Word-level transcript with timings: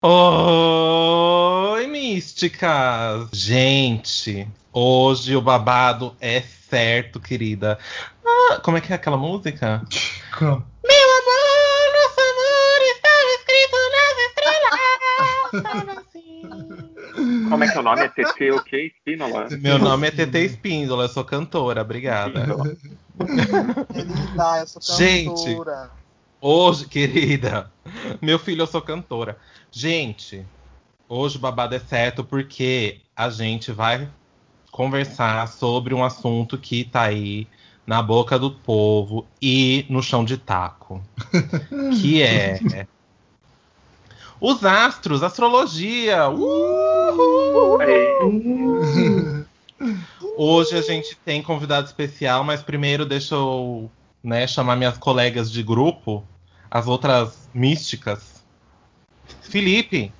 Oi, 0.00 1.88
místicas! 1.88 3.30
Gente, 3.32 4.46
hoje 4.72 5.34
o 5.34 5.42
babado 5.42 6.14
é 6.20 6.40
certo, 6.40 7.18
querida. 7.18 7.76
Ah, 8.24 8.60
como 8.62 8.76
é 8.76 8.80
que 8.80 8.92
é 8.92 8.94
aquela 8.94 9.16
música? 9.16 9.82
Como? 10.38 10.64
Meu 10.84 11.08
amor, 11.18 11.90
nosso 11.96 12.20
amor 12.30 12.78
estava 12.94 13.30
escrito 13.40 13.76
nas 13.96 14.16
estrelas. 14.28 15.98
assim. 15.98 17.48
Como 17.48 17.64
é 17.64 17.68
que 17.68 17.76
é 17.76 17.80
o 17.80 17.82
nome? 17.82 18.02
É 18.02 18.08
TT 18.08 18.52
o 18.52 18.62
quê? 18.62 18.92
Espínola? 18.94 19.48
Meu 19.60 19.80
nome 19.80 20.06
é 20.06 20.10
TT 20.12 20.38
Espíndola, 20.44 21.06
eu 21.06 21.08
sou 21.08 21.24
cantora, 21.24 21.82
obrigada. 21.82 22.38
Espíndola. 22.38 22.76
Querida, 23.92 24.60
eu 24.60 24.66
sou 24.68 24.96
Gente. 24.96 25.56
Hoje, 26.40 26.86
querida, 26.88 27.70
meu 28.20 28.38
filho, 28.38 28.62
eu 28.62 28.66
sou 28.66 28.80
cantora. 28.80 29.36
Gente, 29.70 30.44
hoje 31.08 31.36
o 31.36 31.40
babado 31.40 31.74
é 31.74 31.78
certo 31.78 32.22
porque 32.22 33.00
a 33.16 33.28
gente 33.28 33.72
vai 33.72 34.08
conversar 34.70 35.48
sobre 35.48 35.94
um 35.94 36.04
assunto 36.04 36.56
que 36.56 36.84
tá 36.84 37.02
aí 37.02 37.46
na 37.86 38.02
boca 38.02 38.38
do 38.38 38.50
povo 38.50 39.26
e 39.42 39.84
no 39.88 40.02
chão 40.02 40.24
de 40.24 40.36
taco. 40.36 41.02
que 42.00 42.22
é 42.22 42.86
os 44.40 44.64
astros, 44.64 45.22
astrologia. 45.22 46.28
Uhul! 46.28 47.78
Hoje 50.36 50.76
a 50.76 50.82
gente 50.82 51.16
tem 51.24 51.42
convidado 51.42 51.86
especial, 51.86 52.44
mas 52.44 52.62
primeiro 52.62 53.04
deixa 53.04 53.34
eu 53.34 53.90
né, 54.22 54.46
chamar 54.46 54.76
minhas 54.76 54.98
colegas 54.98 55.50
de 55.50 55.62
grupo, 55.62 56.24
as 56.70 56.86
outras 56.86 57.48
místicas. 57.54 58.42
Felipe, 59.42 60.12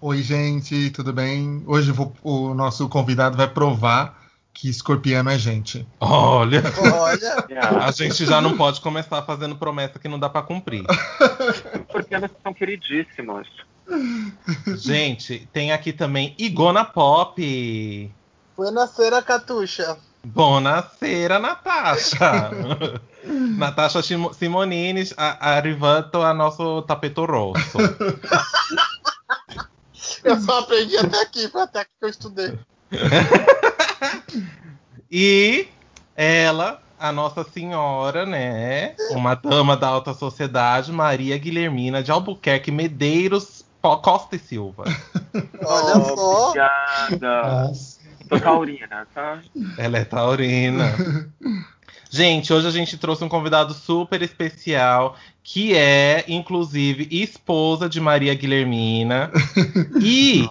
Oi, 0.00 0.20
gente, 0.22 0.90
tudo 0.90 1.14
bem? 1.14 1.62
Hoje 1.66 1.90
vou- 1.90 2.12
o 2.22 2.52
nosso 2.52 2.86
convidado 2.90 3.38
vai 3.38 3.48
provar 3.48 4.22
que 4.52 4.68
escorpiano 4.68 5.30
é 5.30 5.38
gente. 5.38 5.86
olha, 5.98 6.62
Olha, 6.92 7.46
a 7.82 7.90
gente 7.90 8.26
já 8.26 8.38
não 8.38 8.54
pode 8.54 8.82
começar 8.82 9.22
fazendo 9.22 9.56
promessa 9.56 9.98
que 9.98 10.06
não 10.06 10.18
dá 10.18 10.28
pra 10.28 10.42
cumprir. 10.42 10.84
porque 11.90 12.14
elas 12.14 12.30
são 12.42 12.52
queridíssimos. 12.52 13.48
Gente, 14.76 15.48
tem 15.52 15.72
aqui 15.72 15.90
também 15.92 16.34
Igona 16.38 16.84
Pop. 16.84 18.10
buonasera, 18.56 19.22
Catuxa. 19.22 19.96
Buonasera, 20.24 21.38
Natasha. 21.38 22.50
Natasha 23.58 24.02
Simo- 24.02 24.32
Simonini, 24.34 25.02
a- 25.16 25.56
arrivato 25.56 26.22
a 26.22 26.32
nosso 26.34 26.82
tapete 26.82 27.20
rosso. 27.20 27.78
Eu 30.22 30.40
só 30.40 30.60
aprendi 30.60 30.96
até 30.96 31.20
aqui, 31.22 31.48
foi 31.48 31.62
até 31.62 31.80
aqui 31.80 31.90
que 31.98 32.04
eu 32.06 32.08
estudei. 32.10 32.58
E 35.10 35.68
ela, 36.16 36.80
a 36.98 37.12
Nossa 37.12 37.44
Senhora, 37.44 38.26
né? 38.26 38.96
Uma 39.10 39.34
dama 39.36 39.76
da 39.76 39.86
alta 39.86 40.12
sociedade, 40.12 40.90
Maria 40.90 41.38
Guilhermina 41.38 42.02
de 42.02 42.10
Albuquerque 42.10 42.72
Medeiros 42.72 43.64
Costa 43.80 44.34
e 44.34 44.38
Silva. 44.40 44.84
Olha 45.64 46.04
só. 46.16 46.48
Obrigada. 46.48 47.42
Nossa. 47.68 47.93
Sou 48.28 48.40
taurina, 48.40 49.06
tá? 49.14 49.40
Ela 49.78 49.98
é 49.98 50.04
taurina. 50.04 50.94
Gente, 52.10 52.52
hoje 52.52 52.68
a 52.68 52.70
gente 52.70 52.96
trouxe 52.96 53.24
um 53.24 53.28
convidado 53.28 53.74
super 53.74 54.22
especial, 54.22 55.16
que 55.42 55.74
é, 55.74 56.24
inclusive, 56.28 57.08
esposa 57.10 57.88
de 57.88 58.00
Maria 58.00 58.32
Guilhermina. 58.34 59.32
E 60.00 60.48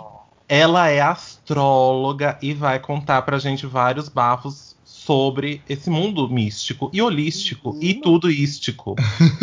ela 0.48 0.90
é 0.90 1.00
astróloga 1.00 2.38
e 2.42 2.54
vai 2.54 2.80
contar 2.80 3.22
pra 3.22 3.40
gente 3.40 3.66
vários 3.66 4.10
bafos 4.10 4.76
sobre 4.84 5.62
esse 5.70 5.90
mundo 5.90 6.30
místico 6.30 6.90
e 6.92 7.02
holístico 7.02 7.78
e 7.82 7.94
tudo 7.94 8.30
ístico. 8.30 8.96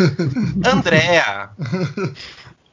Andréa! 0.63 1.49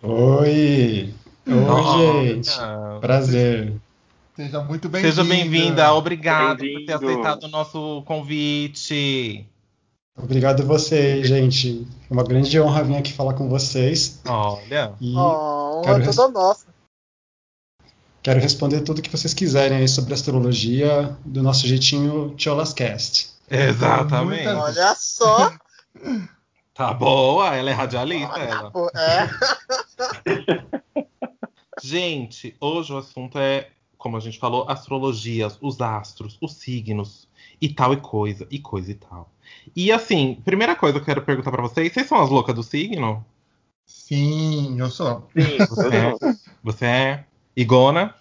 Oi! 0.02 1.14
Oi, 1.46 2.34
gente! 2.34 2.50
Olha, 2.58 3.00
Prazer. 3.00 3.72
Seja 4.38 4.62
muito 4.62 4.88
bem-vinda. 4.88 5.12
Seja 5.16 5.28
bem-vinda, 5.28 5.92
obrigado 5.94 6.58
por 6.58 6.86
ter 6.86 6.92
aceitado 6.92 7.42
o 7.42 7.48
nosso 7.48 8.02
convite. 8.06 9.44
Obrigado 10.16 10.62
a 10.62 10.64
vocês, 10.64 11.26
gente. 11.26 11.84
É 12.08 12.12
uma 12.14 12.22
grande 12.22 12.60
honra 12.60 12.84
vir 12.84 12.96
aqui 12.96 13.12
falar 13.12 13.34
com 13.34 13.48
vocês. 13.48 14.20
Olha. 14.28 14.92
E 15.00 15.12
Oh, 15.16 15.82
Quero 15.84 16.02
é 16.02 16.04
toda 16.06 16.28
nossa. 16.28 16.66
quero 18.22 18.38
responder 18.38 18.82
tudo 18.82 19.02
que 19.02 19.10
vocês 19.10 19.34
quiserem 19.34 19.78
aí 19.78 19.88
sobre 19.88 20.14
astrologia 20.14 21.16
do 21.24 21.42
nosso 21.42 21.66
jeitinho 21.66 22.32
Tiolascast. 22.36 23.30
Exatamente. 23.50 24.44
Muita- 24.44 24.62
Olha 24.62 24.94
só. 24.96 25.52
Tá 26.74 26.94
boa, 26.94 27.56
ela 27.56 27.70
é 27.70 27.72
radialista, 27.72 28.38
ela. 28.38 28.70
Pô, 28.70 28.88
É. 28.96 29.28
Gente, 31.82 32.54
hoje 32.60 32.92
o 32.92 32.98
assunto 32.98 33.36
é, 33.36 33.68
como 33.98 34.16
a 34.16 34.20
gente 34.20 34.38
falou, 34.38 34.64
astrologias, 34.70 35.58
os 35.60 35.80
astros, 35.80 36.38
os 36.40 36.54
signos 36.54 37.28
e 37.60 37.68
tal 37.68 37.92
e 37.92 37.96
coisa, 38.00 38.46
e 38.50 38.58
coisa 38.58 38.92
e 38.92 38.94
tal. 38.94 39.28
E 39.74 39.90
assim, 39.90 40.40
primeira 40.44 40.76
coisa 40.76 40.94
que 40.94 41.02
eu 41.02 41.06
quero 41.06 41.24
perguntar 41.24 41.50
pra 41.50 41.62
vocês, 41.62 41.92
vocês 41.92 42.06
são 42.06 42.22
as 42.22 42.30
loucas 42.30 42.54
do 42.54 42.62
signo? 42.62 43.24
Sim, 43.84 44.78
eu 44.78 44.88
sou. 44.88 45.26
Sim, 45.36 45.58
Você 45.68 45.88
é? 45.88 46.34
Você 46.62 46.84
é? 46.84 47.24
Igona? 47.56 48.14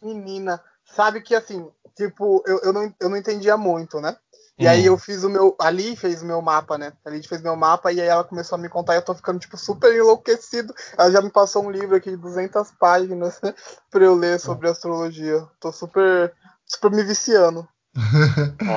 Menina, 0.00 0.62
sabe 0.84 1.20
que 1.20 1.34
assim, 1.34 1.66
tipo, 1.96 2.42
eu, 2.46 2.60
eu, 2.60 2.72
não, 2.72 2.94
eu 3.00 3.08
não 3.08 3.16
entendia 3.16 3.56
muito, 3.56 4.00
né? 4.00 4.16
E 4.58 4.66
Hum. 4.66 4.70
aí 4.70 4.86
eu 4.86 4.96
fiz 4.96 5.24
o 5.24 5.28
meu. 5.28 5.56
Ali 5.60 5.96
fez 5.96 6.22
o 6.22 6.26
meu 6.26 6.40
mapa, 6.40 6.78
né? 6.78 6.92
Ali 7.04 7.26
fez 7.26 7.42
meu 7.42 7.56
mapa 7.56 7.92
e 7.92 8.00
aí 8.00 8.06
ela 8.06 8.22
começou 8.22 8.56
a 8.56 8.60
me 8.60 8.68
contar 8.68 8.94
e 8.94 8.98
eu 8.98 9.02
tô 9.02 9.14
ficando, 9.14 9.40
tipo, 9.40 9.56
super 9.56 9.92
enlouquecido. 9.94 10.72
Ela 10.96 11.10
já 11.10 11.20
me 11.20 11.30
passou 11.30 11.64
um 11.64 11.70
livro 11.70 11.96
aqui 11.96 12.10
de 12.10 12.16
200 12.16 12.70
páginas 12.78 13.40
pra 13.90 14.04
eu 14.04 14.14
ler 14.14 14.38
sobre 14.38 14.68
astrologia. 14.68 15.44
Tô 15.58 15.72
super. 15.72 16.32
super 16.66 16.90
me 16.90 17.02
viciando. 17.02 17.66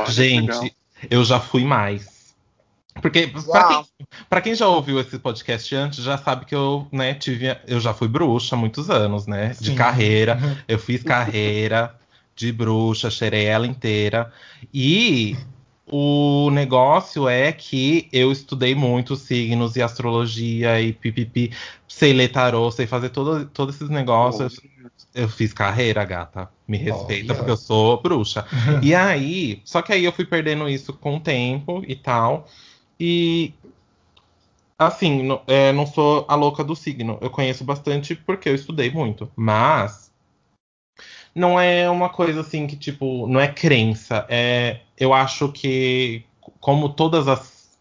Que 0.05 0.11
Gente, 0.11 0.51
legal. 0.51 0.69
eu 1.09 1.23
já 1.23 1.39
fui 1.39 1.63
mais. 1.63 2.17
Porque, 3.01 3.27
pra 3.27 3.61
Já? 3.61 3.67
quem, 3.67 4.41
quem 4.41 4.55
já 4.55 4.67
ouviu 4.67 4.99
esse 4.99 5.19
podcast 5.19 5.75
antes, 5.75 6.03
já 6.03 6.17
sabe 6.17 6.45
que 6.45 6.55
eu, 6.55 6.87
né, 6.91 7.13
tive. 7.13 7.55
Eu 7.67 7.79
já 7.79 7.93
fui 7.93 8.07
bruxa 8.07 8.55
há 8.55 8.57
muitos 8.57 8.89
anos, 8.89 9.27
né? 9.27 9.49
De 9.59 9.71
Sim. 9.71 9.75
carreira. 9.75 10.39
Eu 10.67 10.79
fiz 10.79 11.03
carreira 11.03 11.95
de 12.35 12.51
bruxa, 12.51 13.09
cheirei 13.09 13.45
ela 13.45 13.67
inteira. 13.67 14.31
E 14.73 15.37
o 15.89 16.49
negócio 16.51 17.29
é 17.29 17.51
que 17.51 18.09
eu 18.11 18.31
estudei 18.31 18.75
muito 18.75 19.15
signos 19.15 19.75
e 19.75 19.81
astrologia 19.81 20.81
e 20.81 20.91
pipipi. 20.91 21.51
Sei 21.87 22.11
ler 22.11 22.27
tarô, 22.27 22.69
sei 22.69 22.85
fazer 22.85 23.09
todo, 23.09 23.45
todos 23.47 23.75
esses 23.75 23.89
negócios. 23.89 24.59
Eu 25.15 25.29
fiz 25.29 25.53
carreira, 25.53 26.03
gata. 26.03 26.49
Me 26.67 26.77
respeita, 26.77 27.31
Olha. 27.31 27.35
porque 27.35 27.51
eu 27.51 27.57
sou 27.57 28.01
bruxa. 28.01 28.45
E 28.83 28.93
aí, 28.93 29.61
só 29.63 29.81
que 29.81 29.93
aí 29.93 30.03
eu 30.03 30.11
fui 30.11 30.25
perdendo 30.25 30.67
isso 30.67 30.91
com 30.91 31.15
o 31.15 31.19
tempo 31.19 31.81
e 31.87 31.95
tal. 31.95 32.45
E 32.99 33.53
assim, 34.77 35.29
é, 35.47 35.71
não 35.71 35.85
sou 35.85 36.25
a 36.27 36.35
louca 36.35 36.63
do 36.63 36.75
signo. 36.75 37.17
Eu 37.21 37.29
conheço 37.29 37.63
bastante 37.63 38.13
porque 38.13 38.49
eu 38.49 38.55
estudei 38.55 38.91
muito. 38.91 39.31
Mas 39.35 40.11
não 41.33 41.59
é 41.59 41.89
uma 41.89 42.09
coisa 42.09 42.41
assim 42.41 42.67
que, 42.67 42.75
tipo, 42.75 43.25
não 43.27 43.39
é 43.39 43.47
crença. 43.47 44.25
É, 44.27 44.81
eu 44.97 45.13
acho 45.13 45.49
que, 45.51 46.23
como 46.59 46.89
todas 46.89 47.27
as, 47.27 47.77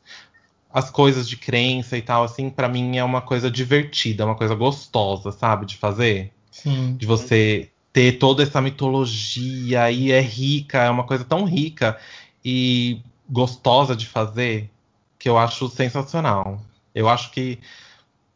as 0.70 0.90
coisas 0.90 1.28
de 1.28 1.36
crença 1.36 1.96
e 1.96 2.02
tal, 2.02 2.24
assim, 2.24 2.50
pra 2.50 2.68
mim 2.68 2.96
é 2.96 3.04
uma 3.04 3.20
coisa 3.22 3.50
divertida, 3.50 4.24
uma 4.26 4.34
coisa 4.34 4.54
gostosa, 4.54 5.32
sabe, 5.32 5.66
de 5.66 5.76
fazer 5.76 6.32
Sim. 6.50 6.96
de 6.96 7.06
você 7.06 7.70
ter 7.92 8.18
toda 8.18 8.42
essa 8.42 8.60
mitologia 8.60 9.90
e 9.90 10.12
é 10.12 10.20
rica, 10.20 10.82
é 10.82 10.90
uma 10.90 11.04
coisa 11.04 11.24
tão 11.24 11.44
rica 11.44 11.98
e 12.44 13.00
gostosa 13.28 13.96
de 13.96 14.06
fazer 14.06 14.70
que 15.18 15.28
eu 15.28 15.38
acho 15.38 15.68
sensacional. 15.68 16.60
Eu 16.94 17.08
acho 17.08 17.30
que, 17.30 17.58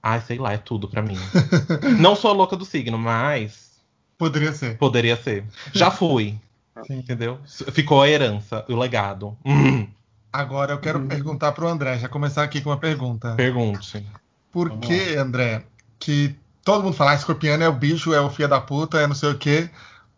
ai, 0.02 0.20
sei 0.22 0.38
lá, 0.38 0.52
é 0.52 0.58
tudo 0.58 0.88
pra 0.88 1.02
mim. 1.02 1.18
Não 2.00 2.16
sou 2.16 2.30
a 2.30 2.34
louca 2.34 2.56
do 2.56 2.64
signo, 2.64 2.98
mas 2.98 3.70
Poderia 4.18 4.52
ser. 4.52 4.76
poderia 4.76 5.16
ser. 5.16 5.44
Já 5.72 5.90
fui, 5.90 6.38
Sim. 6.86 6.98
entendeu? 6.98 7.38
Ficou 7.72 8.00
a 8.02 8.08
herança, 8.08 8.64
o 8.68 8.76
legado. 8.76 9.36
Hum, 9.44 9.86
Agora 10.32 10.72
eu 10.72 10.78
quero 10.78 11.00
perguntar 11.06 11.50
pro 11.52 11.66
André, 11.66 11.98
já 11.98 12.08
começar 12.08 12.44
aqui 12.44 12.60
com 12.60 12.70
uma 12.70 12.76
pergunta. 12.78 13.34
pergunte. 13.34 14.06
Por 14.52 14.68
Vamos 14.68 14.86
que, 14.86 15.16
André, 15.16 15.64
que 15.98 16.36
todo 16.64 16.84
mundo 16.84 16.94
fala, 16.96 17.10
ah, 17.10 17.14
escorpiano 17.14 17.64
é 17.64 17.68
o 17.68 17.72
bicho, 17.72 18.14
é 18.14 18.20
o 18.20 18.30
filho 18.30 18.48
da 18.48 18.60
puta, 18.60 18.98
é 19.00 19.06
não 19.08 19.14
sei 19.14 19.30
o 19.30 19.38
quê, 19.38 19.68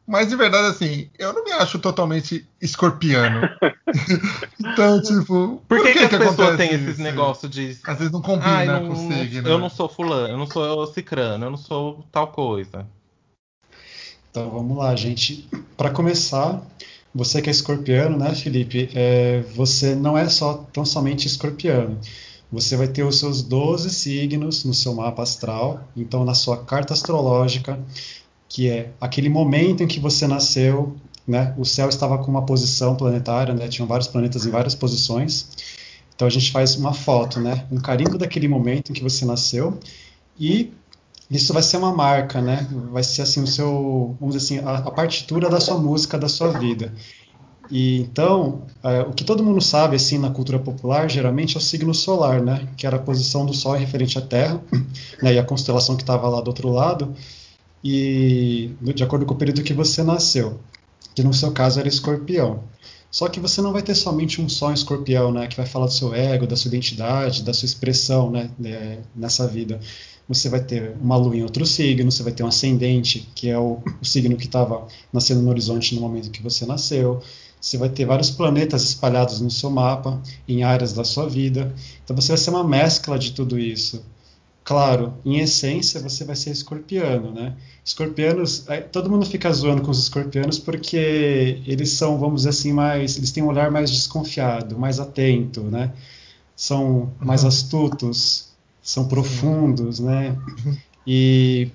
Mas 0.06 0.28
de 0.28 0.37
verdade, 0.37 0.66
assim, 0.69 1.08
eu 1.19 1.32
não 1.32 1.44
me 1.44 1.52
acho 1.52 1.78
totalmente 1.78 2.46
escorpiano. 2.60 3.40
então, 4.60 5.00
tipo. 5.02 5.62
Por, 5.69 5.82
que, 5.82 5.93
que, 5.93 6.08
que 6.08 6.14
as 6.16 6.28
pessoas 6.31 6.56
têm 6.56 6.72
esses 6.72 6.99
negócios 6.99 7.50
de. 7.50 7.78
Às 7.84 7.99
vezes 7.99 8.12
não 8.12 8.20
combina 8.22 8.46
Ai, 8.56 8.66
não, 8.66 8.87
com 8.88 8.93
o 8.94 8.96
não- 9.02 9.19
signo. 9.19 9.49
eu 9.49 9.58
não 9.58 9.69
sou 9.70 9.88
fulano, 9.88 10.28
eu 10.28 10.37
não 10.38 10.46
sou 10.46 10.87
cicrano, 10.88 11.46
eu 11.46 11.50
não 11.50 11.58
sou 11.58 12.04
tal 12.12 12.26
coisa. 12.28 12.87
Então 14.32 14.49
vamos 14.49 14.79
lá, 14.79 14.96
gente. 14.96 15.46
Para 15.76 15.90
começar, 15.90 16.67
você 17.14 17.43
que 17.43 17.50
é 17.50 17.52
escorpiano, 17.52 18.17
né, 18.17 18.34
Felipe? 18.34 18.88
É, 18.94 19.43
você 19.55 19.94
não 19.94 20.17
é 20.17 20.26
só 20.26 20.55
tão 20.73 20.87
somente 20.87 21.26
escorpiano. 21.26 21.99
Você 22.50 22.75
vai 22.75 22.88
ter 22.88 23.02
os 23.02 23.19
seus 23.19 23.43
12 23.43 23.90
signos 23.90 24.64
no 24.64 24.73
seu 24.73 24.94
mapa 24.94 25.23
astral. 25.23 25.87
Então, 25.94 26.25
na 26.25 26.32
sua 26.32 26.64
carta 26.64 26.94
astrológica, 26.94 27.79
que 28.49 28.70
é 28.70 28.90
aquele 28.99 29.29
momento 29.29 29.82
em 29.82 29.87
que 29.87 30.00
você 30.00 30.26
nasceu, 30.26 30.96
né? 31.28 31.55
O 31.58 31.64
céu 31.67 31.90
estava 31.90 32.17
com 32.17 32.31
uma 32.31 32.46
posição 32.46 32.96
planetária, 32.96 33.52
né? 33.52 33.69
Tinham 33.69 33.87
vários 33.87 34.08
planetas 34.08 34.46
em 34.46 34.50
várias 34.50 34.75
posições. 34.75 35.46
Então 36.14 36.26
a 36.26 36.31
gente 36.31 36.50
faz 36.50 36.75
uma 36.75 36.94
foto, 36.94 37.38
né? 37.38 37.67
Um 37.70 37.78
carimbo 37.78 38.17
daquele 38.17 38.49
momento 38.49 38.93
em 38.93 38.94
que 38.94 39.02
você 39.02 39.26
nasceu 39.26 39.78
e 40.40 40.73
isso 41.37 41.52
vai 41.52 41.62
ser 41.62 41.76
uma 41.79 41.93
marca, 41.93 42.40
né? 42.40 42.67
Vai 42.90 43.02
ser 43.02 43.23
assim 43.23 43.43
o 43.43 43.46
seu, 43.46 44.17
vamos 44.20 44.34
dizer 44.37 44.61
assim, 44.61 44.67
a, 44.67 44.79
a 44.79 44.90
partitura 44.90 45.49
da 45.49 45.61
sua 45.61 45.79
música, 45.79 46.19
da 46.19 46.29
sua 46.29 46.49
vida. 46.58 46.93
E 47.70 48.00
então, 48.00 48.62
é, 48.82 49.00
o 49.00 49.12
que 49.12 49.25
todo 49.25 49.43
mundo 49.43 49.61
sabe 49.61 49.96
assim 49.96 50.19
na 50.19 50.31
cultura 50.31 50.58
popular, 50.58 51.08
geralmente 51.08 51.56
é 51.56 51.58
o 51.58 51.62
signo 51.62 51.94
solar, 51.94 52.43
né? 52.43 52.69
Que 52.76 52.87
era 52.87 52.96
a 52.96 53.00
posição 53.00 53.46
do 53.46 53.55
Sol 53.55 53.75
referente 53.75 54.19
à 54.19 54.20
Terra, 54.20 54.61
né? 55.23 55.34
E 55.34 55.38
a 55.38 55.44
constelação 55.44 55.96
que 55.96 56.02
estava 56.02 56.29
lá 56.29 56.40
do 56.40 56.49
outro 56.49 56.69
lado. 56.70 57.14
E 57.82 58.70
de 58.81 59.02
acordo 59.02 59.26
com 59.26 59.35
o 59.35 59.37
período 59.37 59.62
que 59.62 59.73
você 59.73 60.02
nasceu, 60.02 60.61
que 61.14 61.23
no 61.23 61.32
seu 61.32 61.50
caso 61.52 61.81
era 61.81 61.88
Escorpião. 61.88 62.62
Só 63.12 63.28
que 63.28 63.38
você 63.38 63.61
não 63.61 63.73
vai 63.75 63.82
ter 63.82 63.94
somente 63.94 64.40
um 64.40 64.49
só 64.49 64.73
escorpião, 64.73 65.31
né, 65.31 65.46
que 65.46 65.55
vai 65.55 65.67
falar 65.67 65.85
do 65.85 65.93
seu 65.93 66.14
ego, 66.14 66.46
da 66.46 66.56
sua 66.56 66.69
identidade, 66.70 67.43
da 67.43 67.52
sua 67.52 67.67
expressão, 67.67 68.31
né, 68.31 68.50
é, 68.64 69.00
nessa 69.14 69.46
vida. 69.46 69.78
Você 70.32 70.49
vai 70.49 70.61
ter 70.61 70.94
uma 71.00 71.17
lua 71.17 71.37
em 71.37 71.43
outro 71.43 71.67
signo, 71.67 72.11
você 72.11 72.23
vai 72.23 72.32
ter 72.32 72.43
um 72.43 72.49
ascendente, 72.49 73.29
que 73.34 73.49
é 73.49 73.58
o, 73.58 73.81
o 74.00 74.05
signo 74.05 74.37
que 74.37 74.46
estava 74.46 74.87
nascendo 75.12 75.43
no 75.43 75.50
horizonte 75.50 75.94
no 75.94 76.00
momento 76.00 76.31
que 76.31 76.43
você 76.43 76.64
nasceu. 76.67 77.23
Você 77.61 77.79
vai 77.79 77.88
ter 77.88 78.05
vários 78.05 78.31
planetas 78.31 78.82
espalhados 78.82 79.40
no 79.40 79.50
seu 79.50 79.70
mapa, 79.70 80.20
em 80.49 80.64
áreas 80.64 80.93
da 80.93 81.05
sua 81.05 81.29
vida. 81.29 81.73
Então 82.05 82.17
você 82.17 82.29
vai 82.29 82.38
ser 82.38 82.50
uma 82.50 82.64
mescla 82.64 83.19
de 83.19 83.32
tudo 83.32 83.58
isso. 83.58 84.02
Claro, 84.64 85.14
em 85.25 85.38
essência 85.40 86.00
você 86.00 86.25
vai 86.25 86.37
ser 86.37 86.50
escorpiano, 86.50 87.32
né? 87.32 87.56
Escorpianos, 87.85 88.67
todo 88.93 89.11
mundo 89.11 89.26
fica 89.26 89.52
zoando 89.52 89.82
com 89.82 89.90
os 89.90 89.99
escorpianos 89.99 90.58
porque 90.58 91.61
eles 91.67 91.90
são, 91.90 92.17
vamos 92.17 92.43
dizer 92.43 92.50
assim, 92.50 92.73
mais, 92.73 93.17
eles 93.17 93.32
têm 93.32 93.43
um 93.43 93.49
olhar 93.49 93.73
mais 93.73 93.90
desconfiado, 93.90 94.78
mais 94.78 95.00
atento, 95.00 95.62
né? 95.62 95.93
São 96.55 97.12
mais 97.19 97.44
astutos, 97.44 98.51
são 98.82 99.06
profundos, 99.08 99.99
né? 100.00 100.37
E 101.06 101.69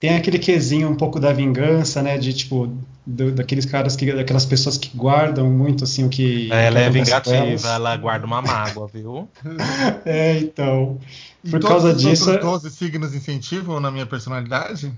tem 0.00 0.16
aquele 0.16 0.38
quesinho 0.38 0.88
um 0.90 0.96
pouco 0.96 1.20
da 1.20 1.32
vingança, 1.32 2.02
né? 2.02 2.18
De 2.18 2.32
tipo 2.32 2.68
do- 3.06 3.32
daqueles 3.32 3.64
caras 3.64 3.94
que, 3.96 4.12
daquelas 4.12 4.44
pessoas 4.44 4.76
que 4.76 4.96
guardam 4.96 5.48
muito 5.50 5.84
assim 5.84 6.04
o 6.04 6.08
que 6.08 6.50
Ela 6.52 6.80
é 6.80 6.90
com 6.90 6.96
elas. 6.96 7.06
vingativa, 7.06 7.68
ela 7.68 7.96
guarda 7.96 8.26
uma 8.26 8.42
mágoa, 8.42 8.86
viu? 8.92 9.28
É, 10.04 10.38
então. 10.38 10.98
E 11.44 11.50
Por 11.50 11.60
todos 11.60 11.82
causa 11.82 11.96
os 11.96 12.02
disso, 12.02 12.30
outros 12.30 12.62
12 12.62 12.70
signos 12.76 13.14
incentivam 13.14 13.80
na 13.80 13.90
minha 13.90 14.06
personalidade? 14.06 14.92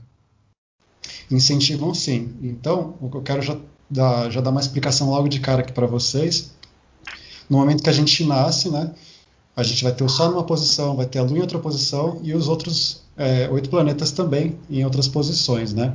incentivam 1.31 1.95
sim. 1.95 2.35
Então, 2.43 2.97
o 3.01 3.11
que 3.11 3.17
eu 3.17 3.23
quero 3.23 3.43
já 3.43 3.57
dar, 3.91 4.31
já 4.31 4.41
dar 4.41 4.51
uma 4.51 4.61
explicação 4.61 5.11
logo 5.11 5.29
de 5.29 5.41
cara 5.41 5.61
aqui 5.61 5.73
para 5.73 5.87
vocês. 5.87 6.55
No 7.49 7.59
momento 7.59 7.83
que 7.83 7.91
a 7.91 7.93
gente 7.93 8.25
nasce, 8.25 8.71
né, 8.71 8.91
a 9.57 9.63
gente 9.63 9.83
vai 9.85 9.93
ter 9.93 10.05
o 10.05 10.09
Sol 10.09 10.31
numa 10.31 10.43
posição, 10.45 10.97
vai 10.97 11.07
ter 11.07 11.19
a 11.19 11.23
Lua 11.23 11.39
em 11.39 11.41
outra 11.41 11.59
posição 11.59 12.21
e 12.23 12.35
os 12.35 12.49
outros 12.49 13.03
é, 13.17 13.49
oito 13.51 13.71
planetas 13.71 14.11
também 14.11 14.57
em 14.69 14.85
outras 14.85 15.07
posições, 15.09 15.73
né? 15.73 15.95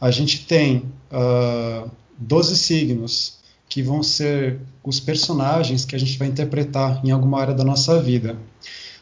A 0.00 0.10
gente 0.10 0.46
tem 0.46 0.84
ah, 1.10 1.84
12 2.18 2.56
signos 2.56 3.38
que 3.68 3.82
vão 3.82 4.02
ser 4.02 4.60
os 4.84 5.00
personagens 5.00 5.84
que 5.84 5.96
a 5.96 5.98
gente 5.98 6.16
vai 6.18 6.28
interpretar 6.28 7.04
em 7.04 7.10
alguma 7.10 7.40
área 7.40 7.54
da 7.54 7.64
nossa 7.64 8.00
vida. 8.00 8.36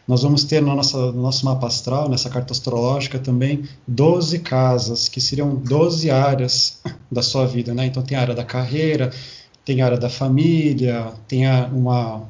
Nós 0.07 0.23
vamos 0.23 0.45
ter 0.45 0.61
no 0.61 0.75
nosso, 0.75 0.97
no 1.13 1.23
nosso 1.23 1.45
mapa 1.47 1.67
astral, 1.67 2.09
nessa 2.09 2.29
carta 2.29 2.53
astrológica 2.53 3.19
também, 3.19 3.65
12 3.89 4.39
casas, 4.41 5.09
que 5.09 5.21
seriam 5.21 5.55
12 5.55 6.11
áreas 6.11 6.81
da 7.11 7.23
sua 7.23 7.47
vida, 7.47 7.73
né? 7.75 7.87
Então 7.87 8.03
tem 8.03 8.17
a 8.17 8.21
área 8.21 8.35
da 8.35 8.45
carreira, 8.45 9.11
tem 9.65 9.81
a 9.81 9.87
área 9.87 9.99
da 9.99 10.11
família, 10.11 11.13
tem 11.27 11.47
a- 11.47 11.67
uma, 11.73 12.23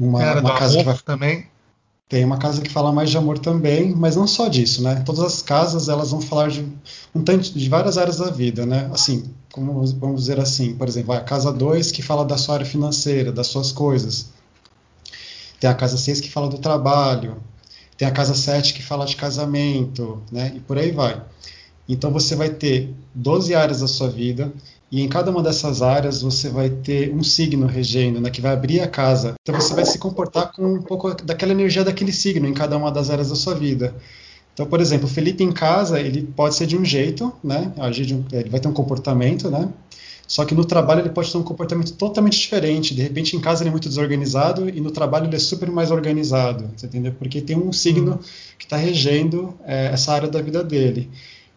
uma, 0.00 0.22
Era 0.22 0.40
uma 0.40 0.58
casa 0.58 0.78
que 0.78 0.84
vai 0.84 0.98
também? 0.98 1.46
tem 2.10 2.24
uma 2.24 2.38
casa 2.38 2.60
que 2.60 2.68
fala 2.68 2.90
mais 2.90 3.08
de 3.08 3.16
amor 3.16 3.38
também, 3.38 3.94
mas 3.94 4.16
não 4.16 4.26
só 4.26 4.48
disso, 4.48 4.82
né? 4.82 4.96
Todas 5.06 5.20
as 5.20 5.42
casas 5.42 5.88
elas 5.88 6.10
vão 6.10 6.20
falar 6.20 6.48
de 6.48 6.66
um 7.14 7.22
tanto 7.22 7.56
de 7.56 7.68
várias 7.68 7.96
áreas 7.96 8.16
da 8.16 8.28
vida, 8.28 8.66
né? 8.66 8.90
Assim, 8.92 9.32
como 9.52 9.86
vamos 9.86 10.22
dizer 10.22 10.40
assim, 10.40 10.74
por 10.74 10.88
exemplo, 10.88 11.12
a 11.12 11.20
casa 11.20 11.52
2 11.52 11.92
que 11.92 12.02
fala 12.02 12.24
da 12.24 12.36
sua 12.36 12.56
área 12.56 12.66
financeira, 12.66 13.30
das 13.30 13.46
suas 13.46 13.70
coisas. 13.70 14.30
Tem 15.60 15.70
a 15.70 15.74
casa 15.74 15.96
6 15.96 16.20
que 16.20 16.28
fala 16.28 16.48
do 16.48 16.58
trabalho. 16.58 17.36
Tem 17.96 18.08
a 18.08 18.10
casa 18.10 18.34
7 18.34 18.74
que 18.74 18.82
fala 18.82 19.06
de 19.06 19.14
casamento, 19.14 20.20
né? 20.32 20.52
E 20.56 20.58
por 20.58 20.78
aí 20.78 20.90
vai. 20.90 21.22
Então 21.88 22.10
você 22.10 22.34
vai 22.34 22.50
ter 22.50 22.92
12 23.14 23.54
áreas 23.54 23.82
da 23.82 23.86
sua 23.86 24.08
vida 24.08 24.52
e 24.90 25.00
em 25.02 25.08
cada 25.08 25.30
uma 25.30 25.42
dessas 25.42 25.82
áreas 25.82 26.20
você 26.22 26.48
vai 26.48 26.68
ter 26.70 27.12
um 27.14 27.22
signo 27.22 27.66
regendo, 27.66 28.20
né, 28.20 28.30
que 28.30 28.40
vai 28.40 28.52
abrir 28.52 28.80
a 28.80 28.88
casa. 28.88 29.34
Então 29.42 29.54
você 29.60 29.74
vai 29.74 29.84
se 29.86 29.98
comportar 29.98 30.52
com 30.52 30.64
um 30.74 30.82
pouco 30.82 31.14
daquela 31.24 31.52
energia 31.52 31.84
daquele 31.84 32.12
signo 32.12 32.46
em 32.48 32.54
cada 32.54 32.76
uma 32.76 32.90
das 32.90 33.10
áreas 33.10 33.28
da 33.30 33.36
sua 33.36 33.54
vida. 33.54 33.94
Então, 34.52 34.66
por 34.66 34.80
exemplo, 34.80 35.06
o 35.06 35.08
Felipe 35.10 35.42
em 35.44 35.52
casa, 35.52 36.00
ele 36.00 36.22
pode 36.36 36.54
ser 36.54 36.66
de 36.66 36.76
um 36.76 36.84
jeito, 36.84 37.32
né? 37.42 37.72
um- 37.78 38.24
Ele 38.32 38.50
vai 38.50 38.60
ter 38.60 38.68
um 38.68 38.72
comportamento, 38.72 39.48
né? 39.50 39.68
Só 40.26 40.44
que 40.44 40.54
no 40.54 40.64
trabalho 40.64 41.00
ele 41.00 41.08
pode 41.10 41.30
ter 41.32 41.38
um 41.38 41.42
comportamento 41.42 41.92
totalmente 41.94 42.38
diferente. 42.38 42.94
De 42.94 43.02
repente, 43.02 43.36
em 43.36 43.40
casa 43.40 43.62
ele 43.62 43.68
é 43.68 43.72
muito 43.72 43.88
desorganizado 43.88 44.68
e 44.68 44.80
no 44.80 44.90
trabalho 44.90 45.26
ele 45.26 45.34
é 45.36 45.38
super 45.38 45.70
mais 45.70 45.90
organizado, 45.90 46.70
você 46.76 46.86
entendeu? 46.86 47.12
Porque 47.18 47.40
tem 47.40 47.56
um 47.56 47.72
signo 47.72 48.20
que 48.58 48.64
está 48.64 48.76
regendo 48.76 49.54
é, 49.64 49.86
essa 49.86 50.12
área 50.12 50.28
da 50.28 50.40
vida 50.40 50.62
dele. 50.62 51.10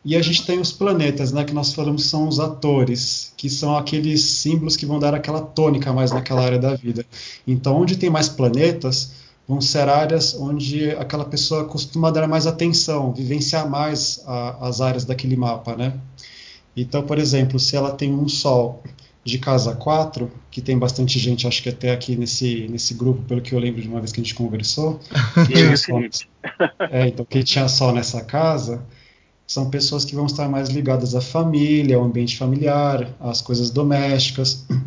E 0.05 0.17
a 0.17 0.21
gente 0.21 0.45
tem 0.45 0.59
os 0.59 0.71
planetas, 0.71 1.31
né, 1.31 1.45
que 1.45 1.53
nós 1.53 1.73
falamos 1.73 2.05
são 2.07 2.27
os 2.27 2.39
atores, 2.39 3.31
que 3.37 3.49
são 3.49 3.77
aqueles 3.77 4.21
símbolos 4.21 4.75
que 4.75 4.85
vão 4.85 4.99
dar 4.99 5.13
aquela 5.13 5.41
tônica 5.41 5.93
mais 5.93 6.11
naquela 6.11 6.43
área 6.43 6.59
da 6.59 6.75
vida. 6.75 7.05
Então, 7.47 7.79
onde 7.81 7.95
tem 7.95 8.09
mais 8.09 8.27
planetas, 8.27 9.13
vão 9.47 9.61
ser 9.61 9.87
áreas 9.87 10.35
onde 10.37 10.89
aquela 10.91 11.23
pessoa 11.23 11.65
costuma 11.65 12.11
dar 12.11 12.27
mais 12.27 12.45
atenção, 12.45 13.13
vivenciar 13.13 13.69
mais 13.69 14.21
a- 14.25 14.67
as 14.67 14.81
áreas 14.81 15.05
daquele 15.05 15.37
mapa, 15.37 15.75
né? 15.75 15.93
Então, 16.75 17.03
por 17.03 17.17
exemplo, 17.17 17.59
se 17.59 17.75
ela 17.75 17.91
tem 17.91 18.13
um 18.13 18.27
Sol 18.27 18.83
de 19.23 19.37
casa 19.39 19.73
4, 19.73 20.29
que 20.51 20.61
tem 20.61 20.77
bastante 20.77 21.17
gente, 21.17 21.47
acho 21.47 21.63
que 21.63 21.69
até 21.69 21.91
aqui 21.91 22.15
nesse, 22.17 22.67
nesse 22.69 22.93
grupo, 22.93 23.21
pelo 23.23 23.41
que 23.41 23.53
eu 23.55 23.59
lembro 23.59 23.81
de 23.81 23.87
uma 23.87 23.99
vez 23.99 24.11
que 24.11 24.19
a 24.19 24.23
gente 24.23 24.35
conversou, 24.35 24.99
que 25.47 25.53
tinha 25.53 25.71
o 25.71 25.77
Sol, 25.77 25.99
é, 26.91 27.07
então, 27.07 27.25
quem 27.25 27.41
tinha 27.43 27.67
Sol 27.69 27.93
nessa 27.93 28.21
casa 28.21 28.83
são 29.47 29.69
pessoas 29.69 30.05
que 30.05 30.15
vão 30.15 30.25
estar 30.25 30.47
mais 30.49 30.69
ligadas 30.69 31.13
à 31.15 31.21
família, 31.21 31.97
ao 31.97 32.03
ambiente 32.03 32.37
familiar, 32.37 33.07
às 33.19 33.41
coisas 33.41 33.69
domésticas. 33.69 34.65
Vão 34.69 34.79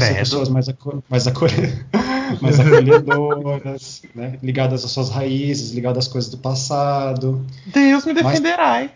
ser 0.00 0.06
Credo. 0.06 0.18
pessoas 0.18 0.48
mais, 0.48 0.68
aco 0.68 1.02
mais, 1.10 1.26
acolhe 1.26 1.52
mais 2.40 2.58
acolhedoras, 2.60 4.02
né? 4.14 4.38
ligadas 4.42 4.84
às 4.84 4.90
suas 4.90 5.10
raízes, 5.10 5.72
ligadas 5.72 6.06
às 6.06 6.12
coisas 6.12 6.30
do 6.30 6.38
passado. 6.38 7.44
Deus 7.66 8.04
me 8.04 8.12
Mas- 8.14 8.24
defenderai. 8.24 8.90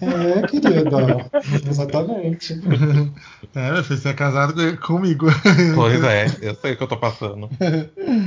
É, 0.00 0.46
querida, 0.46 1.30
exatamente. 1.68 2.60
É, 3.54 3.82
você 3.82 4.08
é 4.08 4.12
casado 4.14 4.54
com- 4.54 4.76
comigo. 4.78 5.26
Pois 5.74 6.02
é, 6.04 6.26
eu 6.40 6.54
sei 6.54 6.72
o 6.72 6.76
que 6.76 6.82
eu 6.82 6.86
tô 6.88 6.96
passando. 6.96 7.50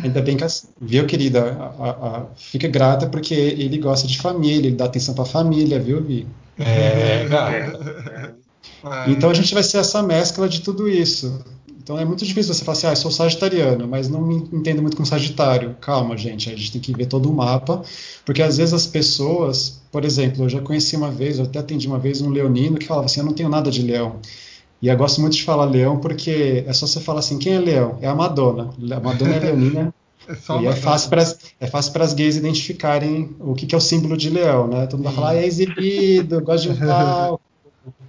Ainda 0.04 0.22
bem 0.22 0.38
que, 0.38 0.46
viu, 0.80 1.06
querida, 1.08 1.52
a- 1.80 1.84
a- 1.90 2.18
a- 2.18 2.26
fica 2.36 2.68
grata 2.68 3.08
porque 3.08 3.34
ele 3.34 3.78
gosta 3.80 4.08
de 4.08 4.20
família, 4.20 4.68
ele 4.68 4.76
dá 4.76 4.86
atenção 4.86 5.16
pra 5.16 5.26
família, 5.26 5.80
viu, 5.80 6.04
Vi? 6.04 6.28
É. 6.60 7.26
É, 7.26 8.32
Ah, 8.84 9.06
Então 9.10 9.30
a 9.30 9.34
gente 9.34 9.54
vai 9.54 9.64
ser 9.64 9.78
essa 9.80 10.04
mescla 10.04 10.48
de 10.48 10.62
tudo 10.62 10.88
isso. 10.88 11.44
Então 11.86 12.00
é 12.00 12.04
muito 12.04 12.25
difícil 12.25 12.51
você 12.51 12.65
falar 12.65 12.75
assim, 12.75 12.88
ah, 12.88 12.92
eu 12.94 12.96
sou 12.96 13.12
sagitariano, 13.12 13.88
mas 13.88 14.10
não 14.10 14.20
me 14.20 14.38
entendo 14.51 14.82
muito 14.82 14.98
com 14.98 15.06
Sagitário. 15.06 15.75
Calma, 15.80 16.18
gente, 16.18 16.50
a 16.50 16.56
gente 16.56 16.72
tem 16.72 16.82
que 16.82 16.92
ver 16.92 17.06
todo 17.06 17.30
o 17.30 17.34
mapa, 17.34 17.84
porque 18.25 18.42
às 18.42 18.58
vezes 18.58 18.74
as 18.74 18.88
pessoas, 18.88 19.84
por 19.92 20.04
exemplo, 20.04 20.46
eu 20.46 20.50
já 20.50 20.60
conheci 20.60 20.96
uma 20.96 21.12
vez, 21.12 21.38
eu 21.38 21.46
até 21.46 21.60
atendi 21.60 21.88
uma 21.88 22.00
vez 22.00 22.22
um 22.22 22.32
leonino 22.32 22.80
que 22.80 22.88
falava 22.88 23.06
assim, 23.06 23.20
eu 23.20 23.25
não 23.27 23.34
tenho 23.34 23.50
nada 23.50 23.70
de 23.70 23.84
leão. 23.84 24.15
E 24.82 24.88
eu 24.88 24.98
gosto 24.98 25.22
muito 25.22 25.36
de 25.36 25.44
falar 25.44 25.65
leão 25.65 26.00
porque 26.00 26.63
é 26.65 26.74
só 26.74 26.88
você 26.88 27.00
falar 27.00 27.20
assim, 27.20 27.38
quem 27.38 27.54
é 27.54 27.60
leão? 27.60 28.00
É 28.01 28.08
a 28.08 28.15
Madonna. 28.15 28.72
A 28.92 29.00
Madonna 29.00 29.36
é 29.36 29.39
leonina 29.39 29.94
é 30.27 30.62
e 30.63 30.65
é 30.65 30.74
fácil 30.74 31.10
para 31.12 31.22
é 31.60 31.68
fácil 31.68 31.94
para 31.94 32.04
as 32.04 32.15
gays 32.15 32.36
identificarem 32.36 33.36
o 33.39 33.54
que, 33.54 33.68
que 33.68 33.75
é 33.75 33.77
o 33.77 33.82
símbolo 33.82 34.18
de 34.18 34.32
leão, 34.32 34.68
né? 34.68 34.88
Todo 34.88 35.04
mundo 35.04 35.06
vai 35.06 35.13
falar, 35.13 35.30
ah, 35.30 35.36
é 35.36 35.46
exibido, 35.46 36.42
gosta 36.42 36.74
de 36.74 36.82
um 36.82 36.82
pau, 36.88 37.39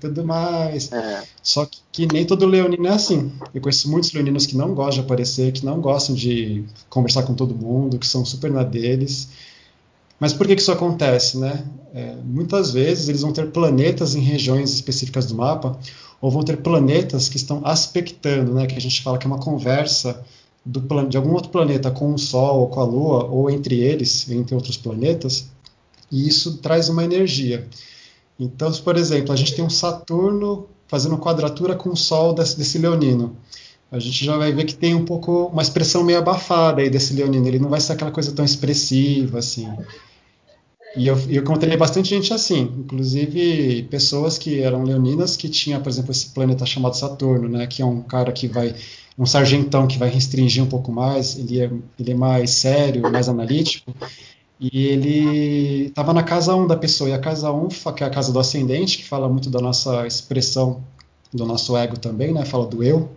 tudo 0.00 0.24
mais. 0.24 0.90
É. 0.92 1.22
Só 1.42 1.66
que, 1.66 1.80
que 1.92 2.12
nem 2.12 2.24
todo 2.24 2.46
leonino 2.46 2.86
é 2.86 2.92
assim. 2.92 3.32
Eu 3.54 3.60
conheço 3.60 3.90
muitos 3.90 4.12
leoninos 4.12 4.46
que 4.46 4.56
não 4.56 4.74
gostam 4.74 5.02
de 5.02 5.06
aparecer, 5.06 5.52
que 5.52 5.64
não 5.64 5.80
gostam 5.80 6.14
de 6.14 6.64
conversar 6.88 7.22
com 7.24 7.34
todo 7.34 7.54
mundo, 7.54 7.98
que 7.98 8.06
são 8.06 8.24
super 8.24 8.50
na 8.50 8.62
deles. 8.62 9.28
Mas 10.18 10.32
por 10.32 10.46
que, 10.46 10.56
que 10.56 10.62
isso 10.62 10.72
acontece, 10.72 11.38
né? 11.38 11.64
É, 11.94 12.14
muitas 12.24 12.72
vezes 12.72 13.08
eles 13.08 13.22
vão 13.22 13.32
ter 13.32 13.50
planetas 13.50 14.14
em 14.14 14.20
regiões 14.20 14.72
específicas 14.72 15.26
do 15.26 15.34
mapa, 15.34 15.78
ou 16.20 16.30
vão 16.30 16.42
ter 16.42 16.56
planetas 16.58 17.28
que 17.28 17.36
estão 17.36 17.60
aspectando, 17.64 18.54
né? 18.54 18.66
Que 18.66 18.76
a 18.76 18.80
gente 18.80 19.02
fala 19.02 19.18
que 19.18 19.26
é 19.26 19.30
uma 19.30 19.38
conversa 19.38 20.24
do 20.64 20.80
de 21.06 21.16
algum 21.16 21.32
outro 21.32 21.50
planeta 21.50 21.90
com 21.92 22.12
o 22.12 22.18
Sol 22.18 22.60
ou 22.60 22.68
com 22.68 22.80
a 22.80 22.84
Lua, 22.84 23.24
ou 23.24 23.48
entre 23.48 23.78
eles, 23.78 24.28
entre 24.28 24.54
outros 24.54 24.76
planetas, 24.76 25.48
e 26.10 26.26
isso 26.26 26.58
traz 26.58 26.88
uma 26.88 27.04
energia. 27.04 27.66
Então, 28.38 28.70
por 28.72 28.96
exemplo, 28.96 29.32
a 29.32 29.36
gente 29.36 29.54
tem 29.54 29.64
um 29.64 29.70
Saturno 29.70 30.66
fazendo 30.86 31.18
quadratura 31.18 31.74
com 31.74 31.90
o 31.90 31.96
Sol 31.96 32.34
desse, 32.34 32.56
desse 32.56 32.78
leonino. 32.78 33.36
A 33.90 33.98
gente 33.98 34.24
já 34.24 34.36
vai 34.36 34.52
ver 34.52 34.64
que 34.64 34.74
tem 34.74 34.94
um 34.94 35.04
pouco 35.04 35.46
uma 35.46 35.62
expressão 35.62 36.02
meio 36.02 36.18
abafada 36.18 36.82
aí 36.82 36.90
desse 36.90 37.14
leonino. 37.14 37.46
Ele 37.46 37.58
não 37.58 37.68
vai 37.68 37.80
ser 37.80 37.92
aquela 37.92 38.10
coisa 38.10 38.32
tão 38.32 38.44
expressiva 38.44 39.38
assim. 39.38 39.68
E 40.96 41.06
eu, 41.06 41.16
eu 41.28 41.42
encontrei 41.42 41.76
bastante 41.76 42.08
gente 42.08 42.32
assim, 42.32 42.72
inclusive 42.78 43.82
pessoas 43.90 44.38
que 44.38 44.60
eram 44.60 44.82
leoninas 44.82 45.36
que 45.36 45.48
tinha, 45.48 45.78
por 45.78 45.90
exemplo, 45.90 46.10
esse 46.10 46.30
planeta 46.30 46.64
chamado 46.64 46.96
Saturno, 46.96 47.48
né, 47.48 47.66
que 47.66 47.82
é 47.82 47.84
um 47.84 48.00
cara 48.00 48.32
que 48.32 48.48
vai 48.48 48.74
um 49.18 49.24
sargentão 49.24 49.86
que 49.86 49.98
vai 49.98 50.10
restringir 50.10 50.62
um 50.62 50.68
pouco 50.68 50.92
mais, 50.92 51.38
ele 51.38 51.60
é, 51.60 51.70
ele 51.98 52.12
é 52.12 52.14
mais 52.14 52.50
sério, 52.50 53.02
mais 53.10 53.28
analítico, 53.28 53.94
e 54.60 54.86
ele 54.86 55.86
estava 55.86 56.12
na 56.14 56.22
casa 56.22 56.54
1 56.54 56.66
da 56.66 56.76
pessoa, 56.76 57.10
e 57.10 57.12
a 57.12 57.18
casa 57.18 57.50
1, 57.52 57.70
fa- 57.70 57.92
que 57.92 58.02
é 58.02 58.06
a 58.06 58.10
casa 58.10 58.32
do 58.32 58.38
ascendente, 58.38 58.98
que 58.98 59.04
fala 59.04 59.28
muito 59.28 59.50
da 59.50 59.60
nossa 59.60 60.06
expressão, 60.06 60.82
do 61.32 61.44
nosso 61.44 61.76
ego 61.76 61.98
também, 61.98 62.32
né, 62.32 62.44
fala 62.44 62.66
do 62.66 62.82
eu, 62.82 63.08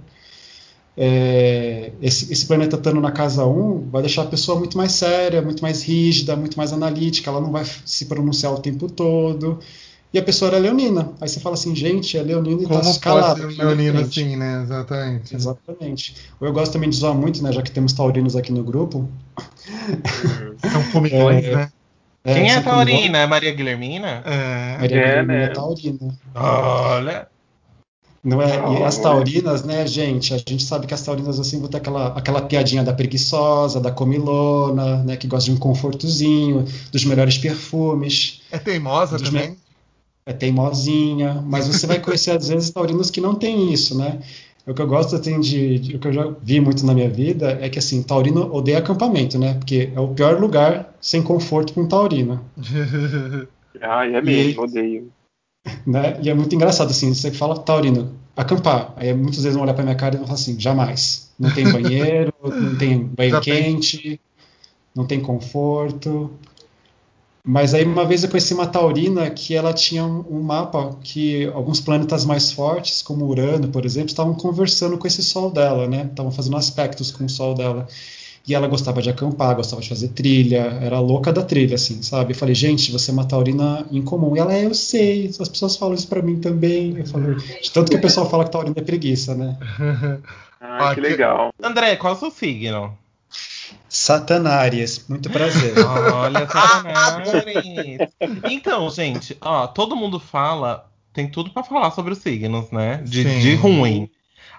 é, 0.97 1.91
esse, 2.01 2.31
esse 2.33 2.45
planeta 2.45 2.75
estando 2.75 2.99
na 2.99 3.11
casa 3.11 3.45
1 3.45 3.89
vai 3.89 4.01
deixar 4.01 4.23
a 4.23 4.25
pessoa 4.25 4.57
muito 4.59 4.75
mais 4.77 4.91
séria, 4.91 5.41
muito 5.41 5.61
mais 5.61 5.81
rígida, 5.81 6.35
muito 6.35 6.57
mais 6.57 6.73
analítica, 6.73 7.29
ela 7.29 7.39
não 7.39 7.51
vai 7.51 7.63
se 7.85 8.05
pronunciar 8.05 8.53
o 8.53 8.59
tempo 8.59 8.89
todo. 8.89 9.59
E 10.11 10.17
a 10.17 10.23
pessoa 10.23 10.49
era 10.49 10.57
leonina. 10.57 11.13
Aí 11.21 11.29
você 11.29 11.39
fala 11.39 11.53
assim, 11.53 11.75
gente, 11.75 12.17
é 12.17 12.23
leonina 12.23 12.63
e 12.63 12.65
Como 12.65 12.79
tá 12.79 12.81
pode 12.81 12.89
escalada. 12.89 13.35
ser 13.39 13.45
um 13.45 13.49
aqui 13.49 13.57
na 13.59 13.63
minha 13.63 13.75
leonino 13.75 13.99
frente. 13.99 14.19
assim, 14.23 14.35
né? 14.35 14.63
Exatamente. 14.63 15.35
Exatamente. 15.35 16.15
Eu 16.41 16.51
gosto 16.51 16.73
também 16.73 16.89
de 16.89 16.95
zoar 16.95 17.13
muito, 17.13 17.43
né, 17.43 17.51
já 17.53 17.61
que 17.61 17.71
temos 17.71 17.93
taurinos 17.93 18.35
aqui 18.35 18.51
no 18.51 18.63
grupo. 18.63 19.07
São 20.71 20.83
comilões, 20.91 21.45
É. 21.45 21.55
né? 21.55 21.71
É, 22.23 22.33
Quem 22.33 22.51
é 22.51 22.55
a 22.55 22.61
Taurina? 22.61 23.17
É 23.19 23.25
Maria 23.27 23.53
Guilhermina? 23.53 24.21
É. 24.25 24.77
Maria 24.79 24.97
É, 24.97 25.01
Guilhermina 25.09 25.33
né? 25.33 25.43
é 25.45 25.47
taurina. 25.47 26.19
Olha. 26.35 27.27
Não 28.21 28.41
é? 28.41 28.79
E 28.79 28.83
as 28.83 28.97
taurinas, 28.97 29.63
né, 29.63 29.87
gente? 29.87 30.33
A 30.33 30.37
gente 30.37 30.61
sabe 30.63 30.85
que 30.85 30.93
as 30.93 31.01
taurinas 31.01 31.39
assim 31.39 31.57
vão 31.59 31.69
ter 31.69 31.77
aquela, 31.77 32.07
aquela 32.07 32.41
piadinha 32.41 32.83
da 32.83 32.91
preguiçosa, 32.93 33.79
da 33.79 33.91
comilona, 33.91 35.03
né, 35.03 35.15
que 35.15 35.25
gosta 35.25 35.49
de 35.49 35.55
um 35.55 35.59
confortozinho, 35.59 36.65
dos 36.91 37.05
melhores 37.05 37.37
perfumes. 37.37 38.41
É 38.51 38.57
teimosa 38.57 39.17
também? 39.17 39.55
é 40.25 40.33
teimosinha, 40.33 41.41
mas 41.43 41.67
você 41.67 41.87
vai 41.87 41.97
conhecer 41.97 42.31
às 42.31 42.47
vezes 42.49 42.69
taurinos 42.69 43.09
que 43.09 43.19
não 43.19 43.33
tem 43.33 43.73
isso, 43.73 43.97
né? 43.97 44.19
O 44.69 44.73
que 44.73 44.81
eu 44.81 44.87
gosto 44.87 45.15
assim, 45.15 45.39
de, 45.39 45.79
de- 45.79 45.95
o 45.95 45.99
que 45.99 46.07
eu 46.07 46.13
já 46.13 46.27
vi 46.41 46.59
muito 46.59 46.85
na 46.85 46.93
minha 46.93 47.09
vida 47.09 47.57
é 47.61 47.69
que 47.69 47.79
assim, 47.79 48.03
taurino 48.03 48.53
odeia 48.53 48.77
acampamento, 48.79 49.37
né? 49.39 49.55
Porque 49.55 49.91
é 49.95 49.99
o 49.99 50.09
pior 50.09 50.39
lugar 50.39 50.93
sem 51.01 51.21
conforto 51.23 51.73
para 51.73 51.83
um 51.83 51.87
taurino, 51.87 52.39
Ai, 53.81 54.15
é 54.15 54.21
mesmo, 54.21 54.63
odeio. 54.63 55.11
né? 55.85 56.19
E 56.21 56.29
é 56.29 56.33
muito 56.33 56.53
engraçado 56.55 56.91
assim, 56.91 57.13
você 57.13 57.31
fala 57.31 57.57
taurino, 57.59 58.15
acampar, 58.35 58.93
aí 58.95 59.13
muitas 59.13 59.43
vezes 59.43 59.53
vão 59.55 59.63
olhar 59.63 59.73
para 59.73 59.83
minha 59.83 59.95
cara 59.95 60.15
e 60.15 60.17
vão 60.17 60.27
falar 60.27 60.39
assim, 60.39 60.59
jamais. 60.59 61.31
Não 61.39 61.49
tem 61.49 61.65
banheiro, 61.71 62.33
não 62.43 62.75
tem 62.77 63.03
banho 63.05 63.31
Já 63.31 63.41
tem. 63.41 63.63
quente, 63.63 64.21
não 64.95 65.05
tem 65.05 65.19
conforto. 65.21 66.31
Mas 67.43 67.73
aí 67.73 67.83
uma 67.85 68.05
vez 68.05 68.23
eu 68.23 68.29
conheci 68.29 68.53
uma 68.53 68.67
taurina 68.67 69.29
que 69.29 69.55
ela 69.55 69.73
tinha 69.73 70.03
um, 70.05 70.23
um 70.29 70.41
mapa 70.41 70.95
que 71.01 71.45
alguns 71.47 71.79
planetas 71.79 72.25
mais 72.25 72.51
fortes, 72.51 73.01
como 73.01 73.25
Urano, 73.25 73.69
por 73.69 73.85
exemplo, 73.85 74.09
estavam 74.09 74.33
conversando 74.35 74.97
com 74.97 75.07
esse 75.07 75.23
Sol 75.23 75.49
dela, 75.49 75.87
né? 75.87 76.07
Estavam 76.09 76.31
fazendo 76.31 76.57
aspectos 76.57 77.11
com 77.11 77.23
o 77.25 77.29
Sol 77.29 77.53
dela. 77.55 77.87
E 78.47 78.55
ela 78.55 78.67
gostava 78.67 79.01
de 79.01 79.09
acampar, 79.09 79.55
gostava 79.55 79.81
de 79.81 79.89
fazer 79.89 80.07
trilha, 80.09 80.79
era 80.81 80.99
louca 80.99 81.31
da 81.31 81.43
trilha, 81.43 81.75
assim, 81.75 82.01
sabe? 82.01 82.33
Eu 82.33 82.37
falei, 82.37 82.55
gente, 82.55 82.91
você 82.91 83.11
é 83.11 83.13
uma 83.13 83.25
taurina 83.25 83.85
incomum. 83.91 84.35
E 84.35 84.39
ela, 84.39 84.53
é, 84.53 84.65
eu 84.65 84.73
sei, 84.73 85.27
as 85.39 85.47
pessoas 85.49 85.75
falam 85.77 85.93
isso 85.93 86.07
pra 86.07 86.21
mim 86.21 86.39
também. 86.39 86.97
Eu 86.97 87.05
falei, 87.05 87.35
de 87.35 87.71
tanto 87.71 87.91
que 87.91 87.97
o 87.97 88.01
pessoal 88.01 88.29
fala 88.29 88.45
que 88.45 88.51
taurina 88.51 88.75
é 88.77 88.81
preguiça, 88.81 89.35
né? 89.35 89.57
Ah, 90.61 90.89
que 90.89 90.95
que- 90.95 91.07
legal. 91.07 91.53
André, 91.63 91.95
qual 91.95 92.13
é 92.13 92.15
o 92.17 92.19
seu 92.19 92.31
signo? 92.31 92.93
Satanárias, 93.87 95.05
muito 95.07 95.29
prazer. 95.29 95.73
Olha, 96.13 96.47
Satanás. 96.47 97.27
Então, 98.49 98.89
gente, 98.89 99.37
ó, 99.41 99.67
todo 99.67 99.95
mundo 99.95 100.19
fala, 100.19 100.89
tem 101.13 101.29
tudo 101.29 101.49
pra 101.51 101.63
falar 101.63 101.91
sobre 101.91 102.13
os 102.13 102.19
signos, 102.19 102.71
né? 102.71 102.97
De, 103.03 103.23
de 103.41 103.55
ruim. 103.55 104.09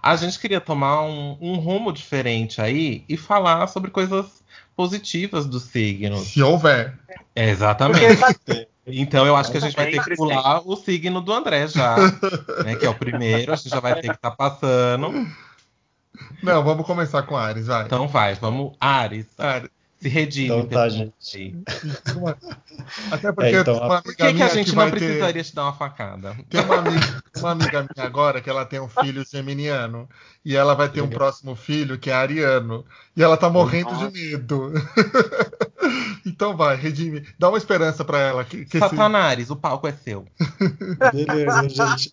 A 0.02 0.16
gente 0.16 0.38
queria 0.38 0.60
tomar 0.60 1.02
um, 1.02 1.36
um 1.40 1.56
rumo 1.56 1.92
diferente 1.92 2.60
aí 2.60 3.04
e 3.08 3.16
falar 3.16 3.66
sobre 3.66 3.90
coisas 3.90 4.26
positivas 4.74 5.46
dos 5.46 5.64
signos. 5.64 6.28
Se 6.28 6.42
houver. 6.42 6.98
É, 7.36 7.50
exatamente. 7.50 8.00
Então 8.86 9.26
eu 9.26 9.36
acho 9.36 9.50
que 9.50 9.58
a 9.58 9.60
gente 9.60 9.76
vai 9.76 9.90
ter 9.90 10.02
que 10.02 10.16
pular 10.16 10.66
o 10.66 10.74
signo 10.74 11.20
do 11.20 11.32
André 11.32 11.68
já, 11.68 11.96
né? 12.64 12.74
Que 12.76 12.86
é 12.86 12.90
o 12.90 12.94
primeiro, 12.94 13.52
a 13.52 13.56
gente 13.56 13.68
já 13.68 13.78
vai 13.80 13.94
ter 13.94 14.08
que 14.08 14.14
estar 14.14 14.30
passando. 14.32 15.12
Não, 16.42 16.62
vamos 16.64 16.86
começar 16.86 17.22
com 17.22 17.36
Ares, 17.36 17.66
vai. 17.66 17.84
Então 17.84 18.08
vai, 18.08 18.34
vamos. 18.34 18.74
Ares, 18.80 19.26
Ares. 19.38 19.68
se 20.00 20.08
redime. 20.08 20.46
Então 20.46 20.66
tá, 20.66 20.88
gente. 20.88 21.54
Até 23.12 23.30
porque 23.32 23.54
É, 23.56 23.60
então, 23.60 23.76
uma 23.76 24.00
Por 24.02 24.08
amiga 24.08 24.26
que, 24.26 24.34
que 24.34 24.42
a 24.42 24.48
gente 24.48 24.70
que 24.70 24.76
não 24.76 24.82
vai 24.84 24.90
precisaria 24.90 25.42
ter. 25.42 25.48
te 25.50 25.54
dar 25.54 25.64
uma 25.64 25.72
facada? 25.74 26.34
Tem 26.48 26.60
uma 26.62 26.76
amiga, 26.78 27.22
uma 27.36 27.50
amiga 27.50 27.86
minha 27.94 28.06
agora 28.06 28.40
que 28.40 28.48
ela 28.48 28.64
tem 28.64 28.80
um 28.80 28.88
filho 28.88 29.24
geminiano. 29.30 30.08
E 30.44 30.56
ela 30.56 30.74
vai 30.74 30.88
ter 30.88 31.02
um 31.02 31.08
próximo 31.10 31.54
filho 31.54 31.98
que 31.98 32.10
é 32.10 32.14
ariano. 32.14 32.84
E 33.14 33.22
ela 33.22 33.36
tá 33.36 33.50
morrendo 33.50 33.90
Nossa. 33.92 34.10
de 34.10 34.30
medo. 34.30 34.72
então 36.24 36.56
vai, 36.56 36.76
redime. 36.76 37.26
Dá 37.38 37.48
uma 37.50 37.58
esperança 37.58 38.04
pra 38.04 38.18
ela. 38.18 38.44
Que, 38.44 38.64
que 38.64 38.78
esse- 38.78 38.88
Satanares, 38.88 39.50
o 39.50 39.56
palco 39.56 39.86
é 39.86 39.92
seu. 39.92 40.24
Beleza, 41.12 41.68
gente. 41.68 42.10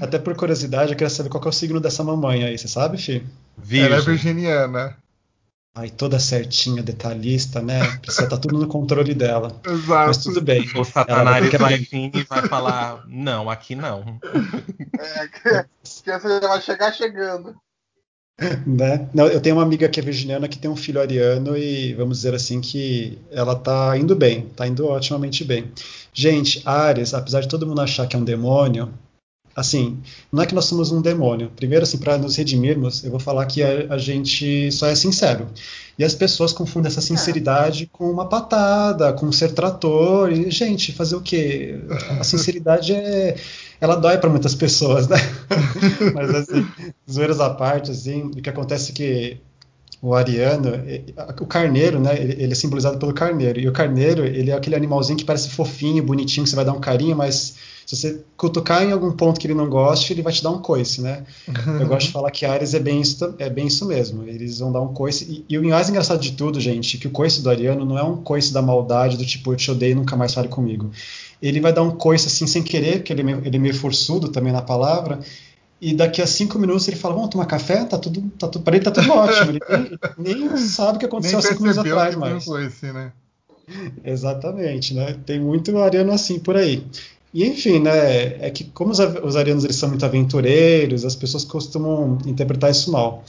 Até 0.00 0.18
por 0.18 0.34
curiosidade, 0.36 0.92
eu 0.92 0.96
queria 0.96 1.10
saber 1.10 1.28
qual 1.28 1.40
que 1.40 1.48
é 1.48 1.50
o 1.50 1.52
signo 1.52 1.80
dessa 1.80 2.04
mamãe 2.04 2.44
aí, 2.44 2.56
você 2.58 2.68
sabe, 2.68 2.98
Fih? 2.98 3.24
Virgem. 3.58 3.86
Ela 3.86 3.96
é 3.96 4.00
virginiana. 4.04 4.96
Ai, 5.78 5.90
toda 5.90 6.18
certinha, 6.18 6.82
detalhista, 6.82 7.60
né? 7.60 7.80
Precisa 7.98 8.24
estar 8.24 8.38
tudo 8.38 8.58
no 8.58 8.66
controle 8.66 9.12
dela. 9.14 9.60
Mas 9.66 10.16
Exato. 10.16 10.22
tudo 10.22 10.40
bem. 10.40 10.64
O 10.74 10.84
Satanares 10.84 11.52
Ela 11.52 11.58
vai- 11.58 11.76
vai 11.76 11.78
vir 11.78 12.10
e 12.14 12.22
vai 12.24 12.48
falar: 12.48 13.04
Não, 13.06 13.50
aqui 13.50 13.74
não. 13.74 14.18
É, 14.98 15.28
que 15.82 16.06
já 16.06 16.18
vai 16.18 16.60
chegar 16.62 16.92
chegando. 16.92 17.54
Né? 18.66 19.08
Não, 19.14 19.26
eu 19.28 19.40
tenho 19.40 19.56
uma 19.56 19.62
amiga 19.62 19.88
que 19.88 19.98
é 19.98 20.02
virginiana 20.02 20.46
que 20.46 20.58
tem 20.58 20.70
um 20.70 20.76
filho 20.76 21.00
ariano 21.00 21.56
e 21.56 21.94
vamos 21.94 22.18
dizer 22.18 22.34
assim 22.34 22.60
que 22.60 23.18
ela 23.30 23.56
tá 23.56 23.96
indo 23.96 24.14
bem, 24.14 24.42
tá 24.54 24.66
indo 24.66 24.86
otimamente 24.86 25.42
bem. 25.42 25.72
Gente, 26.12 26.60
Ares, 26.66 27.14
apesar 27.14 27.40
de 27.40 27.48
todo 27.48 27.66
mundo 27.66 27.80
achar 27.80 28.06
que 28.06 28.14
é 28.14 28.18
um 28.18 28.24
demônio, 28.24 28.92
assim, 29.56 29.98
não 30.30 30.42
é 30.42 30.46
que 30.46 30.54
nós 30.54 30.66
somos 30.66 30.92
um 30.92 31.00
demônio. 31.00 31.50
Primeiro, 31.56 31.84
assim, 31.84 31.96
para 31.96 32.18
nos 32.18 32.36
redimirmos, 32.36 33.02
eu 33.02 33.10
vou 33.10 33.18
falar 33.18 33.46
que 33.46 33.62
a, 33.62 33.94
a 33.94 33.96
gente 33.96 34.70
só 34.70 34.86
é 34.86 34.94
sincero. 34.94 35.48
E 35.98 36.04
as 36.04 36.14
pessoas 36.14 36.52
confundem 36.52 36.88
essa 36.88 37.00
sinceridade 37.00 37.86
com 37.90 38.10
uma 38.10 38.28
patada, 38.28 39.14
com 39.14 39.32
ser 39.32 39.52
trator. 39.52 40.30
E, 40.30 40.50
gente, 40.50 40.92
fazer 40.92 41.16
o 41.16 41.22
quê? 41.22 41.80
A 42.20 42.22
sinceridade 42.24 42.92
é. 42.92 43.36
Ela 43.80 43.96
dói 43.96 44.18
para 44.18 44.28
muitas 44.30 44.54
pessoas, 44.54 45.08
né? 45.08 45.16
Mas, 46.14 46.34
assim, 46.34 46.66
zoeiras 47.10 47.40
à 47.40 47.50
parte, 47.50 47.90
assim, 47.90 48.24
o 48.24 48.30
que 48.42 48.50
acontece 48.50 48.92
é 48.92 48.94
que 48.94 49.40
o 50.00 50.14
ariano, 50.14 50.70
o 51.40 51.46
carneiro, 51.46 51.98
né? 51.98 52.14
Ele, 52.20 52.42
ele 52.42 52.52
é 52.52 52.54
simbolizado 52.54 52.98
pelo 52.98 53.12
carneiro. 53.12 53.58
E 53.58 53.68
o 53.68 53.72
carneiro, 53.72 54.24
ele 54.24 54.50
é 54.50 54.54
aquele 54.54 54.76
animalzinho 54.76 55.18
que 55.18 55.24
parece 55.24 55.50
fofinho, 55.50 56.02
bonitinho, 56.02 56.44
que 56.44 56.50
você 56.50 56.56
vai 56.56 56.64
dar 56.64 56.72
um 56.72 56.80
carinho, 56.80 57.16
mas 57.16 57.54
se 57.86 57.94
você 57.94 58.20
cutucar 58.36 58.82
em 58.82 58.90
algum 58.90 59.12
ponto 59.12 59.38
que 59.38 59.46
ele 59.46 59.54
não 59.54 59.70
goste, 59.70 60.12
ele 60.12 60.20
vai 60.20 60.32
te 60.32 60.42
dar 60.42 60.50
um 60.50 60.58
coice, 60.58 61.00
né? 61.00 61.22
Eu 61.80 61.86
gosto 61.86 62.08
de 62.08 62.12
falar 62.12 62.32
que 62.32 62.44
Ares 62.44 62.74
é 62.74 62.80
bem 62.80 63.00
isso, 63.00 63.34
é 63.38 63.48
bem 63.48 63.68
isso 63.68 63.86
mesmo. 63.86 64.24
Eles 64.24 64.58
vão 64.58 64.72
dar 64.72 64.80
um 64.80 64.92
coice. 64.92 65.44
E, 65.48 65.54
e 65.54 65.56
o 65.56 65.68
mais 65.68 65.88
engraçado 65.88 66.20
de 66.20 66.32
tudo, 66.32 66.60
gente, 66.60 66.98
que 66.98 67.06
o 67.06 67.10
coice 67.10 67.40
do 67.40 67.48
Ariano 67.48 67.84
não 67.84 67.96
é 67.96 68.02
um 68.02 68.16
coice 68.16 68.52
da 68.52 68.60
maldade, 68.60 69.16
do 69.16 69.24
tipo, 69.24 69.52
eu 69.52 69.56
te 69.56 69.70
odeio, 69.70 69.94
nunca 69.94 70.16
mais 70.16 70.34
fale 70.34 70.48
comigo. 70.48 70.90
Ele 71.40 71.60
vai 71.60 71.72
dar 71.72 71.82
um 71.82 71.92
coice 71.92 72.26
assim 72.26 72.46
sem 72.46 72.60
querer, 72.60 72.96
porque 72.98 73.12
ele 73.12 73.20
é 73.20 73.24
meio, 73.24 73.42
ele 73.44 73.56
é 73.56 73.60
meio 73.60 73.74
forçudo 73.74 74.30
também 74.30 74.52
na 74.52 74.62
palavra. 74.62 75.20
E 75.80 75.94
daqui 75.94 76.22
a 76.22 76.26
cinco 76.26 76.58
minutos 76.58 76.88
ele 76.88 76.96
fala: 76.96 77.14
Vamos 77.14 77.30
tomar 77.30 77.46
café? 77.46 77.84
Tá 77.84 77.98
tudo, 77.98 78.22
tá 78.38 78.48
tudo, 78.48 78.62
para 78.62 78.76
ele 78.76 78.84
tá 78.84 78.90
tudo 78.90 79.12
ótimo. 79.12 79.50
Ele 79.50 79.60
nem, 80.18 80.48
nem 80.48 80.56
sabe 80.56 80.96
o 80.96 80.98
que 80.98 81.06
aconteceu 81.06 81.38
há 81.38 81.42
cinco 81.42 81.62
minutos 81.62 81.78
atrás, 81.78 82.44
foi 82.44 82.66
esse, 82.66 82.92
né? 82.92 83.12
Exatamente, 84.04 84.94
né? 84.94 85.16
Tem 85.26 85.40
muito 85.40 85.76
ariano 85.78 86.12
assim 86.12 86.38
por 86.38 86.56
aí. 86.56 86.86
E 87.34 87.44
enfim, 87.44 87.80
né, 87.80 88.46
é 88.46 88.50
que 88.50 88.64
como 88.64 88.92
os, 88.92 88.98
os 88.98 89.36
arianos 89.36 89.64
eles 89.64 89.76
são 89.76 89.90
muito 89.90 90.06
aventureiros, 90.06 91.04
as 91.04 91.14
pessoas 91.14 91.44
costumam 91.44 92.16
interpretar 92.24 92.70
isso 92.70 92.90
mal. 92.90 93.24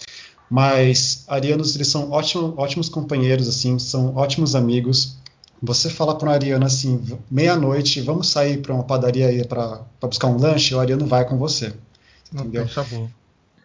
Mas 0.50 1.26
arianos 1.28 1.76
eles 1.76 1.90
são 1.90 2.12
ótimo, 2.12 2.54
ótimos 2.56 2.88
companheiros, 2.88 3.50
assim, 3.50 3.78
são 3.80 4.16
ótimos 4.16 4.56
amigos. 4.56 5.18
Você 5.62 5.90
fala 5.90 6.16
para 6.16 6.30
um 6.30 6.32
ariano 6.32 6.66
assim, 6.66 7.02
meia-noite, 7.30 8.00
vamos 8.00 8.30
sair 8.30 8.62
para 8.62 8.74
uma 8.74 8.84
padaria 8.84 9.28
aí 9.28 9.46
para 9.46 9.82
buscar 10.04 10.28
um 10.28 10.38
lanche, 10.38 10.74
o 10.74 10.80
ariano 10.80 11.06
vai 11.06 11.28
com 11.28 11.38
você. 11.38 11.74
Não 12.34 12.42
Entendeu? 12.44 12.64
tem 12.66 12.72
chabu. 12.74 13.12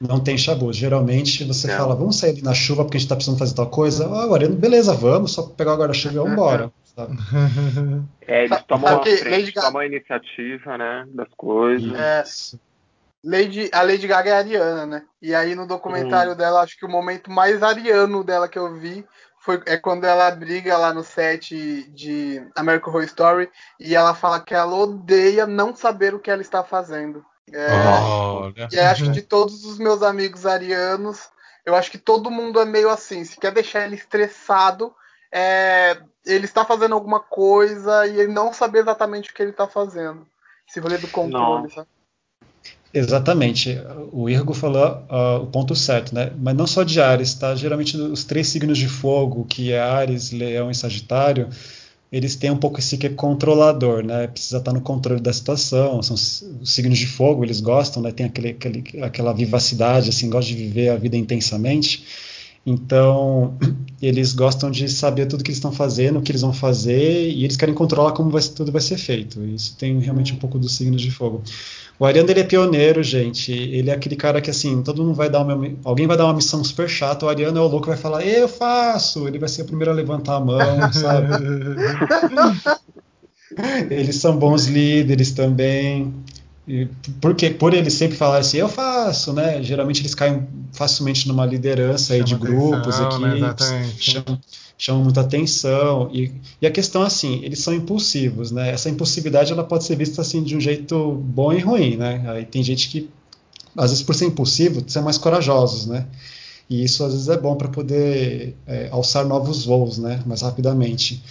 Não 0.00 0.20
tem 0.20 0.36
chabu. 0.38 0.72
Geralmente 0.72 1.44
você 1.44 1.68
Não. 1.68 1.76
fala, 1.76 1.94
vamos 1.94 2.16
sair 2.18 2.30
ali 2.30 2.42
na 2.42 2.54
chuva 2.54 2.84
porque 2.84 2.96
a 2.96 3.00
gente 3.00 3.06
está 3.06 3.14
precisando 3.14 3.38
fazer 3.38 3.54
tal 3.54 3.68
coisa. 3.70 4.06
Ah, 4.06 4.26
o 4.26 4.34
ariano, 4.34 4.56
beleza, 4.56 4.92
vamos, 4.94 5.32
só 5.32 5.42
pegar 5.44 5.74
o 5.74 5.76
guarda-chuva 5.78 6.14
e 6.14 6.18
vamos 6.18 6.32
embora. 6.32 6.72
sabe? 6.96 7.16
É, 8.26 8.44
eles 8.44 8.62
tomam 8.68 8.88
sabe 8.88 9.12
a 9.12 9.16
frente, 9.18 9.30
Lady 9.30 9.52
Gaga- 9.52 9.66
tomam 9.66 9.82
a 9.82 9.86
iniciativa, 9.86 10.78
né, 10.78 11.04
das 11.12 11.28
coisas. 11.36 11.92
É. 11.92 12.24
Lady, 13.24 13.70
a 13.72 13.82
Lady 13.82 14.06
Gaga 14.06 14.30
é 14.30 14.32
ariana, 14.32 14.86
né? 14.86 15.02
E 15.20 15.34
aí 15.34 15.54
no 15.54 15.66
documentário 15.66 16.34
dela, 16.34 16.60
acho 16.62 16.76
que 16.78 16.84
o 16.86 16.88
momento 16.90 17.30
mais 17.30 17.62
ariano 17.62 18.24
dela 18.24 18.48
que 18.48 18.58
eu 18.58 18.74
vi 18.78 19.04
foi 19.40 19.60
é 19.66 19.76
quando 19.76 20.04
ela 20.04 20.30
briga 20.32 20.76
lá 20.76 20.92
no 20.94 21.02
set 21.04 21.88
de 21.92 22.42
American 22.56 22.90
Horror 22.92 23.04
Story 23.04 23.48
e 23.78 23.94
ela 23.94 24.14
fala 24.14 24.40
que 24.40 24.54
ela 24.54 24.74
odeia 24.74 25.46
não 25.46 25.74
saber 25.74 26.14
o 26.14 26.18
que 26.20 26.30
ela 26.30 26.42
está 26.42 26.64
fazendo. 26.64 27.24
É, 27.50 27.72
Olha. 27.72 28.68
E 28.70 28.78
aí, 28.78 28.86
acho 28.86 29.04
que 29.04 29.10
de 29.10 29.22
todos 29.22 29.64
os 29.64 29.78
meus 29.78 30.02
amigos 30.02 30.46
arianos, 30.46 31.28
eu 31.64 31.74
acho 31.74 31.90
que 31.90 31.98
todo 31.98 32.30
mundo 32.30 32.60
é 32.60 32.64
meio 32.64 32.90
assim. 32.90 33.24
Se 33.24 33.38
quer 33.38 33.52
deixar 33.52 33.84
ele 33.84 33.96
estressado, 33.96 34.92
é, 35.32 35.98
ele 36.26 36.44
está 36.44 36.64
fazendo 36.64 36.94
alguma 36.94 37.20
coisa 37.20 38.06
e 38.06 38.20
ele 38.20 38.32
não 38.32 38.52
sabe 38.52 38.78
exatamente 38.78 39.30
o 39.30 39.34
que 39.34 39.42
ele 39.42 39.50
está 39.50 39.66
fazendo. 39.66 40.26
Esse 40.68 40.80
rolê 40.80 40.98
do 40.98 41.08
controle, 41.08 41.70
sabe? 41.70 41.88
Exatamente. 42.94 43.80
O 44.12 44.28
Irgo 44.28 44.52
falou 44.52 45.04
ah, 45.08 45.38
o 45.38 45.46
ponto 45.46 45.74
certo, 45.74 46.14
né? 46.14 46.30
Mas 46.38 46.54
não 46.54 46.66
só 46.66 46.82
de 46.82 47.00
Ares, 47.00 47.34
tá? 47.34 47.54
Geralmente 47.54 47.96
os 47.96 48.24
três 48.24 48.48
signos 48.48 48.76
de 48.76 48.88
fogo, 48.88 49.46
que 49.46 49.72
é 49.72 49.80
Ares, 49.80 50.30
Leão 50.30 50.70
e 50.70 50.74
Sagitário, 50.74 51.48
eles 52.12 52.36
têm 52.36 52.50
um 52.50 52.58
pouco 52.58 52.78
esse 52.78 52.98
que 52.98 53.06
é 53.06 53.10
controlador, 53.10 54.04
né? 54.04 54.26
Precisa 54.26 54.58
estar 54.58 54.72
no 54.72 54.82
controle 54.82 55.20
da 55.20 55.32
situação. 55.32 56.02
São 56.02 56.14
os 56.14 56.42
os 56.60 56.74
signos 56.74 56.98
de 56.98 57.06
fogo, 57.06 57.44
eles 57.44 57.60
gostam, 57.60 58.02
né? 58.02 58.12
Tem 58.12 58.26
aquele, 58.26 58.50
aquele, 58.50 58.84
aquela 59.02 59.32
vivacidade, 59.32 60.10
assim, 60.10 60.28
gostam 60.28 60.54
de 60.54 60.62
viver 60.62 60.90
a 60.90 60.96
vida 60.96 61.16
intensamente. 61.16 62.04
Então, 62.64 63.54
eles 64.00 64.32
gostam 64.32 64.70
de 64.70 64.88
saber 64.88 65.26
tudo 65.26 65.42
que 65.42 65.50
eles 65.50 65.58
estão 65.58 65.72
fazendo, 65.72 66.18
o 66.18 66.22
que 66.22 66.30
eles 66.30 66.42
vão 66.42 66.52
fazer, 66.52 67.30
e 67.30 67.44
eles 67.44 67.56
querem 67.56 67.74
controlar 67.74 68.12
como 68.12 68.30
vai, 68.30 68.42
tudo 68.42 68.72
vai 68.72 68.80
ser 68.80 68.98
feito. 68.98 69.44
Isso 69.44 69.76
tem 69.76 69.98
realmente 69.98 70.32
um 70.32 70.36
pouco 70.36 70.58
dos 70.58 70.76
signos 70.76 71.02
de 71.02 71.10
fogo. 71.10 71.42
O 71.98 72.04
Ariano 72.04 72.30
ele 72.30 72.40
é 72.40 72.44
pioneiro, 72.44 73.02
gente. 73.02 73.52
Ele 73.52 73.90
é 73.90 73.92
aquele 73.94 74.16
cara 74.16 74.40
que 74.40 74.50
assim, 74.50 74.82
todo 74.82 75.04
mundo 75.04 75.14
vai 75.14 75.30
dar 75.30 75.42
uma, 75.42 75.70
alguém 75.84 76.06
vai 76.06 76.16
dar 76.16 76.24
uma 76.24 76.34
missão 76.34 76.64
super 76.64 76.88
chata, 76.88 77.26
o 77.26 77.28
Ariano 77.28 77.58
é 77.58 77.60
o 77.60 77.68
louco 77.68 77.82
que 77.82 77.88
vai 77.88 77.96
falar, 77.98 78.26
eu 78.26 78.48
faço. 78.48 79.28
Ele 79.28 79.38
vai 79.38 79.48
ser 79.48 79.62
o 79.62 79.66
primeiro 79.66 79.90
a 79.92 79.94
levantar 79.94 80.36
a 80.36 80.40
mão, 80.40 80.58
sabe? 80.92 81.28
Eles 83.90 84.16
são 84.16 84.36
bons 84.36 84.66
líderes 84.66 85.30
também. 85.32 86.12
E 86.66 86.86
porque 87.20 87.50
por 87.50 87.74
eles 87.74 87.92
sempre 87.94 88.16
falarem 88.16 88.40
assim, 88.40 88.58
eu 88.58 88.68
faço, 88.68 89.32
né? 89.32 89.62
Geralmente 89.62 90.00
eles 90.00 90.14
caem 90.14 90.46
facilmente 90.72 91.26
numa 91.26 91.44
liderança 91.44 92.14
aí 92.14 92.22
de 92.22 92.30
Chama 92.30 92.46
grupos, 92.46 93.00
atenção, 93.00 93.18
né? 93.18 93.28
equipes, 93.38 93.66
Exatamente. 93.66 94.10
chamam, 94.10 94.40
chamam 94.78 95.02
muita 95.02 95.20
atenção. 95.22 96.10
E, 96.12 96.30
e 96.60 96.66
a 96.66 96.70
questão 96.70 97.02
assim, 97.02 97.40
eles 97.42 97.58
são 97.58 97.74
impulsivos, 97.74 98.52
né? 98.52 98.70
Essa 98.70 98.88
impulsividade 98.88 99.52
ela 99.52 99.64
pode 99.64 99.84
ser 99.84 99.96
vista 99.96 100.20
assim 100.20 100.42
de 100.42 100.56
um 100.56 100.60
jeito 100.60 101.12
bom 101.12 101.52
e 101.52 101.58
ruim, 101.58 101.96
né? 101.96 102.22
Aí 102.28 102.44
tem 102.44 102.62
gente 102.62 102.88
que 102.88 103.10
às 103.76 103.90
vezes 103.90 104.04
por 104.04 104.14
ser 104.14 104.26
impulsivo 104.26 104.84
são 104.86 105.02
mais 105.02 105.18
corajosos, 105.18 105.86
né? 105.86 106.06
E 106.70 106.84
isso 106.84 107.04
às 107.04 107.12
vezes 107.12 107.28
é 107.28 107.36
bom 107.36 107.56
para 107.56 107.68
poder 107.68 108.56
é, 108.66 108.88
alçar 108.90 109.26
novos 109.26 109.64
voos, 109.64 109.98
né? 109.98 110.22
Mais 110.24 110.42
rapidamente. 110.42 111.22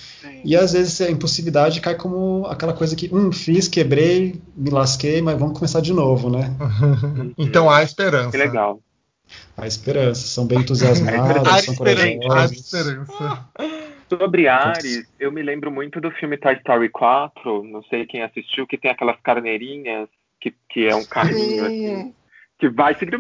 E 0.44 0.56
às 0.56 0.74
vezes 0.74 1.00
a 1.02 1.10
impulsividade 1.10 1.82
cai 1.82 1.96
como 1.96 2.46
aquela 2.48 2.74
coisa 2.74 2.96
que, 2.96 3.14
hum, 3.14 3.32
fiz, 3.32 3.68
quebrei, 3.68 4.42
me 4.56 4.70
lasquei, 4.70 5.22
mas 5.22 5.40
vamos 5.40 5.58
começar 5.58 5.82
de 5.82 5.94
novo, 5.94 6.30
né? 6.30 6.56
então 7.38 7.70
há 7.70 7.84
esperança. 7.84 8.32
Que 8.32 8.38
legal. 8.38 8.82
A 9.56 9.66
esperança, 9.66 10.28
são 10.28 10.46
bem 10.46 10.60
entusiasmados, 10.60 11.48
Há 11.48 11.60
são 11.60 11.74
esperança. 11.74 12.08
Há 12.08 12.28
corajosos. 12.28 12.58
esperança. 12.58 13.46
Sobre 14.10 14.48
Ares, 14.48 15.08
eu 15.18 15.32
me 15.32 15.42
lembro 15.42 15.72
muito 15.72 16.02
do 16.02 16.12
filme 16.12 16.38
Toy 16.38 16.54
Story 16.56 16.90
4, 16.90 17.64
não 17.64 17.82
sei 17.84 18.06
quem 18.06 18.22
assistiu, 18.24 18.68
que 18.68 18.78
tem 18.78 18.92
aquelas 18.92 19.18
carneirinhas, 19.22 20.10
que, 20.42 20.54
que 20.70 20.86
é 20.86 20.94
um 20.94 21.06
carrinho 21.06 21.66
assim, 21.66 21.96
Sim. 21.96 22.14
que 22.60 22.70
vai 22.70 22.94
seguindo 22.96 23.20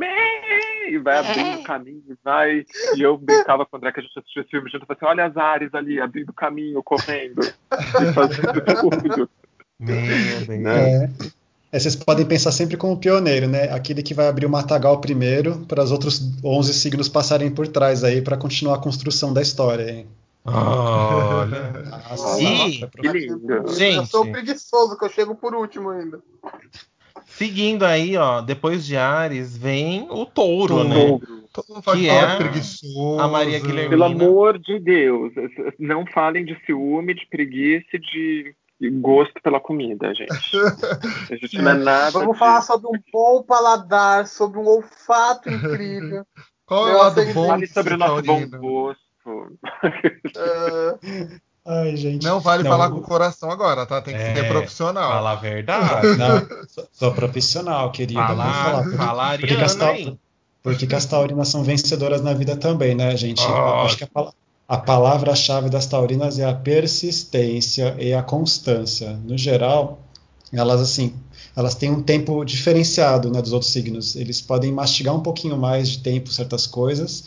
e 0.89 0.97
vai 0.97 1.17
abrindo 1.17 1.59
o 1.59 1.63
caminho, 1.63 2.17
vai. 2.23 2.65
E 2.95 3.01
eu 3.01 3.17
brincava 3.17 3.65
com 3.65 3.75
o 3.75 3.77
André 3.77 3.91
que 3.91 3.99
a 3.99 4.03
gente 4.03 4.17
assistiu 4.17 4.41
esse 4.41 4.51
filme 4.51 4.69
junto, 4.69 4.85
assim, 4.89 5.05
olha 5.05 5.25
as 5.25 5.37
Ares 5.37 5.73
ali, 5.73 5.99
abrindo 5.99 6.33
caminho, 6.33 6.81
correndo, 6.83 7.41
e 7.41 8.13
fazendo 8.13 8.61
tudo. 8.81 9.29
Meu 9.79 9.95
Deus. 9.95 10.47
Né? 10.47 11.05
É. 11.05 11.09
É, 11.71 11.79
vocês 11.79 11.95
podem 11.95 12.25
pensar 12.25 12.51
sempre 12.51 12.75
como 12.75 12.97
pioneiro, 12.97 13.47
né? 13.47 13.71
Aquele 13.71 14.03
que 14.03 14.13
vai 14.13 14.27
abrir 14.27 14.45
o 14.45 14.49
matagal 14.49 14.99
primeiro, 14.99 15.59
para 15.67 15.81
os 15.81 15.91
outros 15.91 16.21
11 16.43 16.73
signos 16.73 17.07
passarem 17.07 17.49
por 17.49 17.65
trás 17.65 18.03
aí, 18.03 18.21
para 18.21 18.35
continuar 18.35 18.75
a 18.75 18.81
construção 18.81 19.31
da 19.33 19.41
história. 19.41 19.89
Hein? 19.89 20.07
Olha. 20.43 21.71
Nossa, 22.09 22.37
vai 22.37 22.89
Que 22.89 23.07
lindo. 23.07 23.67
Gente. 23.73 23.95
Eu 23.95 24.05
sou 24.05 24.29
preguiçoso, 24.29 24.97
que 24.97 25.05
eu 25.05 25.09
chego 25.09 25.33
por 25.33 25.55
último 25.55 25.91
ainda. 25.91 26.19
Seguindo 27.45 27.83
aí, 27.83 28.15
ó, 28.17 28.39
depois 28.41 28.85
de 28.85 28.95
Ares 28.95 29.57
vem 29.57 30.07
o 30.11 30.25
touro, 30.27 30.75
Touro. 30.75 30.87
né? 30.89 31.07
Touro. 31.07 31.41
Todo 31.51 31.65
mundo 31.69 31.81
fala 31.81 31.97
Que 31.97 32.07
é 32.09 32.13
é 32.13 32.19
a- 32.21 32.35
preguiçoso. 32.37 33.19
a 33.19 33.27
Maria 33.27 33.59
Guilhermina. 33.59 33.89
Pelo 33.89 34.03
amor 34.03 34.59
de 34.59 34.79
Deus, 34.79 35.33
não 35.79 36.05
falem 36.05 36.45
de 36.45 36.55
ciúme, 36.65 37.13
de 37.15 37.25
preguiça 37.27 37.87
e 37.93 37.99
de 37.99 38.55
gosto 38.99 39.33
pela 39.43 39.59
comida, 39.59 40.13
gente. 40.13 40.31
A 41.31 41.35
gente 41.35 41.57
não 41.57 41.71
é 41.71 41.73
nada. 41.83 42.11
Vamos 42.11 42.29
disso. 42.33 42.39
falar 42.39 42.61
sobre 42.61 42.87
um 42.87 42.99
bom 43.11 43.43
paladar, 43.43 44.27
sobre 44.27 44.59
um 44.59 44.67
olfato 44.67 45.49
incrível. 45.49 46.23
Qual 46.65 46.87
é 46.87 46.93
o 46.93 46.97
lado 46.99 47.21
bom 47.33 47.47
Fale 47.47 47.65
de 47.65 47.73
sobre 47.73 47.95
o 47.95 47.97
nosso 47.97 48.21
bom 48.23 48.47
gosto. 48.49 49.01
Ah, 50.37 50.97
Ai, 51.65 51.95
gente. 51.95 52.23
Não 52.25 52.39
vale 52.39 52.63
Não, 52.63 52.71
falar 52.71 52.87
o- 52.87 52.91
com 52.93 52.97
o 52.97 53.01
coração 53.03 53.51
agora, 53.51 53.85
tá? 53.85 54.01
Tem 54.01 54.15
que 54.15 54.19
É, 54.21 54.33
ser 54.35 54.47
profissional. 54.47 55.11
Fala 55.11 55.31
a 55.31 55.35
verdade. 55.35 56.17
Não, 56.17 56.39
sou, 56.67 56.87
sou 56.91 57.11
profissional, 57.13 57.91
querido. 57.91 58.19
falar. 58.19 58.83
Por- 58.83 58.97
fala 58.97 59.29
porque 59.37 59.47
que 59.55 59.61
as 59.63 59.71
Ariana 59.75 59.79
tau- 59.79 59.93
aí. 60.11 60.17
Porque 60.63 60.87
que 60.87 60.95
as 60.95 61.05
taurinas 61.05 61.47
são 61.47 61.63
vencedoras 61.63 62.21
na 62.21 62.33
vida 62.33 62.55
também, 62.55 62.93
né, 62.95 63.15
gente? 63.17 63.41
Ah. 63.43 63.83
Acho 63.83 63.97
que 63.97 64.03
a, 64.03 64.07
pala- 64.07 64.33
a 64.67 64.77
palavra-chave 64.77 65.69
das 65.69 65.85
taurinas 65.87 66.37
é 66.39 66.45
a 66.45 66.53
persistência 66.53 67.95
e 67.99 68.13
a 68.13 68.21
constância. 68.23 69.19
No 69.25 69.37
geral, 69.37 69.99
elas 70.53 70.81
assim, 70.81 71.13
elas 71.55 71.75
têm 71.75 71.89
um 71.91 72.01
tempo 72.01 72.43
diferenciado, 72.45 73.29
né, 73.31 73.41
dos 73.41 73.53
outros 73.53 73.71
signos. 73.71 74.15
Eles 74.15 74.39
podem 74.41 74.71
mastigar 74.71 75.15
um 75.15 75.21
pouquinho 75.21 75.57
mais 75.57 75.89
de 75.89 75.99
tempo 75.99 76.31
certas 76.31 76.65
coisas, 76.67 77.23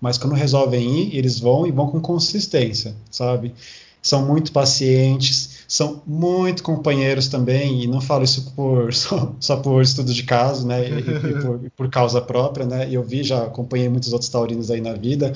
mas 0.00 0.18
quando 0.18 0.34
resolvem 0.34 1.02
ir, 1.02 1.16
eles 1.16 1.38
vão 1.38 1.66
e 1.66 1.72
vão 1.72 1.88
com 1.88 2.00
consistência, 2.00 2.94
sabe? 3.10 3.54
São 4.00 4.24
muito 4.24 4.52
pacientes, 4.52 5.58
são 5.66 6.02
muito 6.06 6.62
companheiros 6.62 7.28
também, 7.28 7.82
e 7.82 7.86
não 7.86 8.00
falo 8.00 8.24
isso 8.24 8.52
por, 8.54 8.92
só, 8.94 9.34
só 9.40 9.56
por 9.56 9.82
estudo 9.82 10.14
de 10.14 10.22
caso, 10.22 10.66
né, 10.66 10.88
e, 10.88 10.98
e 10.98 11.42
por, 11.42 11.60
por 11.76 11.90
causa 11.90 12.20
própria, 12.20 12.64
né, 12.64 12.88
eu 12.90 13.02
vi, 13.02 13.22
já 13.22 13.44
acompanhei 13.44 13.88
muitos 13.88 14.12
outros 14.12 14.30
taurinos 14.30 14.70
aí 14.70 14.80
na 14.80 14.94
vida, 14.94 15.32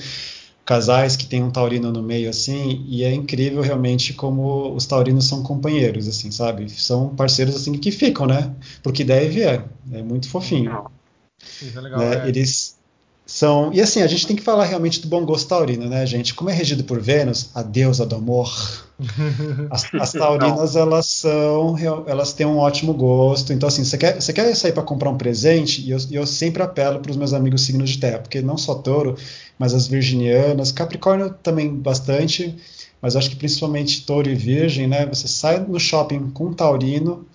casais 0.65 1.17
que 1.17 1.27
tem 1.27 1.43
um 1.43 1.51
taurino 1.51 1.91
no 1.91 2.01
meio, 2.01 2.29
assim, 2.29 2.85
e 2.87 3.03
é 3.03 3.13
incrível 3.13 3.61
realmente 3.61 4.13
como 4.13 4.73
os 4.73 4.85
taurinos 4.85 5.27
são 5.27 5.43
companheiros, 5.43 6.07
assim, 6.07 6.31
sabe, 6.31 6.69
são 6.69 7.09
parceiros, 7.09 7.55
assim, 7.55 7.73
que 7.73 7.91
ficam, 7.91 8.25
né, 8.25 8.55
porque 8.81 9.03
deve 9.03 9.43
é, 9.43 9.63
é 9.91 10.01
muito 10.01 10.29
fofinho. 10.29 10.85
Isso 11.61 11.77
é 11.77 11.81
legal. 11.81 11.99
né? 11.99 12.25
é. 12.25 12.29
Eles 12.29 12.72
são. 13.25 13.71
E 13.73 13.79
assim, 13.79 14.01
a 14.01 14.07
gente 14.07 14.27
tem 14.27 14.35
que 14.35 14.43
falar 14.43 14.65
realmente 14.65 14.99
do 15.01 15.07
bom 15.07 15.25
gosto 15.25 15.47
taurino, 15.47 15.87
né, 15.87 16.05
gente? 16.05 16.33
Como 16.33 16.49
é 16.49 16.53
regido 16.53 16.83
por 16.83 16.99
Vênus, 16.99 17.49
a 17.55 17.63
deusa 17.63 18.05
do 18.05 18.15
amor. 18.15 18.51
As, 19.71 19.89
as 19.95 20.11
taurinas, 20.11 20.75
elas 20.75 21.07
são. 21.07 21.75
Elas 22.05 22.31
têm 22.31 22.45
um 22.45 22.57
ótimo 22.57 22.93
gosto. 22.93 23.51
Então, 23.51 23.67
assim, 23.67 23.83
você 23.83 23.97
quer, 23.97 24.21
você 24.21 24.31
quer 24.31 24.55
sair 24.55 24.71
para 24.71 24.83
comprar 24.83 25.09
um 25.09 25.17
presente? 25.17 25.81
E 25.81 25.89
eu, 25.89 25.97
eu 26.11 26.27
sempre 26.27 26.61
apelo 26.61 26.99
para 26.99 27.11
os 27.11 27.17
meus 27.17 27.33
amigos 27.33 27.63
signos 27.63 27.89
de 27.89 27.97
terra, 27.97 28.19
porque 28.19 28.41
não 28.41 28.55
só 28.55 28.75
touro, 28.75 29.17
mas 29.57 29.73
as 29.73 29.87
virginianas, 29.87 30.71
Capricórnio 30.71 31.33
também 31.41 31.73
bastante. 31.73 32.55
Mas 33.01 33.15
eu 33.15 33.19
acho 33.19 33.31
que 33.31 33.35
principalmente 33.35 34.05
touro 34.05 34.29
e 34.29 34.35
virgem, 34.35 34.87
né? 34.87 35.05
Você 35.07 35.27
sai 35.27 35.59
no 35.59 35.79
shopping 35.79 36.29
com 36.29 36.45
um 36.45 36.53
taurino, 36.53 37.25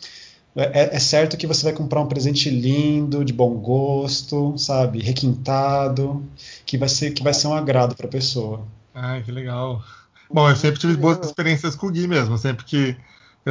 é, 0.57 0.97
é 0.97 0.99
certo 0.99 1.37
que 1.37 1.47
você 1.47 1.65
vai 1.65 1.73
comprar 1.73 2.01
um 2.01 2.07
presente 2.07 2.51
lindo, 2.51 3.25
de 3.25 3.33
bom 3.33 3.55
gosto, 3.55 4.57
sabe, 4.59 5.01
requintado, 5.01 6.25
que 6.67 6.77
vai 6.77 6.89
ser 6.89 7.13
que 7.13 7.23
vai 7.23 7.35
ser 7.35 7.49
um 7.49 7.55
agrado 7.55 7.95
para 7.95 8.07
a 8.07 8.11
pessoa. 8.11 8.67
Ai, 8.95 9.23
que 9.23 9.31
legal. 9.31 9.83
Bom, 10.31 10.49
eu 10.49 10.57
sempre 10.57 10.81
tive 10.81 10.97
boas 10.97 11.19
experiências 11.25 11.75
com 11.75 11.87
o 11.87 11.91
Gui 11.91 12.07
mesmo. 12.07 12.37
Sempre 12.37 12.65
que 12.65 12.97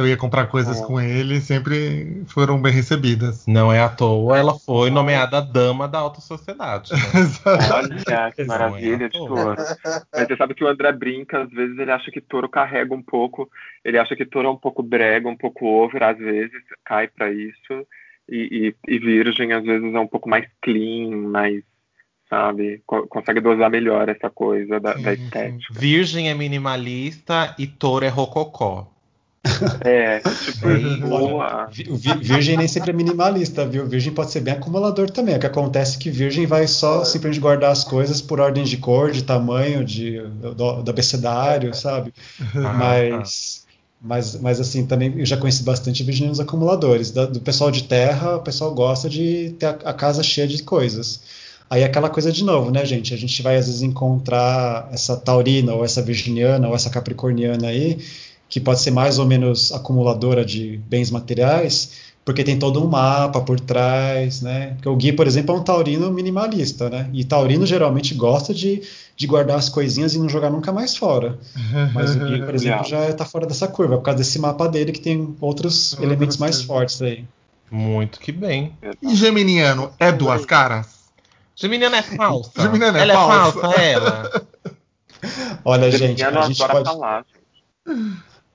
eu 0.00 0.06
ia 0.06 0.16
comprar 0.16 0.46
coisas 0.46 0.80
É. 0.80 0.84
com 0.86 1.00
ele, 1.00 1.40
sempre 1.40 2.22
foram 2.26 2.60
bem 2.60 2.72
recebidas. 2.72 3.46
Não 3.46 3.72
é 3.72 3.80
à 3.80 3.88
toa, 3.88 4.38
ela 4.38 4.54
foi 4.58 4.90
nomeada 4.90 5.40
dama 5.40 5.86
da 5.88 5.98
alta 5.98 6.20
sociedade. 6.20 6.92
né? 6.92 6.98
Olha, 7.74 8.32
que 8.32 8.44
maravilha 8.44 9.08
de 9.08 9.18
touro. 9.18 9.56
Mas 10.14 10.28
você 10.28 10.36
sabe 10.36 10.54
que 10.54 10.64
o 10.64 10.68
André 10.68 10.92
brinca, 10.92 11.42
às 11.42 11.50
vezes 11.50 11.78
ele 11.78 11.90
acha 11.90 12.10
que 12.10 12.20
touro 12.20 12.48
carrega 12.48 12.94
um 12.94 13.02
pouco, 13.02 13.48
ele 13.84 13.98
acha 13.98 14.14
que 14.16 14.24
touro 14.26 14.48
é 14.48 14.50
um 14.50 14.56
pouco 14.56 14.82
brega, 14.82 15.28
um 15.28 15.36
pouco 15.36 15.66
over, 15.66 16.02
às 16.02 16.18
vezes 16.18 16.52
cai 16.84 17.08
pra 17.08 17.30
isso. 17.32 17.86
E, 18.30 18.74
e, 18.88 18.94
e 18.94 18.98
virgem, 18.98 19.52
às 19.54 19.64
vezes, 19.64 19.94
é 19.94 19.98
um 19.98 20.06
pouco 20.06 20.28
mais 20.28 20.46
clean, 20.60 21.16
mais, 21.16 21.62
sabe, 22.28 22.82
co- 22.86 23.06
consegue 23.06 23.40
dosar 23.40 23.70
melhor 23.70 24.06
essa 24.08 24.28
coisa 24.28 24.78
da, 24.78 24.94
Sim, 24.94 25.02
da 25.02 25.16
sim. 25.16 25.22
estética. 25.24 25.72
Virgem 25.80 26.28
é 26.28 26.34
minimalista 26.34 27.54
e 27.58 27.66
touro 27.66 28.04
é 28.04 28.08
rococó. 28.08 28.86
É, 29.84 30.20
tipo, 30.44 30.68
É 30.68 30.78
boa. 30.78 31.68
Virgem 32.20 32.56
nem 32.56 32.68
sempre 32.68 32.90
é 32.90 32.94
minimalista, 32.94 33.66
viu? 33.66 33.86
Virgem 33.86 34.12
pode 34.12 34.30
ser 34.30 34.40
bem 34.40 34.54
acumulador 34.54 35.10
também. 35.10 35.36
O 35.36 35.40
que 35.40 35.46
acontece 35.46 35.96
é 35.96 36.00
que 36.00 36.10
virgem 36.10 36.46
vai 36.46 36.66
só 36.66 37.04
simplesmente 37.04 37.40
guardar 37.40 37.70
as 37.72 37.84
coisas 37.84 38.20
por 38.20 38.40
ordem 38.40 38.64
de 38.64 38.76
cor, 38.76 39.10
de 39.10 39.22
tamanho, 39.22 39.84
de, 39.84 40.20
do, 40.20 40.82
do 40.82 40.90
abecedário, 40.90 41.74
sabe? 41.74 42.12
Ah, 42.64 42.72
Mas, 42.72 43.66
mas, 44.00 44.40
mas 44.40 44.60
assim, 44.60 44.86
também 44.86 45.12
eu 45.18 45.26
já 45.26 45.36
conheci 45.36 45.62
bastante 45.62 46.02
virginianos 46.04 46.40
acumuladores. 46.40 47.10
Da- 47.10 47.26
do 47.26 47.40
pessoal 47.40 47.70
de 47.70 47.84
terra, 47.84 48.36
o 48.36 48.40
pessoal 48.42 48.74
gosta 48.74 49.08
de 49.08 49.54
ter 49.58 49.66
a, 49.66 49.70
a 49.70 49.92
casa 49.94 50.22
cheia 50.22 50.46
de 50.46 50.62
coisas. 50.62 51.20
Aí 51.70 51.82
é 51.82 51.84
aquela 51.84 52.08
coisa 52.08 52.32
de 52.32 52.42
novo, 52.44 52.70
né, 52.70 52.84
gente? 52.86 53.12
A 53.12 53.16
gente 53.16 53.42
vai 53.42 53.56
às 53.56 53.66
vezes 53.66 53.82
encontrar 53.82 54.88
essa 54.92 55.16
taurina, 55.16 55.74
ou 55.74 55.84
essa 55.84 56.00
virginiana, 56.00 56.66
ou 56.68 56.74
essa 56.74 56.88
capricorniana 56.90 57.68
aí, 57.68 57.98
que 58.48 58.60
pode 58.60 58.80
ser 58.80 58.90
mais 58.90 59.18
ou 59.18 59.26
menos 59.26 59.72
acumuladora 59.72 60.44
de 60.44 60.78
bens 60.88 61.10
materiais, 61.10 62.08
porque 62.24 62.44
tem 62.44 62.58
todo 62.58 62.82
um 62.84 62.86
mapa 62.86 63.40
por 63.40 63.58
trás, 63.58 64.42
né? 64.42 64.72
Porque 64.74 64.88
o 64.88 64.96
Gui, 64.96 65.12
por 65.12 65.26
exemplo, 65.26 65.54
é 65.54 65.58
um 65.58 65.62
taurino 65.62 66.10
minimalista, 66.12 66.90
né? 66.90 67.08
E 67.12 67.24
taurino 67.24 67.64
geralmente 67.64 68.14
gosta 68.14 68.52
de, 68.52 68.82
de 69.16 69.26
guardar 69.26 69.56
as 69.56 69.70
coisinhas 69.70 70.14
e 70.14 70.18
não 70.18 70.28
jogar 70.28 70.50
nunca 70.50 70.70
mais 70.70 70.94
fora. 70.94 71.38
Mas 71.94 72.14
o 72.14 72.18
Gui, 72.18 72.42
por 72.42 72.54
exemplo, 72.54 72.84
já 72.84 73.08
está 73.08 73.24
fora 73.24 73.46
dessa 73.46 73.66
curva, 73.66 73.96
por 73.96 74.02
causa 74.02 74.18
desse 74.18 74.38
mapa 74.38 74.68
dele 74.68 74.92
que 74.92 75.00
tem 75.00 75.34
outros 75.40 75.96
elementos 76.00 76.36
mais 76.36 76.60
fortes 76.60 77.00
aí. 77.00 77.24
Muito 77.70 78.18
que 78.20 78.32
bem. 78.32 78.76
E 79.02 79.14
Geminiano 79.14 79.90
é 79.98 80.10
duas 80.12 80.44
caras? 80.44 80.86
Geminiana 81.54 81.96
é 81.96 82.02
falsa. 82.02 82.50
Geminiana 82.56 82.98
é 82.98 83.02
ela 83.02 83.14
falsa. 83.14 83.58
é 83.58 83.62
falsa, 83.62 83.80
ela. 83.80 84.42
Olha, 85.64 85.90
gente, 85.90 86.18
Geminiano 86.18 86.38
a 86.38 86.42
gente 86.42 86.58
pode. 86.58 86.84
falar. 86.84 87.24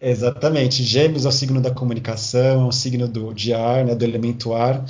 Exatamente. 0.04 0.84
Gêmeos 0.84 1.26
é 1.26 1.30
o 1.30 1.32
signo 1.32 1.62
da 1.62 1.72
comunicação, 1.72 2.62
é 2.62 2.66
um 2.66 2.72
signo 2.72 3.08
do, 3.08 3.34
de 3.34 3.54
ar, 3.54 3.86
né, 3.86 3.96
do 3.96 4.04
elemento 4.04 4.54
ar, 4.54 4.86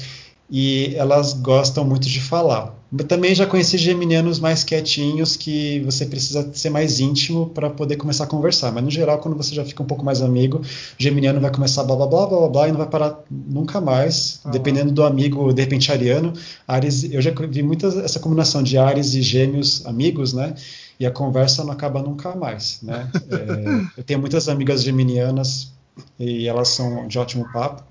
e 0.49 0.93
elas 0.95 1.33
gostam 1.33 1.85
muito 1.85 2.07
de 2.09 2.19
falar. 2.19 2.75
Eu 2.95 3.05
também 3.05 3.33
já 3.33 3.47
conheci 3.47 3.75
geminianos 3.77 4.39
mais 4.39 4.63
quietinhos 4.63 5.35
que 5.35 5.79
você 5.79 6.05
precisa 6.05 6.47
ser 6.53 6.69
mais 6.69 6.99
íntimo 6.99 7.47
para 7.49 7.67
poder 7.69 7.95
começar 7.95 8.25
a 8.25 8.27
conversar. 8.27 8.71
Mas 8.71 8.83
no 8.83 8.91
geral, 8.91 9.17
quando 9.17 9.35
você 9.35 9.53
já 9.55 9.65
fica 9.65 9.81
um 9.81 9.85
pouco 9.85 10.05
mais 10.05 10.21
amigo, 10.21 10.57
o 10.59 10.63
geminiano 10.97 11.39
vai 11.39 11.49
começar 11.51 11.83
blá 11.83 11.95
blá 11.95 12.05
blá 12.05 12.27
blá 12.27 12.39
blá, 12.39 12.49
blá 12.49 12.67
e 12.67 12.71
não 12.71 12.77
vai 12.77 12.87
parar 12.87 13.23
nunca 13.31 13.81
mais, 13.81 14.39
Ah. 14.45 14.49
dependendo 14.51 14.91
do 14.91 15.03
amigo, 15.03 15.51
de 15.51 15.61
repente 15.63 15.91
ariano. 15.91 16.33
Ares, 16.67 17.03
eu 17.11 17.19
já 17.19 17.31
vi 17.31 17.63
muitas 17.63 17.97
essa 17.97 18.19
combinação 18.19 18.61
de 18.61 18.77
Ares 18.77 19.15
e 19.15 19.23
Gêmeos 19.23 19.83
amigos, 19.87 20.33
né? 20.33 20.53
E 20.99 21.05
a 21.05 21.11
conversa 21.11 21.63
não 21.63 21.71
acaba 21.71 22.01
nunca 22.01 22.35
mais, 22.35 22.79
né? 22.81 23.09
É, 23.29 23.99
eu 23.99 24.03
tenho 24.03 24.19
muitas 24.19 24.47
amigas 24.47 24.83
geminianas 24.83 25.73
e 26.19 26.47
elas 26.47 26.69
são 26.69 27.07
de 27.07 27.17
ótimo 27.19 27.51
papo. 27.51 27.81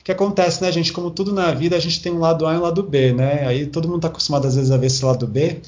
O 0.00 0.04
que 0.04 0.12
acontece, 0.12 0.62
né, 0.62 0.70
gente? 0.70 0.92
Como 0.92 1.10
tudo 1.10 1.32
na 1.32 1.52
vida, 1.52 1.76
a 1.76 1.80
gente 1.80 2.02
tem 2.02 2.12
um 2.12 2.18
lado 2.18 2.46
A 2.46 2.54
e 2.54 2.58
um 2.58 2.60
lado 2.60 2.82
B, 2.82 3.12
né? 3.12 3.46
Aí 3.46 3.66
todo 3.66 3.86
mundo 3.88 3.98
está 3.98 4.08
acostumado 4.08 4.46
às 4.46 4.54
vezes 4.54 4.70
a 4.70 4.76
ver 4.76 4.86
esse 4.86 5.04
lado 5.04 5.26
B. 5.26 5.60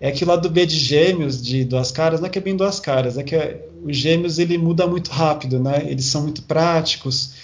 É 0.00 0.10
que 0.12 0.22
o 0.24 0.26
lado 0.26 0.48
B 0.48 0.66
de 0.66 0.76
gêmeos, 0.76 1.42
de 1.42 1.64
duas 1.64 1.90
caras, 1.90 2.20
não 2.20 2.26
é 2.26 2.30
que 2.30 2.38
é 2.38 2.42
bem 2.42 2.56
duas 2.56 2.78
caras, 2.78 3.18
é 3.18 3.22
que 3.22 3.34
é- 3.34 3.66
os 3.84 3.96
gêmeos 3.96 4.38
ele 4.38 4.56
muda 4.58 4.86
muito 4.86 5.10
rápido, 5.10 5.58
né? 5.60 5.84
Eles 5.86 6.06
são 6.06 6.22
muito 6.22 6.42
práticos. 6.42 7.34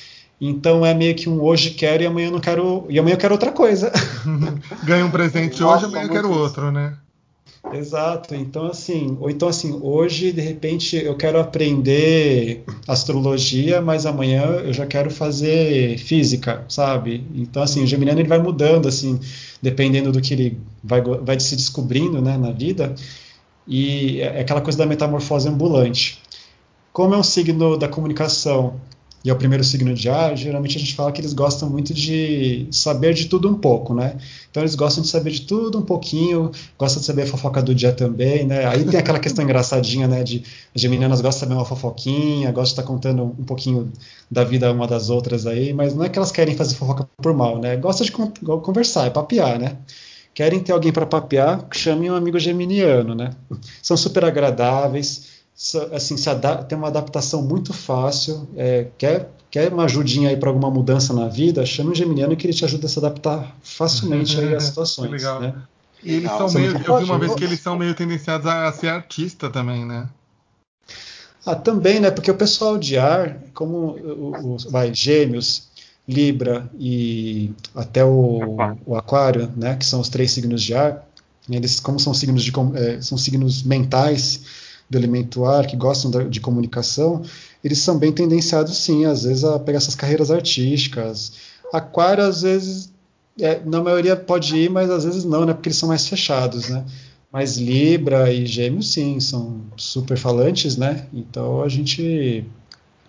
Então 0.40 0.84
é 0.84 0.92
meio 0.92 1.14
que 1.14 1.28
um 1.28 1.42
hoje 1.42 1.70
quero 1.70 2.02
e 2.02 2.06
amanhã 2.06 2.30
não 2.30 2.40
quero. 2.40 2.86
E 2.88 2.98
amanhã 2.98 3.14
eu 3.14 3.18
quero 3.18 3.34
outra 3.34 3.52
coisa. 3.52 3.92
Ganha 4.84 5.06
um 5.06 5.10
presente 5.10 5.60
Nossa, 5.60 5.86
hoje, 5.86 5.86
amanhã 5.86 6.04
eu 6.04 6.12
quero 6.12 6.28
muito 6.28 6.40
outro, 6.40 6.70
né? 6.72 6.96
Exato. 7.72 8.34
Então 8.34 8.66
assim, 8.66 9.16
ou 9.20 9.30
então 9.30 9.48
assim, 9.48 9.78
hoje 9.82 10.32
de 10.32 10.40
repente 10.40 10.96
eu 10.96 11.16
quero 11.16 11.40
aprender 11.40 12.62
astrologia, 12.86 13.80
mas 13.80 14.06
amanhã 14.06 14.42
eu 14.42 14.72
já 14.72 14.86
quero 14.86 15.10
fazer 15.10 15.98
física, 15.98 16.64
sabe? 16.68 17.26
Então 17.34 17.62
assim, 17.62 17.82
o 17.82 17.86
geminiano 17.86 18.20
ele 18.20 18.28
vai 18.28 18.38
mudando 18.38 18.86
assim, 18.86 19.18
dependendo 19.62 20.12
do 20.12 20.20
que 20.20 20.34
ele 20.34 20.58
vai, 20.82 21.00
vai 21.00 21.40
se 21.40 21.56
descobrindo, 21.56 22.20
né, 22.20 22.36
na 22.36 22.52
vida. 22.52 22.94
E 23.66 24.20
é 24.20 24.40
aquela 24.40 24.60
coisa 24.60 24.78
da 24.78 24.86
metamorfose 24.86 25.48
ambulante. 25.48 26.20
Como 26.92 27.14
é 27.14 27.18
um 27.18 27.22
signo 27.22 27.76
da 27.76 27.88
comunicação 27.88 28.80
e 29.24 29.30
é 29.30 29.32
o 29.32 29.36
primeiro 29.36 29.64
signo 29.64 29.94
de 29.94 30.08
ar, 30.10 30.36
geralmente 30.36 30.76
a 30.76 30.80
gente 30.80 30.94
fala 30.94 31.10
que 31.10 31.20
eles 31.20 31.32
gostam 31.32 31.70
muito 31.70 31.94
de 31.94 32.66
saber 32.70 33.14
de 33.14 33.24
tudo 33.24 33.48
um 33.48 33.54
pouco, 33.54 33.94
né? 33.94 34.18
Então 34.50 34.62
eles 34.62 34.74
gostam 34.74 35.02
de 35.02 35.08
saber 35.08 35.30
de 35.30 35.40
tudo 35.42 35.78
um 35.78 35.82
pouquinho, 35.82 36.50
gostam 36.78 37.00
de 37.00 37.06
saber 37.06 37.22
a 37.22 37.26
fofoca 37.26 37.62
do 37.62 37.74
dia 37.74 37.92
também, 37.92 38.44
né? 38.46 38.66
Aí 38.66 38.84
tem 38.84 39.00
aquela 39.00 39.18
questão 39.18 39.42
engraçadinha, 39.44 40.06
né? 40.06 40.22
De 40.22 40.44
as 40.74 40.80
geminianas 40.80 41.20
gostam 41.22 41.48
de 41.48 41.54
saber 41.54 41.54
uma 41.60 41.64
fofoquinha, 41.64 42.52
gostam 42.52 42.64
de 42.64 42.70
estar 42.80 42.82
contando 42.82 43.22
um 43.24 43.44
pouquinho 43.44 43.90
da 44.30 44.44
vida 44.44 44.70
uma 44.70 44.86
das 44.86 45.08
outras 45.10 45.46
aí, 45.46 45.72
mas 45.72 45.94
não 45.94 46.04
é 46.04 46.08
que 46.08 46.18
elas 46.18 46.30
querem 46.30 46.54
fazer 46.54 46.74
fofoca 46.74 47.08
por 47.16 47.32
mal, 47.34 47.58
né? 47.58 47.76
Gostam 47.76 48.04
de 48.04 48.12
con- 48.12 48.30
conversar, 48.60 49.06
é 49.06 49.10
papear, 49.10 49.58
né? 49.58 49.78
Querem 50.34 50.58
ter 50.60 50.72
alguém 50.72 50.92
para 50.92 51.06
papear, 51.06 51.64
chamem 51.72 52.10
um 52.10 52.14
amigo 52.16 52.38
geminiano, 52.40 53.14
né? 53.14 53.30
São 53.80 53.96
super 53.96 54.24
agradáveis, 54.24 55.33
assim, 55.92 56.16
tem 56.68 56.76
uma 56.76 56.88
adaptação 56.88 57.42
muito 57.42 57.72
fácil. 57.72 58.48
é, 58.56 58.88
quer, 58.98 59.30
quer 59.50 59.72
uma 59.72 59.84
ajudinha 59.84 60.28
aí 60.30 60.36
para 60.36 60.48
alguma 60.50 60.70
mudança 60.70 61.12
na 61.14 61.28
vida? 61.28 61.64
Chame 61.64 61.90
um 61.90 61.94
geminiano 61.94 62.36
que 62.36 62.46
ele 62.46 62.54
te 62.54 62.64
ajuda 62.64 62.86
a 62.86 62.88
se 62.88 62.98
adaptar 62.98 63.56
facilmente 63.62 64.38
aí 64.38 64.54
às 64.54 64.64
situações, 64.64 65.08
Que 65.08 65.12
legal. 65.16 65.40
né? 65.40 65.54
E 66.02 66.12
eles 66.14 66.30
são 66.30 66.48
São 66.48 66.60
meio. 66.60 66.72
Eu 66.72 66.78
vi 66.98 67.04
uma 67.04 67.18
vez 67.18 67.32
próximos. 67.32 67.34
que 67.36 67.44
eles 67.44 67.60
são 67.60 67.78
meio 67.78 67.94
tendenciados 67.94 68.46
a 68.46 68.70
ser 68.72 68.88
artista 68.88 69.48
também, 69.48 69.86
né? 69.86 70.08
Ah, 71.46 71.54
também, 71.54 72.00
né? 72.00 72.10
Porque 72.10 72.30
o 72.30 72.34
pessoal 72.36 72.76
de 72.78 72.98
ar, 72.98 73.38
como 73.54 73.92
os 74.54 74.64
vai, 74.64 74.92
Gêmeos, 74.94 75.68
Libra 76.06 76.68
e 76.78 77.52
até 77.74 78.04
o, 78.04 78.42
Aquário. 78.54 78.78
o 78.86 78.96
Aquário, 78.96 79.52
né? 79.56 79.76
Que 79.76 79.86
são 79.86 80.00
os 80.00 80.08
três 80.08 80.30
signos 80.32 80.62
de 80.62 80.74
ar. 80.74 81.06
Eles, 81.48 81.80
como 81.80 81.98
são 82.00 82.12
signos 82.14 82.42
de 82.42 82.52
eh, 82.74 83.00
são 83.02 83.16
signos 83.18 83.62
mentais 83.62 84.63
do 84.88 84.98
elemento 84.98 85.44
ar 85.44 85.66
que 85.66 85.76
gostam 85.76 86.10
da- 86.10 86.24
de 86.24 86.40
comunicação, 86.40 87.22
eles 87.62 87.78
são 87.78 87.98
bem 87.98 88.12
tendenciados, 88.12 88.76
sim, 88.78 89.04
às 89.06 89.24
vezes 89.24 89.42
a 89.44 89.58
pegar 89.58 89.78
essas 89.78 89.94
carreiras 89.94 90.30
artísticas. 90.30 91.32
Aquário, 91.72 92.22
às 92.24 92.42
vezes, 92.42 92.92
é, 93.40 93.60
na 93.64 93.82
maioria 93.82 94.14
pode 94.14 94.56
ir, 94.56 94.70
mas 94.70 94.90
às 94.90 95.04
vezes 95.04 95.24
não, 95.24 95.44
né? 95.44 95.54
Porque 95.54 95.68
eles 95.70 95.78
são 95.78 95.88
mais 95.88 96.06
fechados, 96.06 96.68
né? 96.68 96.84
Mas 97.32 97.56
Libra 97.56 98.30
e 98.32 98.46
Gêmeos, 98.46 98.92
sim, 98.92 99.18
são 99.18 99.62
super 99.76 100.16
falantes, 100.16 100.76
né? 100.76 101.06
Então 101.12 101.62
a 101.62 101.68
gente 101.68 102.44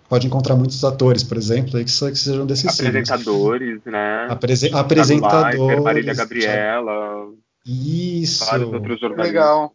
pode 0.08 0.26
encontrar 0.26 0.56
muitos 0.56 0.82
atores, 0.82 1.22
por 1.22 1.36
exemplo, 1.36 1.76
aí 1.76 1.84
que, 1.84 1.92
que 1.92 2.16
sejam 2.16 2.44
desses 2.46 2.72
signos. 2.72 3.08
Apresentadores, 3.08 3.80
né? 3.84 4.26
Aprese- 4.28 4.68
Thiago 4.68 4.78
apresentadores. 4.84 5.82
Marília 5.84 6.14
Gabriela, 6.14 7.28
Isso. 7.64 8.44
vários 8.46 8.72
outros 8.72 8.98
jornalistas. 9.00 9.28
Legal. 9.32 9.72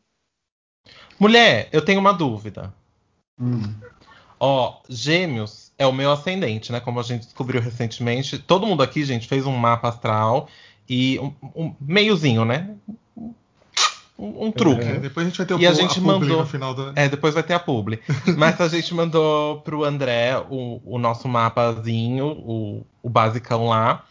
Mulher, 1.21 1.69
eu 1.71 1.83
tenho 1.83 1.99
uma 1.99 2.11
dúvida. 2.13 2.73
Hum. 3.39 3.61
Ó, 4.39 4.77
Gêmeos 4.89 5.71
é 5.77 5.85
o 5.85 5.93
meu 5.93 6.11
ascendente, 6.11 6.71
né? 6.71 6.79
Como 6.79 6.99
a 6.99 7.03
gente 7.03 7.25
descobriu 7.25 7.61
recentemente. 7.61 8.39
Todo 8.39 8.65
mundo 8.65 8.81
aqui, 8.81 9.05
gente, 9.05 9.27
fez 9.27 9.45
um 9.45 9.55
mapa 9.55 9.89
astral 9.89 10.47
e 10.89 11.19
um, 11.19 11.31
um 11.55 11.75
meiozinho, 11.79 12.43
né? 12.43 12.71
Um, 14.17 14.45
um 14.47 14.51
truque. 14.51 14.83
É, 14.83 14.99
depois 14.99 15.25
a 15.25 15.29
gente 15.29 15.37
vai 15.37 15.45
ter 15.45 15.53
o 15.53 15.59
E 15.59 15.67
a 15.67 15.73
gente 15.73 15.95
publi 16.01 16.07
mandou- 16.27 16.39
no 16.39 16.45
final 16.47 16.73
do. 16.73 16.91
É, 16.95 17.07
depois 17.07 17.35
vai 17.35 17.43
ter 17.43 17.53
a 17.53 17.59
publi. 17.59 17.99
Mas 18.35 18.59
a 18.59 18.67
gente 18.67 18.91
mandou 18.95 19.61
pro 19.61 19.83
André 19.83 20.37
o, 20.49 20.81
o 20.83 20.97
nosso 20.97 21.27
mapazinho, 21.27 22.25
o, 22.27 22.85
o 23.03 23.09
basicão 23.09 23.67
lá. 23.67 24.03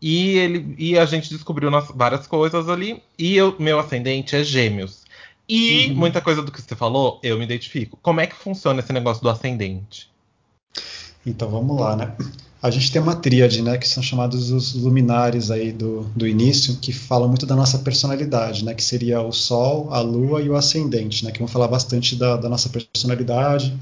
E, 0.00 0.36
ele, 0.38 0.74
e 0.78 0.98
a 0.98 1.04
gente 1.06 1.28
descobriu 1.28 1.70
nas- 1.70 1.90
várias 1.92 2.26
coisas 2.28 2.68
ali. 2.68 3.02
E 3.18 3.36
eu, 3.36 3.54
meu 3.58 3.78
ascendente 3.80 4.34
é 4.36 4.42
gêmeos. 4.44 5.01
E 5.48 5.92
Uhum. 5.92 5.96
muita 5.96 6.20
coisa 6.20 6.42
do 6.42 6.50
que 6.52 6.60
você 6.62 6.74
falou, 6.76 7.20
eu 7.22 7.38
me 7.38 7.44
identifico. 7.44 7.98
Como 8.02 8.20
é 8.20 8.26
que 8.26 8.34
funciona 8.36 8.80
esse 8.80 8.92
negócio 8.92 9.22
do 9.22 9.28
ascendente? 9.30 10.10
Então 11.24 11.48
vamos 11.50 11.78
lá, 11.78 11.96
né? 11.96 12.14
A 12.60 12.70
gente 12.70 12.92
tem 12.92 13.02
uma 13.02 13.16
tríade, 13.16 13.60
né, 13.60 13.76
que 13.76 13.88
são 13.88 14.02
chamados 14.02 14.50
os 14.52 14.74
luminares 14.74 15.50
aí 15.50 15.72
do, 15.72 16.02
do 16.14 16.26
início, 16.28 16.76
que 16.76 16.92
falam 16.92 17.28
muito 17.28 17.44
da 17.44 17.56
nossa 17.56 17.78
personalidade, 17.80 18.64
né, 18.64 18.72
que 18.72 18.84
seria 18.84 19.20
o 19.20 19.32
Sol, 19.32 19.92
a 19.92 20.00
Lua 20.00 20.40
e 20.42 20.48
o 20.48 20.54
Ascendente, 20.56 21.24
né, 21.24 21.32
que 21.32 21.40
vão 21.40 21.48
falar 21.48 21.66
bastante 21.66 22.14
da, 22.14 22.36
da 22.36 22.48
nossa 22.48 22.68
personalidade, 22.68 23.76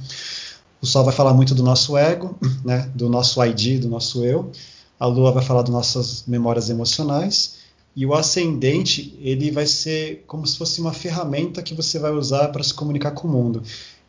O 0.83 0.87
Sol 0.87 1.05
vai 1.05 1.15
falar 1.15 1.35
muito 1.35 1.55
do 1.55 1.63
nosso 1.63 1.97
ego, 1.97 2.39
né, 2.65 2.91
do 2.95 3.09
nosso 3.09 3.43
ID, 3.45 3.81
do 3.81 3.89
nosso 3.89 4.25
eu. 4.25 4.51
A 4.99 5.07
Lua 5.07 5.33
vai 5.33 5.43
falar 5.45 5.63
das 5.63 5.71
nossas 5.71 6.25
memórias 6.27 6.71
emocionais. 6.71 7.57
E 7.95 8.07
o 8.07 8.15
ascendente, 8.15 9.19
ele 9.21 9.51
vai 9.51 9.67
ser 9.67 10.25
como 10.27 10.47
se 10.47 10.57
fosse 10.57 10.81
uma 10.81 10.93
ferramenta 10.93 11.63
que 11.63 11.75
você 11.75 11.99
vai 11.99 12.13
usar 12.13 12.49
para 12.49 12.63
se 12.63 12.73
comunicar 12.73 13.11
com 13.11 13.27
o 13.27 13.31
mundo. 13.31 13.63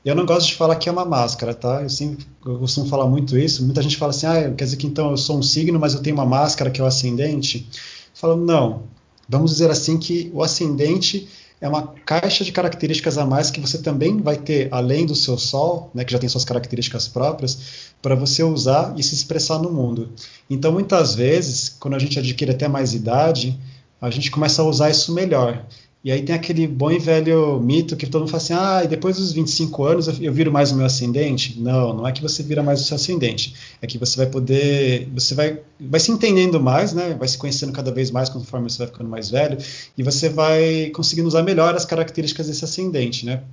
Eu 0.04 0.15
não 0.15 0.26
gosto 0.26 0.48
de 0.48 0.56
falar 0.56 0.76
que 0.76 0.89
é 0.89 0.91
uma 0.91 1.06
máscara, 1.06 1.54
tá? 1.54 1.82
Eu 1.82 1.89
sempre 1.89 2.26
eu 2.46 2.58
costumo 2.58 2.88
falar 2.88 3.08
muito 3.08 3.38
isso. 3.38 3.63
Muita 3.63 3.82
gente 3.82 3.98
fala 3.98 4.10
assim, 4.10 4.26
ah, 4.26 4.52
quer 4.56 4.63
dizer 4.63 4.78
que 4.78 4.88
então 4.88 5.12
eu 5.12 5.17
sou 5.17 5.38
um 5.38 5.44
signo, 5.44 5.80
mas 5.80 5.94
eu 5.94 6.02
tenho 6.02 6.15
uma 6.15 6.26
máscara 6.26 6.72
que 6.72 6.82
é 6.82 6.84
o 6.84 6.88
ascendente. 6.88 7.67
Falo, 8.13 8.36
não. 8.36 8.84
Vamos 9.30 9.52
dizer 9.52 9.70
assim 9.70 9.98
que 9.98 10.32
o 10.34 10.44
ascendente 10.44 11.28
é 11.62 11.70
uma 11.70 11.94
caixa 12.06 12.44
de 12.44 12.52
características 12.52 13.20
a 13.20 13.26
mais 13.26 13.52
que 13.52 13.62
você 13.62 13.78
também 13.78 14.20
vai 14.20 14.36
ter, 14.36 14.67
além 14.72 15.06
do 15.06 15.13
seu 15.13 15.38
Sol, 15.38 15.91
né, 15.94 16.04
que 16.04 16.12
já 16.12 16.17
tem 16.17 16.28
suas 16.28 16.44
características 16.44 17.08
próprias, 17.08 17.60
para 18.02 18.15
você 18.15 18.44
usar 18.44 18.96
e 18.98 19.04
se 19.04 19.13
expressar 19.13 19.60
no 19.60 19.72
mundo. 19.72 20.10
Então, 20.50 20.72
muitas 20.72 21.13
vezes, 21.13 21.70
quando 21.70 21.94
a 21.94 22.00
gente 22.00 22.17
adquire 22.17 22.50
até 22.50 22.67
mais 22.67 22.96
idade, 22.96 23.60
a 24.02 24.10
gente 24.10 24.32
começa 24.32 24.62
a 24.62 24.66
usar 24.66 24.90
isso 24.90 25.14
melhor. 25.14 25.64
E 26.04 26.12
aí 26.12 26.24
tem 26.24 26.34
aquele 26.34 26.68
bom 26.68 26.92
e 26.92 26.98
velho 26.98 27.60
mito 27.60 27.96
que 27.96 28.08
todo 28.08 28.22
mundo 28.22 28.32
fala 28.32 28.42
assim: 28.42 28.54
ah, 28.54 28.84
depois 28.84 29.18
dos 29.18 29.32
25 29.32 29.84
anos 29.84 30.08
eu, 30.08 30.16
eu 30.20 30.34
viro 30.34 30.52
mais 30.52 30.72
o 30.72 30.76
meu 30.76 30.86
ascendente. 30.86 31.60
Não, 31.62 31.94
não 31.94 32.08
é 32.08 32.12
que 32.12 32.24
você 32.24 32.42
vira 32.42 32.64
mais 32.64 32.82
o 32.82 32.84
seu 32.84 32.96
ascendente. 32.96 33.54
É 33.80 33.86
que 33.86 34.00
você 34.00 34.18
vai 34.18 34.26
poder. 34.26 35.08
Você 35.14 35.36
vai, 35.36 35.60
vai 35.80 36.00
se 36.00 36.12
entendendo 36.12 36.60
mais, 36.60 36.92
né? 36.92 37.14
Vai 37.14 37.28
se 37.28 37.38
conhecendo 37.38 37.72
cada 37.72 37.92
vez 37.92 38.10
mais 38.10 38.30
conforme 38.30 38.68
você 38.68 38.80
vai 38.80 38.88
ficando 38.88 39.10
mais 39.10 39.30
velho. 39.30 39.60
E 39.96 40.02
você 40.02 40.28
vai 40.28 40.90
conseguindo 40.90 41.28
usar 41.28 41.44
melhor 41.44 41.76
as 41.76 41.86
características 41.86 42.48
desse 42.48 42.66
ascendente, 42.66 43.24
né? 43.24 43.44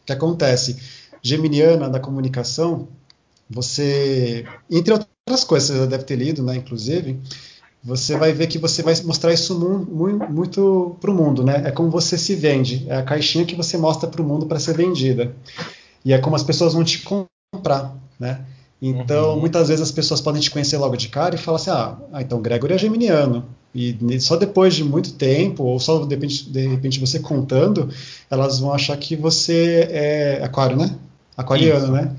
O 0.00 0.06
que 0.06 0.12
acontece? 0.12 0.78
Geminiana 1.22 1.90
da 1.90 2.00
comunicação, 2.00 2.88
você. 3.50 4.46
Entre 4.70 4.94
outras 4.94 5.44
coisas, 5.44 5.68
você 5.68 5.78
já 5.80 5.86
deve 5.86 6.04
ter 6.04 6.16
lido, 6.16 6.42
né? 6.42 6.56
Inclusive 6.56 7.20
você 7.88 8.18
vai 8.18 8.34
ver 8.34 8.48
que 8.48 8.58
você 8.58 8.82
vai 8.82 8.94
mostrar 9.02 9.32
isso 9.32 9.58
muito, 9.58 10.30
muito 10.30 10.96
para 11.00 11.10
o 11.10 11.14
mundo, 11.14 11.42
né? 11.42 11.62
É 11.64 11.70
como 11.70 11.88
você 11.88 12.18
se 12.18 12.34
vende, 12.34 12.84
é 12.86 12.96
a 12.96 13.02
caixinha 13.02 13.46
que 13.46 13.54
você 13.54 13.78
mostra 13.78 14.06
para 14.06 14.20
o 14.20 14.24
mundo 14.24 14.44
para 14.44 14.60
ser 14.60 14.76
vendida. 14.76 15.34
E 16.04 16.12
é 16.12 16.18
como 16.18 16.36
as 16.36 16.42
pessoas 16.42 16.74
vão 16.74 16.84
te 16.84 17.02
comprar, 17.02 17.96
né? 18.20 18.44
Então, 18.80 19.34
uhum. 19.34 19.40
muitas 19.40 19.68
vezes 19.68 19.82
as 19.82 19.90
pessoas 19.90 20.20
podem 20.20 20.40
te 20.40 20.50
conhecer 20.50 20.76
logo 20.76 20.96
de 20.96 21.08
cara 21.08 21.34
e 21.34 21.38
falar 21.38 21.56
assim: 21.56 21.70
ah, 21.70 21.96
ah 22.12 22.20
então 22.20 22.42
Gregory 22.42 22.74
é 22.74 22.78
geminiano. 22.78 23.46
E 23.74 24.20
só 24.20 24.36
depois 24.36 24.74
de 24.74 24.84
muito 24.84 25.14
tempo, 25.14 25.64
ou 25.64 25.80
só 25.80 26.04
de 26.04 26.14
repente, 26.14 26.50
de 26.50 26.66
repente 26.66 27.00
você 27.00 27.18
contando, 27.18 27.88
elas 28.30 28.58
vão 28.58 28.72
achar 28.72 28.96
que 28.98 29.16
você 29.16 29.88
é 29.90 30.44
aquário, 30.44 30.76
né? 30.76 30.94
Aquariano, 31.36 31.84
Isso. 31.84 31.92
né? 31.92 32.16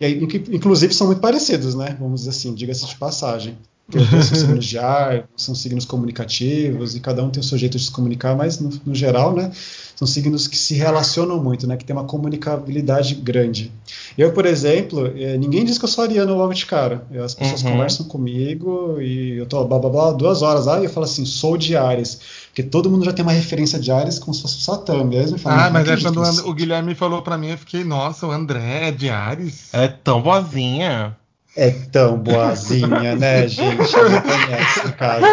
E 0.00 0.04
aí, 0.06 0.28
inclusive 0.50 0.94
são 0.94 1.08
muito 1.08 1.20
parecidos, 1.20 1.74
né? 1.74 1.96
Vamos 1.98 2.20
dizer 2.20 2.30
assim, 2.30 2.54
diga-se 2.54 2.86
de 2.86 2.96
passagem 2.96 3.58
que 3.90 3.98
os 3.98 4.08
dois 4.08 4.24
são 4.26 4.36
signos 4.38 4.64
de 4.64 4.78
ar, 4.78 5.28
são 5.36 5.54
signos 5.54 5.84
comunicativos, 5.84 6.94
e 6.94 7.00
cada 7.00 7.22
um 7.22 7.30
tem 7.30 7.40
o 7.40 7.44
seu 7.44 7.58
jeito 7.58 7.76
de 7.76 7.84
se 7.84 7.90
comunicar, 7.90 8.36
mas 8.36 8.58
no, 8.58 8.70
no, 8.86 8.94
geral, 8.94 9.34
né, 9.34 9.50
são 9.94 10.06
signos 10.06 10.46
que 10.46 10.56
se 10.56 10.74
relacionam 10.74 11.42
muito, 11.42 11.66
né, 11.66 11.76
que 11.76 11.84
tem 11.84 11.94
uma 11.94 12.04
comunicabilidade 12.04 13.14
grande. 13.16 13.70
Eu, 14.16 14.32
por 14.32 14.46
exemplo, 14.46 15.12
é, 15.16 15.36
ninguém 15.36 15.64
diz 15.64 15.76
que 15.76 15.84
eu 15.84 15.88
sou 15.88 16.04
ariano 16.04 16.34
logo 16.36 16.54
de 16.54 16.64
cara. 16.64 17.04
As 17.22 17.34
pessoas 17.34 17.62
uhum. 17.62 17.72
conversam 17.72 18.06
comigo 18.06 19.00
e 19.00 19.36
eu 19.38 19.46
tô 19.46 19.64
blá 19.64 19.78
blá 19.78 19.90
blá 19.90 20.12
duas 20.12 20.42
horas 20.42 20.66
lá 20.66 20.80
e 20.80 20.84
eu 20.84 20.90
falo 20.90 21.04
assim, 21.04 21.24
sou 21.24 21.56
de 21.56 21.76
Ares. 21.76 22.20
Porque 22.48 22.62
todo 22.62 22.90
mundo 22.90 23.04
já 23.04 23.12
tem 23.12 23.22
uma 23.22 23.32
referência 23.32 23.78
de 23.78 23.92
Ares 23.92 24.18
como 24.18 24.34
se 24.34 24.42
fosse 24.42 24.56
o 24.56 24.60
Satã 24.60 25.04
mesmo. 25.04 25.38
Falo, 25.38 25.60
ah, 25.60 25.70
mas 25.70 25.88
é 25.88 25.96
quando 25.96 26.20
o 26.48 26.54
Guilherme 26.54 26.94
falou 26.94 27.22
para 27.22 27.38
mim, 27.38 27.48
eu 27.48 27.58
fiquei, 27.58 27.84
nossa, 27.84 28.26
o 28.26 28.30
André 28.30 28.88
é 28.88 28.90
de 28.90 29.08
Ares. 29.08 29.68
É 29.72 29.86
tão 29.88 30.20
boazinha. 30.20 31.16
É 31.56 31.70
tão 31.70 32.16
boazinha, 32.18 33.16
né, 33.16 33.48
gente? 33.48 33.76
Não 33.76 34.22
conhece 34.22 34.92
caso. 34.96 35.26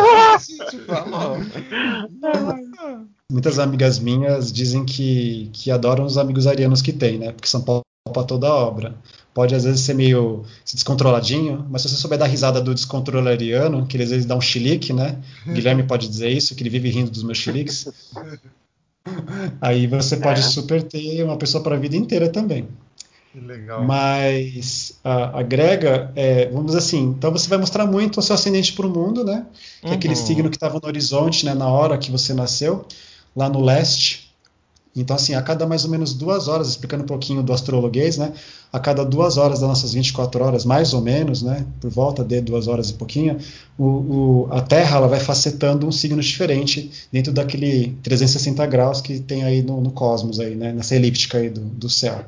Muitas 3.31 3.59
amigas 3.59 3.99
minhas 3.99 4.51
dizem 4.51 4.85
que, 4.85 5.49
que 5.53 5.69
adoram 5.69 6.05
os 6.05 6.17
amigos 6.17 6.47
arianos 6.47 6.81
que 6.81 6.93
tem, 6.93 7.19
né? 7.19 7.31
Porque 7.31 7.47
são 7.47 7.61
pau 7.61 7.81
pra 8.11 8.23
toda 8.23 8.51
obra. 8.51 8.95
Pode 9.33 9.53
às 9.53 9.65
vezes 9.65 9.81
ser 9.81 9.93
meio 9.93 10.43
descontroladinho, 10.65 11.65
mas 11.69 11.83
se 11.83 11.89
você 11.89 11.95
souber 11.95 12.17
dar 12.17 12.25
risada 12.25 12.59
do 12.59 12.73
descontrole 12.73 13.29
ariano, 13.29 13.85
que 13.85 14.01
às 14.01 14.09
vezes 14.09 14.25
dá 14.25 14.35
um 14.35 14.41
chilique, 14.41 14.91
né? 14.93 15.19
O 15.45 15.53
Guilherme 15.53 15.83
pode 15.83 16.07
dizer 16.07 16.29
isso, 16.29 16.55
que 16.55 16.63
ele 16.63 16.69
vive 16.69 16.89
rindo 16.89 17.11
dos 17.11 17.21
meus 17.21 17.37
chiliques. 17.37 17.87
Aí 19.61 19.87
você 19.87 20.17
pode 20.17 20.39
é. 20.39 20.43
super 20.43 20.81
ter 20.81 21.23
uma 21.23 21.37
pessoa 21.37 21.63
para 21.63 21.75
a 21.75 21.79
vida 21.79 21.95
inteira 21.95 22.29
também. 22.29 22.67
Legal. 23.35 23.83
Mas 23.83 24.99
a, 25.03 25.39
agrega, 25.39 26.11
é, 26.15 26.47
vamos 26.49 26.67
dizer 26.67 26.79
assim, 26.79 27.03
então 27.17 27.31
você 27.31 27.47
vai 27.47 27.57
mostrar 27.57 27.85
muito 27.85 28.19
o 28.19 28.23
seu 28.23 28.33
ascendente 28.35 28.73
para 28.73 28.87
o 28.87 28.89
mundo, 28.89 29.23
né? 29.23 29.45
Que 29.81 29.87
uhum. 29.87 29.93
é 29.93 29.95
aquele 29.95 30.15
uhum. 30.15 30.25
signo 30.25 30.49
que 30.49 30.55
estava 30.55 30.79
no 30.81 30.87
horizonte, 30.87 31.45
né, 31.45 31.53
na 31.53 31.67
hora 31.67 31.97
que 31.97 32.11
você 32.11 32.33
nasceu, 32.33 32.85
lá 33.35 33.49
no 33.49 33.61
leste. 33.61 34.27
Então, 34.95 35.15
assim, 35.15 35.35
a 35.35 35.41
cada 35.43 35.67
mais 35.67 35.85
ou 35.85 35.91
menos 35.91 36.15
duas 36.15 36.47
horas, 36.47 36.69
explicando 36.69 37.03
um 37.03 37.05
pouquinho 37.05 37.43
do 37.43 37.53
astrologuês, 37.53 38.17
né? 38.17 38.33
A 38.73 38.79
cada 38.79 39.05
duas 39.05 39.37
horas 39.37 39.59
das 39.59 39.69
nossas 39.69 39.93
24 39.93 40.43
horas, 40.43 40.65
mais 40.65 40.91
ou 40.91 41.01
menos, 41.01 41.43
né? 41.43 41.67
Por 41.79 41.91
volta 41.91 42.23
de 42.23 42.41
duas 42.41 42.67
horas 42.67 42.89
e 42.89 42.93
pouquinho, 42.93 43.37
o, 43.77 43.85
o, 43.85 44.47
a 44.49 44.59
Terra 44.59 44.97
ela 44.97 45.07
vai 45.07 45.19
facetando 45.19 45.85
um 45.85 45.91
signo 45.91 46.19
diferente 46.19 46.89
dentro 47.11 47.31
daquele 47.31 47.95
360 48.01 48.65
graus 48.65 48.99
que 48.99 49.19
tem 49.19 49.43
aí 49.43 49.61
no, 49.61 49.79
no 49.79 49.91
cosmos, 49.91 50.39
aí, 50.39 50.55
né? 50.55 50.73
Nessa 50.73 50.95
elíptica 50.95 51.37
aí 51.37 51.51
do, 51.51 51.61
do 51.61 51.89
céu. 51.89 52.25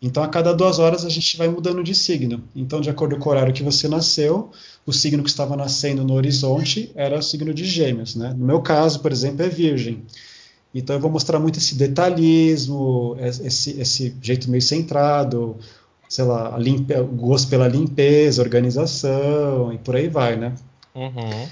Então, 0.00 0.22
a 0.22 0.28
cada 0.28 0.54
duas 0.54 0.78
horas 0.78 1.04
a 1.04 1.08
gente 1.08 1.36
vai 1.36 1.48
mudando 1.48 1.82
de 1.82 1.94
signo. 1.94 2.44
Então, 2.54 2.80
de 2.80 2.88
acordo 2.88 3.18
com 3.18 3.28
o 3.28 3.32
horário 3.32 3.52
que 3.52 3.64
você 3.64 3.88
nasceu, 3.88 4.50
o 4.86 4.92
signo 4.92 5.24
que 5.24 5.28
estava 5.28 5.56
nascendo 5.56 6.04
no 6.04 6.14
horizonte 6.14 6.92
era 6.94 7.18
o 7.18 7.22
signo 7.22 7.52
de 7.52 7.64
Gêmeos. 7.64 8.14
Né? 8.14 8.32
No 8.36 8.46
meu 8.46 8.60
caso, 8.60 9.00
por 9.00 9.10
exemplo, 9.10 9.44
é 9.44 9.48
Virgem. 9.48 10.04
Então, 10.72 10.94
eu 10.94 11.00
vou 11.00 11.10
mostrar 11.10 11.40
muito 11.40 11.58
esse 11.58 11.74
detalhismo, 11.74 13.16
esse, 13.18 13.80
esse 13.80 14.14
jeito 14.22 14.48
meio 14.48 14.62
centrado, 14.62 15.56
sei 16.08 16.24
lá, 16.24 16.56
limpe, 16.56 16.94
o 16.94 17.06
gosto 17.06 17.48
pela 17.48 17.66
limpeza, 17.66 18.40
organização 18.40 19.72
e 19.72 19.78
por 19.78 19.96
aí 19.96 20.08
vai, 20.08 20.36
né? 20.36 20.54
Uhum. 20.94 21.48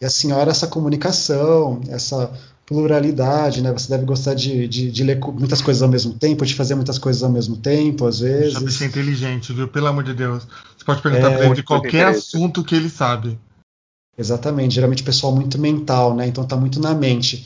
E 0.00 0.04
a 0.04 0.10
senhora, 0.10 0.50
essa 0.50 0.66
comunicação, 0.66 1.80
essa 1.88 2.32
pluralidade, 2.70 3.60
né? 3.60 3.72
Você 3.72 3.88
deve 3.88 4.04
gostar 4.04 4.34
de, 4.34 4.68
de, 4.68 4.92
de, 4.92 5.02
ler 5.02 5.18
muitas 5.18 5.60
coisas 5.60 5.82
ao 5.82 5.88
mesmo 5.88 6.14
tempo, 6.14 6.46
de 6.46 6.54
fazer 6.54 6.76
muitas 6.76 6.98
coisas 6.98 7.20
ao 7.20 7.28
mesmo 7.28 7.56
tempo, 7.56 8.06
às 8.06 8.20
vezes. 8.20 8.52
Sabe 8.52 8.70
ser 8.70 8.86
inteligente, 8.86 9.52
viu? 9.52 9.66
Pelo 9.66 9.88
amor 9.88 10.04
de 10.04 10.14
Deus. 10.14 10.46
Você 10.78 10.84
pode 10.84 11.02
perguntar 11.02 11.32
é, 11.32 11.36
para 11.36 11.46
ele 11.46 11.54
de 11.56 11.64
qualquer 11.64 12.06
assunto 12.06 12.62
que 12.62 12.76
ele 12.76 12.88
sabe. 12.88 13.36
Exatamente. 14.16 14.76
Geralmente 14.76 15.02
o 15.02 15.06
pessoal 15.06 15.34
muito 15.34 15.58
mental, 15.58 16.14
né? 16.14 16.28
Então 16.28 16.44
tá 16.44 16.56
muito 16.56 16.78
na 16.78 16.94
mente. 16.94 17.44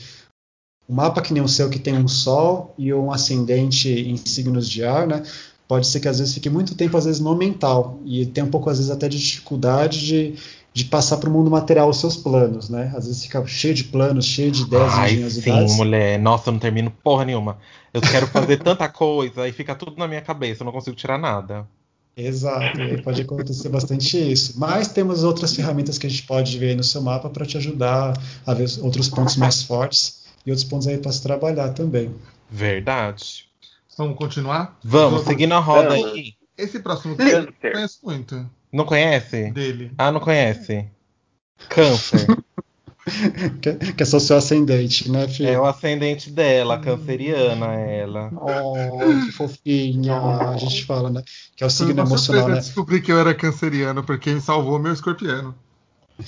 O 0.87 0.93
mapa 0.93 1.23
que 1.23 1.33
nem 1.33 1.41
o 1.41 1.47
seu, 1.47 1.71
que 1.71 1.79
tem 1.79 1.97
um 1.97 2.07
sol 2.07 2.75
e 2.77 2.93
um 2.93 3.11
ascendente 3.11 3.89
em 3.89 4.15
signos 4.17 4.69
de 4.69 4.83
ar, 4.83 5.07
né? 5.07 5.23
Pode 5.67 5.87
ser 5.87 5.99
que 5.99 6.07
às 6.07 6.19
vezes 6.19 6.35
fique 6.35 6.51
muito 6.51 6.75
tempo, 6.75 6.95
às 6.95 7.05
vezes, 7.05 7.19
no 7.19 7.35
mental. 7.35 7.99
E 8.05 8.27
tem 8.27 8.43
um 8.43 8.51
pouco, 8.51 8.69
às 8.69 8.77
vezes, 8.77 8.91
até 8.91 9.09
de 9.09 9.17
dificuldade 9.17 10.05
de, 10.05 10.35
de 10.75 10.83
passar 10.83 11.15
para 11.15 11.29
o 11.29 11.31
mundo 11.31 11.49
material 11.49 11.87
os 11.87 12.01
seus 12.01 12.17
planos, 12.17 12.69
né? 12.69 12.91
Às 12.93 13.07
vezes 13.07 13.23
fica 13.23 13.41
cheio 13.47 13.73
de 13.73 13.85
planos, 13.85 14.25
cheio 14.25 14.51
de 14.51 14.63
ideias, 14.63 14.93
Ai, 14.93 15.13
engenhosidades. 15.13 15.71
Sim, 15.71 15.77
mulher. 15.77 16.19
Nossa, 16.19 16.49
eu 16.49 16.51
não 16.51 16.59
termino 16.59 16.91
porra 16.91 17.23
nenhuma. 17.23 17.57
Eu 17.93 18.01
quero 18.01 18.27
fazer 18.27 18.57
tanta 18.57 18.89
coisa 18.89 19.47
e 19.47 19.53
fica 19.53 19.73
tudo 19.73 19.95
na 19.97 20.05
minha 20.05 20.19
cabeça, 20.19 20.63
eu 20.63 20.65
não 20.65 20.73
consigo 20.73 20.93
tirar 20.93 21.17
nada. 21.17 21.65
Exato, 22.17 22.77
pode 23.05 23.21
acontecer 23.21 23.69
bastante 23.69 24.17
isso. 24.17 24.59
Mas 24.59 24.89
temos 24.89 25.23
outras 25.23 25.55
ferramentas 25.55 25.97
que 25.97 26.07
a 26.07 26.09
gente 26.09 26.23
pode 26.23 26.59
ver 26.59 26.71
aí 26.71 26.75
no 26.75 26.83
seu 26.83 27.01
mapa 27.01 27.29
para 27.29 27.45
te 27.45 27.55
ajudar 27.55 28.13
a 28.45 28.53
ver 28.53 28.69
outros 28.81 29.07
pontos 29.07 29.37
mais 29.37 29.63
fortes 29.63 30.25
e 30.45 30.51
outros 30.51 30.67
pontos 30.67 30.87
aí 30.87 30.97
para 30.97 31.11
se 31.13 31.23
trabalhar 31.23 31.69
também. 31.69 32.13
Verdade. 32.51 33.45
Vamos 33.97 34.17
continuar? 34.17 34.77
Vamos, 34.83 35.23
seguindo 35.23 35.53
a 35.53 35.59
roda 35.59 35.93
aí. 35.93 36.33
Esse 36.57 36.79
próximo 36.79 37.15
eu 37.17 37.71
conheço 37.71 37.99
muito. 38.03 38.49
Não 38.75 38.85
conhece? 38.85 39.51
Dele. 39.51 39.91
Ah, 39.97 40.11
não 40.11 40.19
conhece. 40.19 40.85
Câncer. 41.69 42.27
que, 43.61 43.93
que 43.93 44.03
é 44.03 44.05
só 44.05 44.19
seu 44.19 44.35
ascendente, 44.35 45.09
né, 45.09 45.29
filho? 45.29 45.47
É 45.47 45.57
o 45.57 45.63
ascendente 45.63 46.29
dela, 46.29 46.77
canceriana 46.77 47.73
ela. 47.75 48.29
Oh, 48.35 48.97
que 49.25 49.31
fofinha. 49.31 50.17
A 50.17 50.57
gente 50.57 50.83
fala, 50.83 51.09
né? 51.09 51.23
Que 51.55 51.63
é 51.63 51.67
o 51.67 51.69
signo 51.69 52.01
emocional, 52.01 52.49
né? 52.49 52.55
descobri 52.55 53.01
que 53.01 53.13
eu 53.13 53.17
era 53.17 53.33
canceriano, 53.33 54.03
porque 54.03 54.33
me 54.33 54.41
salvou 54.41 54.77
meu 54.77 54.91
escorpiano. 54.91 55.55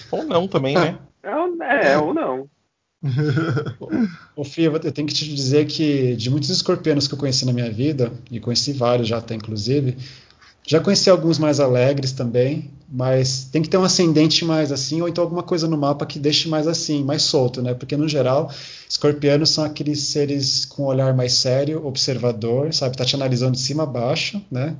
Ou 0.10 0.24
não 0.24 0.48
também, 0.48 0.74
né? 0.74 0.98
É, 1.22 1.92
é 1.92 1.98
ou 1.98 2.14
não. 2.14 2.50
Ô, 4.38 4.44
Fia, 4.46 4.68
eu 4.68 4.92
tenho 4.92 5.08
que 5.08 5.14
te 5.14 5.36
dizer 5.36 5.66
que 5.66 6.16
de 6.16 6.30
muitos 6.30 6.50
escorpianos 6.50 7.10
que 7.10 7.14
eu 7.14 7.20
conheci 7.20 7.46
na 7.46 7.52
minha 7.52 7.70
vida, 7.70 8.12
e 8.32 8.40
conheci 8.40 8.72
vários 8.72 9.08
já 9.10 9.18
até 9.18 9.36
inclusive, 9.36 9.98
já 10.68 10.80
conheci 10.80 11.10
alguns 11.10 11.40
mais 11.40 11.60
alegres 11.60 12.12
também, 12.12 12.70
mas 12.88 13.46
tem 13.52 13.64
que 13.64 13.70
ter 13.70 13.78
um 13.78 13.84
ascendente 13.84 14.46
mais 14.46 14.72
assim, 14.72 15.02
ou 15.02 15.10
então 15.10 15.24
alguma 15.24 15.42
coisa 15.42 15.68
no 15.68 15.78
mapa 15.78 16.06
que 16.06 16.20
deixe 16.20 16.48
mais 16.48 16.68
assim, 16.68 17.04
mais 17.04 17.24
solto, 17.24 17.62
né? 17.62 17.74
Porque 17.74 17.98
no 17.98 18.08
geral, 18.08 18.52
escorpianos 18.88 19.50
são 19.50 19.64
aqueles 19.64 20.02
seres 20.02 20.66
com 20.66 20.84
um 20.84 20.86
olhar 20.86 21.16
mais 21.16 21.34
sério, 21.34 21.84
observador, 21.86 22.72
sabe? 22.74 22.96
Tá 22.96 23.04
te 23.04 23.16
analisando 23.16 23.54
de 23.54 23.62
cima 23.62 23.84
a 23.84 23.88
baixo, 23.88 24.40
né? 24.52 24.76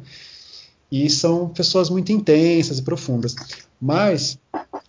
e 0.92 1.10
são 1.10 1.50
pessoas 1.50 1.90
muito 1.90 2.12
intensas 2.12 2.80
e 2.80 2.82
profundas. 2.82 3.36
Mas, 3.80 4.38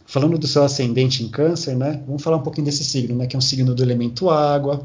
falando 0.07 0.39
do 0.39 0.47
seu 0.47 0.63
ascendente 0.63 1.23
em 1.23 1.29
câncer, 1.29 1.77
né, 1.77 2.03
vamos 2.07 2.23
falar 2.23 2.37
um 2.37 2.43
pouquinho 2.43 2.65
desse 2.65 2.85
signo, 2.85 3.17
né, 3.17 3.27
que 3.27 3.37
é 3.37 3.39
um 3.39 3.43
signo 3.43 3.75
do 3.75 3.83
elemento 3.83 4.31
água, 4.31 4.83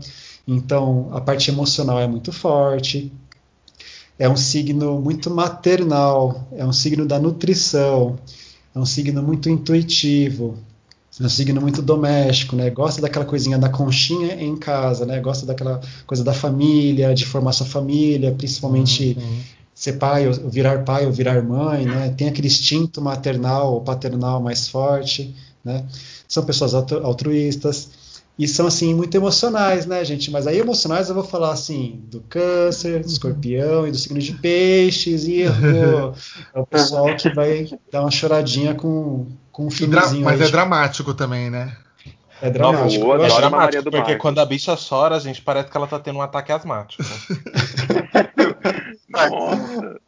então 0.47 1.09
a 1.13 1.21
parte 1.21 1.49
emocional 1.49 1.99
é 1.99 2.07
muito 2.07 2.31
forte, 2.31 3.11
é 4.17 4.29
um 4.29 4.35
signo 4.35 4.99
muito 4.99 5.29
maternal, 5.29 6.47
é 6.51 6.65
um 6.65 6.73
signo 6.73 7.05
da 7.05 7.19
nutrição, 7.19 8.17
é 8.75 8.79
um 8.79 8.85
signo 8.85 9.21
muito 9.23 9.49
intuitivo, 9.49 10.57
é 11.19 11.23
um 11.23 11.29
signo 11.29 11.61
muito 11.61 11.81
doméstico, 11.81 12.55
né? 12.55 12.69
Gosta 12.69 13.01
daquela 13.01 13.25
coisinha 13.25 13.57
da 13.57 13.69
conchinha 13.69 14.35
em 14.35 14.55
casa, 14.55 15.05
né? 15.05 15.19
Gosta 15.19 15.45
daquela 15.45 15.81
coisa 16.05 16.23
da 16.23 16.33
família, 16.33 17.13
de 17.13 17.25
formar 17.25 17.53
sua 17.53 17.67
família, 17.67 18.31
principalmente 18.31 19.17
uhum. 19.19 19.39
ser 19.75 19.93
pai, 19.93 20.27
ou 20.27 20.33
virar 20.49 20.83
pai 20.83 21.05
ou 21.05 21.11
virar 21.11 21.41
mãe, 21.43 21.85
né? 21.85 22.13
Tem 22.17 22.27
aquele 22.27 22.47
instinto 22.47 23.01
maternal 23.01 23.73
ou 23.73 23.81
paternal 23.81 24.41
mais 24.41 24.67
forte, 24.67 25.35
né? 25.63 25.85
São 26.27 26.43
pessoas 26.43 26.73
altruístas 26.73 27.89
e 28.37 28.47
são 28.47 28.67
assim 28.67 28.93
muito 28.93 29.15
emocionais, 29.15 29.85
né, 29.85 30.03
gente? 30.03 30.31
Mas 30.31 30.47
aí 30.47 30.59
emocionais 30.59 31.09
eu 31.09 31.15
vou 31.15 31.23
falar 31.23 31.51
assim 31.51 32.01
do 32.09 32.21
câncer, 32.21 33.01
do 33.01 33.07
escorpião 33.07 33.87
e 33.87 33.91
do 33.91 33.97
signo 33.97 34.19
de 34.19 34.33
peixes 34.33 35.25
e 35.25 35.43
é 35.43 36.59
o 36.59 36.65
pessoal 36.65 37.15
que 37.15 37.29
vai 37.33 37.69
dar 37.91 38.01
uma 38.01 38.11
choradinha 38.11 38.73
com 38.73 39.27
com 39.53 39.67
um 39.67 39.69
filmezinho. 39.69 40.25
Mas 40.25 40.41
aí, 40.41 40.47
é 40.47 40.51
dramático 40.51 41.13
também, 41.13 41.49
né? 41.49 41.77
É 42.41 42.49
dramático. 42.49 43.05
Não, 43.05 43.23
é 43.23 43.27
dramático 43.27 43.89
porque 43.89 44.17
quando 44.17 44.39
a 44.39 44.45
bicha 44.45 44.75
chora, 44.75 45.15
a 45.15 45.19
gente 45.19 45.41
parece 45.41 45.69
que 45.69 45.77
ela 45.77 45.87
tá 45.87 45.99
tendo 45.99 46.17
um 46.17 46.21
ataque 46.21 46.51
asmático. 46.51 47.03
Nossa. 49.07 50.01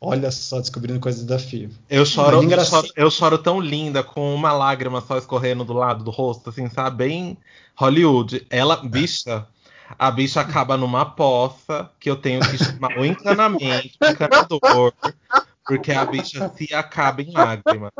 Olha 0.00 0.30
só, 0.30 0.60
descobrindo 0.60 1.00
coisas 1.00 1.24
da 1.24 1.38
FIA. 1.38 1.70
Eu 1.88 2.04
choro, 2.04 2.42
eu 2.42 2.64
choro, 2.64 2.88
eu 2.96 3.10
choro 3.10 3.38
tão 3.38 3.60
linda, 3.60 4.02
com 4.02 4.34
uma 4.34 4.52
lágrima 4.52 5.00
só 5.00 5.16
escorrendo 5.18 5.64
do 5.64 5.72
lado 5.72 6.04
do 6.04 6.10
rosto, 6.10 6.50
assim, 6.50 6.68
sabe? 6.68 6.96
Bem 6.96 7.38
Hollywood. 7.74 8.46
Ela, 8.50 8.76
bicha, 8.76 9.46
a 9.98 10.10
bicha 10.10 10.40
acaba 10.40 10.76
numa 10.76 11.04
poça 11.04 11.90
que 12.00 12.10
eu 12.10 12.16
tenho 12.16 12.40
que 12.40 12.58
chamar 12.58 12.98
o 12.98 13.04
encanamento, 13.04 13.96
o 14.02 14.06
encanador, 14.06 14.92
porque 15.64 15.92
a 15.92 16.04
bicha 16.04 16.50
se 16.56 16.72
acaba 16.74 17.22
em 17.22 17.32
lágrimas. 17.32 17.92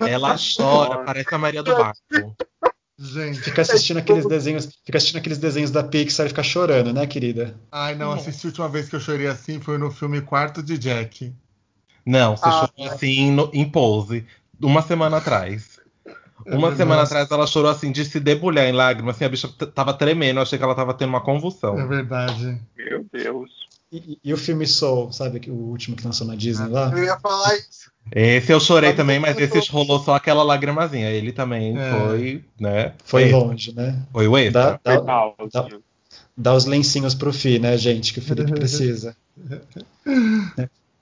Ela 0.00 0.36
chora, 0.36 1.04
parece 1.04 1.34
a 1.34 1.38
Maria 1.38 1.62
do 1.62 1.74
Barco. 1.74 2.36
Gente, 2.98 3.40
fica 3.40 3.62
assistindo 3.62 3.98
aqueles 4.00 4.26
desenhos, 4.26 4.68
fica 4.84 4.96
assistindo 4.96 5.18
aqueles 5.18 5.38
desenhos 5.38 5.70
da 5.70 5.82
Pixar 5.84 6.26
e 6.26 6.28
fica 6.30 6.42
chorando, 6.42 6.92
né, 6.92 7.06
querida? 7.06 7.54
Ai, 7.70 7.94
não, 7.94 8.12
assisti 8.12 8.46
a 8.46 8.48
última 8.48 8.68
vez 8.68 8.88
que 8.88 8.96
eu 8.96 9.00
chorei 9.00 9.26
assim 9.26 9.60
foi 9.60 9.76
no 9.76 9.90
filme 9.90 10.20
Quarto 10.20 10.62
de 10.62 10.78
Jack. 10.78 11.32
Não, 12.04 12.36
você 12.36 12.48
ah, 12.48 12.52
chorou 12.52 12.92
assim 12.92 13.30
no, 13.32 13.50
em 13.52 13.68
pose, 13.68 14.24
uma 14.60 14.80
semana 14.80 15.18
atrás. 15.18 15.76
Uma 16.46 16.68
é 16.68 16.76
semana 16.76 17.02
atrás 17.02 17.30
ela 17.30 17.46
chorou 17.46 17.70
assim 17.70 17.90
de 17.90 18.04
se 18.04 18.20
debulhar 18.20 18.66
em 18.66 18.72
lágrimas, 18.72 19.16
assim, 19.16 19.24
a 19.24 19.28
bicha 19.28 19.48
tava 19.74 19.92
tremendo, 19.92 20.38
eu 20.38 20.42
achei 20.42 20.56
que 20.56 20.64
ela 20.64 20.74
tava 20.74 20.94
tendo 20.94 21.08
uma 21.08 21.20
convulsão. 21.20 21.78
É 21.78 21.86
verdade. 21.86 22.60
Meu 22.76 23.04
Deus. 23.12 23.65
E, 23.96 24.18
e 24.22 24.34
o 24.34 24.36
filme 24.36 24.66
Soul, 24.66 25.12
sabe 25.12 25.50
o 25.50 25.54
último 25.54 25.96
que 25.96 26.04
lançou 26.04 26.26
na 26.26 26.34
Disney 26.34 26.68
lá? 26.68 26.90
Eu 26.92 27.04
ia 27.04 27.18
falar 27.18 27.56
isso. 27.56 27.90
Esse 28.12 28.52
eu 28.52 28.60
chorei 28.60 28.92
também, 28.92 29.18
mas 29.18 29.36
esse 29.38 29.70
rolou 29.70 29.98
só 29.98 30.14
aquela 30.14 30.42
lagrimazinha. 30.42 31.10
Ele 31.10 31.32
também 31.32 31.76
é. 31.76 31.90
foi, 31.90 32.44
né? 32.60 32.94
Foi 33.04 33.32
longe, 33.32 33.74
né? 33.74 34.00
Foi 34.12 34.28
o 34.28 34.36
extra. 34.36 34.78
Dá, 34.84 35.00
dá, 35.00 35.30
dá, 35.52 35.68
dá 36.36 36.54
os 36.54 36.66
lencinhos 36.66 37.14
pro 37.14 37.32
Fi, 37.32 37.58
né, 37.58 37.76
gente, 37.76 38.12
que 38.12 38.18
o 38.18 38.22
Felipe 38.22 38.52
precisa. 38.54 39.16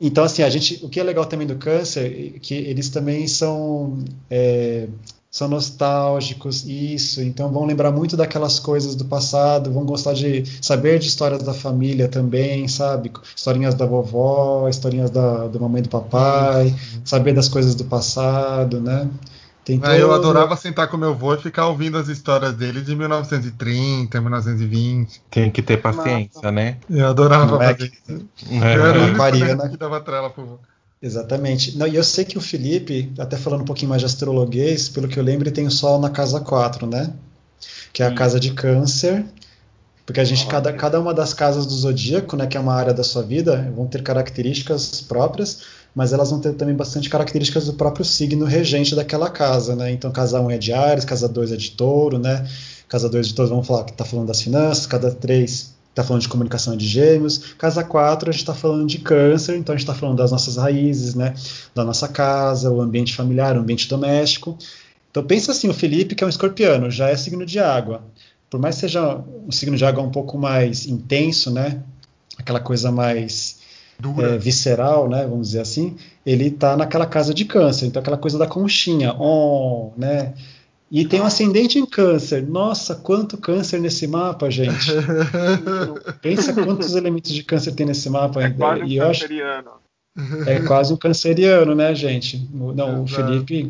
Então, 0.00 0.24
assim, 0.24 0.42
a 0.42 0.48
gente, 0.48 0.84
o 0.84 0.88
que 0.88 1.00
é 1.00 1.02
legal 1.02 1.26
também 1.26 1.46
do 1.46 1.56
câncer, 1.56 2.34
é 2.36 2.38
que 2.38 2.54
eles 2.54 2.88
também 2.88 3.26
são 3.26 4.02
é, 4.30 4.88
são 5.34 5.48
nostálgicos, 5.48 6.64
isso, 6.64 7.20
então 7.20 7.50
vão 7.50 7.64
lembrar 7.64 7.90
muito 7.90 8.16
daquelas 8.16 8.60
coisas 8.60 8.94
do 8.94 9.04
passado, 9.04 9.72
vão 9.72 9.84
gostar 9.84 10.12
de 10.12 10.44
saber 10.62 11.00
de 11.00 11.08
histórias 11.08 11.42
da 11.42 11.52
família 11.52 12.06
também, 12.06 12.68
sabe? 12.68 13.10
Historinhas 13.34 13.74
da 13.74 13.84
vovó, 13.84 14.68
historinhas 14.68 15.10
da, 15.10 15.48
da 15.48 15.58
mamãe 15.58 15.80
e 15.80 15.82
do 15.82 15.88
papai, 15.88 16.66
uhum. 16.66 17.00
saber 17.04 17.34
das 17.34 17.48
coisas 17.48 17.74
do 17.74 17.84
passado, 17.84 18.80
né? 18.80 19.10
Tem 19.64 19.80
todo... 19.80 19.92
Eu 19.92 20.12
adorava 20.12 20.54
sentar 20.54 20.86
com 20.86 20.96
meu 20.96 21.10
avô 21.10 21.34
e 21.34 21.38
ficar 21.38 21.66
ouvindo 21.66 21.98
as 21.98 22.06
histórias 22.06 22.54
dele 22.54 22.80
de 22.80 22.94
1930, 22.94 24.20
1920. 24.20 25.20
Tem 25.32 25.50
que 25.50 25.62
ter 25.62 25.78
paciência, 25.78 26.30
Nossa. 26.36 26.52
né? 26.52 26.76
Eu 26.88 27.08
adorava 27.08 27.58
é 27.64 27.72
isso. 27.72 28.24
É. 28.52 28.76
Eu 28.76 28.86
era 28.86 29.00
o 29.00 29.02
único 29.02 29.70
que 29.70 29.76
dava 29.76 30.00
trela 30.00 30.30
pro 30.30 30.46
vô. 30.46 30.58
Exatamente. 31.00 31.76
Não, 31.76 31.86
e 31.86 31.96
eu 31.96 32.04
sei 32.04 32.24
que 32.24 32.38
o 32.38 32.40
Felipe, 32.40 33.12
até 33.18 33.36
falando 33.36 33.62
um 33.62 33.66
pouquinho 33.66 33.90
mais 33.90 34.00
de 34.00 34.06
astrologuês, 34.06 34.88
pelo 34.88 35.08
que 35.08 35.18
eu 35.18 35.22
lembro, 35.22 35.46
ele 35.46 35.54
tem 35.54 35.66
o 35.66 35.70
Sol 35.70 36.00
na 36.00 36.10
casa 36.10 36.40
4, 36.40 36.86
né? 36.86 37.12
Que 37.92 38.02
é 38.02 38.06
a 38.06 38.14
casa 38.14 38.40
de 38.40 38.52
câncer. 38.52 39.24
Porque 40.06 40.20
a 40.20 40.24
gente, 40.24 40.46
cada, 40.46 40.72
cada 40.72 41.00
uma 41.00 41.14
das 41.14 41.32
casas 41.32 41.64
do 41.66 41.72
zodíaco, 41.74 42.36
né, 42.36 42.46
que 42.46 42.56
é 42.56 42.60
uma 42.60 42.74
área 42.74 42.92
da 42.92 43.02
sua 43.02 43.22
vida, 43.22 43.72
vão 43.74 43.86
ter 43.86 44.02
características 44.02 45.00
próprias, 45.00 45.62
mas 45.94 46.12
elas 46.12 46.30
vão 46.30 46.40
ter 46.40 46.52
também 46.54 46.74
bastante 46.74 47.08
características 47.08 47.64
do 47.66 47.72
próprio 47.72 48.04
signo 48.04 48.44
regente 48.44 48.94
daquela 48.94 49.30
casa, 49.30 49.74
né? 49.74 49.90
Então, 49.92 50.10
casa 50.10 50.40
1 50.40 50.50
é 50.50 50.58
de 50.58 50.72
Ares, 50.72 51.06
casa 51.06 51.26
2 51.28 51.52
é 51.52 51.56
de 51.56 51.70
Touro, 51.70 52.18
né? 52.18 52.46
Casa 52.86 53.08
2 53.08 53.28
de 53.28 53.34
Touro, 53.34 53.50
vamos 53.50 53.66
falar 53.66 53.84
que 53.84 53.92
está 53.92 54.04
falando 54.04 54.26
das 54.26 54.42
finanças, 54.42 54.86
casa 54.86 55.10
3 55.10 55.73
está 55.94 56.02
falando 56.02 56.22
de 56.22 56.28
comunicação 56.28 56.76
de 56.76 56.86
gêmeos. 56.86 57.54
Casa 57.56 57.84
4, 57.84 58.28
a 58.28 58.32
gente 58.32 58.40
está 58.40 58.52
falando 58.52 58.86
de 58.86 58.98
câncer, 58.98 59.56
então 59.56 59.72
a 59.72 59.78
gente 59.78 59.88
está 59.88 59.94
falando 59.94 60.18
das 60.18 60.32
nossas 60.32 60.56
raízes, 60.56 61.14
né? 61.14 61.34
Da 61.74 61.84
nossa 61.84 62.08
casa, 62.08 62.70
o 62.70 62.80
ambiente 62.80 63.14
familiar, 63.14 63.56
o 63.56 63.60
ambiente 63.60 63.88
doméstico. 63.88 64.58
Então 65.10 65.24
pensa 65.24 65.52
assim, 65.52 65.68
o 65.68 65.74
Felipe, 65.74 66.16
que 66.16 66.24
é 66.24 66.26
um 66.26 66.30
escorpiano, 66.30 66.90
já 66.90 67.08
é 67.08 67.16
signo 67.16 67.46
de 67.46 67.60
água. 67.60 68.02
Por 68.50 68.60
mais 68.60 68.74
que 68.74 68.82
seja 68.82 69.20
um 69.46 69.52
signo 69.52 69.76
de 69.76 69.84
água 69.84 70.02
um 70.02 70.10
pouco 70.10 70.36
mais 70.36 70.86
intenso, 70.86 71.52
né? 71.52 71.80
Aquela 72.36 72.60
coisa 72.60 72.90
mais 72.90 73.58
é, 74.18 74.36
visceral, 74.36 75.08
né? 75.08 75.24
Vamos 75.24 75.48
dizer 75.48 75.60
assim, 75.60 75.96
ele 76.26 76.48
está 76.48 76.76
naquela 76.76 77.06
casa 77.06 77.32
de 77.32 77.44
câncer, 77.44 77.86
então 77.86 78.00
aquela 78.02 78.18
coisa 78.18 78.36
da 78.36 78.46
conchinha, 78.46 79.14
oh, 79.16 79.92
né? 79.96 80.34
E 80.90 81.04
tem 81.04 81.20
um 81.20 81.24
ascendente 81.24 81.78
em 81.78 81.86
câncer. 81.86 82.46
Nossa, 82.46 82.94
quanto 82.94 83.36
câncer 83.36 83.80
nesse 83.80 84.06
mapa, 84.06 84.50
gente. 84.50 84.92
Pensa 86.22 86.52
quantos 86.52 86.94
elementos 86.94 87.32
de 87.32 87.42
câncer 87.42 87.72
tem 87.72 87.86
nesse 87.86 88.08
mapa. 88.08 88.42
É 88.42 88.50
quase 88.50 88.82
um 88.82 88.98
canceriano. 88.98 89.70
Acho... 89.70 89.84
É 90.46 90.60
quase 90.60 90.94
um 90.94 90.96
canceriano, 90.96 91.74
né, 91.74 91.92
gente? 91.92 92.48
Não, 92.52 93.02
o 93.02 93.06
Felipe, 93.08 93.68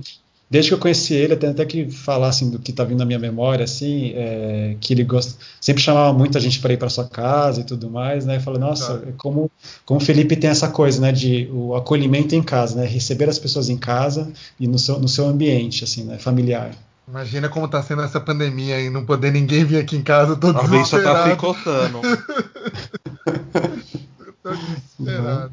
desde 0.51 0.71
que 0.71 0.75
eu 0.75 0.79
conheci 0.79 1.15
ele, 1.15 1.33
até, 1.33 1.49
até 1.49 1.65
que 1.65 1.91
falar 1.91 2.29
assim, 2.29 2.51
do 2.51 2.59
que 2.59 2.71
está 2.71 2.85
vindo 2.85 2.99
na 2.99 3.07
minha 3.07 3.19
memória, 3.19 3.65
assim, 3.65 4.13
é, 4.15 4.77
que 4.79 4.93
ele 4.93 5.05
gosta, 5.05 5.35
sempre 5.59 5.83
chamava 5.83 6.13
muita 6.13 6.39
gente 6.39 6.61
para 6.61 6.75
ir 6.75 6.77
para 6.77 6.91
sua 6.91 7.07
casa 7.07 7.63
e 7.63 7.65
tudo 7.65 7.91
mais, 7.91 8.27
né? 8.27 8.37
E 8.37 8.41
falou, 8.41 8.61
nossa, 8.61 9.03
é 9.09 9.13
como, 9.17 9.51
como 9.87 9.99
o 9.99 10.05
Felipe 10.05 10.37
tem 10.37 10.51
essa 10.51 10.69
coisa, 10.69 11.01
né, 11.01 11.13
de 11.13 11.49
o 11.51 11.75
acolhimento 11.75 12.35
em 12.35 12.43
casa, 12.43 12.77
né? 12.77 12.87
Receber 12.87 13.29
as 13.29 13.39
pessoas 13.39 13.71
em 13.71 13.79
casa 13.79 14.31
e 14.61 14.67
no 14.67 14.79
seu, 14.79 14.99
no 14.99 15.09
seu 15.09 15.27
ambiente, 15.27 15.83
assim, 15.83 16.05
né, 16.05 16.19
familiar. 16.19 16.77
Imagina 17.15 17.49
como 17.49 17.69
tá 17.69 17.81
sendo 17.81 18.03
essa 18.03 18.21
pandemia 18.21 18.81
e 18.81 18.91
não 18.91 19.07
poder 19.07 19.31
ninguém 19.31 19.65
vir 19.65 19.79
aqui 19.79 19.95
em 19.95 20.03
casa 20.03 20.35
todo 20.35 20.59
A 20.59 20.67
bicha 20.67 21.01
tá 21.01 21.31
se 21.31 21.37
coçando. 21.37 22.01
tô 24.43 24.51
desesperado. 24.51 25.45
Uhum. 25.45 25.51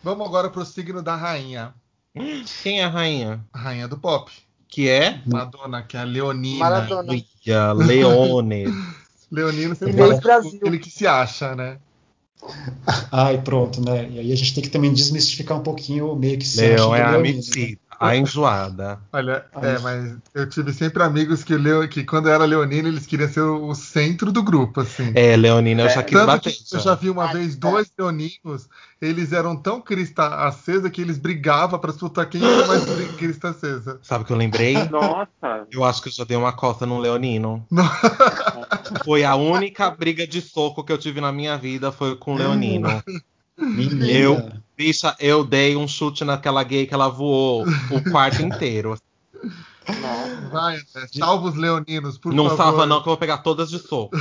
Vamos 0.00 0.28
agora 0.28 0.48
pro 0.48 0.64
signo 0.64 1.02
da 1.02 1.16
rainha. 1.16 1.74
Quem 2.62 2.80
é 2.80 2.84
a 2.84 2.88
rainha? 2.88 3.44
A 3.52 3.58
rainha 3.58 3.88
do 3.88 3.98
pop. 3.98 4.30
Que 4.68 4.88
é? 4.88 5.20
Madonna, 5.26 5.82
que 5.82 5.96
é 5.96 6.00
a 6.00 6.04
Leonina. 6.04 6.60
Maradona. 6.60 7.12
Leone. 7.84 8.66
Leonino 9.32 9.74
sempre 9.74 9.96
fala 9.96 10.20
Brasil. 10.20 10.60
ele 10.62 10.78
que 10.78 10.88
se 10.88 11.04
acha, 11.04 11.56
né? 11.56 11.78
Ai, 13.10 13.42
pronto, 13.42 13.84
né? 13.84 14.08
E 14.08 14.20
aí 14.20 14.32
a 14.32 14.36
gente 14.36 14.54
tem 14.54 14.62
que 14.62 14.70
também 14.70 14.92
desmistificar 14.92 15.58
um 15.58 15.64
pouquinho 15.64 16.12
o 16.12 16.16
meio 16.16 16.38
que 16.38 16.46
se 16.46 16.60
Leão 16.60 16.92
acha. 16.92 17.02
Leão 17.02 17.14
é 17.14 17.16
a 17.16 17.18
mentira. 17.18 17.78
A 17.98 18.16
enjoada. 18.16 18.98
Olha, 19.12 19.44
é, 19.62 19.78
mas 19.78 20.16
eu 20.34 20.48
tive 20.48 20.72
sempre 20.72 21.02
amigos 21.02 21.44
que, 21.44 21.56
leo, 21.56 21.88
que 21.88 22.04
quando 22.04 22.28
era 22.28 22.44
Leonina, 22.44 22.88
eles 22.88 23.06
queriam 23.06 23.28
ser 23.28 23.40
o 23.40 23.74
centro 23.74 24.32
do 24.32 24.42
grupo, 24.42 24.80
assim. 24.80 25.12
É, 25.14 25.36
Leonina 25.36 25.82
eu 25.82 25.90
já 25.90 26.02
quis 26.02 26.18
Tanto 26.18 26.26
bater. 26.26 26.52
Que 26.52 26.76
eu 26.76 26.80
já 26.80 26.94
vi 26.94 27.10
uma 27.10 27.32
vez 27.32 27.56
dois 27.56 27.90
leoninos, 27.98 28.68
eles 29.00 29.32
eram 29.32 29.56
tão 29.56 29.80
crista 29.80 30.26
acesa 30.46 30.90
que 30.90 31.00
eles 31.00 31.18
brigavam 31.18 31.78
pra 31.78 31.90
disputar 31.90 32.26
quem 32.26 32.44
era 32.44 32.66
mais 32.66 32.84
crista 33.16 33.50
acesa. 33.50 33.98
Sabe 34.02 34.24
o 34.24 34.26
que 34.26 34.32
eu 34.32 34.36
lembrei? 34.36 34.74
Nossa! 34.88 35.66
Eu 35.70 35.84
acho 35.84 36.02
que 36.02 36.08
eu 36.08 36.12
já 36.12 36.24
dei 36.24 36.36
uma 36.36 36.52
costa 36.52 36.86
num 36.86 36.98
leonino. 36.98 37.66
foi 39.04 39.24
a 39.24 39.34
única 39.34 39.90
briga 39.90 40.26
de 40.26 40.40
soco 40.40 40.84
que 40.84 40.92
eu 40.92 40.98
tive 40.98 41.20
na 41.20 41.32
minha 41.32 41.56
vida, 41.56 41.92
foi 41.92 42.16
com 42.16 42.34
o 42.34 42.38
leonino. 42.38 43.02
Menina. 43.56 44.06
Eu, 44.06 44.50
bicha, 44.76 45.14
eu 45.18 45.44
dei 45.44 45.76
um 45.76 45.86
chute 45.86 46.24
naquela 46.24 46.62
gay 46.62 46.86
que 46.86 46.94
ela 46.94 47.08
voou 47.08 47.64
o 47.90 48.10
quarto 48.10 48.42
inteiro. 48.42 48.98
Vai, 50.50 50.78
salva 51.12 51.48
os 51.48 51.56
leoninos, 51.56 52.16
por 52.16 52.32
não 52.32 52.44
favor. 52.44 52.50
Não 52.50 52.56
salva 52.56 52.86
não, 52.86 52.96
que 53.02 53.08
eu 53.08 53.10
vou 53.10 53.16
pegar 53.16 53.38
todas 53.38 53.68
de 53.68 53.78
soco. 53.78 54.16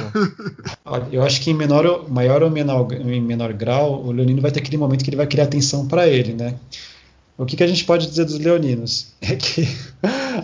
eu 1.11 1.23
acho 1.23 1.41
que 1.41 1.51
em 1.51 1.53
menor, 1.53 2.09
maior 2.09 2.43
ou 2.43 2.49
menor, 2.49 2.91
em 2.91 3.21
menor 3.21 3.53
grau, 3.53 4.03
o 4.03 4.11
leonino 4.11 4.41
vai 4.41 4.51
ter 4.51 4.59
aquele 4.59 4.77
momento 4.77 5.03
que 5.03 5.09
ele 5.09 5.17
vai 5.17 5.27
criar 5.27 5.45
atenção 5.45 5.87
para 5.87 6.07
ele, 6.07 6.33
né? 6.33 6.55
O 7.35 7.45
que, 7.45 7.55
que, 7.55 7.63
a 7.63 7.67
gente 7.67 7.83
pode 7.83 8.07
dizer 8.07 8.25
dos 8.25 8.37
leoninos? 8.37 9.13
É 9.21 9.35
que 9.35 9.67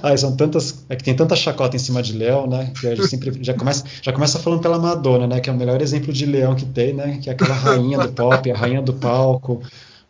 ai, 0.02 0.18
são 0.18 0.36
tantas, 0.36 0.86
é 0.88 0.96
que 0.96 1.04
tem 1.04 1.16
tanta 1.16 1.36
chacota 1.36 1.76
em 1.76 1.80
cima 1.80 2.02
de 2.02 2.14
leão, 2.14 2.48
né? 2.48 2.72
Que 2.80 2.88
a 2.88 2.96
gente 2.96 3.10
sempre 3.10 3.38
já 3.42 3.54
começa, 3.54 3.84
já 4.02 4.14
começa 4.14 4.40
falando 4.40 4.62
pela 4.62 4.80
Madonna, 4.80 5.28
né? 5.28 5.40
Que 5.40 5.50
é 5.50 5.54
o 5.54 5.56
melhor 5.56 5.82
exemplo 5.82 6.14
de 6.14 6.26
leão 6.26 6.56
que 6.56 6.66
tem, 6.66 6.94
né? 6.94 7.20
Que 7.22 7.30
é 7.30 7.34
aquela 7.34 7.54
rainha 7.54 8.00
do 8.00 8.12
pop, 8.14 8.50
a 8.50 8.56
rainha 8.56 8.82
do 8.82 8.94
palco, 8.94 9.62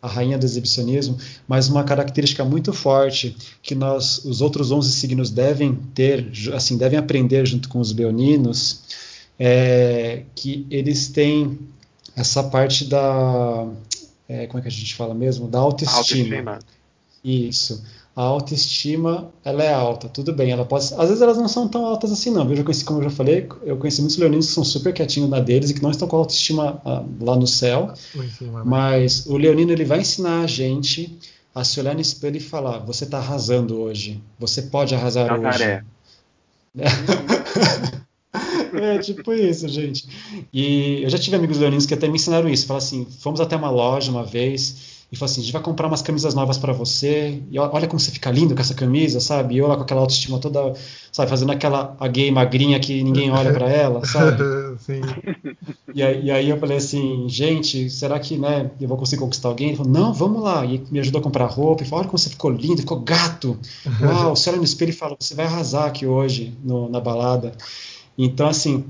a 0.02 0.08
rainha 0.08 0.38
do 0.38 0.44
exibicionismo. 0.44 1.18
Mas 1.46 1.68
uma 1.68 1.84
característica 1.84 2.44
muito 2.44 2.72
forte 2.72 3.36
que 3.62 3.74
nós, 3.74 4.24
os 4.24 4.40
outros 4.40 4.70
11 4.70 4.92
signos 4.92 5.30
devem 5.30 5.74
ter, 5.94 6.30
assim, 6.54 6.76
devem 6.76 6.98
aprender 6.98 7.46
junto 7.46 7.68
com 7.68 7.80
os 7.80 7.92
leoninos, 7.92 8.82
é 9.38 10.22
que 10.34 10.66
eles 10.70 11.08
têm 11.08 11.58
essa 12.14 12.42
parte 12.42 12.84
da 12.84 13.66
é, 14.30 14.46
como 14.46 14.60
é 14.60 14.62
que 14.62 14.68
a 14.68 14.70
gente 14.70 14.94
fala 14.94 15.12
mesmo? 15.12 15.48
Da 15.48 15.58
autoestima. 15.58 15.98
autoestima. 15.98 16.58
Isso. 17.24 17.82
A 18.20 18.22
autoestima, 18.22 19.32
ela 19.42 19.64
é 19.64 19.72
alta, 19.72 20.06
tudo 20.06 20.30
bem. 20.30 20.50
Ela 20.50 20.66
pode, 20.66 20.84
às 20.84 21.08
vezes 21.08 21.22
elas 21.22 21.38
não 21.38 21.48
são 21.48 21.66
tão 21.66 21.86
altas 21.86 22.12
assim, 22.12 22.30
não. 22.30 22.46
Eu 22.50 22.56
já 22.56 22.62
conheci, 22.62 22.84
como 22.84 22.98
eu 22.98 23.04
já 23.04 23.10
falei, 23.10 23.48
eu 23.62 23.78
conheci 23.78 24.02
muitos 24.02 24.18
leoninos 24.18 24.48
que 24.48 24.52
são 24.52 24.62
super 24.62 24.92
quietinhos 24.92 25.30
na 25.30 25.40
deles 25.40 25.70
e 25.70 25.74
que 25.74 25.82
não 25.82 25.90
estão 25.90 26.06
com 26.06 26.18
autoestima 26.18 26.82
ah, 26.84 27.02
lá 27.18 27.34
no 27.34 27.46
céu. 27.46 27.94
mas 28.62 29.24
o 29.24 29.38
leonino 29.38 29.72
ele 29.72 29.86
vai 29.86 30.00
ensinar 30.00 30.42
a 30.42 30.46
gente 30.46 31.18
a 31.54 31.64
se 31.64 31.80
olhar 31.80 31.94
no 31.94 32.02
espelho 32.02 32.36
e 32.36 32.40
falar: 32.40 32.80
você 32.80 33.04
está 33.04 33.16
arrasando 33.16 33.80
hoje. 33.80 34.22
Você 34.38 34.60
pode 34.60 34.94
arrasar 34.94 35.26
Jacaré. 35.26 35.82
hoje. 36.76 36.90
É 38.72 38.98
tipo 38.98 39.32
isso, 39.32 39.68
gente. 39.68 40.06
E 40.52 41.02
eu 41.02 41.10
já 41.10 41.18
tive 41.18 41.34
amigos 41.34 41.58
leoninos 41.58 41.86
que 41.86 41.94
até 41.94 42.06
me 42.06 42.14
ensinaram 42.14 42.48
isso. 42.48 42.66
Falaram 42.66 42.86
assim: 42.86 43.04
fomos 43.18 43.40
até 43.40 43.56
uma 43.56 43.68
loja 43.68 44.12
uma 44.12 44.24
vez 44.24 44.89
e 45.12 45.16
falou 45.16 45.30
assim: 45.30 45.40
a 45.40 45.44
gente 45.44 45.52
vai 45.52 45.62
comprar 45.62 45.88
umas 45.88 46.02
camisas 46.02 46.34
novas 46.34 46.56
para 46.56 46.72
você. 46.72 47.42
E 47.50 47.58
olha 47.58 47.88
como 47.88 47.98
você 47.98 48.12
fica 48.12 48.30
lindo 48.30 48.54
com 48.54 48.60
essa 48.60 48.74
camisa, 48.74 49.18
sabe? 49.18 49.54
E 49.54 49.58
eu 49.58 49.66
lá 49.66 49.76
com 49.76 49.82
aquela 49.82 50.00
autoestima 50.00 50.38
toda, 50.38 50.72
sabe, 51.10 51.28
fazendo 51.28 51.50
aquela 51.50 51.96
a 51.98 52.06
gay 52.06 52.30
magrinha 52.30 52.78
que 52.78 53.02
ninguém 53.02 53.30
olha 53.32 53.52
para 53.52 53.68
ela, 53.68 54.04
sabe? 54.06 54.42
Sim. 54.78 55.00
E 55.92 56.02
aí, 56.02 56.26
e 56.26 56.30
aí, 56.30 56.48
eu 56.48 56.58
falei 56.58 56.76
assim: 56.76 57.28
gente, 57.28 57.90
será 57.90 58.20
que 58.20 58.38
né, 58.38 58.70
eu 58.80 58.86
vou 58.86 58.96
conseguir 58.96 59.20
conquistar 59.22 59.48
alguém? 59.48 59.68
Ele 59.68 59.76
falou: 59.76 59.92
não, 59.92 60.12
vamos 60.12 60.42
lá. 60.42 60.64
E 60.64 60.80
me 60.90 61.00
ajudou 61.00 61.20
a 61.20 61.24
comprar 61.24 61.46
roupa. 61.46 61.82
E 61.82 61.86
falou: 61.86 62.02
olha 62.02 62.08
como 62.08 62.18
você 62.18 62.30
ficou 62.30 62.50
lindo, 62.50 62.80
ficou 62.80 63.00
gato. 63.00 63.58
Uau, 64.00 64.36
você 64.36 64.48
olha 64.50 64.58
no 64.58 64.64
espelho 64.64 64.90
e 64.90 64.94
fala: 64.94 65.16
você 65.18 65.34
vai 65.34 65.46
arrasar 65.46 65.86
aqui 65.86 66.06
hoje 66.06 66.56
no, 66.62 66.88
na 66.88 67.00
balada. 67.00 67.52
Então, 68.16 68.48
assim, 68.48 68.84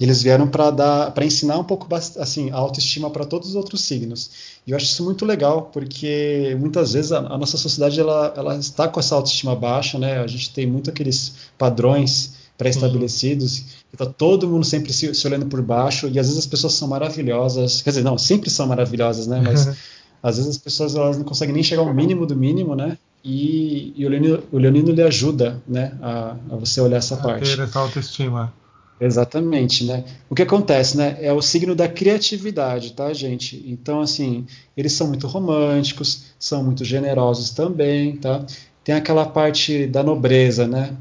eles 0.00 0.22
vieram 0.22 0.48
para 0.48 0.70
dar, 0.70 1.10
para 1.12 1.24
ensinar 1.24 1.58
um 1.58 1.64
pouco 1.64 1.86
assim 1.94 2.50
a 2.50 2.56
autoestima 2.56 3.10
para 3.10 3.24
todos 3.24 3.50
os 3.50 3.54
outros 3.54 3.82
signos. 3.82 4.30
E 4.66 4.72
eu 4.72 4.76
acho 4.76 4.86
isso 4.86 5.04
muito 5.04 5.24
legal, 5.24 5.70
porque 5.72 6.56
muitas 6.58 6.94
vezes 6.94 7.12
a, 7.12 7.18
a 7.18 7.38
nossa 7.38 7.56
sociedade 7.56 8.00
ela, 8.00 8.32
ela, 8.36 8.56
está 8.56 8.88
com 8.88 8.98
essa 8.98 9.14
autoestima 9.14 9.54
baixa, 9.54 9.98
né? 9.98 10.18
A 10.18 10.26
gente 10.26 10.50
tem 10.52 10.66
muito 10.66 10.90
aqueles 10.90 11.34
padrões 11.56 12.34
pré-estabelecidos, 12.58 13.58
uhum. 13.58 13.64
está 13.92 14.06
todo 14.06 14.48
mundo 14.48 14.64
sempre 14.64 14.92
se, 14.92 15.12
se, 15.14 15.26
olhando 15.26 15.46
por 15.46 15.60
baixo 15.60 16.06
e 16.06 16.18
às 16.18 16.26
vezes 16.26 16.38
as 16.38 16.46
pessoas 16.46 16.74
são 16.74 16.86
maravilhosas, 16.86 17.82
quer 17.82 17.90
dizer, 17.90 18.04
não, 18.04 18.16
sempre 18.16 18.48
são 18.48 18.66
maravilhosas, 18.66 19.26
né? 19.26 19.40
Mas 19.40 19.66
uhum. 19.66 19.74
às 20.22 20.36
vezes 20.36 20.52
as 20.52 20.58
pessoas 20.58 20.94
elas 20.94 21.16
não 21.16 21.24
conseguem 21.24 21.54
nem 21.54 21.62
chegar 21.62 21.82
ao 21.82 21.94
mínimo 21.94 22.26
do 22.26 22.34
mínimo, 22.34 22.74
né? 22.74 22.98
E, 23.24 23.94
e 23.96 24.04
o, 24.04 24.08
Leonino, 24.08 24.42
o 24.52 24.58
Leonino 24.58 24.92
lhe 24.92 25.02
ajuda, 25.02 25.62
né, 25.66 25.96
a, 26.02 26.36
a 26.50 26.56
você 26.56 26.78
olhar 26.80 26.98
essa 26.98 27.14
a 27.14 27.18
parte. 27.18 27.56
Ter 27.56 27.62
essa 27.62 27.78
autoestima. 27.78 28.52
Exatamente, 29.04 29.84
né? 29.84 30.02
O 30.30 30.34
que 30.34 30.40
acontece, 30.40 30.96
né? 30.96 31.18
É 31.20 31.30
o 31.30 31.42
signo 31.42 31.74
da 31.74 31.86
criatividade, 31.86 32.94
tá, 32.94 33.12
gente? 33.12 33.62
Então, 33.66 34.00
assim, 34.00 34.46
eles 34.74 34.94
são 34.94 35.08
muito 35.08 35.26
românticos, 35.26 36.22
são 36.38 36.64
muito 36.64 36.86
generosos 36.86 37.50
também, 37.50 38.16
tá? 38.16 38.46
Tem 38.82 38.94
aquela 38.94 39.26
parte 39.26 39.86
da 39.86 40.02
nobreza, 40.02 40.66
né? 40.66 40.96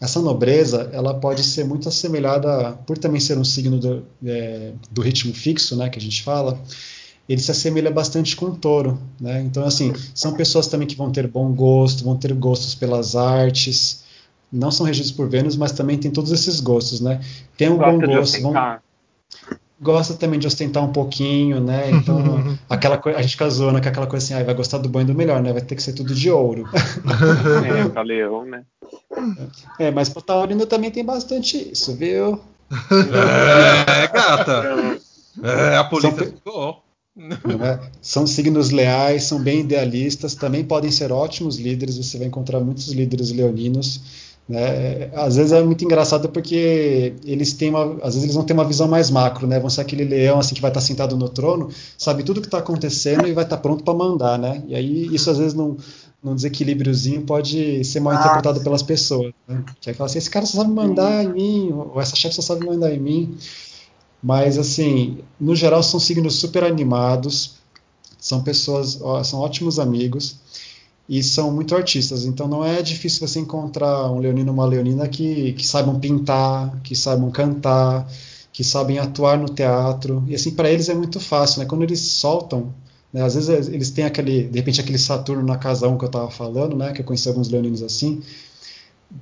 Essa 0.00 0.20
nobreza, 0.22 0.88
ela 0.94 1.12
pode 1.12 1.44
ser 1.44 1.64
muito 1.64 1.86
assemelhada, 1.86 2.72
por 2.86 2.96
também 2.96 3.20
ser 3.20 3.36
um 3.36 3.44
signo 3.44 3.78
do, 3.78 4.02
é, 4.24 4.72
do 4.90 5.02
ritmo 5.02 5.34
fixo, 5.34 5.76
né, 5.76 5.88
que 5.90 5.98
a 5.98 6.02
gente 6.02 6.22
fala, 6.22 6.58
ele 7.28 7.40
se 7.40 7.50
assemelha 7.50 7.90
bastante 7.90 8.36
com 8.36 8.46
o 8.46 8.56
touro, 8.56 8.98
né? 9.20 9.42
Então, 9.42 9.64
assim, 9.64 9.92
são 10.14 10.32
pessoas 10.34 10.66
também 10.66 10.86
que 10.88 10.96
vão 10.96 11.12
ter 11.12 11.26
bom 11.28 11.52
gosto, 11.52 12.04
vão 12.04 12.16
ter 12.16 12.32
gostos 12.34 12.74
pelas 12.74 13.14
artes, 13.14 14.03
não 14.54 14.70
são 14.70 14.86
regidos 14.86 15.10
por 15.10 15.28
Vênus, 15.28 15.56
mas 15.56 15.72
também 15.72 15.98
tem 15.98 16.10
todos 16.10 16.30
esses 16.30 16.60
gostos, 16.60 17.00
né? 17.00 17.20
Tem 17.56 17.68
um 17.68 17.76
Gosta 17.76 17.92
bom 17.92 18.14
gosto, 18.14 18.42
vão, 18.42 18.54
gosta 19.80 20.14
também 20.14 20.38
de 20.38 20.46
ostentar 20.46 20.82
um 20.82 20.92
pouquinho, 20.92 21.60
né? 21.60 21.90
Então, 21.90 22.56
aquela 22.70 22.96
coisa, 22.96 23.18
a 23.18 23.22
gente 23.22 23.32
fica 23.32 23.50
zoando 23.50 23.82
com 23.82 23.88
aquela 23.88 24.06
coisa 24.06 24.24
assim, 24.24 24.34
ah, 24.34 24.44
vai 24.44 24.54
gostar 24.54 24.78
do 24.78 25.00
e 25.00 25.04
do 25.04 25.14
melhor, 25.14 25.42
né? 25.42 25.52
Vai 25.52 25.60
ter 25.60 25.74
que 25.74 25.82
ser 25.82 25.92
tudo 25.92 26.14
de 26.14 26.30
ouro. 26.30 26.68
É, 27.64 27.88
pra 27.88 28.02
leão, 28.02 28.44
né? 28.44 28.62
É, 29.78 29.90
mas 29.90 30.08
pro 30.08 30.22
taurino 30.22 30.66
também 30.66 30.90
tem 30.90 31.04
bastante 31.04 31.56
isso, 31.72 31.94
viu? 31.94 32.40
É, 32.70 34.06
gata. 34.08 34.98
É, 35.42 35.76
a 35.76 35.84
polícia 35.84 36.16
São... 36.16 36.26
ficou. 36.26 36.84
É? 37.16 37.90
São 38.02 38.26
signos 38.26 38.70
leais, 38.70 39.24
são 39.24 39.40
bem 39.40 39.60
idealistas, 39.60 40.34
também 40.34 40.64
podem 40.64 40.90
ser 40.90 41.12
ótimos 41.12 41.58
líderes. 41.58 41.96
Você 41.96 42.18
vai 42.18 42.26
encontrar 42.26 42.60
muitos 42.60 42.88
líderes 42.92 43.30
leoninos 43.30 44.00
né? 44.48 45.10
Às 45.14 45.36
vezes 45.36 45.52
é 45.52 45.62
muito 45.62 45.84
engraçado 45.84 46.28
porque 46.28 47.14
eles 47.24 47.54
têm 47.54 47.70
uma, 47.70 47.94
às 48.02 48.14
vezes 48.14 48.24
eles 48.24 48.34
vão 48.34 48.44
ter 48.44 48.52
uma 48.52 48.64
visão 48.64 48.86
mais 48.86 49.10
macro, 49.10 49.46
né? 49.46 49.58
Vão 49.58 49.70
ser 49.70 49.80
aquele 49.80 50.04
leão 50.04 50.38
assim 50.38 50.54
que 50.54 50.60
vai 50.60 50.70
estar 50.70 50.82
sentado 50.82 51.16
no 51.16 51.28
trono, 51.28 51.70
sabe 51.96 52.22
tudo 52.22 52.40
que 52.40 52.46
está 52.46 52.58
acontecendo 52.58 53.26
e 53.26 53.32
vai 53.32 53.44
estar 53.44 53.56
pronto 53.58 53.82
para 53.82 53.94
mandar, 53.94 54.38
né? 54.38 54.62
E 54.66 54.74
aí 54.74 55.14
isso 55.14 55.30
às 55.30 55.38
vezes 55.38 55.54
num, 55.54 55.76
num 56.22 56.34
desequilíbriozinho 56.34 57.22
pode 57.22 57.82
ser 57.84 58.00
mal 58.00 58.12
ah, 58.12 58.16
interpretado 58.16 58.60
pelas 58.60 58.82
pessoas, 58.82 59.32
né? 59.48 59.64
Que 59.80 59.90
é 59.90 59.96
assim, 59.98 60.18
esse 60.18 60.30
cara 60.30 60.44
só 60.44 60.58
sabe 60.58 60.72
mandar 60.72 61.24
em 61.24 61.32
mim, 61.32 61.72
ou 61.72 62.00
essa 62.00 62.14
chefe 62.14 62.34
só 62.34 62.42
sabe 62.42 62.66
mandar 62.66 62.92
em 62.92 63.00
mim. 63.00 63.36
Mas 64.22 64.58
assim, 64.58 65.18
no 65.40 65.54
geral 65.54 65.82
são 65.82 66.00
signos 66.00 66.36
super 66.36 66.64
animados, 66.64 67.56
são 68.18 68.42
pessoas, 68.42 69.00
são 69.24 69.40
ótimos 69.40 69.78
amigos 69.78 70.38
e 71.08 71.22
são 71.22 71.52
muito 71.52 71.74
artistas. 71.74 72.24
Então 72.24 72.48
não 72.48 72.64
é 72.64 72.80
difícil 72.82 73.26
você 73.26 73.38
encontrar 73.38 74.10
um 74.10 74.18
leonino 74.18 74.50
ou 74.50 74.54
uma 74.54 74.66
leonina 74.66 75.08
que, 75.08 75.52
que 75.52 75.66
saibam 75.66 75.98
pintar, 76.00 76.80
que 76.82 76.96
saibam 76.96 77.30
cantar, 77.30 78.08
que 78.52 78.64
sabem 78.64 78.98
atuar 78.98 79.38
no 79.38 79.48
teatro. 79.48 80.24
E 80.26 80.34
assim, 80.34 80.52
para 80.52 80.70
eles 80.70 80.88
é 80.88 80.94
muito 80.94 81.20
fácil, 81.20 81.60
né? 81.60 81.66
Quando 81.66 81.82
eles 81.82 82.00
soltam, 82.00 82.72
né? 83.12 83.22
às 83.22 83.34
vezes 83.34 83.68
eles 83.68 83.90
têm 83.90 84.04
aquele, 84.04 84.44
de 84.44 84.58
repente, 84.58 84.80
aquele 84.80 84.98
Saturno 84.98 85.42
na 85.42 85.58
casa 85.58 85.88
1 85.88 85.98
que 85.98 86.04
eu 86.04 86.08
estava 86.08 86.30
falando, 86.30 86.76
né? 86.76 86.92
Que 86.92 87.02
eu 87.02 87.04
conheci 87.04 87.28
alguns 87.28 87.48
leoninos 87.48 87.82
assim. 87.82 88.22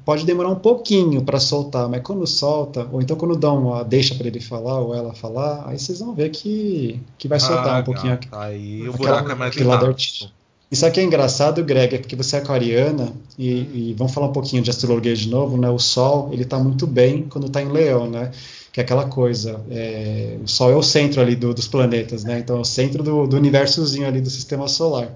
Pode 0.05 0.24
demorar 0.24 0.49
um 0.49 0.59
pouquinho 0.59 1.22
para 1.22 1.39
soltar, 1.39 1.87
mas 1.89 2.03
quando 2.03 2.26
solta, 2.26 2.89
ou 2.91 3.03
então 3.03 3.16
quando 3.16 3.37
dão 3.37 3.59
uma 3.59 3.83
deixa 3.83 4.14
para 4.14 4.26
ele 4.26 4.41
falar 4.41 4.80
ou 4.80 4.95
ela 4.95 5.12
falar, 5.12 5.68
aí 5.68 5.78
vocês 5.78 5.99
vão 5.99 6.14
ver 6.14 6.30
que, 6.30 6.99
que 7.18 7.28
vai 7.28 7.39
soltar 7.39 7.76
ah, 7.76 7.80
um 7.80 7.85
pouquinho. 7.85 8.18
Aí 8.33 8.89
o 8.89 8.93
buraco 8.93 9.30
é 9.30 9.35
mais 9.35 9.55
lado 9.57 9.87
artístico. 9.87 10.33
Isso 10.72 10.86
aqui 10.86 11.00
é 11.00 11.02
engraçado, 11.02 11.62
Greg, 11.62 11.96
é 11.96 11.98
porque 11.98 12.16
você 12.16 12.36
é 12.36 12.38
aquariana 12.38 13.12
e, 13.38 13.90
e 13.90 13.94
vamos 13.98 14.14
falar 14.14 14.28
um 14.28 14.32
pouquinho 14.32 14.62
de 14.62 14.70
astrologia 14.70 15.14
de 15.14 15.28
novo, 15.28 15.58
né? 15.58 15.68
O 15.68 15.78
Sol 15.78 16.30
ele 16.32 16.44
está 16.44 16.58
muito 16.58 16.86
bem 16.86 17.26
quando 17.28 17.46
está 17.46 17.60
em 17.60 17.70
Leão, 17.70 18.08
né? 18.08 18.30
Que 18.72 18.80
é 18.80 18.82
aquela 18.82 19.04
coisa, 19.04 19.60
é, 19.70 20.38
o 20.42 20.48
Sol 20.48 20.70
é 20.70 20.74
o 20.74 20.82
centro 20.82 21.20
ali 21.20 21.36
do, 21.36 21.52
dos 21.52 21.68
planetas, 21.68 22.24
né? 22.24 22.38
Então 22.38 22.56
é 22.56 22.60
o 22.60 22.64
centro 22.64 23.02
do, 23.02 23.26
do 23.26 23.36
universozinho 23.36 24.06
ali 24.06 24.22
do 24.22 24.30
Sistema 24.30 24.66
Solar. 24.66 25.14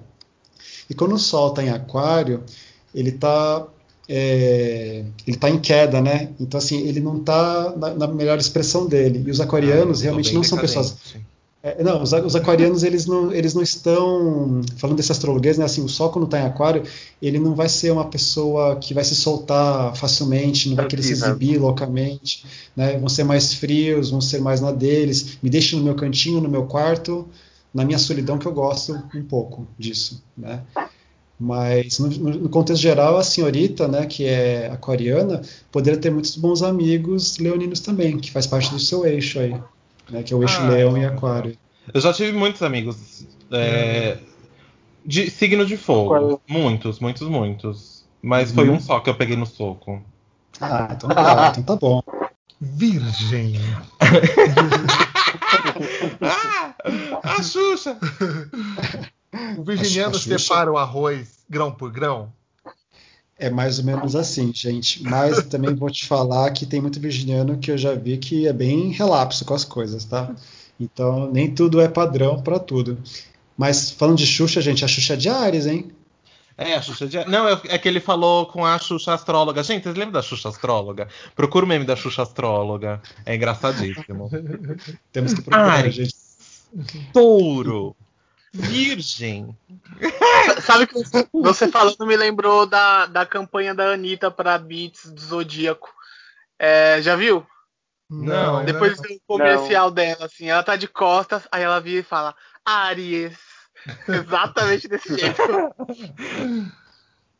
E 0.90 0.94
quando 0.94 1.14
o 1.14 1.18
Sol 1.18 1.48
está 1.48 1.64
em 1.64 1.70
Aquário, 1.70 2.42
ele 2.94 3.08
está 3.08 3.66
é, 4.06 5.04
ele 5.26 5.36
está 5.36 5.48
em 5.48 5.58
queda, 5.58 6.02
né? 6.02 6.28
Então 6.38 6.58
assim 6.58 6.86
ele 6.86 7.00
não 7.00 7.16
está 7.16 7.74
na, 7.74 7.94
na, 7.94 8.06
melhor 8.06 8.36
expressão 8.36 8.86
dele. 8.86 9.24
E 9.26 9.30
os 9.30 9.40
aquarianos 9.40 10.00
ah, 10.00 10.02
realmente 10.02 10.34
não 10.34 10.42
são 10.42 10.58
pessoas 10.58 10.94
sim. 11.02 11.20
É, 11.66 11.82
não, 11.82 12.00
os, 12.00 12.12
os, 12.12 12.36
aquarianos 12.36 12.84
eles 12.84 13.06
não, 13.06 13.32
eles 13.32 13.52
não 13.52 13.60
estão 13.60 14.60
falando 14.76 14.98
desse 14.98 15.10
astrologuês, 15.10 15.58
né? 15.58 15.64
Assim, 15.64 15.82
o 15.82 15.88
Sol 15.88 16.10
quando 16.10 16.26
está 16.26 16.38
em 16.38 16.44
Aquário, 16.44 16.84
ele 17.20 17.40
não 17.40 17.56
vai 17.56 17.68
ser 17.68 17.90
uma 17.90 18.04
pessoa 18.04 18.76
que 18.76 18.94
vai 18.94 19.02
se 19.02 19.16
soltar 19.16 19.96
facilmente, 19.96 20.68
não 20.68 20.76
vai 20.76 20.86
querer 20.86 21.02
se 21.02 21.10
exibir 21.10 21.58
loucamente, 21.58 22.46
né? 22.76 22.96
Vão 22.98 23.08
ser 23.08 23.24
mais 23.24 23.52
frios, 23.52 24.10
vão 24.10 24.20
ser 24.20 24.40
mais 24.40 24.60
na 24.60 24.70
deles. 24.70 25.38
Me 25.42 25.50
deixe 25.50 25.74
no 25.74 25.82
meu 25.82 25.96
cantinho, 25.96 26.40
no 26.40 26.48
meu 26.48 26.66
quarto, 26.66 27.26
na 27.74 27.84
minha 27.84 27.98
solidão 27.98 28.38
que 28.38 28.46
eu 28.46 28.52
gosto 28.52 29.02
um 29.12 29.24
pouco 29.24 29.66
disso, 29.76 30.22
né? 30.38 30.62
Mas 31.38 31.98
no, 31.98 32.08
no, 32.08 32.48
contexto 32.48 32.80
geral, 32.80 33.16
a 33.16 33.24
senhorita, 33.24 33.88
né, 33.88 34.06
que 34.06 34.24
é 34.24 34.68
aquariana, 34.68 35.42
poderia 35.72 35.98
ter 35.98 36.10
muitos 36.10 36.36
bons 36.36 36.62
amigos 36.62 37.38
leoninos 37.38 37.80
também, 37.80 38.18
que 38.18 38.30
faz 38.30 38.46
parte 38.46 38.70
do 38.70 38.78
seu 38.78 39.04
eixo 39.04 39.40
aí 39.40 39.54
né, 40.10 40.22
que 40.22 40.32
é 40.32 40.36
o 40.36 40.42
eixo 40.42 40.60
ah, 40.60 40.68
leão 40.68 40.96
e 40.96 41.04
aquário. 41.04 41.56
Eu 41.92 42.00
já 42.00 42.12
tive 42.12 42.32
muitos 42.32 42.62
amigos 42.62 43.26
é, 43.50 44.18
de 45.04 45.30
signo 45.30 45.64
de 45.64 45.76
fogo. 45.76 46.08
Qual? 46.08 46.42
Muitos, 46.48 46.98
muitos, 47.00 47.28
muitos. 47.28 48.04
Mas 48.22 48.50
foi 48.50 48.68
um 48.68 48.80
só 48.80 48.98
que 49.00 49.08
eu 49.08 49.14
peguei 49.14 49.36
no 49.36 49.46
soco. 49.46 50.02
Ah, 50.60 50.88
então 50.90 51.08
tá, 51.08 51.52
então 51.58 51.62
tá 51.62 51.76
bom. 51.76 52.02
Virgem. 52.60 53.60
ah, 56.22 56.74
a 57.22 57.42
Xuxa! 57.42 57.98
O 59.58 59.62
virginiano 59.62 60.16
A 60.16 60.18
Xuxa- 60.18 60.38
separa 60.38 60.72
o 60.72 60.78
arroz 60.78 61.44
grão 61.48 61.70
por 61.70 61.92
grão? 61.92 62.32
É 63.38 63.50
mais 63.50 63.78
ou 63.78 63.84
menos 63.84 64.16
assim, 64.16 64.50
gente. 64.54 65.02
Mas 65.02 65.44
também 65.44 65.74
vou 65.74 65.90
te 65.90 66.06
falar 66.06 66.50
que 66.52 66.64
tem 66.64 66.80
muito 66.80 66.98
virginiano 66.98 67.58
que 67.58 67.70
eu 67.70 67.76
já 67.76 67.94
vi 67.94 68.16
que 68.16 68.46
é 68.46 68.52
bem 68.52 68.90
relapso 68.90 69.44
com 69.44 69.52
as 69.52 69.64
coisas, 69.64 70.04
tá? 70.04 70.34
Então, 70.80 71.30
nem 71.30 71.54
tudo 71.54 71.80
é 71.80 71.88
padrão 71.88 72.40
pra 72.40 72.58
tudo. 72.58 72.98
Mas 73.56 73.90
falando 73.90 74.18
de 74.18 74.26
Xuxa, 74.26 74.60
gente, 74.60 74.84
a 74.84 74.88
Xuxa 74.88 75.14
é 75.14 75.16
de 75.16 75.28
Ares, 75.28 75.66
hein? 75.66 75.90
É, 76.56 76.74
a 76.74 76.82
Xuxa 76.82 77.06
de... 77.06 77.22
Não, 77.26 77.46
é 77.46 77.60
é 77.64 77.78
que 77.78 77.86
ele 77.86 78.00
falou 78.00 78.46
com 78.46 78.64
a 78.64 78.78
Xuxa 78.78 79.12
Astróloga. 79.12 79.62
Gente, 79.62 79.82
vocês 79.82 79.94
lembram 79.94 80.12
da 80.12 80.22
Xuxa 80.22 80.48
Astróloga? 80.48 81.08
Procura 81.34 81.66
o 81.66 81.68
meme 81.68 81.84
da 81.84 81.96
Xuxa 81.96 82.22
Astróloga. 82.22 83.02
É 83.26 83.34
engraçadíssimo. 83.34 84.30
Temos 85.12 85.34
que 85.34 85.42
procurar, 85.42 85.84
Ai. 85.84 85.90
gente. 85.90 86.14
Touro. 87.12 87.94
Virgem. 88.56 89.56
Sabe 90.62 90.84
o 90.84 90.86
que 90.88 91.28
você 91.32 91.68
falando 91.68 92.06
me 92.06 92.16
lembrou 92.16 92.66
da, 92.66 93.06
da 93.06 93.26
campanha 93.26 93.74
da 93.74 93.92
Anitta 93.92 94.30
pra 94.30 94.58
Beats 94.58 95.10
do 95.10 95.20
Zodíaco. 95.20 95.92
É, 96.58 97.00
já 97.02 97.16
viu? 97.16 97.46
Não, 98.08 98.64
Depois 98.64 98.96
não. 98.96 99.02
do 99.02 99.20
comercial 99.26 99.90
dela, 99.90 100.26
assim, 100.26 100.48
ela 100.48 100.62
tá 100.62 100.76
de 100.76 100.86
costas, 100.86 101.42
aí 101.50 101.62
ela 101.62 101.80
vira 101.80 102.00
e 102.00 102.04
fala, 102.04 102.34
Aries. 102.64 103.36
Exatamente 104.08 104.88
desse 104.88 105.14
jeito. 105.18 105.42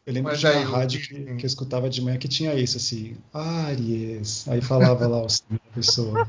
Eu 0.06 0.12
lembro 0.12 0.30
Mas 0.30 0.40
de 0.40 0.46
uma 0.46 0.54
aí, 0.54 0.64
o 0.64 0.70
rádio 0.70 1.00
que, 1.00 1.36
que 1.36 1.44
eu 1.44 1.46
escutava 1.46 1.90
de 1.90 2.00
manhã 2.00 2.18
que 2.18 2.28
tinha 2.28 2.54
isso, 2.54 2.76
assim, 2.76 3.16
Aries. 3.34 4.46
Aí 4.48 4.60
falava 4.60 5.06
lá 5.06 5.22
o 5.22 5.26
da 5.26 5.58
pessoa. 5.74 6.28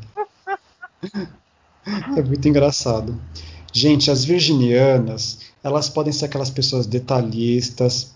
É 2.17 2.21
muito 2.21 2.47
engraçado. 2.47 3.19
Gente, 3.73 4.09
as 4.09 4.23
virginianas, 4.23 5.39
elas 5.63 5.89
podem 5.89 6.13
ser 6.13 6.25
aquelas 6.25 6.49
pessoas 6.49 6.85
detalhistas, 6.85 8.15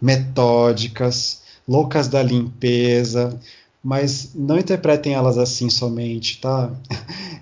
metódicas, 0.00 1.42
loucas 1.66 2.08
da 2.08 2.22
limpeza, 2.22 3.38
mas 3.82 4.30
não 4.34 4.58
interpretem 4.58 5.14
elas 5.14 5.38
assim 5.38 5.70
somente, 5.70 6.40
tá? 6.40 6.72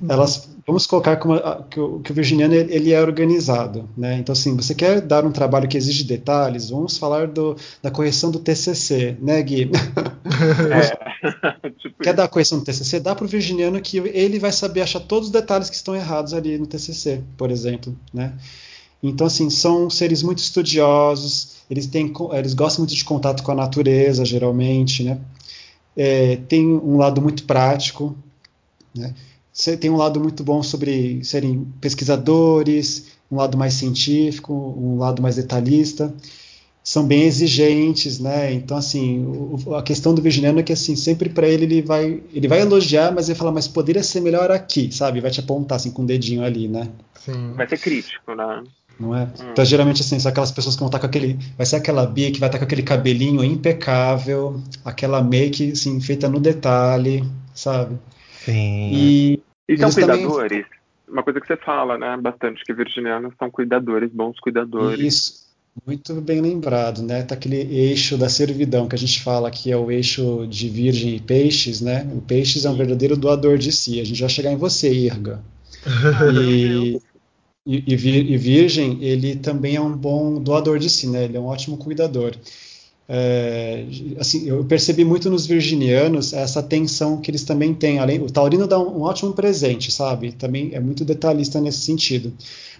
Elas, 0.08 0.48
vamos 0.70 0.86
colocar 0.86 1.16
como 1.16 1.34
a- 1.34 1.64
que 1.70 1.78
o, 1.80 2.00
que 2.00 2.12
o 2.12 2.14
virginiano 2.14 2.54
ele, 2.54 2.92
é 2.92 3.00
organizado, 3.00 3.88
né? 3.96 4.16
Então, 4.18 4.32
assim, 4.32 4.56
você 4.56 4.74
quer 4.74 5.00
dar 5.00 5.24
um 5.24 5.32
trabalho 5.32 5.68
que 5.68 5.76
exige 5.76 6.04
detalhes? 6.04 6.70
Vamos 6.70 6.96
falar 6.98 7.26
do, 7.28 7.56
da 7.82 7.90
correção 7.90 8.30
do 8.30 8.38
TCC, 8.38 9.16
né, 9.20 9.42
Gui? 9.42 9.70
É. 10.70 11.70
tipo 11.78 12.02
Quer 12.02 12.14
dar 12.14 12.24
a 12.24 12.28
correção 12.28 12.58
do 12.58 12.64
TCC? 12.64 13.00
Dá 13.00 13.14
para 13.14 13.24
o 13.24 13.28
virginiano 13.28 13.80
que 13.80 13.98
ele 13.98 14.38
vai 14.38 14.52
saber 14.52 14.80
achar 14.82 15.00
todos 15.00 15.26
os 15.28 15.32
detalhes 15.32 15.68
que 15.68 15.76
estão 15.76 15.94
errados 15.94 16.32
ali 16.32 16.56
no 16.58 16.66
TCC, 16.66 17.22
por 17.36 17.50
exemplo, 17.50 17.96
né? 18.12 18.32
Então, 19.02 19.26
assim, 19.26 19.48
são 19.50 19.88
seres 19.90 20.22
muito 20.22 20.38
estudiosos, 20.38 21.56
eles, 21.70 21.86
têm, 21.86 22.12
eles 22.32 22.54
gostam 22.54 22.82
muito 22.82 22.94
de 22.94 23.04
contato 23.04 23.42
com 23.42 23.52
a 23.52 23.54
natureza, 23.54 24.24
geralmente, 24.24 25.02
né? 25.02 25.18
É, 25.96 26.36
tem 26.48 26.66
um 26.66 26.96
lado 26.98 27.20
muito 27.20 27.44
prático, 27.44 28.16
né? 28.94 29.14
Tem 29.80 29.90
um 29.90 29.96
lado 29.96 30.20
muito 30.20 30.42
bom 30.44 30.62
sobre 30.62 31.22
serem 31.24 31.66
pesquisadores, 31.80 33.06
um 33.30 33.36
lado 33.36 33.56
mais 33.58 33.74
científico, 33.74 34.52
um 34.54 34.98
lado 34.98 35.20
mais 35.22 35.36
detalhista 35.36 36.12
são 36.82 37.06
bem 37.06 37.22
exigentes, 37.24 38.18
né? 38.18 38.52
Então, 38.54 38.74
assim, 38.76 39.22
o- 39.66 39.74
a 39.76 39.82
questão 39.82 40.14
do 40.14 40.22
virginiano 40.22 40.58
é 40.60 40.62
que, 40.62 40.72
assim, 40.72 40.96
sempre 40.96 41.28
para 41.28 41.46
ele, 41.46 41.64
ele 41.64 41.82
vai, 41.82 42.22
ele 42.32 42.48
vai 42.48 42.62
elogiar, 42.62 43.12
mas 43.12 43.28
ele 43.28 43.38
fala, 43.38 43.52
mas 43.52 43.68
poderia 43.68 44.02
ser 44.02 44.20
melhor 44.20 44.50
aqui, 44.50 44.90
sabe? 44.90 45.20
Vai 45.20 45.30
te 45.30 45.40
apontar, 45.40 45.76
assim, 45.76 45.90
com 45.90 46.02
o 46.02 46.06
dedinho 46.06 46.42
ali, 46.42 46.68
né? 46.68 46.88
Sim. 47.24 47.52
Vai 47.54 47.68
ser 47.68 47.78
crítico, 47.78 48.34
né? 48.34 48.64
Não 48.98 49.14
é? 49.14 49.28
Então, 49.52 49.64
geralmente, 49.64 50.00
assim, 50.00 50.18
são 50.18 50.30
aquelas 50.30 50.50
pessoas 50.50 50.74
que 50.74 50.80
vão 50.80 50.88
estar 50.88 50.98
com 50.98 51.06
aquele. 51.06 51.38
Vai 51.56 51.66
ser 51.66 51.76
aquela 51.76 52.06
Bia 52.06 52.32
que 52.32 52.40
vai 52.40 52.48
estar 52.48 52.58
com 52.58 52.64
aquele 52.64 52.82
cabelinho 52.82 53.44
impecável, 53.44 54.60
aquela 54.84 55.22
make, 55.22 55.72
assim, 55.72 56.00
feita 56.00 56.28
no 56.30 56.40
detalhe, 56.40 57.22
sabe? 57.54 57.96
Sim. 58.44 58.90
E. 58.92 59.40
E 59.72 59.76
são 59.78 59.86
Eles 59.88 59.94
também- 59.94 60.26
cuidadores? 60.26 60.66
Uma 61.08 61.22
coisa 61.22 61.40
que 61.40 61.46
você 61.46 61.56
fala, 61.56 61.96
né? 61.98 62.16
Bastante, 62.20 62.62
que 62.64 62.72
virginianos 62.72 63.32
são 63.38 63.50
cuidadores, 63.50 64.10
bons 64.12 64.38
cuidadores. 64.40 65.00
Isso, 65.00 65.32
muito 65.86 66.14
bem 66.20 66.40
lembrado, 66.40 67.02
né? 67.02 67.22
Tá 67.22 67.34
aquele 67.34 67.56
eixo 67.56 68.16
da 68.16 68.28
servidão 68.28 68.86
que 68.88 68.94
a 68.94 68.98
gente 68.98 69.22
fala 69.22 69.50
que 69.50 69.70
é 69.72 69.76
o 69.76 69.90
eixo 69.90 70.46
de 70.48 70.68
virgem 70.68 71.16
e 71.16 71.20
peixes, 71.20 71.80
né? 71.80 72.08
O 72.14 72.20
peixes 72.20 72.64
é 72.64 72.70
um 72.70 72.76
verdadeiro 72.76 73.16
doador 73.16 73.58
de 73.58 73.72
si. 73.72 74.00
A 74.00 74.04
gente 74.04 74.20
vai 74.20 74.28
chegar 74.28 74.52
em 74.52 74.56
você, 74.56 74.92
Irga. 74.92 75.40
E, 77.66 77.76
e, 77.76 77.92
e 77.92 77.96
vir- 77.96 78.30
e 78.30 78.36
virgem, 78.38 78.98
ele 79.04 79.36
também 79.36 79.76
é 79.76 79.80
um 79.80 79.92
bom 79.96 80.40
doador 80.42 80.78
de 80.78 80.88
si, 80.88 81.06
né? 81.08 81.24
Ele 81.24 81.36
é 81.36 81.40
um 81.40 81.46
ótimo 81.46 81.76
cuidador. 81.76 82.32
É, 83.12 83.86
assim, 84.20 84.46
eu 84.46 84.64
percebi 84.64 85.04
muito 85.04 85.28
nos 85.28 85.44
virginianos 85.44 86.32
essa 86.32 86.60
atenção 86.60 87.20
que 87.20 87.28
eles 87.28 87.42
também 87.42 87.74
têm. 87.74 87.98
Além, 87.98 88.22
o 88.22 88.30
taurino 88.30 88.68
dá 88.68 88.78
um, 88.78 88.98
um 88.98 89.02
ótimo 89.02 89.32
presente, 89.32 89.90
sabe? 89.90 90.30
Também 90.30 90.70
é 90.72 90.78
muito 90.78 91.04
detalhista 91.04 91.60
nesse 91.60 91.78
sentido. 91.78 92.32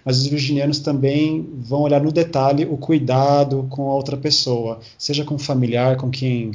Mas 0.05 0.19
os 0.19 0.27
virginianos 0.27 0.79
também 0.79 1.45
vão 1.57 1.81
olhar 1.81 2.01
no 2.01 2.13
detalhe 2.13 2.63
o 2.63 2.77
cuidado 2.77 3.67
com 3.69 3.91
a 3.91 3.93
outra 3.93 4.15
pessoa, 4.15 4.79
seja 4.97 5.25
com 5.25 5.35
o 5.35 5.39
familiar, 5.39 5.97
com 5.97 6.09
quem, 6.09 6.49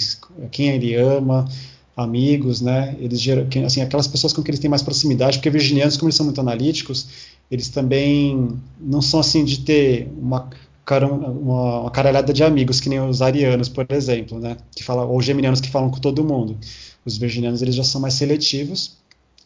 quem 0.51 0.71
ele 0.71 0.95
ama, 0.95 1.47
amigos, 1.95 2.63
né? 2.63 2.97
Eles 2.99 3.21
geram, 3.21 3.47
assim, 3.67 3.83
aquelas 3.83 4.07
pessoas 4.07 4.33
com 4.33 4.43
quem 4.43 4.53
eles 4.53 4.61
têm 4.61 4.71
mais 4.71 4.83
proximidade, 4.83 5.37
porque 5.37 5.51
virginianos, 5.51 5.99
como 5.99 6.09
eles 6.09 6.17
são 6.17 6.25
muito 6.25 6.41
analíticos, 6.41 7.09
eles 7.51 7.69
também 7.69 8.57
não 8.81 9.03
são 9.03 9.21
assim 9.21 9.45
de 9.45 9.61
ter 9.61 10.09
uma 10.19 10.49
cara- 10.87 11.07
uma, 11.07 11.81
uma 11.81 11.91
caralhada 11.91 12.33
de 12.33 12.43
amigos 12.43 12.81
que 12.81 12.89
nem 12.89 13.01
os 13.01 13.21
arianos, 13.21 13.69
por 13.69 13.87
exemplo, 13.91 14.39
né? 14.41 14.57
Que 14.75 14.83
falam, 14.83 15.09
ou 15.11 15.21
geminianos 15.21 15.61
que 15.61 15.69
falam 15.71 15.91
com 15.91 15.99
todo 16.01 16.25
mundo. 16.25 16.57
Os 17.05 17.19
virginianos 17.19 17.61
eles 17.61 17.75
já 17.75 17.85
são 17.85 18.01
mais 18.01 18.15
seletivos. 18.15 18.97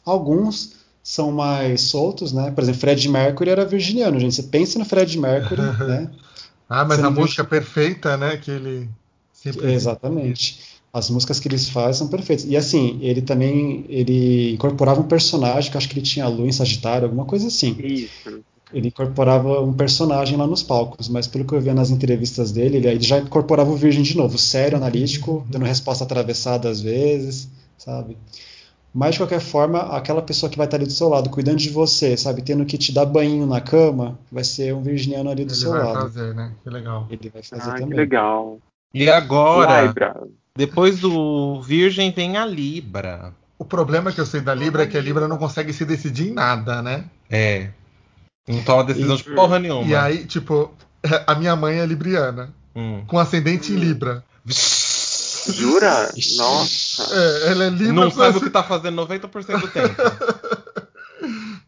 Alguns 0.05 0.74
são 1.03 1.32
mais 1.32 1.80
soltos, 1.82 2.32
né? 2.32 2.51
Por 2.51 2.62
exemplo, 2.62 2.80
Fred 2.80 3.09
Mercury 3.09 3.51
era 3.51 3.64
virginiano, 3.64 4.20
gente. 4.20 4.34
Você 4.34 4.45
pensa 4.45 4.78
no 4.78 4.84
Fred 4.84 5.18
Mercury, 5.18 5.61
né? 5.86 6.11
Ah, 6.68 6.84
mas 6.84 6.99
Você 7.01 7.07
a 7.07 7.11
viu- 7.11 7.20
música 7.22 7.45
perfeita, 7.45 8.16
né? 8.16 8.36
Que 8.36 8.51
ele 8.53 8.88
sempre. 9.32 9.72
Exatamente. 9.72 10.61
As 10.93 11.09
músicas 11.09 11.38
que 11.41 11.47
eles 11.49 11.68
fazem 11.68 11.95
são 11.95 12.09
perfeitas. 12.09 12.45
E 12.47 12.57
assim, 12.57 12.99
ele 13.01 13.22
também 13.22 13.84
ele 13.88 14.53
incorporava 14.55 15.01
um 15.01 15.07
personagem 15.09 15.70
que 15.70 15.76
eu 15.76 15.78
acho 15.78 15.88
que 15.88 15.95
ele 15.99 16.05
tinha 16.07 16.24
a 16.24 16.28
lua 16.28 16.47
em 16.49 16.53
Sagitário, 16.53 17.05
alguma 17.07 17.24
coisa 17.24 17.47
assim. 17.47 17.76
Isso. 17.78 18.41
Ele 18.73 18.89
incorporava 18.89 19.61
um 19.61 19.73
personagem 19.73 20.37
lá 20.37 20.47
nos 20.47 20.62
palcos, 20.62 21.09
mas 21.09 21.27
pelo 21.27 21.45
que 21.45 21.53
eu 21.55 21.61
via 21.61 21.75
nas 21.75 21.91
entrevistas 21.91 22.53
dele, 22.53 22.77
ele, 22.77 22.89
ele 22.89 23.01
já 23.03 23.18
incorporava 23.18 23.71
o 23.71 23.77
Virgem 23.77 24.03
de 24.03 24.16
novo, 24.16 24.39
sério, 24.39 24.77
analítico, 24.77 25.45
dando 25.51 25.64
resposta 25.64 26.05
atravessada 26.05 26.68
às 26.68 26.81
vezes, 26.81 27.49
sabe? 27.77 28.16
Mas 28.93 29.14
de 29.14 29.21
qualquer 29.21 29.41
forma, 29.41 29.81
aquela 29.97 30.21
pessoa 30.23 30.51
que 30.51 30.57
vai 30.59 30.66
estar 30.66 30.77
ali 30.77 30.87
do 30.87 30.93
seu 30.93 31.09
lado, 31.09 31.31
cuidando 31.31 31.59
de 31.59 31.71
você, 31.71 32.16
sabe, 32.16 32.43
tendo 32.43 32.64
que 32.64 32.77
te 32.77 32.93
dar 32.93 33.07
banho 33.07 33.47
na 33.47 33.61
cama, 33.61 34.18
vai 34.31 34.43
ser 34.45 34.75
um 34.75 34.83
virginiano 34.83 35.31
ali 35.31 35.45
do 35.45 35.53
Ele 35.53 35.59
seu 35.61 35.71
vai 35.71 35.85
lado. 35.85 36.01
fazer, 36.03 36.35
né? 36.35 36.53
Que 36.62 36.71
legal. 36.71 37.07
Ele 37.11 37.29
vai 37.29 37.43
fazer 37.43 37.71
Ah, 37.71 37.75
que 37.75 37.81
também. 37.83 37.97
legal. 37.97 38.59
E 38.93 39.09
agora, 39.09 39.83
Libra. 39.83 40.21
depois 40.57 40.99
do 40.99 41.61
Virgem, 41.62 42.11
vem 42.11 42.37
a 42.37 42.45
Libra. 42.45 43.33
O 43.57 43.64
problema 43.64 44.11
que 44.11 44.21
eu 44.21 44.27
sei 44.27 44.41
da 44.41 44.55
Libra 44.55 44.83
é 44.83 44.87
que 44.87 44.97
a 44.99 45.01
Libra 45.01 45.29
não 45.29 45.39
consegue 45.39 45.73
se 45.73 45.85
decidir 45.85 46.29
em 46.31 46.33
nada, 46.35 46.83
né? 46.83 47.05
É. 47.31 47.71
Não 48.49 48.62
toma 48.62 48.84
decisão 48.84 49.16
de 49.16 49.24
porra 49.24 49.59
nenhuma. 49.59 49.86
E 49.86 49.95
aí, 49.95 50.24
tipo, 50.26 50.72
a 51.26 51.34
minha 51.34 51.55
mãe 51.57 51.78
é 51.78 51.86
libriana, 51.86 52.53
Hum. 52.74 53.05
com 53.07 53.18
ascendente 53.18 53.72
em 53.72 53.76
Libra. 53.76 54.24
Jura? 55.49 56.11
Nossa. 56.36 57.03
É, 57.14 57.51
ela 57.51 57.64
é 57.64 57.70
Libra. 57.70 57.93
Não 57.93 58.11
sabe 58.11 58.38
o 58.38 58.41
que 58.41 58.51
tá 58.51 58.62
fazendo 58.62 58.97
90% 59.07 59.61
do 59.61 59.68
tempo. 59.68 59.95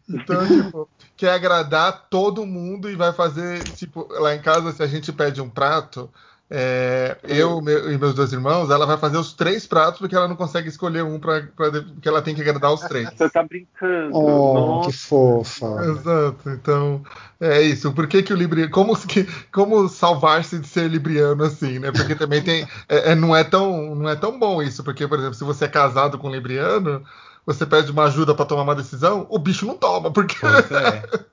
Então, 0.09 0.45
tipo, 0.45 0.89
quer 1.15 1.31
agradar 1.31 2.07
todo 2.09 2.45
mundo 2.45 2.89
e 2.89 2.95
vai 2.95 3.13
fazer, 3.13 3.63
tipo, 3.63 4.07
lá 4.19 4.35
em 4.35 4.41
casa, 4.41 4.71
se 4.71 4.83
a 4.83 4.87
gente 4.87 5.11
pede 5.11 5.41
um 5.41 5.49
prato, 5.49 6.09
é, 6.55 7.17
eu 7.23 7.59
meu- 7.61 7.91
e 7.91 7.97
meus 7.97 8.13
dois 8.13 8.31
irmãos, 8.31 8.69
ela 8.69 8.85
vai 8.85 8.95
fazer 8.95 9.17
os 9.17 9.33
três 9.33 9.65
pratos 9.65 9.97
porque 9.99 10.15
ela 10.15 10.27
não 10.27 10.35
consegue 10.35 10.69
escolher 10.69 11.03
um 11.03 11.19
pra, 11.19 11.41
pra, 11.55 11.71
porque 11.71 12.07
ela 12.07 12.21
tem 12.21 12.35
que 12.35 12.41
agradar 12.41 12.71
os 12.71 12.81
três. 12.81 13.09
Você 13.17 13.27
tá 13.27 13.41
brincando. 13.41 14.15
Oh, 14.15 14.53
Nossa. 14.53 14.91
que 14.91 14.95
fofa. 14.95 15.65
Exato, 15.83 16.49
então 16.51 17.01
é 17.41 17.59
isso. 17.63 17.91
Por 17.91 18.05
que, 18.05 18.21
que 18.21 18.31
o 18.31 18.35
Libriano. 18.37 18.69
Como, 18.69 18.95
se- 18.95 19.07
que- 19.07 19.27
como 19.51 19.89
salvar-se 19.89 20.59
de 20.59 20.67
ser 20.67 20.87
libriano 20.91 21.43
assim, 21.43 21.79
né? 21.79 21.91
Porque 21.91 22.13
também 22.13 22.43
tem. 22.43 22.67
é- 22.87 23.13
é- 23.13 23.15
não, 23.15 23.35
é 23.35 23.43
tão, 23.43 23.95
não 23.95 24.07
é 24.07 24.15
tão 24.15 24.37
bom 24.37 24.61
isso, 24.61 24.83
porque, 24.83 25.07
por 25.07 25.17
exemplo, 25.17 25.33
se 25.33 25.43
você 25.43 25.65
é 25.65 25.67
casado 25.67 26.19
com 26.19 26.27
um 26.27 26.31
libriano, 26.31 27.03
você 27.47 27.65
pede 27.65 27.89
uma 27.91 28.03
ajuda 28.03 28.35
pra 28.35 28.45
tomar 28.45 28.61
uma 28.61 28.75
decisão, 28.75 29.25
o 29.27 29.39
bicho 29.39 29.65
não 29.65 29.75
toma, 29.75 30.11
porque 30.11 30.35
Pois 30.39 30.69
é. 30.71 31.03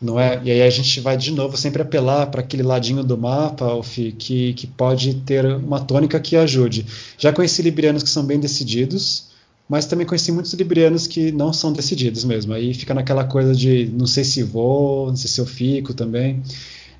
Não 0.00 0.18
é? 0.18 0.40
E 0.42 0.50
aí 0.50 0.62
a 0.62 0.70
gente 0.70 1.00
vai 1.00 1.16
de 1.16 1.30
novo 1.30 1.56
sempre 1.56 1.82
apelar 1.82 2.26
para 2.26 2.40
aquele 2.40 2.62
ladinho 2.62 3.04
do 3.04 3.16
mapa, 3.16 3.64
Alfi, 3.64 4.12
que, 4.12 4.52
que 4.54 4.66
pode 4.66 5.14
ter 5.20 5.44
uma 5.46 5.80
tônica 5.80 6.18
que 6.20 6.36
ajude. 6.36 6.86
Já 7.16 7.32
conheci 7.32 7.62
librianos 7.62 8.02
que 8.02 8.10
são 8.10 8.24
bem 8.24 8.40
decididos, 8.40 9.28
mas 9.68 9.86
também 9.86 10.06
conheci 10.06 10.32
muitos 10.32 10.52
librianos 10.54 11.06
que 11.06 11.32
não 11.32 11.52
são 11.52 11.72
decididos 11.72 12.24
mesmo. 12.24 12.52
Aí 12.52 12.74
fica 12.74 12.92
naquela 12.92 13.24
coisa 13.24 13.54
de 13.54 13.86
não 13.86 14.06
sei 14.06 14.24
se 14.24 14.42
vou, 14.42 15.08
não 15.08 15.16
sei 15.16 15.30
se 15.30 15.40
eu 15.40 15.46
fico 15.46 15.94
também. 15.94 16.42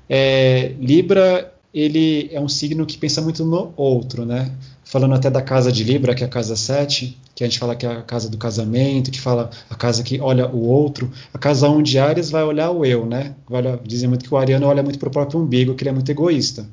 É, 0.09 0.73
Libra, 0.79 1.53
ele 1.73 2.29
é 2.31 2.39
um 2.39 2.47
signo 2.47 2.85
que 2.85 2.97
pensa 2.97 3.21
muito 3.21 3.43
no 3.43 3.73
outro, 3.75 4.25
né? 4.25 4.51
Falando 4.85 5.15
até 5.15 5.29
da 5.29 5.41
casa 5.41 5.71
de 5.71 5.83
Libra, 5.83 6.13
que 6.13 6.23
é 6.23 6.27
a 6.27 6.29
casa 6.29 6.55
7, 6.55 7.19
que 7.33 7.43
a 7.43 7.47
gente 7.47 7.59
fala 7.59 7.75
que 7.75 7.85
é 7.85 7.91
a 7.91 8.01
casa 8.03 8.29
do 8.29 8.37
casamento, 8.37 9.11
que 9.11 9.19
fala 9.19 9.49
a 9.69 9.75
casa 9.75 10.03
que 10.03 10.21
olha 10.21 10.47
o 10.47 10.67
outro. 10.67 11.11
A 11.33 11.37
casa 11.37 11.67
1 11.67 11.81
de 11.81 11.99
Ares 11.99 12.29
vai 12.29 12.43
olhar 12.43 12.69
o 12.69 12.85
eu, 12.85 13.05
né? 13.05 13.35
Olha, 13.49 13.79
dizem 13.83 14.07
muito 14.07 14.23
que 14.23 14.33
o 14.33 14.37
ariano 14.37 14.67
olha 14.67 14.83
muito 14.83 14.99
para 14.99 15.09
o 15.09 15.11
próprio 15.11 15.41
umbigo, 15.41 15.73
que 15.73 15.83
ele 15.83 15.89
é 15.89 15.93
muito 15.93 16.09
egoísta. 16.09 16.69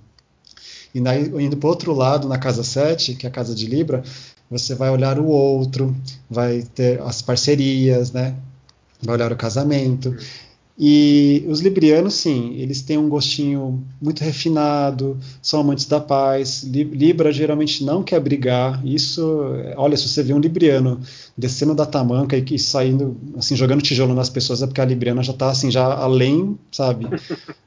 E 0.95 1.01
daí, 1.01 1.25
indo 1.43 1.57
para 1.57 1.67
o 1.67 1.71
outro 1.71 1.95
lado, 1.95 2.29
na 2.29 2.39
casa 2.39 2.63
7, 2.63 3.15
que 3.15 3.27
é 3.27 3.31
a 3.31 3.33
casa 3.33 3.55
de 3.55 3.67
Libra, 3.67 4.03
você 4.51 4.75
vai 4.75 4.91
olhar 4.91 5.19
o 5.19 5.27
outro, 5.27 5.97
vai 6.29 6.63
ter 6.75 7.01
as 7.01 7.23
parcerias, 7.23 8.13
né? 8.13 8.35
Vai 9.01 9.17
olhar 9.17 9.33
o 9.33 9.37
casamento. 9.37 10.15
E 10.79 11.45
os 11.49 11.61
librianos, 11.61 12.15
sim, 12.15 12.55
eles 12.57 12.83
têm 12.83 12.97
um 12.97 13.09
gostinho 13.09 13.85
muito 14.01 14.25
refinado, 14.25 15.19
são 15.41 15.61
amantes 15.61 15.87
da 15.87 16.01
paz. 16.01 16.63
Libra 16.65 17.31
geralmente 17.31 17.85
não 17.85 18.03
quer 18.03 18.19
brigar. 18.21 18.85
Isso, 18.85 19.23
olha, 19.77 19.97
se 19.97 20.09
você 20.09 20.23
vê 20.23 20.33
um 20.33 20.39
libriano 20.39 21.01
descendo 21.37 21.75
da 21.75 21.85
tamanca 21.85 22.37
e, 22.37 22.59
saindo, 22.59 23.19
assim, 23.37 23.55
jogando 23.55 23.83
tijolo 23.83 24.15
nas 24.15 24.31
pessoas, 24.31 24.63
é 24.63 24.67
porque 24.67 24.81
a 24.81 24.85
libriana 24.85 25.23
já 25.23 25.33
está 25.33 25.51
assim, 25.51 25.71
já 25.71 25.85
além, 25.85 26.59
sabe? 26.71 27.07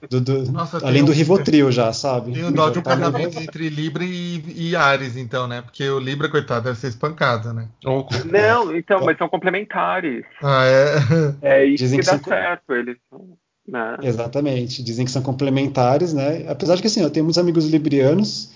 Do, 0.09 0.21
do, 0.21 0.49
Nossa, 0.51 0.85
além 0.85 1.03
do 1.03 1.11
um, 1.11 1.15
Rivotril 1.15 1.71
já, 1.71 1.93
sabe? 1.93 2.31
Tem 2.33 2.43
um 2.43 2.51
dó 2.51 2.69
de 2.69 2.79
um 2.79 2.81
tá 2.81 2.97
casamento 2.97 3.39
entre 3.39 3.69
Libra 3.69 4.03
e, 4.03 4.43
e, 4.55 4.75
Ares, 4.75 5.15
então, 5.15 5.47
né? 5.47 5.61
Porque 5.61 5.87
o 5.89 5.99
Libra, 5.99 6.29
coitado, 6.29 6.65
deve 6.65 6.79
ser 6.79 6.87
espancado, 6.87 7.53
né? 7.53 7.67
Não, 7.83 8.75
então, 8.75 9.03
mas 9.03 9.17
são 9.17 9.29
complementares. 9.29 10.25
Ah, 10.43 10.65
é? 10.65 10.95
É 11.41 11.65
isso 11.65 11.83
Dizem 11.83 11.99
que, 11.99 12.05
que 12.05 12.11
dá 12.11 12.17
são... 12.17 12.29
certo, 12.29 12.73
eles 12.73 12.94
são... 13.09 13.37
Né? 13.67 13.97
Exatamente, 14.03 14.83
dizem 14.83 15.05
que 15.05 15.11
são 15.11 15.23
complementares, 15.23 16.13
né? 16.13 16.45
Apesar 16.47 16.75
de 16.75 16.81
que 16.81 16.87
assim, 16.87 17.01
eu 17.01 17.09
tenho 17.09 17.25
muitos 17.25 17.39
amigos 17.39 17.65
librianos 17.65 18.51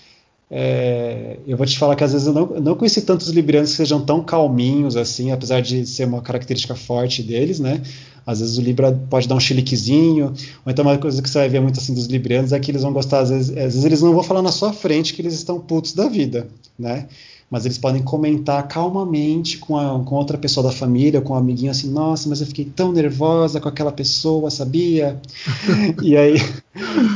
é, 0.52 1.38
eu 1.46 1.56
vou 1.56 1.64
te 1.64 1.78
falar 1.78 1.94
que 1.94 2.02
às 2.02 2.12
vezes 2.12 2.26
eu 2.26 2.32
não, 2.32 2.46
não 2.60 2.74
conheci 2.74 3.02
tantos 3.02 3.28
librianos 3.28 3.70
que 3.70 3.76
sejam 3.76 4.04
tão 4.04 4.20
calminhos 4.24 4.96
assim, 4.96 5.30
apesar 5.30 5.62
de 5.62 5.86
ser 5.86 6.06
uma 6.06 6.20
característica 6.20 6.74
forte 6.74 7.22
deles, 7.22 7.60
né? 7.60 7.80
Às 8.26 8.40
vezes 8.40 8.58
o 8.58 8.60
Libra 8.60 8.92
pode 9.08 9.28
dar 9.28 9.36
um 9.36 9.40
chiliquezinho, 9.40 10.34
ou 10.66 10.72
então 10.72 10.84
uma 10.84 10.98
coisa 10.98 11.22
que 11.22 11.30
você 11.30 11.38
vai 11.38 11.48
ver 11.48 11.60
muito 11.60 11.78
assim 11.78 11.94
dos 11.94 12.06
librianos 12.06 12.52
é 12.52 12.58
que 12.58 12.70
eles 12.70 12.82
vão 12.82 12.92
gostar, 12.92 13.20
às 13.20 13.30
vezes, 13.30 13.50
às 13.50 13.56
vezes 13.56 13.84
eles 13.84 14.02
não 14.02 14.12
vão 14.12 14.24
falar 14.24 14.42
na 14.42 14.50
sua 14.50 14.72
frente 14.72 15.14
que 15.14 15.22
eles 15.22 15.34
estão 15.34 15.60
putos 15.60 15.92
da 15.92 16.08
vida, 16.08 16.48
né? 16.76 17.06
Mas 17.50 17.64
eles 17.64 17.76
podem 17.76 18.00
comentar 18.00 18.66
calmamente 18.68 19.58
com, 19.58 19.76
a, 19.76 19.98
com 20.04 20.14
outra 20.14 20.38
pessoa 20.38 20.68
da 20.68 20.72
família, 20.72 21.20
com 21.20 21.34
um 21.34 21.36
amiguinho 21.36 21.72
assim, 21.72 21.90
nossa, 21.90 22.28
mas 22.28 22.40
eu 22.40 22.46
fiquei 22.46 22.64
tão 22.64 22.92
nervosa 22.92 23.60
com 23.60 23.68
aquela 23.68 23.90
pessoa, 23.90 24.50
sabia? 24.50 25.20
e 26.00 26.16
aí, 26.16 26.36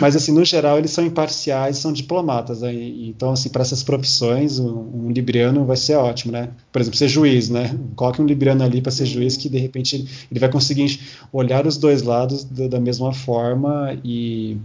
mas 0.00 0.16
assim, 0.16 0.32
no 0.32 0.44
geral 0.44 0.76
eles 0.78 0.90
são 0.90 1.06
imparciais, 1.06 1.78
são 1.78 1.92
diplomatas, 1.92 2.62
né? 2.62 2.74
então 2.74 3.30
assim, 3.30 3.48
para 3.48 3.62
essas 3.62 3.84
profissões, 3.84 4.58
um, 4.58 5.06
um, 5.06 5.10
libriano 5.10 5.64
vai 5.64 5.76
ser 5.76 5.94
ótimo, 5.94 6.32
né? 6.32 6.48
Por 6.72 6.82
exemplo, 6.82 6.98
ser 6.98 7.08
juiz, 7.08 7.48
né? 7.48 7.78
Coloque 7.94 8.20
um 8.20 8.26
libriano 8.26 8.64
ali 8.64 8.80
para 8.80 8.90
ser 8.90 9.06
juiz 9.06 9.36
que 9.36 9.48
de 9.48 9.58
repente 9.58 10.26
ele, 10.30 10.40
vai 10.40 10.50
conseguir 10.50 10.98
olhar 11.32 11.64
os 11.64 11.76
dois 11.76 12.02
lados 12.02 12.42
da, 12.42 12.66
da 12.66 12.80
mesma 12.80 13.12
forma 13.12 13.96
e 14.02 14.56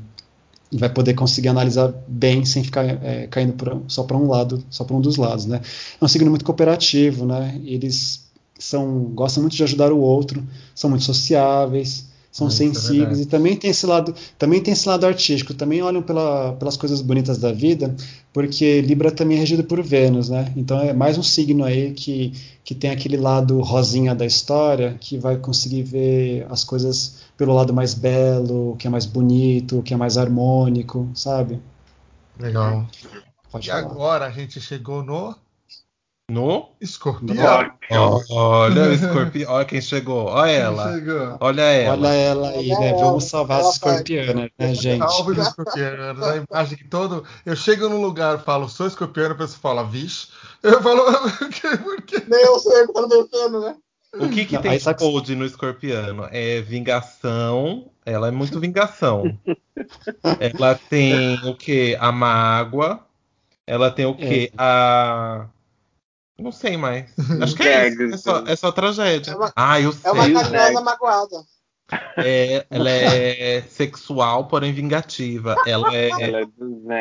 vai 0.72 0.90
poder 0.90 1.14
conseguir 1.14 1.48
analisar 1.48 1.94
bem 2.08 2.46
sem 2.46 2.64
ficar 2.64 2.86
é, 2.86 3.28
caindo 3.28 3.54
pra, 3.54 3.78
só 3.88 4.04
para 4.04 4.18
um 4.18 4.28
lado, 4.28 4.64
só 4.70 4.84
para 4.84 4.96
um 4.96 5.02
dos 5.02 5.18
lados, 5.18 5.46
né? 5.46 5.62
É 6.00 6.06
um 6.06 6.08
signo 6.08 6.30
muito 6.30 6.46
cooperativo, 6.46 7.26
né? 7.26 7.60
Eles 7.66 8.28
são 8.58 9.06
gostam 9.16 9.42
muito 9.42 9.56
de 9.56 9.64
ajudar 9.64 9.92
o 9.92 10.00
outro, 10.00 10.44
são 10.76 10.90
muito 10.90 11.06
sociáveis, 11.06 12.09
são 12.32 12.48
ah, 12.48 12.50
é 12.50 12.54
sensíveis 12.54 13.20
é 13.20 13.24
e 13.24 13.26
também 13.26 13.56
tem 13.56 13.72
esse 13.72 13.86
lado, 13.86 14.14
também 14.38 14.62
tem 14.62 14.74
esse 14.74 14.88
lado 14.88 15.06
artístico, 15.06 15.54
também 15.54 15.82
olham 15.82 16.02
pela, 16.02 16.54
pelas 16.54 16.78
coisas 16.78 17.02
bonitas 17.02 17.38
da 17.38 17.52
vida, 17.52 17.96
porque 18.32 18.82
Libra 18.82 19.12
também 19.12 19.38
é 19.38 19.40
regido 19.40 19.64
por 19.64 19.82
Vênus, 19.82 20.30
né? 20.30 20.54
Então 20.56 20.80
é 20.80 20.94
mais 20.94 21.18
um 21.18 21.24
signo 21.24 21.64
aí 21.64 21.92
que, 21.92 22.34
que 22.64 22.76
tem 22.76 22.92
aquele 22.92 23.18
lado 23.18 23.60
rosinha 23.62 24.14
da 24.14 24.26
história, 24.26 24.96
que 25.00 25.18
vai 25.18 25.38
conseguir 25.38 25.84
ver 25.84 26.46
as 26.50 26.64
coisas 26.64 27.18
pelo 27.36 27.54
lado 27.54 27.74
mais 27.74 27.94
belo, 27.94 28.76
que 28.78 28.86
é 28.86 28.90
mais 28.90 29.06
bonito, 29.06 29.82
que 29.82 29.94
é 29.94 29.98
mais 29.98 30.18
harmônico, 30.18 31.10
sabe? 31.16 31.60
Legal. 32.40 32.88
Pode 33.52 33.68
e 33.68 33.72
falar. 33.72 33.82
agora 33.82 34.26
a 34.28 34.32
gente 34.32 34.62
chegou 34.62 35.04
no 35.04 35.36
no 36.30 36.70
escorpião. 36.80 37.74
olha 38.30 38.84
o 38.84 38.94
escorpião. 38.94 39.50
Olha 39.52 39.66
quem 39.66 39.82
chegou. 39.82 40.28
Olha 40.28 40.52
ela. 40.52 40.94
Chegou. 40.94 41.38
Olha 41.40 41.62
ela. 41.62 41.98
Olha 41.98 42.14
ela 42.14 42.50
aí, 42.50 42.70
né? 42.70 42.94
Vamos 42.94 43.24
salvar 43.26 43.62
as 43.62 43.74
escorpianas, 43.74 44.50
né, 44.58 44.74
gente? 44.74 45.00
Salve 45.00 45.32
os 45.32 45.48
escorpianos. 45.48 46.24
A 46.24 46.38
imagem 46.38 46.78
que 46.78 46.88
todo. 46.88 47.24
Eu 47.46 47.56
chego 47.56 47.90
num 47.90 48.02
lugar 48.02 48.40
falo, 48.44 48.70
sou 48.70 48.88
escorpiano, 48.88 49.34
a 49.34 49.38
pessoa 49.38 49.60
fala, 49.60 49.84
vixe. 49.84 50.28
Eu 50.62 50.82
falo, 50.82 51.04
por 51.84 52.02
quê? 52.04 52.24
Nem 52.28 52.42
eu 52.46 52.60
sei 52.60 52.84
o 52.84 52.88
que 52.88 53.30
tá 53.30 53.50
né? 53.50 53.76
O 54.14 54.28
que, 54.28 54.46
que 54.46 54.56
Não, 54.56 54.62
tem 54.62 54.78
de 54.78 54.96
code 54.96 55.36
no 55.36 55.46
escorpiano? 55.46 56.28
É 56.32 56.62
vingação. 56.62 57.92
Ela 58.06 58.28
é 58.28 58.32
muito 58.32 58.60
vingação. 58.60 59.38
ela 60.40 60.80
tem 60.90 61.36
o 61.46 61.56
que? 61.56 61.96
A 62.00 62.12
mágoa. 62.12 63.06
Ela 63.68 63.92
tem 63.92 64.08
o 64.08 64.16
que? 64.16 64.46
É. 64.46 64.52
A 64.58 65.46
não 66.40 66.52
sei 66.52 66.78
mais. 66.78 67.12
Acho 67.42 67.56
que 67.56 67.64
é 67.64 67.88
isso. 67.90 68.04
É 68.14 68.18
só, 68.18 68.44
é 68.46 68.56
só 68.56 68.72
tragédia. 68.72 69.32
É 69.32 69.36
uma, 69.36 69.54
ah, 69.56 69.82
eu 69.82 69.92
sei. 69.92 70.10
É 70.10 70.14
uma 70.14 70.44
carinhosa 70.44 70.82
magoada. 70.82 71.46
É, 72.18 72.66
ela 72.70 72.90
é 72.90 73.62
sexual, 73.64 74.48
porém 74.48 74.72
vingativa. 74.72 75.56
Ela 75.66 75.96
é. 75.96 76.10
Ela, 76.10 76.22
é 76.22 76.28
ela, 76.28 76.48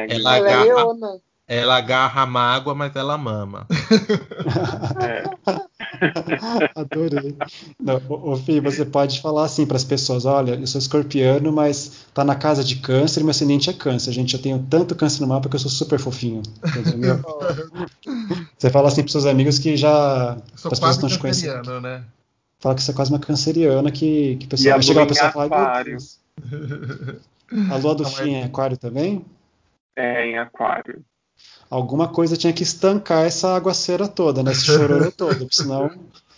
ela 0.09 0.37
agarra, 0.37 1.21
é 1.47 1.59
ela 1.59 1.77
agarra 1.77 2.23
a 2.23 2.27
mágoa, 2.27 2.75
mas 2.75 2.97
ela 2.97 3.19
mama. 3.19 3.67
É. 5.01 5.59
Adorei. 6.75 7.37
Não, 7.81 8.01
ô, 8.09 8.37
Fih, 8.37 8.61
você 8.61 8.85
pode 8.85 9.21
falar 9.21 9.45
assim 9.45 9.67
para 9.67 9.77
as 9.77 9.85
pessoas: 9.85 10.25
olha, 10.25 10.55
eu 10.55 10.67
sou 10.67 10.79
escorpiano, 10.79 11.53
mas 11.53 12.07
tá 12.15 12.25
na 12.25 12.35
casa 12.35 12.63
de 12.65 12.77
câncer 12.77 13.21
e 13.21 13.25
meu 13.25 13.31
ascendente 13.31 13.71
é 13.71 13.73
câncer. 13.73 14.13
Gente, 14.13 14.35
eu 14.35 14.43
tenho 14.43 14.59
tanto 14.71 14.95
câncer 14.95 15.21
no 15.21 15.29
mapa 15.29 15.49
que 15.49 15.57
eu 15.57 15.61
sou 15.61 15.71
super 15.71 15.99
fofinho. 15.99 16.43
Entendeu? 16.77 17.21
você 18.57 18.71
fala 18.71 18.89
assim 18.89 19.03
para 19.03 19.13
seus 19.13 19.27
amigos 19.27 19.59
que 19.59 19.77
já. 19.77 20.37
Eu 20.53 20.59
sou 20.59 20.73
quase 20.79 21.19
canceriano, 21.19 21.81
né? 21.81 22.05
Fala 22.61 22.75
que 22.75 22.83
você 22.83 22.91
é 22.91 22.95
quase 22.95 23.13
uma 23.13 23.21
canceriana 23.21 23.91
que, 23.91 24.37
que 24.37 24.47
pessoa, 24.47 24.83
chega 24.83 25.01
lá 25.01 25.05
a 25.05 25.09
pessoa 25.09 25.31
fala: 25.31 25.83
A 27.71 27.77
lua 27.77 27.95
do 27.95 28.03
Não, 28.03 28.11
fim 28.11 28.35
é 28.35 28.45
aquário 28.45 28.77
também? 28.77 29.25
É, 29.97 30.27
em 30.27 30.39
aquário 30.39 31.05
alguma 31.71 32.09
coisa 32.09 32.37
tinha 32.37 32.53
que 32.53 32.63
estancar 32.63 33.25
essa 33.25 33.55
aguaceira 33.55 34.09
toda, 34.09 34.43
né? 34.43 34.53
Esse 34.53 34.67
chororô 34.67 35.11
todo, 35.11 35.47
senão 35.51 35.91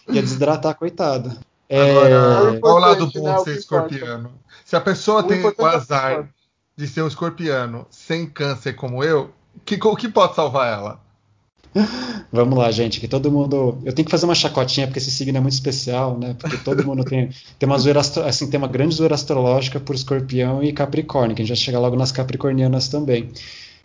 ia 0.08 0.22
desidratar 0.22 0.74
coitada. 0.74 1.36
Agora, 1.70 2.56
é... 2.56 2.58
qual 2.58 2.76
o 2.76 2.78
lado 2.78 3.10
bom 3.12 3.22
né, 3.22 3.36
de 3.36 3.44
ser 3.44 3.56
escorpiano? 3.58 4.32
Se 4.64 4.74
a 4.74 4.80
pessoa 4.80 5.20
o 5.20 5.22
tem 5.22 5.44
o 5.44 5.48
é 5.48 5.74
azar 5.74 6.28
de 6.76 6.88
ser 6.88 7.02
um 7.02 7.08
escorpiano 7.08 7.86
sem 7.90 8.26
câncer 8.26 8.72
como 8.74 9.04
eu, 9.04 9.30
que, 9.64 9.78
o 9.82 9.96
que 9.96 10.08
pode 10.08 10.34
salvar 10.34 10.72
ela? 10.72 11.00
Vamos 12.32 12.58
lá, 12.58 12.70
gente, 12.72 12.98
que 12.98 13.06
todo 13.06 13.30
mundo. 13.30 13.78
Eu 13.84 13.92
tenho 13.92 14.04
que 14.04 14.10
fazer 14.10 14.24
uma 14.24 14.34
chacotinha 14.34 14.88
porque 14.88 14.98
esse 14.98 15.10
signo 15.10 15.38
é 15.38 15.40
muito 15.40 15.52
especial, 15.52 16.18
né? 16.18 16.34
Porque 16.36 16.56
todo 16.56 16.84
mundo 16.84 17.04
tem, 17.04 17.30
tem 17.58 17.68
uma 17.68 17.78
zoeira 17.78 18.00
astro... 18.00 18.24
assim, 18.24 18.50
tem 18.50 18.58
uma 18.58 18.66
grande 18.66 18.96
zoeira 18.96 19.14
astrológica 19.14 19.78
por 19.78 19.94
escorpião 19.94 20.64
e 20.64 20.72
capricórnio, 20.72 21.36
que 21.36 21.42
a 21.42 21.44
gente 21.44 21.56
já 21.56 21.64
chega 21.64 21.78
logo 21.78 21.94
nas 21.94 22.10
capricornianas 22.10 22.88
também 22.88 23.30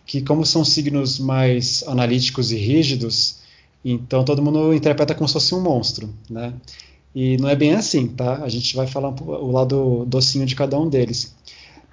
que 0.06 0.22
como 0.22 0.46
são 0.46 0.64
signos 0.64 1.18
mais 1.18 1.82
analíticos 1.86 2.52
e 2.52 2.56
rígidos, 2.56 3.40
então 3.84 4.24
todo 4.24 4.42
mundo 4.42 4.72
interpreta 4.72 5.14
como 5.14 5.26
se 5.26 5.34
fosse 5.34 5.54
um 5.54 5.60
monstro, 5.60 6.08
né? 6.30 6.54
E 7.14 7.36
não 7.38 7.48
é 7.48 7.56
bem 7.56 7.74
assim, 7.74 8.06
tá? 8.06 8.42
A 8.42 8.48
gente 8.48 8.76
vai 8.76 8.86
falar 8.86 9.08
o 9.08 9.50
lado 9.50 10.04
docinho 10.06 10.46
de 10.46 10.54
cada 10.54 10.78
um 10.78 10.88
deles. 10.88 11.34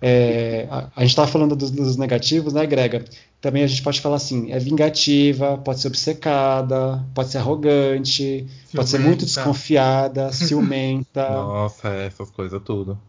É, 0.02 0.68
a, 0.70 0.90
a, 0.98 1.02
gente 1.02 1.12
estava 1.12 1.32
falando 1.32 1.56
dos, 1.56 1.72
dos, 1.72 1.96
negativos, 1.96 2.52
né, 2.52 2.66
Grega? 2.66 3.06
Também 3.40 3.64
a 3.64 3.68
gente 3.68 3.82
pode 3.82 4.02
falar 4.02 4.18
assim: 4.18 4.52
é 4.52 4.60
vingativa, 4.60 5.58
pode 5.58 5.80
ser 5.80 5.88
obcecada, 5.88 7.02
pode 7.16 7.30
ser 7.30 7.38
arrogante, 7.38 8.24
ciumenta. 8.24 8.76
pode 8.76 8.90
ser 8.90 9.00
muito 9.00 9.26
desconfiada, 9.26 10.30
ciumenta. 10.34 11.30
Nossa, 11.30 11.88
essas 11.88 12.30
coisas 12.30 12.62
tudo. 12.66 13.00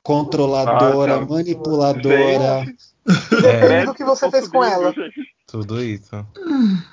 Controladora, 0.00 1.16
Nossa, 1.16 1.34
manipuladora. 1.34 2.64
Depende 3.06 3.72
é, 3.74 3.84
do 3.84 3.94
que 3.94 4.04
você 4.04 4.30
fez 4.30 4.48
com 4.48 4.64
ela. 4.64 4.94
Tudo 5.46 5.82
isso. 5.82 6.26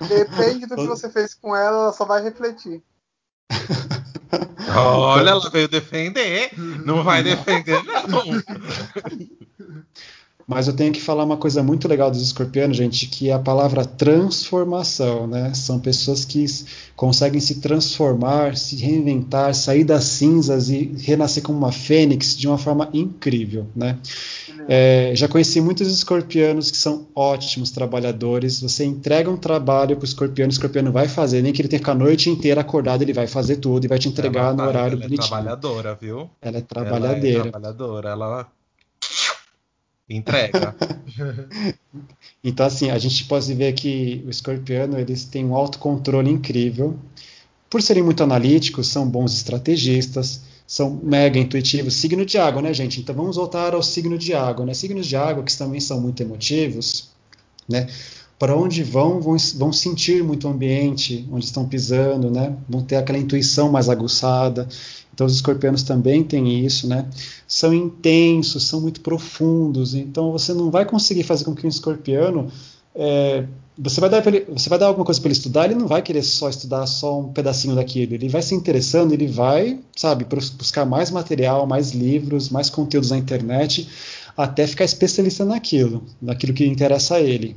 Depende 0.07 0.65
do 0.65 0.75
que 0.75 0.85
você 0.85 1.09
fez 1.09 1.33
com 1.33 1.55
ela, 1.55 1.83
ela 1.83 1.93
só 1.93 2.05
vai 2.05 2.21
refletir. 2.21 2.83
Olha, 4.75 5.29
ela 5.29 5.49
veio 5.49 5.67
defender. 5.67 6.51
Não 6.85 7.03
vai 7.03 7.23
defender, 7.23 7.81
não. 7.83 8.23
Mas 10.51 10.67
eu 10.67 10.73
tenho 10.73 10.91
que 10.91 10.99
falar 10.99 11.23
uma 11.23 11.37
coisa 11.37 11.63
muito 11.63 11.87
legal 11.87 12.11
dos 12.11 12.21
escorpianos, 12.21 12.75
gente, 12.75 13.07
que 13.07 13.29
é 13.29 13.33
a 13.33 13.39
palavra 13.39 13.85
transformação, 13.85 15.25
né? 15.25 15.53
São 15.53 15.79
pessoas 15.79 16.25
que 16.25 16.45
conseguem 16.93 17.39
se 17.39 17.61
transformar, 17.61 18.57
se 18.57 18.75
reinventar, 18.75 19.55
sair 19.55 19.85
das 19.85 20.03
cinzas 20.03 20.69
e 20.69 20.93
renascer 20.97 21.41
como 21.41 21.57
uma 21.57 21.71
fênix 21.71 22.37
de 22.37 22.49
uma 22.49 22.57
forma 22.57 22.89
incrível, 22.93 23.65
né? 23.73 23.97
É, 24.67 25.13
já 25.15 25.25
conheci 25.29 25.61
muitos 25.61 25.87
escorpianos 25.87 26.69
que 26.69 26.75
são 26.75 27.07
ótimos 27.15 27.71
trabalhadores. 27.71 28.61
Você 28.61 28.83
entrega 28.83 29.31
um 29.31 29.37
trabalho 29.37 29.95
para 29.95 30.03
o 30.03 30.05
escorpiano, 30.05 30.49
o 30.49 30.53
escorpiano 30.53 30.91
vai 30.91 31.07
fazer, 31.07 31.41
nem 31.41 31.53
que 31.53 31.61
ele 31.61 31.69
tenha 31.69 31.81
a 31.85 31.95
noite 31.95 32.29
inteira 32.29 32.59
acordado, 32.59 33.03
ele 33.03 33.13
vai 33.13 33.25
fazer 33.25 33.55
tudo 33.55 33.85
e 33.85 33.87
vai 33.87 33.97
te 33.97 34.09
entregar 34.09 34.47
ela 34.47 34.53
no 34.53 34.63
horário 34.63 34.97
ela 34.97 35.07
bonitinho. 35.07 35.27
Ela 35.27 35.53
é 35.53 35.55
trabalhadora, 35.55 35.95
viu? 35.95 36.29
Ela 36.41 36.57
é 36.57 36.61
trabalhadeira. 36.61 37.39
Ela 37.39 37.47
é 37.47 37.51
trabalhadora, 37.51 38.09
ela 38.09 38.51
entrega. 40.15 40.75
então, 42.43 42.65
assim, 42.65 42.89
a 42.89 42.97
gente 42.97 43.25
pode 43.25 43.53
ver 43.53 43.73
que 43.73 44.23
o 44.25 44.29
escorpiano 44.29 44.97
eles 44.97 45.25
têm 45.25 45.45
um 45.45 45.55
autocontrole 45.55 46.29
incrível. 46.29 46.97
Por 47.69 47.81
serem 47.81 48.03
muito 48.03 48.23
analíticos, 48.23 48.87
são 48.87 49.07
bons 49.07 49.33
estrategistas, 49.33 50.41
são 50.67 50.99
mega 51.03 51.39
intuitivos. 51.39 51.95
Signo 51.95 52.25
de 52.25 52.37
água, 52.37 52.61
né, 52.61 52.73
gente? 52.73 52.99
Então 52.99 53.15
vamos 53.15 53.35
voltar 53.35 53.73
ao 53.73 53.83
signo 53.83 54.17
de 54.17 54.33
água, 54.33 54.65
né? 54.65 54.73
Signos 54.73 55.05
de 55.05 55.15
água 55.15 55.43
que 55.43 55.57
também 55.57 55.79
são 55.79 55.99
muito 55.99 56.21
emotivos, 56.21 57.09
né? 57.67 57.87
Para 58.39 58.55
onde 58.55 58.81
vão, 58.81 59.21
vão, 59.21 59.37
vão 59.55 59.71
sentir 59.71 60.23
muito 60.23 60.47
o 60.47 60.51
ambiente, 60.51 61.27
onde 61.31 61.45
estão 61.45 61.67
pisando, 61.67 62.31
né? 62.31 62.55
Vão 62.67 62.81
ter 62.81 62.95
aquela 62.95 63.19
intuição 63.19 63.71
mais 63.71 63.87
aguçada. 63.87 64.67
Então 65.13 65.27
os 65.27 65.35
escorpianos 65.35 65.83
também 65.83 66.23
têm 66.23 66.65
isso, 66.65 66.87
né? 66.87 67.05
São 67.47 67.73
intensos, 67.73 68.67
são 68.67 68.81
muito 68.81 69.01
profundos. 69.01 69.93
Então 69.93 70.31
você 70.31 70.53
não 70.53 70.71
vai 70.71 70.85
conseguir 70.85 71.23
fazer 71.23 71.45
com 71.45 71.53
que 71.53 71.65
um 71.65 71.69
escorpiano 71.69 72.51
é, 72.95 73.45
você 73.77 74.01
vai 74.01 74.09
dar 74.09 74.25
ele, 74.27 74.45
você 74.49 74.69
vai 74.69 74.77
dar 74.77 74.87
alguma 74.87 75.05
coisa 75.05 75.19
para 75.19 75.29
ele 75.29 75.37
estudar, 75.37 75.65
ele 75.65 75.75
não 75.75 75.87
vai 75.87 76.01
querer 76.01 76.21
só 76.23 76.49
estudar 76.49 76.85
só 76.85 77.19
um 77.19 77.31
pedacinho 77.31 77.75
daquilo. 77.75 78.13
Ele 78.13 78.29
vai 78.29 78.41
se 78.41 78.53
interessando, 78.53 79.13
ele 79.13 79.27
vai, 79.27 79.79
sabe, 79.95 80.25
buscar 80.25 80.85
mais 80.85 81.09
material, 81.09 81.65
mais 81.65 81.91
livros, 81.91 82.49
mais 82.49 82.69
conteúdos 82.69 83.11
na 83.11 83.17
internet, 83.17 83.87
até 84.35 84.67
ficar 84.67 84.85
especialista 84.85 85.45
naquilo, 85.45 86.03
naquilo 86.21 86.53
que 86.53 86.65
interessa 86.65 87.15
a 87.15 87.21
ele. 87.21 87.55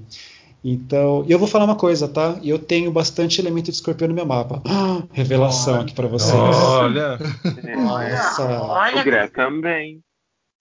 Então, 0.64 1.26
eu 1.28 1.38
vou 1.38 1.46
falar 1.46 1.66
uma 1.66 1.76
coisa, 1.76 2.08
tá? 2.08 2.40
Eu 2.42 2.58
tenho 2.58 2.90
bastante 2.90 3.38
elemento 3.38 3.66
de 3.66 3.72
escorpião 3.72 4.08
no 4.08 4.14
meu 4.14 4.24
mapa. 4.24 4.62
Ah, 4.66 5.02
revelação 5.12 5.82
aqui 5.82 5.92
para 5.92 6.08
vocês. 6.08 6.34
Olha! 6.34 7.18
Nossa! 7.76 8.62
Olha. 8.62 9.02
O 9.02 9.04
Gré 9.04 9.28
também. 9.28 10.00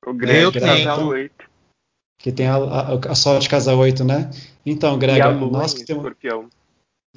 O 0.05 0.13
Gré 0.13 0.43
eu 0.43 0.51
tenho. 0.51 1.07
8. 1.07 1.33
Que 2.19 2.33
tem 2.33 2.47
a, 2.47 2.55
a, 2.55 2.93
a 3.11 3.15
Sol 3.15 3.39
de 3.39 3.47
casa 3.47 3.73
8, 3.73 4.03
né? 4.03 4.29
Então, 4.65 4.99
Greg, 4.99 5.21
nós 5.49 5.73
que 5.73 5.85
temos. 5.85 6.03
Escorpião. 6.03 6.49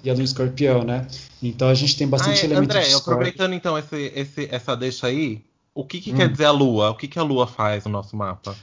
E 0.04 0.10
a 0.10 0.14
do 0.14 0.22
escorpião, 0.22 0.84
né? 0.84 1.06
Então 1.42 1.68
a 1.68 1.74
gente 1.74 1.96
tem 1.96 2.06
bastante 2.06 2.40
ah, 2.40 2.42
é, 2.42 2.44
elemento 2.44 2.76
André, 2.76 2.94
aproveitando 2.94 3.54
então 3.54 3.78
esse, 3.78 4.12
esse, 4.14 4.48
essa 4.50 4.76
deixa 4.76 5.06
aí, 5.06 5.42
o 5.74 5.84
que, 5.84 6.00
que 6.00 6.12
hum. 6.12 6.16
quer 6.16 6.28
dizer 6.28 6.44
a 6.44 6.50
Lua? 6.50 6.90
O 6.90 6.94
que, 6.94 7.08
que 7.08 7.18
a 7.18 7.22
Lua 7.22 7.46
faz 7.46 7.84
no 7.86 7.92
nosso 7.92 8.14
mapa? 8.14 8.54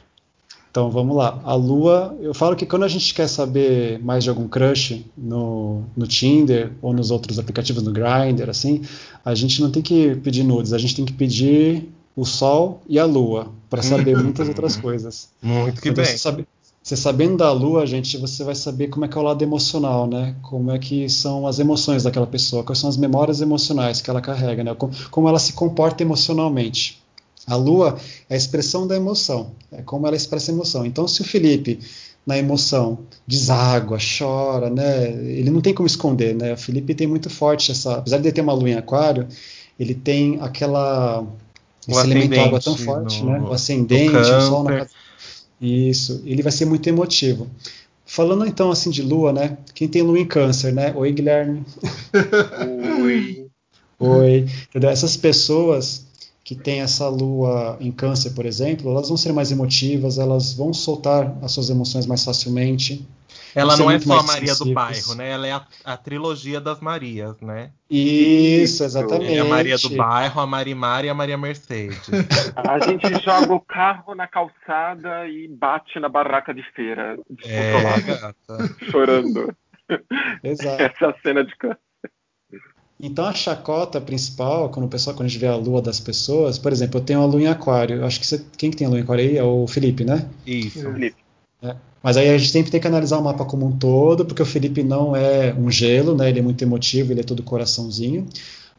Então 0.74 0.90
vamos 0.90 1.16
lá. 1.16 1.40
A 1.44 1.54
Lua, 1.54 2.18
eu 2.20 2.34
falo 2.34 2.56
que 2.56 2.66
quando 2.66 2.82
a 2.82 2.88
gente 2.88 3.14
quer 3.14 3.28
saber 3.28 4.04
mais 4.04 4.24
de 4.24 4.32
algum 4.32 4.48
crush 4.48 5.06
no, 5.16 5.84
no 5.96 6.08
Tinder 6.08 6.72
ou 6.82 6.92
nos 6.92 7.12
outros 7.12 7.38
aplicativos 7.38 7.84
no 7.84 7.92
Grindr, 7.92 8.50
assim, 8.50 8.82
a 9.24 9.36
gente 9.36 9.62
não 9.62 9.70
tem 9.70 9.84
que 9.84 10.16
pedir 10.16 10.44
nudes, 10.44 10.74
a 10.74 10.80
gente 10.80 10.96
tem 10.96 11.06
que 11.06 11.14
pedir 11.14 11.88
o 12.16 12.26
Sol 12.26 12.82
e 12.90 12.98
a 12.98 13.06
Lua 13.06 13.52
para 13.70 13.84
saber 13.84 14.18
muitas 14.18 14.48
outras 14.48 14.76
coisas. 14.82 15.30
Muito 15.44 15.80
que 15.80 15.90
então, 15.90 16.04
bem. 16.04 16.12
Você, 16.12 16.18
sabe, 16.18 16.48
você 16.82 16.96
sabendo 16.96 17.38
da 17.38 17.52
Lua, 17.52 17.86
gente, 17.86 18.18
você 18.18 18.44
vai 18.44 18.56
saber 18.56 18.88
como 18.88 19.06
é 19.06 19.08
que 19.08 19.16
é 19.16 19.22
o 19.22 19.24
lado 19.24 19.44
emocional, 19.44 20.08
né? 20.08 20.36
Como 20.42 20.72
é 20.72 20.80
que 20.80 21.08
são 21.08 21.46
as 21.46 21.60
emoções 21.60 22.02
daquela 22.02 22.26
pessoa, 22.26 22.64
quais 22.64 22.80
são 22.80 22.90
as 22.90 22.98
memórias 22.98 23.42
emocionais 23.42 24.02
que 24.02 24.10
ela 24.10 24.22
carrega, 24.22 24.64
né? 24.64 24.74
Como, 24.74 24.92
como 25.12 25.30
ela 25.30 25.38
se 25.38 25.54
comporta 25.54 26.02
emocionalmente. 26.02 27.03
A 27.48 27.56
lua 27.56 27.98
é 28.30 28.36
a 28.36 28.38
expressão 28.38 28.88
da 28.88 28.96
emoção, 28.96 29.52
é 29.72 29.82
como 29.82 30.08
ela 30.08 30.16
expressa 30.16 30.52
a 30.52 30.54
emoção. 30.54 30.86
Então, 30.86 31.08
se 31.08 31.22
o 31.22 31.26
Felipe, 31.26 31.80
na 32.26 32.38
emoção, 32.38 33.00
deságua, 33.28 33.98
chora, 33.98 34.70
né, 34.70 35.12
ele 35.12 35.50
não 35.50 35.60
tem 35.60 35.74
como 35.74 35.86
esconder, 35.86 36.34
né? 36.34 36.54
O 36.54 36.58
Felipe 36.58 36.96
tem 36.96 37.06
muito 37.06 37.30
forte 37.30 37.72
essa, 37.72 37.98
apesar 37.98 38.18
de 38.18 38.28
ele 38.28 38.34
ter 38.34 38.42
uma 38.42 38.54
lua 38.54 38.70
em 38.70 38.76
aquário, 38.76 39.28
ele 39.78 39.94
tem 39.94 40.38
aquela 40.40 41.26
esse 41.88 42.00
elemento 42.00 42.40
água 42.40 42.62
tão 42.62 42.78
forte, 42.78 43.22
no, 43.22 43.32
né? 43.32 43.42
O 43.42 43.52
ascendente, 43.52 44.16
o 44.16 44.42
sol 44.42 44.64
na 44.64 44.88
isso, 45.60 46.22
ele 46.26 46.42
vai 46.44 46.52
ser 46.52 46.66
muito 46.66 46.88
emotivo. 46.88 47.50
Falando 48.06 48.46
então 48.46 48.70
assim 48.70 48.90
de 48.90 49.02
lua, 49.02 49.32
né? 49.32 49.58
Quem 49.74 49.88
tem 49.88 50.02
lua 50.02 50.20
em 50.20 50.26
câncer, 50.26 50.74
né? 50.74 50.94
Oi, 50.96 51.12
Guilherme. 51.12 51.64
Oi. 53.02 53.48
Oi. 54.00 54.46
Essas 54.76 55.16
pessoas 55.16 56.06
que 56.56 56.62
tem 56.62 56.82
essa 56.82 57.08
lua 57.08 57.78
em 57.80 57.92
câncer, 57.92 58.32
por 58.32 58.46
exemplo, 58.46 58.92
elas 58.92 59.08
vão 59.08 59.18
ser 59.18 59.34
mais 59.34 59.52
emotivas, 59.52 60.18
elas 60.18 60.54
vão 60.54 60.74
soltar 60.74 61.36
as 61.42 61.52
suas 61.52 61.70
emoções 61.70 62.06
mais 62.06 62.24
facilmente. 62.24 63.08
Ela 63.56 63.78
não 63.78 63.90
é 63.90 64.00
só 64.00 64.20
a 64.20 64.24
Maria 64.24 64.56
do 64.56 64.74
bairro, 64.74 65.16
né? 65.16 65.30
Ela 65.30 65.48
é 65.48 65.52
a, 65.52 65.66
a, 65.86 65.96
trilogia 65.96 66.60
das 66.60 66.80
Marias, 66.80 67.40
né? 67.40 67.70
Isso, 67.90 68.84
exatamente. 68.84 69.36
É 69.36 69.40
a 69.40 69.46
Maria 69.46 69.78
do 69.78 69.90
bairro, 69.96 70.42
a 70.42 70.48
Marimar 70.48 71.06
e 71.06 71.10
a 71.10 71.14
Maria 71.14 71.38
Mercedes. 71.38 72.10
A 72.58 72.80
gente 72.80 73.24
joga 73.24 73.54
o 73.54 73.60
carro 73.60 74.16
na 74.16 74.28
calçada 74.28 75.28
e 75.28 75.48
bate 75.48 76.00
na 76.00 76.10
barraca 76.10 76.52
de 76.52 76.64
feira. 76.72 77.16
É, 77.46 78.02
gata. 78.02 78.76
Chorando. 78.90 79.56
Exato. 80.44 80.82
Essa 80.82 81.06
é 81.06 81.10
a 81.10 81.22
cena 81.22 81.44
de 81.44 81.56
câncer. 81.56 81.78
Então 83.06 83.26
a 83.26 83.34
chacota 83.34 84.00
principal, 84.00 84.70
quando 84.70 84.86
o 84.86 84.88
pessoal, 84.88 85.14
quando 85.14 85.26
a 85.26 85.30
gente 85.30 85.38
vê 85.38 85.48
a 85.48 85.58
lua 85.58 85.82
das 85.82 86.00
pessoas, 86.00 86.58
por 86.58 86.72
exemplo, 86.72 87.02
eu 87.02 87.04
tenho 87.04 87.20
a 87.20 87.26
lua 87.26 87.42
em 87.42 87.48
aquário. 87.48 88.06
Acho 88.06 88.18
que 88.18 88.26
você, 88.26 88.42
quem 88.58 88.72
que 88.72 88.78
tem 88.78 88.88
a 88.88 88.90
lua 88.90 88.98
em 88.98 89.04
aquário 89.04 89.26
aí 89.26 89.38
é 89.38 89.44
o 89.44 89.68
Felipe, 89.68 90.06
né? 90.06 90.26
Isso. 90.48 90.80
Felipe. 90.80 91.18
É. 91.62 91.76
Mas 92.02 92.16
aí 92.16 92.30
a 92.30 92.38
gente 92.38 92.50
sempre 92.50 92.72
tem 92.72 92.80
que 92.80 92.88
analisar 92.88 93.18
o 93.18 93.22
mapa 93.22 93.44
como 93.44 93.66
um 93.66 93.74
todo, 93.74 94.24
porque 94.24 94.42
o 94.42 94.46
Felipe 94.46 94.84
não 94.84 95.14
é 95.14 95.54
um 95.54 95.70
gelo, 95.70 96.16
né? 96.16 96.30
Ele 96.30 96.40
é 96.40 96.42
muito 96.42 96.62
emotivo, 96.62 97.12
ele 97.12 97.20
é 97.20 97.24
todo 97.24 97.44
coraçãozinho. 97.44 98.26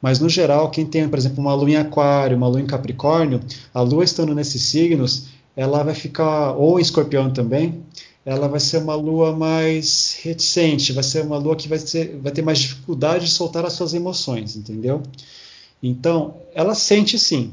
Mas 0.01 0.19
no 0.19 0.29
geral, 0.31 0.71
quem 0.71 0.87
tem, 0.87 1.07
por 1.07 1.19
exemplo, 1.19 1.43
uma 1.43 1.55
lua 1.55 1.71
em 1.71 1.77
aquário, 1.77 2.35
uma 2.35 2.49
lua 2.49 2.63
em 2.63 2.67
capricórnio, 2.67 3.43
a 3.75 3.83
lua 3.83 4.05
estando 4.05 4.35
nesses 4.35 4.63
signos, 4.63 5.27
ela 5.55 5.83
vai 5.83 5.95
ficar, 5.95 6.53
ou 6.53 6.79
em 6.79 6.83
escorpião 6.83 7.31
também, 7.31 7.83
ela 8.25 8.49
vai 8.49 8.61
ser 8.61 8.79
uma 8.79 8.95
lua 8.95 9.37
mais 9.37 10.19
reticente, 10.23 10.93
vai 10.93 11.05
ser 11.05 11.23
uma 11.23 11.37
lua 11.37 11.57
que 11.57 11.69
vai, 11.69 11.79
ser, 11.79 12.17
vai 12.23 12.33
ter 12.33 12.43
mais 12.43 12.59
dificuldade 12.59 13.27
de 13.27 13.31
soltar 13.31 13.65
as 13.67 13.75
suas 13.75 13.93
emoções, 13.93 14.57
entendeu? 14.57 15.03
Então, 15.83 16.35
ela 16.55 16.75
sente 16.75 17.19
sim, 17.19 17.53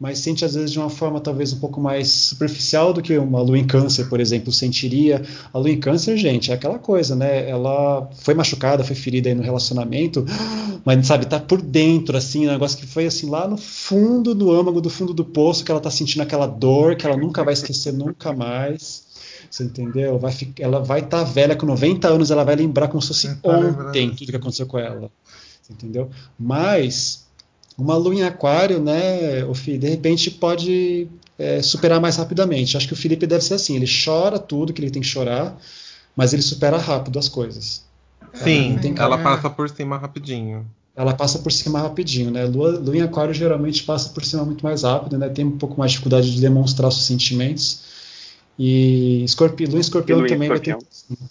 mas 0.00 0.18
sente 0.20 0.46
às 0.46 0.54
vezes 0.54 0.72
de 0.72 0.78
uma 0.78 0.88
forma 0.88 1.20
talvez 1.20 1.52
um 1.52 1.58
pouco 1.58 1.78
mais 1.78 2.08
superficial 2.08 2.90
do 2.94 3.02
que 3.02 3.18
uma 3.18 3.42
lua 3.42 3.58
em 3.58 3.66
câncer, 3.66 4.08
por 4.08 4.18
exemplo, 4.18 4.50
sentiria. 4.50 5.22
A 5.52 5.58
lua 5.58 5.68
em 5.68 5.78
câncer, 5.78 6.16
gente, 6.16 6.50
é 6.50 6.54
aquela 6.54 6.78
coisa, 6.78 7.14
né? 7.14 7.50
Ela 7.50 8.08
foi 8.14 8.32
machucada, 8.32 8.82
foi 8.82 8.96
ferida 8.96 9.28
aí 9.28 9.34
no 9.34 9.42
relacionamento, 9.42 10.24
mas 10.86 11.06
sabe, 11.06 11.26
tá 11.26 11.38
por 11.38 11.60
dentro, 11.60 12.16
assim, 12.16 12.48
um 12.48 12.50
negócio 12.50 12.78
que 12.78 12.86
foi 12.86 13.04
assim 13.04 13.28
lá 13.28 13.46
no 13.46 13.58
fundo 13.58 14.34
do 14.34 14.50
âmago, 14.50 14.80
do 14.80 14.88
fundo 14.88 15.12
do 15.12 15.26
poço, 15.26 15.62
que 15.62 15.70
ela 15.70 15.80
tá 15.80 15.90
sentindo 15.90 16.22
aquela 16.22 16.46
dor 16.46 16.96
que 16.96 17.04
ela 17.06 17.18
nunca 17.18 17.44
vai 17.44 17.52
esquecer 17.52 17.92
nunca 17.92 18.32
mais. 18.32 19.09
Você 19.50 19.64
entendeu? 19.64 20.18
Vai 20.18 20.30
ficar, 20.30 20.62
ela 20.62 20.78
vai 20.78 21.00
estar 21.00 21.24
tá 21.24 21.24
velha 21.24 21.56
com 21.56 21.66
90 21.66 22.06
anos, 22.08 22.30
ela 22.30 22.44
vai 22.44 22.54
lembrar 22.54 22.86
como 22.86 23.02
se 23.02 23.08
fosse 23.08 23.34
tá 23.34 23.50
ontem 23.50 24.14
tudo 24.14 24.30
que 24.30 24.36
aconteceu 24.36 24.66
com 24.66 24.78
ela. 24.78 25.10
Você 25.60 25.72
entendeu? 25.72 26.08
Mas 26.38 27.26
uma 27.76 27.96
lua 27.96 28.14
em 28.14 28.22
aquário, 28.22 28.80
né, 28.80 29.44
o 29.44 29.52
de 29.52 29.88
repente 29.88 30.30
pode 30.30 31.08
é, 31.38 31.60
superar 31.62 32.00
mais 32.00 32.16
rapidamente. 32.16 32.76
Acho 32.76 32.86
que 32.86 32.92
o 32.92 32.96
Felipe 32.96 33.26
deve 33.26 33.42
ser 33.42 33.54
assim, 33.54 33.74
ele 33.74 33.86
chora 33.86 34.38
tudo 34.38 34.72
que 34.72 34.80
ele 34.80 34.90
tem 34.90 35.02
que 35.02 35.08
chorar, 35.08 35.58
mas 36.14 36.32
ele 36.32 36.42
supera 36.42 36.76
rápido 36.76 37.18
as 37.18 37.28
coisas. 37.28 37.82
Sim, 38.34 38.78
ela, 38.96 39.14
ela 39.14 39.18
passa 39.18 39.50
por 39.50 39.68
cima 39.68 39.96
rapidinho. 39.96 40.64
Ela 40.94 41.14
passa 41.14 41.38
por 41.38 41.50
cima 41.50 41.80
rapidinho, 41.80 42.30
né? 42.30 42.44
Lua, 42.44 42.78
lua 42.78 42.96
em 42.96 43.00
aquário 43.00 43.32
geralmente 43.32 43.82
passa 43.82 44.10
por 44.10 44.24
cima 44.24 44.44
muito 44.44 44.62
mais 44.62 44.82
rápido, 44.82 45.16
né? 45.16 45.28
Tem 45.28 45.44
um 45.44 45.56
pouco 45.56 45.78
mais 45.78 45.90
de 45.90 45.96
dificuldade 45.96 46.30
de 46.30 46.40
demonstrar 46.40 46.92
seus 46.92 47.06
sentimentos. 47.06 47.89
E 48.62 49.24
escorpi, 49.24 49.64
Lua 49.64 49.80
Escorpião 49.80 50.18
também 50.26 50.42
escorpião. 50.42 50.78
vai 50.78 51.16
ter. 51.16 51.24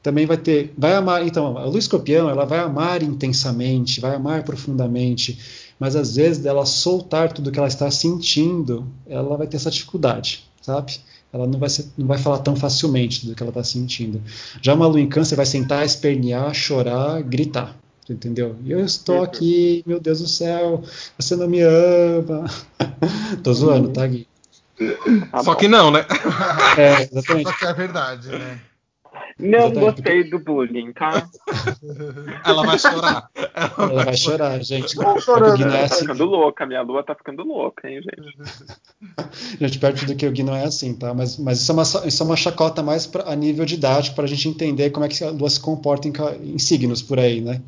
Também 0.00 0.24
vai 0.24 0.36
ter. 0.36 0.72
Vai 0.78 0.94
amar. 0.94 1.26
Então, 1.26 1.58
a 1.58 1.64
Lua 1.64 1.80
Escorpião, 1.80 2.30
ela 2.30 2.44
vai 2.44 2.60
amar 2.60 3.02
intensamente, 3.02 4.00
vai 4.00 4.14
amar 4.14 4.44
profundamente. 4.44 5.36
Mas 5.80 5.96
às 5.96 6.14
vezes, 6.14 6.40
dela 6.44 6.64
soltar 6.64 7.32
tudo 7.32 7.50
que 7.50 7.58
ela 7.58 7.66
está 7.66 7.90
sentindo, 7.90 8.86
ela 9.04 9.36
vai 9.36 9.48
ter 9.48 9.56
essa 9.56 9.68
dificuldade, 9.68 10.44
sabe? 10.62 11.00
Ela 11.32 11.44
não 11.48 11.58
vai, 11.58 11.68
ser, 11.68 11.86
não 11.98 12.06
vai 12.06 12.18
falar 12.18 12.38
tão 12.38 12.54
facilmente 12.54 13.26
do 13.26 13.34
que 13.34 13.42
ela 13.42 13.50
está 13.50 13.64
sentindo. 13.64 14.22
Já 14.62 14.72
uma 14.72 14.86
lua 14.86 15.00
em 15.00 15.08
câncer 15.08 15.34
vai 15.34 15.44
sentar, 15.44 15.84
espernear, 15.84 16.54
chorar, 16.54 17.20
gritar. 17.20 17.76
entendeu? 18.08 18.54
E 18.64 18.70
eu 18.70 18.78
estou 18.78 19.24
aqui, 19.24 19.82
meu 19.84 19.98
Deus 19.98 20.20
do 20.20 20.28
céu, 20.28 20.84
você 21.18 21.34
não 21.34 21.48
me 21.48 21.62
ama. 21.62 22.44
Tô 23.42 23.52
zoando, 23.52 23.88
tá, 23.88 24.06
Gui? 24.06 24.28
Tá 25.30 25.42
Só 25.42 25.54
que 25.54 25.68
não, 25.68 25.90
né? 25.90 26.04
É, 26.76 27.02
exatamente. 27.02 27.48
Só 27.48 27.56
que 27.56 27.64
é 27.64 27.72
verdade, 27.72 28.28
né? 28.28 28.60
Não 29.38 29.58
Exatamente. 29.58 29.80
gostei 29.80 30.30
do 30.30 30.38
bullying, 30.38 30.92
tá? 30.92 31.28
Ela 32.44 32.64
vai 32.64 32.78
chorar. 32.78 33.28
Ela 33.78 34.04
vai 34.04 34.16
chorar, 34.16 34.62
gente. 34.62 34.94
Tô 34.94 35.20
chorando. 35.20 35.58
Tá 35.62 35.84
assim. 35.84 36.00
ficando 36.00 36.24
louca, 36.24 36.64
minha 36.64 36.80
lua 36.80 37.02
tá 37.02 37.14
ficando 37.14 37.42
louca, 37.44 37.86
hein, 37.88 38.00
gente? 38.02 39.58
Gente, 39.60 39.78
perto 39.78 40.06
do 40.06 40.16
que 40.16 40.26
o 40.26 40.32
Gui 40.32 40.42
não 40.42 40.56
é 40.56 40.64
assim, 40.64 40.94
tá? 40.94 41.12
Mas, 41.12 41.38
mas 41.38 41.60
isso, 41.60 41.70
é 41.70 41.74
uma, 41.74 41.82
isso 41.82 42.22
é 42.22 42.26
uma 42.26 42.36
chacota 42.36 42.82
mais 42.82 43.06
pra, 43.06 43.30
a 43.30 43.36
nível 43.36 43.66
didático, 43.66 44.16
pra 44.16 44.26
gente 44.26 44.48
entender 44.48 44.90
como 44.90 45.04
é 45.04 45.08
que 45.08 45.22
a 45.22 45.30
lua 45.30 45.50
se 45.50 45.60
comporta 45.60 46.08
em, 46.08 46.12
em 46.54 46.58
signos 46.58 47.02
por 47.02 47.18
aí, 47.18 47.42
né? 47.42 47.60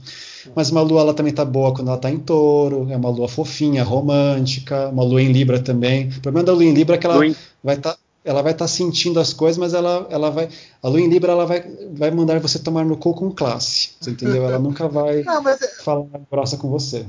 Mas 0.54 0.70
uma 0.70 0.80
lua 0.80 1.00
ela 1.00 1.14
também 1.14 1.32
tá 1.32 1.44
boa 1.44 1.74
quando 1.74 1.88
ela 1.88 1.98
tá 1.98 2.10
em 2.10 2.18
touro, 2.18 2.86
é 2.90 2.96
uma 2.96 3.10
lua 3.10 3.28
fofinha, 3.28 3.84
romântica, 3.84 4.88
uma 4.88 5.04
lua 5.04 5.22
em 5.22 5.32
Libra 5.32 5.62
também. 5.62 6.08
O 6.08 6.20
problema 6.20 6.46
da 6.46 6.52
lua 6.52 6.64
em 6.64 6.72
Libra 6.72 6.96
é 6.96 6.98
que 6.98 7.06
ela 7.06 7.18
vai 7.62 7.76
estar. 7.76 7.94
Tá, 7.94 7.98
ela 8.24 8.42
vai 8.42 8.52
estar 8.52 8.64
tá 8.64 8.68
sentindo 8.68 9.18
as 9.18 9.32
coisas, 9.32 9.56
mas 9.56 9.72
ela, 9.72 10.06
ela 10.10 10.30
vai. 10.30 10.50
A 10.82 10.88
lua 10.88 11.00
em 11.00 11.08
Libra 11.08 11.32
ela 11.32 11.46
vai, 11.46 11.60
vai 11.92 12.10
mandar 12.10 12.38
você 12.40 12.58
tomar 12.58 12.84
no 12.84 12.96
cu 12.96 13.14
com 13.14 13.30
classe. 13.30 13.96
Você 13.98 14.10
entendeu? 14.10 14.44
Ela 14.44 14.58
nunca 14.58 14.86
vai 14.86 15.22
não, 15.24 15.42
mas... 15.42 15.62
É- 15.62 15.68
falar 15.82 16.06
grossa 16.30 16.58
com 16.58 16.68
você. 16.68 17.06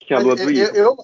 Que 0.00 0.12
é 0.12 0.16
a 0.16 0.20
lua 0.20 0.36
do 0.36 0.42
eu, 0.42 0.74
eu, 0.74 0.96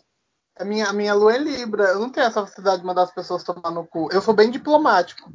a, 0.58 0.64
minha, 0.64 0.86
a 0.86 0.92
minha 0.92 1.14
lua 1.14 1.34
é 1.34 1.38
Libra. 1.38 1.84
Eu 1.84 2.00
não 2.00 2.10
tenho 2.10 2.26
essa 2.26 2.42
facilidade 2.42 2.82
de 2.82 2.86
mandar 2.86 3.04
as 3.04 3.14
pessoas 3.14 3.42
tomar 3.42 3.70
no 3.70 3.86
cu. 3.86 4.08
Eu 4.12 4.20
sou 4.20 4.34
bem 4.34 4.50
diplomático. 4.50 5.32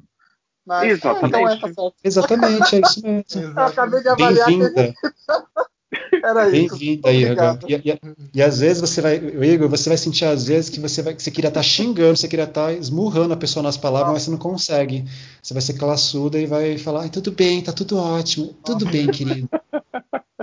Mas, 0.65 0.91
Exatamente. 0.91 1.27
então 1.27 1.49
é, 1.49 1.59
tá 1.59 1.91
Exatamente, 2.03 2.75
é 2.75 2.81
isso 2.81 3.01
mesmo. 3.01 3.25
Eu 3.55 3.63
acabei 3.63 4.01
de 4.01 4.09
avaliar 4.09 4.47
Bem-vinda. 4.47 4.93
Bem-vinda, 6.51 7.11
Igor. 7.11 7.59
E, 7.67 7.75
e, 7.75 7.99
e, 8.33 8.41
às 8.41 8.59
vezes 8.59 8.81
você 8.81 8.99
vai, 8.99 9.15
Igor, 9.15 9.69
você 9.69 9.89
vai 9.89 9.97
sentir 9.97 10.25
às 10.25 10.45
vezes 10.45 10.69
que 10.69 10.79
você, 10.79 11.01
vai, 11.01 11.13
que 11.13 11.21
você 11.21 11.31
queria 11.31 11.47
estar 11.49 11.59
tá 11.59 11.63
xingando, 11.63 12.17
você 12.17 12.27
queria 12.27 12.45
estar 12.45 12.65
tá 12.65 12.73
esmurrando 12.73 13.33
a 13.33 13.37
pessoa 13.37 13.61
nas 13.61 13.77
palavras, 13.77 14.13
mas 14.13 14.23
você 14.23 14.31
não 14.31 14.37
consegue. 14.37 15.05
Você 15.41 15.53
vai 15.53 15.61
ser 15.61 15.73
classuda 15.73 16.39
e 16.39 16.47
vai 16.47 16.77
falar, 16.77 17.07
tudo 17.09 17.31
bem, 17.31 17.61
tá 17.61 17.71
tudo 17.71 17.97
ótimo, 17.97 18.55
tudo 18.65 18.85
bem, 18.85 19.07
querido. 19.07 19.47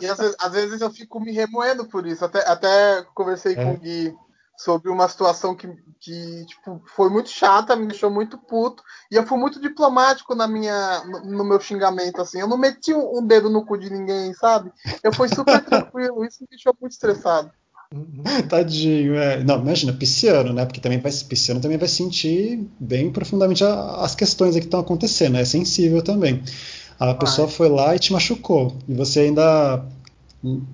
E 0.01 0.07
às 0.07 0.19
vezes, 0.19 0.37
às 0.41 0.53
vezes, 0.53 0.81
eu 0.81 0.91
fico 0.91 1.21
me 1.21 1.33
remoendo 1.33 1.85
por 1.85 2.07
isso. 2.07 2.25
Até, 2.25 2.49
até 2.49 3.05
conversei 3.15 3.55
é. 3.55 3.57
com 3.57 3.73
o 3.73 3.77
Gui 3.77 4.15
sobre 4.63 4.91
uma 4.91 5.09
situação 5.09 5.55
que, 5.55 5.69
que 6.01 6.47
tipo, 6.47 6.83
foi 6.95 7.11
muito 7.11 7.29
chata, 7.29 7.77
me 7.77 7.87
deixou 7.87 8.11
muito 8.11 8.39
puto. 8.39 8.83
E 9.11 9.17
eu 9.17 9.27
fui 9.27 9.39
muito 9.39 9.61
diplomático 9.61 10.35
na 10.35 10.47
minha, 10.47 11.05
no, 11.05 11.39
no 11.39 11.45
meu 11.45 11.61
xingamento, 11.61 12.21
assim. 12.21 12.41
Eu 12.41 12.49
não 12.49 12.59
meti 12.59 12.95
um, 12.95 13.19
um, 13.19 13.27
dedo 13.27 13.51
no 13.51 13.65
cu 13.65 13.77
de 13.77 13.91
ninguém, 13.91 14.33
sabe? 14.35 14.71
Eu 15.03 15.13
fui 15.13 15.29
super 15.29 15.63
tranquilo. 15.65 16.25
Isso 16.25 16.39
me 16.43 16.49
deixou 16.51 16.75
muito 16.81 16.93
estressado. 16.93 17.51
Tadinho, 18.49 19.15
é. 19.17 19.45
Não, 19.45 19.61
imagina, 19.61 19.93
pisciano, 19.93 20.53
né? 20.53 20.65
Porque 20.65 20.81
também 20.81 20.99
vai, 20.99 21.13
pisciano 21.13 21.61
também 21.61 21.77
vai 21.77 21.89
sentir 21.89 22.67
bem 22.81 23.11
profundamente 23.11 23.63
a, 23.65 23.97
as 23.97 24.15
questões 24.15 24.55
que 24.55 24.65
estão 24.65 24.81
acontecendo, 24.81 25.37
é 25.37 25.45
sensível 25.45 26.03
também. 26.03 26.43
A 26.99 27.15
pessoa 27.15 27.49
foi 27.49 27.69
lá 27.69 27.95
e 27.97 27.99
te 27.99 28.13
machucou. 28.13 28.77
E 28.89 28.95
você 28.95 29.21
ainda 29.21 29.85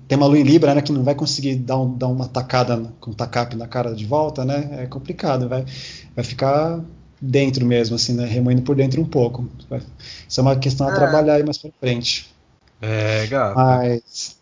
tem 0.07 0.17
uma 0.17 0.25
lua 0.25 0.39
em 0.39 0.43
Libra, 0.43 0.73
né, 0.73 0.81
que 0.81 0.91
não 0.91 1.03
vai 1.03 1.13
conseguir 1.13 1.55
dar, 1.55 1.77
um, 1.77 1.95
dar 1.95 2.07
uma 2.07 2.27
tacada 2.27 2.91
com 2.99 3.13
tacap 3.13 3.55
na 3.55 3.67
cara 3.67 3.93
de 3.93 4.05
volta, 4.05 4.43
né? 4.43 4.83
É 4.83 4.85
complicado, 4.87 5.47
vai, 5.47 5.63
vai 6.15 6.25
ficar 6.25 6.79
dentro 7.21 7.65
mesmo, 7.65 7.95
assim, 7.95 8.13
né? 8.13 8.25
Remoendo 8.25 8.63
por 8.63 8.75
dentro 8.75 8.99
um 8.99 9.05
pouco. 9.05 9.47
Vai, 9.69 9.81
isso 10.27 10.39
é 10.39 10.41
uma 10.41 10.55
questão 10.55 10.87
a 10.87 10.91
é. 10.91 10.95
trabalhar 10.95 11.35
aí 11.35 11.43
mais 11.43 11.59
pra 11.59 11.69
frente. 11.79 12.33
É, 12.81 13.27
gato. 13.27 13.55
Mas, 13.55 14.37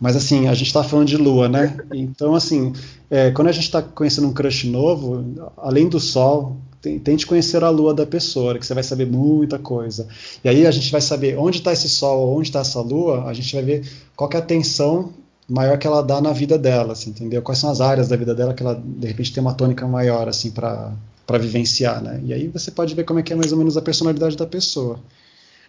mas 0.00 0.16
assim, 0.16 0.48
a 0.48 0.54
gente 0.54 0.72
tá 0.72 0.82
falando 0.82 1.06
de 1.06 1.16
lua, 1.16 1.48
né? 1.48 1.76
Então, 1.94 2.34
assim, 2.34 2.72
é, 3.08 3.30
quando 3.30 3.48
a 3.48 3.52
gente 3.52 3.70
tá 3.70 3.80
conhecendo 3.80 4.26
um 4.26 4.32
crush 4.32 4.66
novo, 4.66 5.52
além 5.56 5.88
do 5.88 6.00
sol, 6.00 6.56
tente 7.02 7.26
conhecer 7.26 7.62
a 7.62 7.70
lua 7.70 7.92
da 7.92 8.06
pessoa, 8.06 8.58
que 8.58 8.66
você 8.66 8.74
vai 8.74 8.82
saber 8.82 9.06
muita 9.06 9.58
coisa. 9.58 10.06
E 10.42 10.48
aí 10.48 10.66
a 10.66 10.70
gente 10.70 10.90
vai 10.90 11.00
saber 11.00 11.38
onde 11.38 11.58
está 11.58 11.72
esse 11.72 11.88
sol, 11.88 12.36
onde 12.36 12.48
está 12.48 12.60
essa 12.60 12.80
lua, 12.80 13.24
a 13.24 13.34
gente 13.34 13.54
vai 13.54 13.64
ver 13.64 13.88
qual 14.14 14.30
é 14.32 14.36
a 14.36 14.38
atenção 14.38 15.12
maior 15.48 15.78
que 15.78 15.86
ela 15.86 16.02
dá 16.02 16.20
na 16.20 16.32
vida 16.32 16.58
dela, 16.58 16.92
assim, 16.92 17.10
entendeu? 17.10 17.40
Quais 17.42 17.58
são 17.58 17.70
as 17.70 17.80
áreas 17.80 18.08
da 18.08 18.16
vida 18.16 18.34
dela 18.34 18.52
que 18.52 18.62
ela 18.62 18.74
de 18.74 19.06
repente 19.06 19.32
tem 19.32 19.40
uma 19.40 19.54
tônica 19.54 19.86
maior 19.86 20.28
assim 20.28 20.50
para 20.50 20.92
para 21.26 21.38
vivenciar, 21.38 22.00
né? 22.00 22.20
E 22.24 22.32
aí 22.32 22.46
você 22.46 22.70
pode 22.70 22.94
ver 22.94 23.04
como 23.04 23.18
é 23.18 23.22
que 23.22 23.32
é 23.32 23.36
mais 23.36 23.50
ou 23.50 23.58
menos 23.58 23.76
a 23.76 23.82
personalidade 23.82 24.36
da 24.36 24.46
pessoa. 24.46 25.00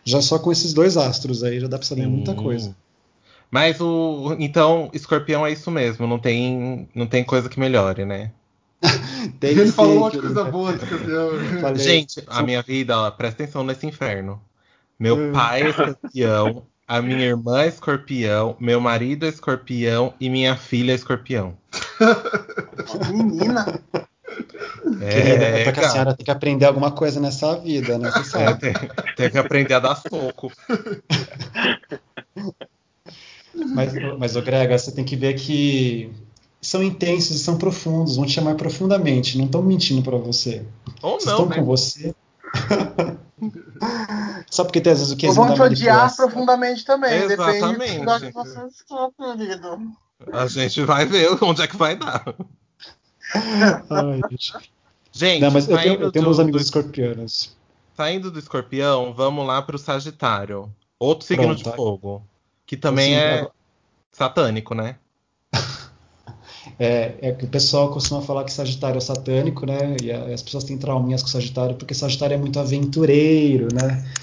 Já 0.04 0.22
só 0.22 0.38
com 0.38 0.52
esses 0.52 0.72
dois 0.72 0.98
astros 0.98 1.44
aí 1.44 1.60
já 1.60 1.68
dá 1.68 1.80
para 1.80 1.88
saber 1.88 2.04
Sim. 2.04 2.10
muita 2.10 2.36
coisa. 2.36 2.76
Mas 3.50 3.80
o 3.82 4.36
então 4.40 4.90
escorpião 4.94 5.46
é 5.46 5.52
isso 5.52 5.72
mesmo, 5.72 6.06
não 6.06 6.20
tem 6.20 6.88
não 6.94 7.08
tem 7.08 7.24
coisa 7.24 7.50
que 7.50 7.60
melhore, 7.60 8.06
né? 8.06 8.32
Tem 9.40 9.52
ele 9.52 9.72
falou 9.72 9.98
uma 9.98 10.12
coisa 10.12 10.44
boa 10.46 10.74
de 10.74 10.84
escorpião. 10.84 11.76
Gente, 11.76 12.24
a 12.28 12.42
minha 12.42 12.62
vida, 12.62 12.98
ó, 12.98 13.12
presta 13.12 13.44
atenção 13.44 13.64
nesse 13.64 13.86
inferno. 13.86 14.42
Meu 15.00 15.16
hum. 15.16 15.32
pai 15.32 15.64
é 15.64 15.70
escorpião, 15.70 16.64
a 16.88 17.02
minha 17.02 17.26
irmã 17.26 17.62
é 17.62 17.68
escorpião, 17.68 18.56
meu 18.60 18.82
marido 18.82 19.26
é 19.26 19.30
escorpião 19.30 20.14
e 20.20 20.30
minha 20.30 20.56
filha 20.56 20.92
é 20.92 20.96
escorpião. 20.96 21.58
Menina! 23.12 23.80
É, 25.02 25.64
porque 25.64 25.80
a 25.80 25.90
senhora 25.90 26.16
tem 26.16 26.24
que 26.24 26.32
aprender 26.32 26.66
alguma 26.66 26.92
coisa 26.92 27.20
nessa 27.20 27.60
vida, 27.60 27.98
né? 27.98 28.12
Você 28.12 28.24
sabe. 28.24 28.68
É, 28.68 28.74
tem, 28.74 28.90
tem, 29.16 29.30
que 29.30 29.38
aprender 29.38 29.74
a 29.74 29.80
dar 29.80 29.96
soco. 29.96 30.52
Mas, 33.54 33.94
mas 34.18 34.36
ô 34.36 34.42
Grega, 34.42 34.78
você 34.78 34.92
tem 34.92 35.04
que 35.04 35.16
ver 35.16 35.34
que 35.34 36.12
são 36.62 36.84
intensos 36.84 37.36
e 37.36 37.40
são 37.40 37.58
profundos, 37.58 38.16
vão 38.16 38.26
te 38.26 38.34
chamar 38.34 38.56
profundamente, 38.56 39.38
não 39.38 39.46
estão 39.46 39.62
mentindo 39.62 40.02
para 40.02 40.18
você. 40.18 40.66
Ou 41.02 41.12
não, 41.12 41.18
estão 41.18 41.46
né? 41.46 41.56
com 41.56 41.66
você. 41.66 42.16
Só 44.50 44.64
porque 44.64 44.82
tem 44.82 44.94
às 44.94 45.00
vezes 45.00 45.14
o 45.14 45.18
que 45.18 45.28
Ou 45.28 45.34
vão 45.34 45.54
te 45.54 45.62
odiar 45.62 46.16
profundamente 46.16 46.84
também. 46.84 47.14
Exatamente. 47.14 48.00
Depende 48.00 48.32
do 48.32 48.34
você 48.34 48.66
está, 48.66 49.12
querido. 49.38 49.92
A 50.34 50.48
gente 50.48 50.82
vai 50.84 51.06
ver 51.06 51.38
onde 51.44 51.62
é 51.62 51.68
que 51.68 51.78
vai 51.78 51.96
dar. 51.96 52.26
Ai, 53.90 54.22
gente. 54.32 54.54
gente 55.12 55.42
não, 55.42 55.52
mas 55.52 55.70
eu 55.70 55.78
tenho, 55.78 56.02
eu 56.02 56.12
tenho 56.12 56.24
do, 56.24 56.30
meus 56.30 56.40
amigos 56.40 56.62
do, 56.62 56.66
escorpianos. 56.66 57.56
Saindo 57.96 58.32
do 58.32 58.40
escorpião, 58.40 59.14
vamos 59.14 59.46
lá 59.46 59.62
para 59.62 59.76
o 59.76 59.80
Sagitário. 59.80 60.74
Outro 61.00 61.28
signo 61.28 61.46
Pronto, 61.46 61.64
de 61.64 61.76
fogo. 61.76 62.26
Que 62.66 62.76
também 62.76 63.16
assim, 63.16 63.24
é 63.24 63.34
agora... 63.40 63.52
satânico, 64.12 64.74
né? 64.74 64.96
É, 66.80 67.16
é, 67.22 67.32
que 67.32 67.46
o 67.46 67.48
pessoal 67.48 67.92
costuma 67.92 68.22
falar 68.22 68.44
que 68.44 68.54
Sagitário 68.54 68.98
é 68.98 69.02
satânico, 69.02 69.66
né? 69.66 69.98
E, 70.02 70.12
a, 70.12 70.26
as 70.26 70.44
pessoas 70.44 70.64
têm 70.64 70.78
trauminhas 70.78 71.24
com 71.24 71.28
Sagitário 71.28 71.76
porque 71.76 71.94
Sagitário 71.94 72.36
é 72.36 72.38
muito 72.38 72.60
aventureiro, 72.60 73.68
né? 73.74 74.06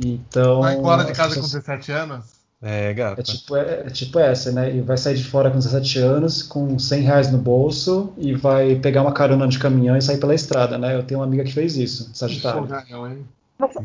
Então. 0.00 0.60
Vai 0.60 0.76
embora 0.76 1.02
de 1.02 1.12
casa 1.12 1.30
pessoas... 1.30 1.50
com 1.50 1.58
17 1.58 1.90
anos? 1.90 2.24
É, 2.62 2.94
gata. 2.94 3.20
É 3.20 3.24
tipo, 3.24 3.56
é, 3.56 3.80
é 3.86 3.90
tipo 3.90 4.18
essa, 4.18 4.50
né? 4.50 4.74
E 4.74 4.80
vai 4.80 4.96
sair 4.96 5.16
de 5.16 5.24
fora 5.24 5.50
com 5.50 5.58
17 5.58 5.98
anos, 5.98 6.42
com 6.42 6.78
100 6.78 7.02
reais 7.02 7.30
no 7.30 7.36
bolso, 7.36 8.12
e 8.16 8.32
vai 8.32 8.76
pegar 8.76 9.02
uma 9.02 9.12
carona 9.12 9.46
de 9.46 9.58
caminhão 9.58 9.96
e 9.96 10.00
sair 10.00 10.18
pela 10.18 10.34
estrada, 10.34 10.78
né? 10.78 10.96
Eu 10.96 11.02
tenho 11.02 11.20
uma 11.20 11.26
amiga 11.26 11.44
que 11.44 11.52
fez 11.52 11.76
isso, 11.76 12.10
Sagitário. 12.14 12.66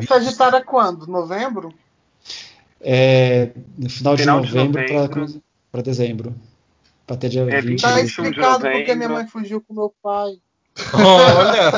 Sagitário 0.07 0.57
é 0.57 0.61
quando? 0.61 1.07
Novembro? 1.07 1.73
É, 2.79 3.49
no 3.77 3.89
final, 3.89 4.17
final 4.17 4.41
de 4.41 4.55
novembro, 4.55 4.93
novembro. 4.93 5.41
para 5.71 5.81
dezembro. 5.81 6.33
Pra 7.09 7.17
ter 7.17 7.29
dia 7.29 7.41
é, 7.49 7.59
20 7.59 7.81
Tá 7.81 7.99
explicado 7.99 8.69
porque 8.69 8.93
minha 8.93 9.09
mãe 9.09 9.25
fugiu 9.25 9.59
com 9.61 9.73
meu 9.73 9.91
pai. 9.99 10.33
Olha! 10.93 11.71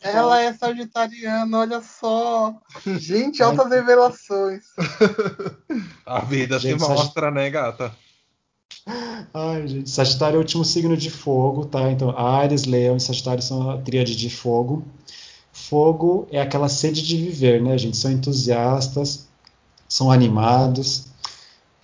Ela 0.00 0.40
é 0.40 0.54
sagitariana, 0.54 1.58
olha 1.58 1.82
só. 1.82 2.54
Gente, 2.86 3.42
altas 3.42 3.68
revelações. 3.68 4.64
A 6.06 6.20
vida 6.20 6.58
gente, 6.58 6.82
se 6.82 6.88
mostra, 6.88 7.30
né, 7.30 7.50
gata? 7.50 7.94
Ai, 9.34 9.68
gente. 9.68 9.90
Sagitário 9.90 10.36
é 10.36 10.38
o 10.38 10.40
último 10.40 10.64
signo 10.64 10.96
de 10.96 11.10
fogo, 11.10 11.66
tá? 11.66 11.90
Então, 11.90 12.16
Ares, 12.18 12.64
Leão 12.64 12.96
e 12.96 13.00
Sagitário 13.00 13.42
são 13.42 13.70
a 13.70 13.76
tríade 13.76 14.16
de 14.16 14.30
fogo. 14.30 14.82
Fogo 15.52 16.26
é 16.32 16.40
aquela 16.40 16.70
sede 16.70 17.06
de 17.06 17.18
viver, 17.18 17.60
né, 17.62 17.76
gente? 17.76 17.98
São 17.98 18.10
entusiastas, 18.10 19.28
são 19.86 20.10
animados. 20.10 21.12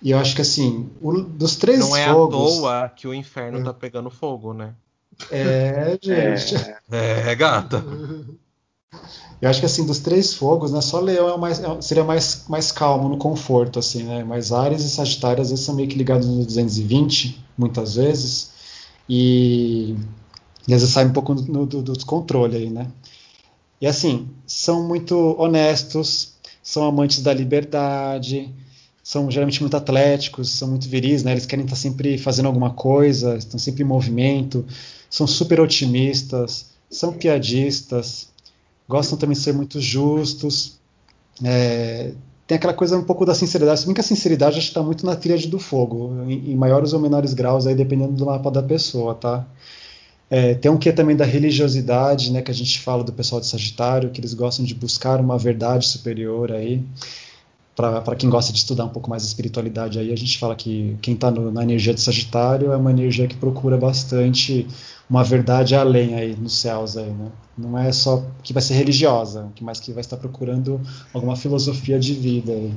E 0.01 0.11
eu 0.11 0.17
acho 0.17 0.35
que 0.35 0.41
assim, 0.41 0.89
o, 1.01 1.21
dos 1.21 1.55
três 1.55 1.79
Não 1.79 1.95
é 1.95 2.07
fogos, 2.07 2.57
à 2.57 2.59
toa 2.59 2.89
que 2.89 3.07
o 3.07 3.13
inferno 3.13 3.59
é. 3.59 3.63
tá 3.63 3.73
pegando 3.73 4.09
fogo, 4.09 4.53
né? 4.53 4.73
É, 5.29 5.97
gente. 6.01 6.55
É, 6.91 7.31
é 7.31 7.35
gata. 7.35 7.83
Eu 9.41 9.49
acho 9.49 9.59
que 9.59 9.65
assim, 9.65 9.85
dos 9.85 9.99
três 9.99 10.33
fogos, 10.33 10.71
né, 10.71 10.81
só 10.81 10.99
Leão 10.99 11.33
é 11.33 11.37
mais, 11.37 11.59
é, 11.59 11.81
seria 11.81 12.03
mais, 12.03 12.45
mais 12.47 12.71
calmo 12.71 13.09
no 13.09 13.17
conforto, 13.17 13.79
assim, 13.79 14.03
né? 14.03 14.23
Mas 14.23 14.51
Ares 14.51 14.83
e 14.83 14.89
Sagitário 14.89 15.41
às 15.41 15.49
vezes 15.49 15.65
são 15.65 15.75
meio 15.75 15.87
que 15.87 15.97
ligados 15.97 16.27
no 16.27 16.45
220, 16.45 17.43
muitas 17.57 17.95
vezes, 17.95 18.51
e, 19.09 19.95
e 20.67 20.73
às 20.73 20.81
vezes 20.81 20.93
sai 20.93 21.05
um 21.05 21.13
pouco 21.13 21.33
do, 21.33 21.65
do, 21.65 21.81
do 21.81 21.93
descontrole 21.93 22.55
aí, 22.55 22.69
né? 22.69 22.87
E 23.79 23.87
assim, 23.87 24.29
são 24.45 24.87
muito 24.87 25.35
honestos, 25.39 26.33
são 26.61 26.83
amantes 26.83 27.23
da 27.23 27.33
liberdade, 27.33 28.53
são 29.03 29.29
geralmente 29.31 29.61
muito 29.61 29.75
atléticos, 29.75 30.49
são 30.51 30.67
muito 30.69 30.87
viris, 30.87 31.23
né? 31.23 31.31
Eles 31.31 31.45
querem 31.45 31.65
estar 31.65 31.75
sempre 31.75 32.17
fazendo 32.17 32.45
alguma 32.45 32.71
coisa, 32.71 33.35
estão 33.35 33.59
sempre 33.59 33.83
em 33.83 33.87
movimento, 33.87 34.65
são 35.09 35.25
super 35.25 35.59
otimistas, 35.59 36.67
são 36.89 37.13
piadistas, 37.13 38.29
gostam 38.87 39.17
também 39.17 39.35
de 39.35 39.41
ser 39.41 39.53
muito 39.53 39.79
justos. 39.81 40.79
É, 41.43 42.13
tem 42.45 42.57
aquela 42.57 42.73
coisa 42.73 42.97
um 42.97 43.03
pouco 43.03 43.25
da 43.25 43.33
sinceridade, 43.33 43.79
se 43.79 43.85
bem 43.85 43.95
que 43.95 44.01
a 44.01 44.03
sinceridade 44.03 44.57
acho 44.57 44.67
que 44.67 44.71
está 44.71 44.83
muito 44.83 45.05
na 45.05 45.15
tríade 45.15 45.47
do 45.47 45.57
fogo, 45.57 46.23
em, 46.27 46.51
em, 46.51 46.55
maiores 46.55 46.93
ou 46.93 46.99
menores 46.99 47.33
graus, 47.33 47.65
aí 47.65 47.73
dependendo 47.73 48.13
do 48.13 48.25
mapa 48.25 48.51
da 48.51 48.61
pessoa, 48.61 49.15
tá? 49.15 49.47
É, 50.29 50.53
tem 50.53 50.71
um 50.71 50.77
que 50.77 50.91
também 50.93 51.15
da 51.15 51.25
religiosidade, 51.25 52.31
né, 52.31 52.41
que 52.41 52.51
a 52.51 52.53
gente 52.53 52.79
fala 52.79 53.03
do 53.03 53.11
pessoal 53.11 53.41
de 53.41 53.47
Sagitário, 53.47 54.11
que 54.11 54.21
eles 54.21 54.33
gostam 54.33 54.63
de 54.63 54.73
buscar 54.73 55.19
uma 55.19 55.37
verdade 55.37 55.87
superior 55.87 56.53
aí 56.53 56.81
para 57.75 58.15
quem 58.15 58.29
gosta 58.29 58.51
de 58.51 58.59
estudar 58.59 58.85
um 58.85 58.89
pouco 58.89 59.09
mais 59.09 59.23
a 59.23 59.25
espiritualidade 59.25 59.97
aí, 59.97 60.11
a 60.11 60.15
gente 60.15 60.37
fala 60.37 60.55
que 60.55 60.97
quem 61.01 61.13
está 61.13 61.31
na 61.31 61.63
energia 61.63 61.93
de 61.93 62.01
Sagitário 62.01 62.71
é 62.71 62.77
uma 62.77 62.91
energia 62.91 63.27
que 63.27 63.35
procura 63.35 63.77
bastante 63.77 64.67
uma 65.09 65.23
verdade 65.23 65.75
além 65.75 66.15
aí 66.15 66.35
nos 66.35 66.57
céus 66.57 66.95
aí, 66.95 67.09
né? 67.09 67.31
Não 67.57 67.77
é 67.77 67.91
só 67.91 68.25
que 68.43 68.53
vai 68.53 68.61
ser 68.61 68.75
religiosa, 68.75 69.49
mais 69.61 69.79
que 69.79 69.91
vai 69.91 70.01
estar 70.01 70.17
procurando 70.17 70.79
alguma 71.13 71.35
filosofia 71.35 71.99
de 71.99 72.13
vida 72.13 72.51
aí. 72.51 72.73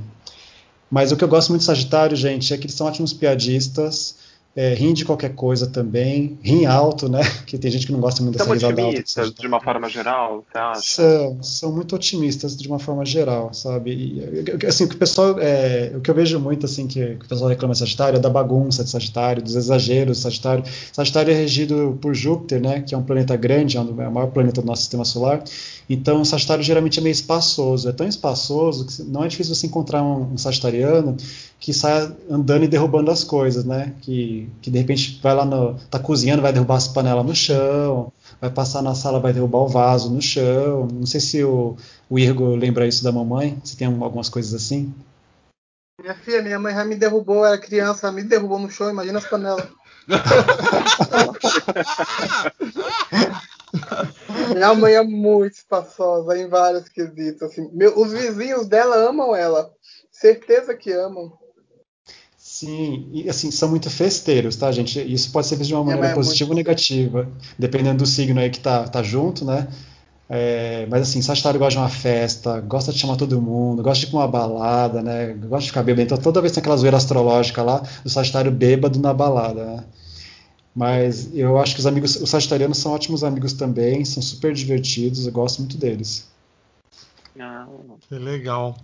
Mas 0.91 1.11
o 1.13 1.17
que 1.17 1.25
eu 1.25 1.29
gosto 1.29 1.51
muito 1.51 1.61
de 1.61 1.67
Sagitário, 1.67 2.17
gente, 2.17 2.53
é 2.53 2.57
que 2.57 2.65
eles 2.67 2.75
são 2.75 2.87
ótimos 2.87 3.13
piadistas, 3.13 4.17
é, 4.57 4.73
riem 4.73 4.95
de 4.95 5.05
qualquer 5.05 5.35
coisa 5.35 5.67
também, 5.67 6.39
riem 6.43 6.67
alto, 6.67 7.09
né? 7.09 7.21
Que 7.45 7.59
tem 7.59 7.71
gente 7.71 7.87
que 7.87 7.93
não 7.93 8.01
gosta 8.01 8.23
muito 8.23 8.39
dessa 8.39 8.53
risada 8.53 8.83
alta. 8.83 9.03
São 9.05 9.31
de 9.31 9.47
uma 9.47 9.61
forma 9.61 9.89
geral, 9.89 10.45
acha? 10.55 10.81
São, 10.81 11.43
são 11.43 11.73
muito 11.73 11.95
otimistas 11.95 12.57
de 12.57 12.67
uma 12.67 12.79
forma 12.79 13.05
geral, 13.05 13.53
sabe? 13.53 13.93
E, 13.93 14.67
assim, 14.67 14.85
o 14.85 14.89
que 14.89 14.95
o 14.95 14.99
pessoal, 14.99 15.37
é, 15.39 15.93
o 15.95 16.01
que 16.01 16.11
eu 16.11 16.15
vejo 16.15 16.39
muito, 16.41 16.67
assim, 16.67 16.87
que, 16.87 17.17
que 17.17 17.27
o 17.27 17.29
pessoal 17.29 17.51
reclama 17.51 17.75
de 17.75 17.81
Sagitário 17.81 18.17
é 18.17 18.21
da 18.21 18.31
bagunça 18.31 18.83
de 18.83 18.91
Sagitário, 18.91 19.43
dos 19.43 19.57
exageros 19.57 20.17
de 20.17 20.23
Sagitário. 20.23 20.65
Sagitário 20.93 21.33
é 21.33 21.35
regido 21.37 21.99
por 22.01 22.15
Júpiter, 22.15 22.61
né? 22.61 22.81
Que 22.81 22.95
é 22.95 22.99
um 22.99 23.03
planeta 23.03 23.37
grande, 23.37 23.77
é, 23.77 23.81
é 23.81 23.83
o 23.83 24.13
maior 24.13 24.29
planeta 24.29 24.61
do 24.61 24.67
nosso 24.67 24.83
sistema 24.83 25.05
solar. 25.05 25.43
Então, 25.89 26.23
o 26.23 26.25
Sagitário 26.25 26.65
geralmente 26.65 26.99
é 26.99 27.03
meio 27.03 27.13
espaçoso, 27.13 27.89
é 27.89 27.93
tão 27.93 28.07
espaçoso 28.07 28.87
que 28.87 29.03
não 29.03 29.23
é 29.23 29.29
difícil 29.29 29.55
você 29.55 29.67
encontrar 29.67 30.03
um, 30.03 30.33
um 30.33 30.39
sagitariano 30.39 31.17
que 31.61 31.75
saia 31.75 32.11
andando 32.31 32.65
e 32.65 32.69
derrubando 32.69 33.11
as 33.11 33.23
coisas, 33.23 33.65
né? 33.65 33.93
Que, 34.01 34.49
que 34.63 34.71
de 34.71 34.79
repente 34.79 35.21
vai 35.23 35.35
lá 35.35 35.45
no. 35.45 35.75
tá 35.91 35.99
cozinhando, 35.99 36.43
vai 36.43 36.53
derrubar 36.53 36.77
as 36.77 36.89
panelas 36.89 37.25
no 37.25 37.35
chão, 37.35 38.13
vai 38.41 38.51
passar 38.51 38.83
na 38.83 38.95
sala, 38.95 39.21
vai 39.21 39.33
derrubar 39.33 39.59
o 39.59 39.69
vaso 39.69 40.11
no 40.11 40.23
chão. 40.23 40.89
Não 40.93 41.07
sei 41.07 41.21
se 41.21 41.45
o, 41.45 41.77
o 42.09 42.19
Irgo 42.19 42.55
lembra 42.55 42.87
isso 42.87 43.05
da 43.05 43.13
mamãe, 43.13 43.59
se 43.63 43.77
tem 43.77 43.87
algumas 43.87 44.29
coisas 44.29 44.55
assim. 44.55 44.93
Minha 46.01 46.15
filha, 46.15 46.43
minha 46.43 46.59
mãe 46.59 46.75
já 46.75 46.85
me 46.85 46.97
derrubou, 46.97 47.47
era 47.47 47.59
criança, 47.59 48.11
me 48.11 48.23
derrubou 48.23 48.59
no 48.59 48.71
chão, 48.71 48.91
imagina 48.91 49.19
as 49.19 49.27
panelas. 49.27 49.69
minha 54.55 54.75
mãe 54.75 54.95
é 54.95 55.03
muito 55.03 55.55
espaçosa 55.55 56.37
em 56.39 56.49
vários 56.49 56.89
quesitos. 56.89 57.43
Assim. 57.43 57.69
Meu, 57.73 57.99
os 57.99 58.13
vizinhos 58.13 58.67
dela 58.67 58.97
amam 58.97 59.35
ela. 59.35 59.71
Certeza 60.11 60.75
que 60.75 60.93
amam. 60.93 61.33
Sim, 62.39 63.11
e 63.13 63.29
assim, 63.29 63.51
são 63.51 63.69
muito 63.69 63.91
festeiros, 63.91 64.55
tá, 64.55 64.71
gente? 64.71 65.01
Isso 65.01 65.33
pode 65.33 65.47
ser 65.47 65.57
visto 65.57 65.69
de 65.69 65.75
uma 65.75 65.83
maneira 65.83 66.09
é 66.09 66.15
positiva 66.15 66.51
ou 66.51 66.57
negativa, 66.57 67.29
dependendo 67.59 67.99
do 67.99 68.07
signo 68.07 68.39
aí 68.39 68.49
que 68.49 68.61
tá, 68.61 68.87
tá 68.87 69.03
junto, 69.03 69.45
né? 69.45 69.67
É, 70.29 70.87
mas 70.89 71.03
assim, 71.03 71.21
Sagitário 71.21 71.59
gosta 71.59 71.73
de 71.73 71.79
uma 71.79 71.89
festa, 71.89 72.61
gosta 72.61 72.93
de 72.93 72.99
chamar 72.99 73.17
todo 73.17 73.41
mundo, 73.41 73.83
gosta 73.83 74.01
de 74.01 74.07
ir 74.07 74.11
pra 74.11 74.21
uma 74.21 74.29
balada, 74.29 75.03
né? 75.03 75.35
Gosta 75.35 75.63
de 75.63 75.69
ficar 75.69 75.83
bêbado. 75.83 76.03
Então 76.03 76.19
toda 76.19 76.41
vez 76.41 76.53
tem 76.53 76.61
aquela 76.61 76.77
zoeira 76.77 76.97
astrológica 76.97 77.63
lá, 77.63 77.83
o 78.05 78.09
Sagitário 78.09 78.53
bêbado 78.53 78.99
na 79.01 79.13
balada, 79.13 79.65
né? 79.65 79.85
Mas 80.75 81.31
eu 81.35 81.59
acho 81.59 81.75
que 81.75 81.81
os 81.81 81.87
amigos, 81.87 82.17
os 82.17 82.29
sagitarianos 82.29 82.79
são 82.79 82.93
ótimos 82.93 83.23
amigos 83.23 83.53
também, 83.53 84.05
são 84.05 84.23
super 84.23 84.53
divertidos, 84.53 85.27
eu 85.27 85.33
gosto 85.33 85.61
muito 85.61 85.77
deles. 85.77 86.29
Que 88.09 88.15
legal. 88.17 88.77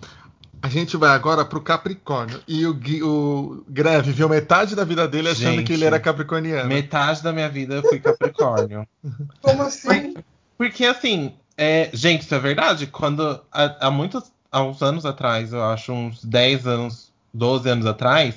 A 0.62 0.68
gente 0.68 0.97
vai 0.97 1.11
agora 1.11 1.45
pro 1.45 1.61
Capricórnio. 1.61 2.41
E 2.47 2.66
o, 2.66 2.78
o 3.03 3.64
Greve 3.68 4.12
viu 4.12 4.28
metade 4.28 4.76
da 4.76 4.84
vida 4.84 5.09
dele 5.09 5.30
achando 5.30 5.57
gente, 5.57 5.66
que 5.66 5.72
ele 5.72 5.84
era 5.84 5.99
capricorniano. 5.99 6.68
Metade 6.68 7.22
da 7.22 7.32
minha 7.32 7.49
vida 7.49 7.76
eu 7.76 7.82
fui 7.82 7.99
Capricórnio. 7.99 8.86
Como 9.41 9.62
assim? 9.62 10.14
Porque, 10.59 10.84
assim, 10.84 11.32
é, 11.57 11.88
gente, 11.95 12.22
isso 12.22 12.34
é 12.34 12.38
verdade. 12.38 12.86
Quando 12.86 13.41
há, 13.51 13.86
há 13.86 13.91
muitos 13.91 14.30
há 14.53 14.62
uns 14.62 14.82
anos 14.82 15.07
atrás, 15.07 15.53
eu 15.53 15.64
acho 15.64 15.93
uns 15.93 16.22
10 16.24 16.66
anos, 16.66 17.12
12 17.32 17.68
anos 17.68 17.86
atrás, 17.86 18.34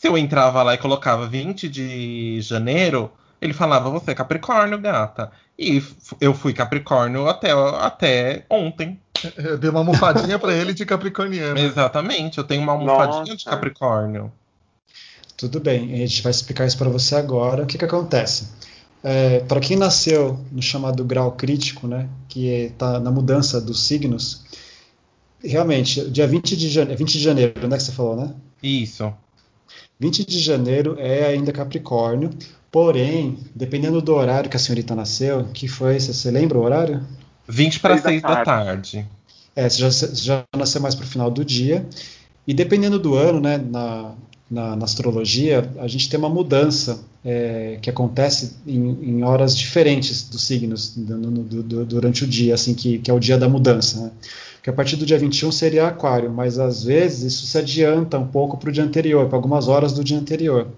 se 0.00 0.08
eu 0.08 0.16
entrava 0.16 0.62
lá 0.62 0.72
e 0.72 0.78
colocava 0.78 1.26
20 1.26 1.68
de 1.68 2.40
janeiro, 2.40 3.12
ele 3.38 3.52
falava, 3.52 3.90
você 3.90 4.12
é 4.12 4.14
Capricórnio, 4.14 4.80
gata. 4.80 5.30
E 5.58 5.82
eu 6.18 6.32
fui 6.32 6.54
Capricórnio 6.54 7.28
até, 7.28 7.50
até 7.52 8.46
ontem. 8.48 8.98
Eu 9.36 9.58
dei 9.58 9.68
uma 9.68 9.80
almofadinha 9.80 10.38
para 10.38 10.54
ele 10.54 10.72
de 10.72 10.86
Capricorniano. 10.86 11.58
Exatamente, 11.60 12.38
eu 12.38 12.44
tenho 12.44 12.62
uma 12.62 12.72
almofadinha 12.72 13.18
Nossa. 13.18 13.36
de 13.36 13.44
Capricórnio. 13.44 14.32
Tudo 15.36 15.60
bem, 15.60 15.92
a 15.92 15.96
gente 15.98 16.22
vai 16.22 16.30
explicar 16.30 16.66
isso 16.66 16.78
para 16.78 16.88
você 16.88 17.16
agora. 17.16 17.64
O 17.64 17.66
que, 17.66 17.76
que 17.76 17.84
acontece? 17.84 18.48
É, 19.04 19.40
para 19.40 19.60
quem 19.60 19.76
nasceu 19.76 20.42
no 20.50 20.62
chamado 20.62 21.04
grau 21.04 21.32
crítico, 21.32 21.86
né, 21.86 22.08
que 22.26 22.46
está 22.46 22.98
na 22.98 23.10
mudança 23.10 23.60
dos 23.60 23.82
signos, 23.82 24.46
realmente, 25.44 26.10
dia 26.10 26.26
20 26.26 26.56
de, 26.56 26.70
janeiro, 26.70 26.98
20 26.98 27.12
de 27.12 27.22
janeiro, 27.22 27.68
né, 27.68 27.76
que 27.76 27.82
você 27.82 27.92
falou, 27.92 28.16
né? 28.16 28.34
Isso. 28.62 29.12
20 30.00 30.24
de 30.24 30.38
janeiro 30.38 30.96
é 30.98 31.26
ainda 31.26 31.52
Capricórnio, 31.52 32.30
porém, 32.72 33.38
dependendo 33.54 34.00
do 34.00 34.14
horário 34.14 34.48
que 34.48 34.56
a 34.56 34.60
senhorita 34.60 34.94
nasceu, 34.94 35.44
que 35.52 35.68
foi, 35.68 36.00
você, 36.00 36.14
você 36.14 36.30
lembra 36.30 36.58
o 36.58 36.62
horário? 36.62 37.02
20 37.46 37.80
para 37.80 37.98
6 37.98 38.22
da 38.22 38.42
tarde. 38.42 39.06
É, 39.54 39.68
você 39.68 39.78
já, 39.78 39.90
você 39.90 40.14
já 40.14 40.44
nasceu 40.56 40.80
mais 40.80 40.94
para 40.94 41.04
o 41.04 41.08
final 41.08 41.30
do 41.30 41.44
dia. 41.44 41.86
E 42.46 42.54
dependendo 42.54 42.98
do 42.98 43.14
ano, 43.14 43.40
né, 43.40 43.58
na, 43.58 44.14
na, 44.50 44.74
na 44.74 44.84
astrologia, 44.84 45.70
a 45.78 45.86
gente 45.86 46.08
tem 46.08 46.18
uma 46.18 46.30
mudança 46.30 47.00
é, 47.24 47.78
que 47.82 47.90
acontece 47.90 48.56
em, 48.66 48.98
em, 49.02 49.22
horas 49.22 49.56
diferentes 49.56 50.28
dos 50.28 50.42
signos 50.42 50.96
do, 50.96 51.18
do, 51.18 51.62
do, 51.62 51.84
durante 51.84 52.24
o 52.24 52.26
dia, 52.26 52.54
assim, 52.54 52.72
que, 52.74 52.98
que, 52.98 53.10
é 53.10 53.14
o 53.14 53.20
dia 53.20 53.36
da 53.36 53.48
mudança. 53.48 54.00
Né? 54.00 54.10
Que 54.62 54.68
a 54.68 54.72
partir 54.72 54.96
do 54.96 55.06
dia 55.06 55.18
21 55.18 55.50
seria 55.52 55.86
Aquário, 55.86 56.30
mas 56.30 56.58
às 56.58 56.84
vezes 56.84 57.32
isso 57.32 57.46
se 57.46 57.56
adianta 57.56 58.18
um 58.18 58.26
pouco 58.26 58.56
para 58.56 58.68
o 58.68 58.72
dia 58.72 58.84
anterior, 58.84 59.26
para 59.26 59.36
algumas 59.36 59.68
horas 59.68 59.92
do 59.92 60.04
dia 60.04 60.18
anterior. 60.18 60.68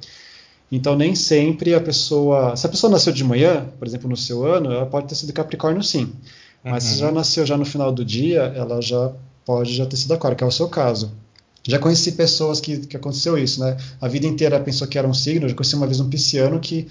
Então 0.71 0.97
nem 0.97 1.15
sempre 1.15 1.75
a 1.75 1.81
pessoa, 1.81 2.57
se 2.57 2.67
a 2.67 2.69
pessoa 2.69 2.91
nasceu 2.91 3.13
de 3.13 3.25
manhã, 3.25 3.67
por 3.79 3.87
exemplo, 3.87 4.09
no 4.09 4.17
seu 4.17 4.47
ano, 4.47 4.73
ela 4.73 4.87
pode 4.87 5.09
ter 5.09 5.15
sido 5.15 5.33
Capricórnio 5.33 5.83
sim. 5.83 6.13
Mas 6.65 6.85
uhum. 6.85 6.91
se 6.91 6.99
já 6.99 7.13
nasceu 7.13 7.45
já 7.45 7.57
no 7.57 7.65
final 7.65 7.93
do 7.93 8.05
dia, 8.05 8.53
ela 8.55 8.81
já 8.81 9.13
pode 9.45 9.75
já 9.75 9.85
ter 9.85 9.97
sido 9.97 10.15
Aquário, 10.15 10.37
que 10.37 10.45
é 10.45 10.47
o 10.47 10.53
seu 10.53 10.69
caso. 10.69 11.13
Já 11.67 11.79
conheci 11.79 12.13
pessoas 12.13 12.61
que, 12.61 12.79
que 12.87 12.97
aconteceu 12.97 13.39
isso, 13.39 13.61
né? 13.61 13.77
A 14.01 14.09
vida 14.09 14.27
inteira 14.27 14.59
pensou 14.59 14.87
que 14.87 14.99
era 14.99 15.07
um 15.07 15.15
signo. 15.15 15.49
Já 15.49 15.55
conheci 15.55 15.77
uma 15.77 15.87
vez 15.87 16.01
um 16.01 16.09
pisciano 16.09 16.59
que 16.59 16.89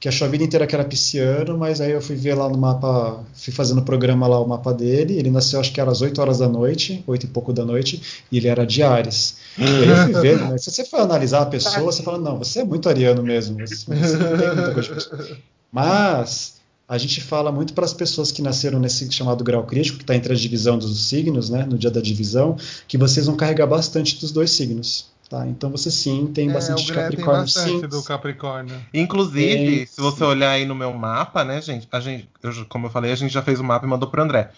que 0.00 0.08
achou 0.08 0.26
a 0.26 0.30
vida 0.30 0.42
inteira 0.42 0.66
que 0.66 0.74
era 0.74 0.82
pisciano, 0.82 1.58
mas 1.58 1.78
aí 1.78 1.92
eu 1.92 2.00
fui 2.00 2.16
ver 2.16 2.32
lá 2.32 2.48
no 2.48 2.56
mapa, 2.56 3.22
fui 3.34 3.52
fazendo 3.52 3.82
o 3.82 3.84
programa 3.84 4.26
lá, 4.26 4.40
o 4.40 4.48
mapa 4.48 4.72
dele, 4.72 5.18
ele 5.18 5.30
nasceu 5.30 5.60
acho 5.60 5.70
que 5.70 5.78
era 5.78 5.90
às 5.90 6.00
8 6.00 6.18
horas 6.18 6.38
da 6.38 6.48
noite, 6.48 7.04
8 7.06 7.24
e 7.24 7.28
pouco 7.28 7.52
da 7.52 7.66
noite, 7.66 8.00
e 8.32 8.38
ele 8.38 8.48
era 8.48 8.64
de 8.64 8.82
Ares. 8.82 9.36
aí 9.58 9.88
eu 9.88 9.96
fui 9.96 10.22
ver, 10.22 10.40
né, 10.40 10.56
se 10.56 10.70
você 10.70 10.86
for 10.86 11.00
analisar 11.00 11.42
a 11.42 11.46
pessoa, 11.46 11.92
você 11.92 12.02
fala, 12.02 12.16
não, 12.16 12.38
você 12.38 12.60
é 12.60 12.64
muito 12.64 12.88
ariano 12.88 13.22
mesmo, 13.22 13.58
você, 13.60 13.90
não 13.90 14.38
tem 14.38 14.54
muita 14.54 14.72
coisa. 14.72 15.38
Mas 15.70 16.54
a 16.88 16.96
gente 16.96 17.20
fala 17.20 17.52
muito 17.52 17.74
para 17.74 17.84
as 17.84 17.92
pessoas 17.92 18.32
que 18.32 18.40
nasceram 18.40 18.80
nesse 18.80 19.08
chamado 19.12 19.44
grau 19.44 19.64
crítico, 19.64 19.98
que 19.98 20.04
está 20.04 20.16
entre 20.16 20.32
a 20.32 20.36
divisão 20.36 20.78
dos 20.78 21.08
signos, 21.08 21.50
né, 21.50 21.66
no 21.68 21.76
dia 21.76 21.90
da 21.90 22.00
divisão, 22.00 22.56
que 22.88 22.96
vocês 22.96 23.26
vão 23.26 23.36
carregar 23.36 23.66
bastante 23.66 24.18
dos 24.18 24.32
dois 24.32 24.50
signos. 24.50 25.09
Tá? 25.30 25.46
Então 25.46 25.70
você 25.70 25.92
sim 25.92 26.26
tem 26.26 26.50
é, 26.50 26.52
bastante 26.52 26.84
de 26.84 26.92
Capricórnio. 26.92 27.34
Tem 27.34 27.44
bastante 27.44 27.80
sim. 27.82 27.86
do 27.86 28.02
Capricórnio. 28.02 28.76
Inclusive, 28.92 29.82
é, 29.82 29.86
se 29.86 30.00
você 30.00 30.24
olhar 30.24 30.50
aí 30.50 30.66
no 30.66 30.74
meu 30.74 30.92
mapa, 30.92 31.44
né, 31.44 31.62
gente? 31.62 31.86
A 31.92 32.00
gente 32.00 32.28
eu, 32.42 32.50
como 32.68 32.86
eu 32.86 32.90
falei, 32.90 33.12
a 33.12 33.14
gente 33.14 33.32
já 33.32 33.40
fez 33.40 33.60
o 33.60 33.64
mapa 33.64 33.86
e 33.86 33.88
mandou 33.88 34.10
pro 34.10 34.20
André. 34.20 34.50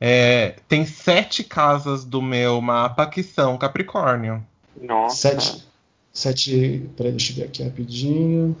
É, 0.00 0.56
tem 0.68 0.84
sete 0.84 1.44
casas 1.44 2.04
do 2.04 2.20
meu 2.20 2.60
mapa 2.60 3.06
que 3.06 3.22
são 3.22 3.56
Capricórnio. 3.56 4.44
Nossa. 4.82 5.16
Sete. 5.16 5.64
Sete. 6.12 6.90
Peraí, 6.96 7.12
deixa 7.12 7.30
eu 7.30 7.36
ver 7.36 7.44
aqui 7.44 7.62
rapidinho. 7.62 8.56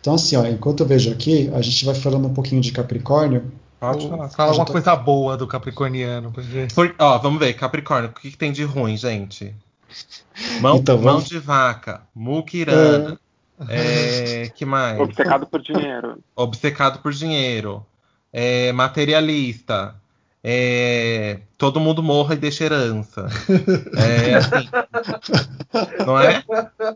Então, 0.00 0.14
assim, 0.14 0.36
ó, 0.36 0.46
enquanto 0.46 0.80
eu 0.80 0.86
vejo 0.86 1.12
aqui, 1.12 1.50
a 1.52 1.60
gente 1.60 1.84
vai 1.84 1.94
falando 1.94 2.28
um 2.28 2.32
pouquinho 2.32 2.62
de 2.62 2.72
Capricórnio. 2.72 3.52
Pode 3.78 4.08
falar. 4.08 4.30
Fala 4.30 4.54
uma 4.54 4.64
tô... 4.64 4.72
coisa 4.72 4.96
boa 4.96 5.36
do 5.36 5.46
Capricorniano. 5.46 6.32
Por, 6.74 6.94
ó, 6.98 7.18
vamos 7.18 7.38
ver, 7.38 7.52
Capricórnio, 7.52 8.08
o 8.08 8.12
que, 8.14 8.30
que 8.30 8.38
tem 8.38 8.52
de 8.52 8.64
ruim, 8.64 8.96
gente? 8.96 9.54
Mão, 10.60 10.76
então, 10.76 10.96
vamos... 10.98 11.22
mão 11.22 11.28
de 11.28 11.38
vaca, 11.38 12.02
muquirana. 12.14 13.18
É... 13.68 14.42
É, 14.44 14.48
que 14.50 14.66
mais? 14.66 15.00
Obcecado 15.00 15.46
por 15.46 15.62
dinheiro. 15.62 16.18
Obcecado 16.34 16.98
por 17.00 17.12
dinheiro. 17.12 17.84
É, 18.32 18.70
materialista. 18.72 19.94
é, 20.44 21.40
todo 21.56 21.80
mundo 21.80 22.02
morra 22.02 22.34
e 22.34 22.38
deixa 22.38 22.64
herança. 22.64 23.26
É 23.96 24.34
assim. 24.34 24.68
não 26.06 26.20
é? 26.20 26.44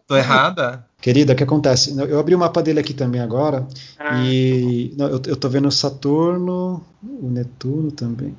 Tô 0.07 0.17
errada? 0.17 0.85
Querida, 1.01 1.33
o 1.33 1.37
que 1.37 1.45
acontece? 1.45 1.99
Eu 1.99 2.21
abri 2.21 2.35
o 2.35 2.39
mapa 2.39 2.63
dele 2.63 2.81
aqui 2.81 2.93
também 2.93 3.23
agora. 3.23 3.67
Ah. 3.99 4.23
E 4.23 4.95
não, 4.99 5.07
eu, 5.07 5.23
eu 5.27 5.37
tô 5.37 5.49
vendo 5.49 5.69
o 5.69 5.73
Saturno, 5.73 6.85
o 7.03 7.31
Netuno 7.31 7.91
também. 7.91 8.37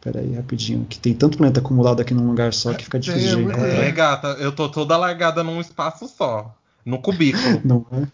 Pera 0.00 0.20
aí, 0.20 0.34
rapidinho, 0.34 0.86
que 0.88 0.98
tem 0.98 1.12
tanto 1.12 1.36
planeta 1.36 1.60
acumulado 1.60 2.00
aqui 2.00 2.14
num 2.14 2.26
lugar 2.26 2.54
só 2.54 2.72
que 2.72 2.84
fica 2.84 3.00
difícil 3.00 3.50
é, 3.50 3.54
de 3.54 3.86
É, 3.88 3.90
gata, 3.90 4.28
eu 4.38 4.52
tô 4.52 4.68
toda 4.68 4.96
largada 4.96 5.42
num 5.42 5.60
espaço 5.60 6.06
só, 6.08 6.54
no 6.84 7.00
cubículo. 7.00 7.60
Não 7.64 7.84
é? 7.92 8.06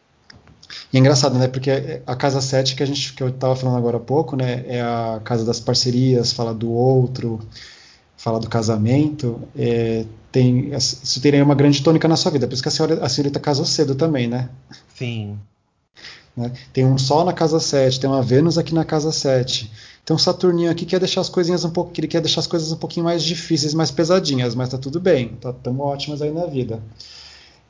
E 0.93 0.97
é 0.97 1.01
engraçado, 1.01 1.39
né? 1.39 1.47
Porque 1.47 2.03
a 2.07 2.17
casa 2.17 2.41
7 2.41 2.75
que 2.75 2.83
a 2.83 2.87
gente 2.87 3.13
que 3.13 3.23
eu 3.23 3.29
estava 3.29 3.55
falando 3.55 3.77
agora 3.77 3.99
há 3.99 4.01
pouco, 4.01 4.35
né? 4.35 4.65
É 4.67 4.81
a 4.81 5.21
casa 5.23 5.45
das 5.45 5.61
parcerias, 5.61 6.33
fala 6.33 6.55
do 6.55 6.71
outro, 6.71 7.39
fala 8.17 8.41
do 8.41 8.49
casamento. 8.49 9.41
É, 9.57 10.05
tem, 10.33 10.75
isso 10.75 11.21
teria 11.21 11.45
uma 11.45 11.55
grande 11.55 11.83
tônica 11.83 12.09
na 12.09 12.17
sua 12.17 12.33
vida. 12.33 12.47
Por 12.47 12.55
isso 12.55 12.63
que 12.63 12.69
a, 12.69 12.73
senhora, 12.73 13.05
a 13.05 13.09
senhorita 13.09 13.39
casou 13.39 13.65
cedo 13.65 13.95
também, 13.95 14.27
né? 14.27 14.49
Sim. 14.95 15.39
Né? 16.37 16.51
Tem 16.73 16.85
um 16.85 16.99
Sol 16.99 17.25
na 17.25 17.33
casa 17.33 17.61
7, 17.61 18.01
tem 18.01 18.11
uma 18.11 18.23
Vênus 18.23 18.59
aqui 18.59 18.75
na 18.75 18.85
casa 18.85 19.13
7. 19.13 19.71
Tem 20.05 20.15
um 20.15 20.19
Saturninho 20.19 20.71
aqui 20.71 20.85
que 20.85 20.91
quer 20.91 20.99
deixar 20.99 21.23
as 21.23 21.29
coisinhas 21.29 21.65
um 21.65 21.71
pouco, 21.71 21.91
ele 21.97 22.07
quer 22.07 22.21
deixar 22.21 22.41
as 22.41 22.47
coisas 22.47 22.71
um 22.71 22.77
pouquinho 22.77 23.05
mais 23.05 23.23
difíceis, 23.23 23.73
mais 23.73 23.91
pesadinhas, 23.91 24.55
mas 24.55 24.69
tá 24.69 24.77
tudo 24.77 25.01
bem, 25.01 25.29
tá, 25.41 25.53
tamo 25.53 25.83
ótimas 25.83 26.21
aí 26.21 26.31
na 26.31 26.47
vida. 26.47 26.83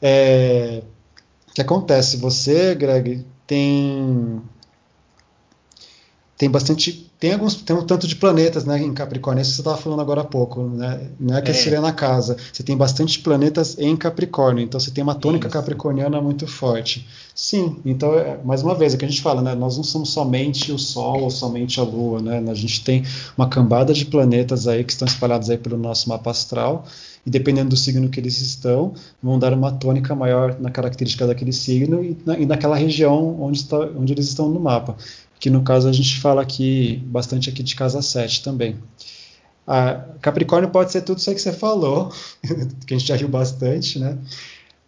É, 0.03 0.83
o 1.49 1.53
que 1.55 1.61
acontece? 1.61 2.17
Você, 2.17 2.75
Greg, 2.75 3.25
tem 3.47 4.43
tem 6.37 6.51
bastante 6.51 7.11
tem 7.19 7.33
alguns 7.33 7.55
tem 7.55 7.77
um 7.77 7.87
tanto 7.87 8.07
de 8.09 8.17
planetas 8.17 8.65
né 8.65 8.79
em 8.83 8.93
Capricórnio. 8.93 9.43
Isso 9.43 9.53
você 9.53 9.61
estava 9.61 9.77
falando 9.77 10.01
agora 10.01 10.23
há 10.23 10.25
pouco 10.25 10.63
né? 10.63 11.09
Não 11.19 11.37
é 11.37 11.43
que 11.43 11.51
é. 11.51 11.55
seria 11.55 11.81
na 11.81 11.93
casa. 11.93 12.37
Você 12.53 12.63
tem 12.63 12.77
bastante 12.77 13.21
planetas 13.21 13.79
em 13.79 13.97
Capricórnio. 13.97 14.65
Então 14.65 14.81
você 14.81 14.91
tem 14.91 15.03
uma 15.03 15.15
tônica 15.15 15.47
isso. 15.47 15.57
capricorniana 15.57 16.21
muito 16.21 16.47
forte. 16.47 17.07
Sim 17.35 17.77
então 17.85 18.19
é, 18.19 18.39
mais 18.45 18.63
uma 18.63 18.75
vez 18.75 18.95
é 18.95 18.97
que 18.97 19.05
a 19.05 19.09
gente 19.09 19.23
fala 19.23 19.43
né? 19.43 19.55
Nós 19.55 19.77
não 19.77 19.85
somos 19.85 20.11
somente 20.11 20.73
o 20.73 20.79
Sol 20.79 21.23
ou 21.23 21.31
somente 21.31 21.79
a 21.79 21.85
Lua 21.85 22.21
né? 22.21 22.45
A 22.51 22.55
gente 22.55 22.83
tem 22.83 23.05
uma 23.39 23.49
cambada 23.49 23.95
de 23.95 24.05
planetas 24.05 24.67
aí 24.67 24.83
que 24.83 24.93
estão 24.93 25.07
espalhados 25.07 25.49
aí 25.51 25.59
pelo 25.59 25.79
nosso 25.79 26.09
mapa 26.09 26.31
astral. 26.31 26.85
E 27.27 27.31
dependendo 27.31 27.71
do 27.71 27.77
signo 27.77 28.11
que 28.11 28.21
eles 28.21 28.39
estão, 28.41 28.93
vão 29.23 29.39
dar 29.39 29.55
uma 29.55 29.73
tônica 29.73 30.15
maior 30.15 30.61
na 30.61 30.71
característica 30.71 31.27
daquele 31.27 31.53
signo 31.53 32.05
e, 32.05 32.19
na, 32.25 32.39
e 32.39 32.45
naquela 32.45 32.77
região 32.77 33.41
onde, 33.41 33.61
está, 33.61 33.79
onde 33.79 34.13
eles 34.13 34.29
estão 34.29 34.49
no 34.49 34.61
mapa. 34.61 34.95
Que 35.45 35.51
no 35.51 35.61
caso 35.61 35.87
a 35.87 35.93
gente 35.93 36.19
fala 36.21 36.41
aqui 36.41 37.03
bastante 37.05 37.51
aqui 37.51 37.63
de 37.63 37.77
casa 37.77 38.01
7 38.01 38.43
também. 38.43 38.77
A 39.67 39.97
Capricórnio 40.23 40.71
pode 40.71 40.91
ser 40.91 41.03
tudo 41.03 41.19
isso 41.19 41.29
aí 41.29 41.37
que 41.37 41.43
você 41.43 41.53
falou, 41.53 42.11
que 42.87 42.95
a 42.95 42.97
gente 42.97 43.07
já 43.07 43.15
riu 43.15 43.29
bastante, 43.29 43.99
né? 43.99 44.17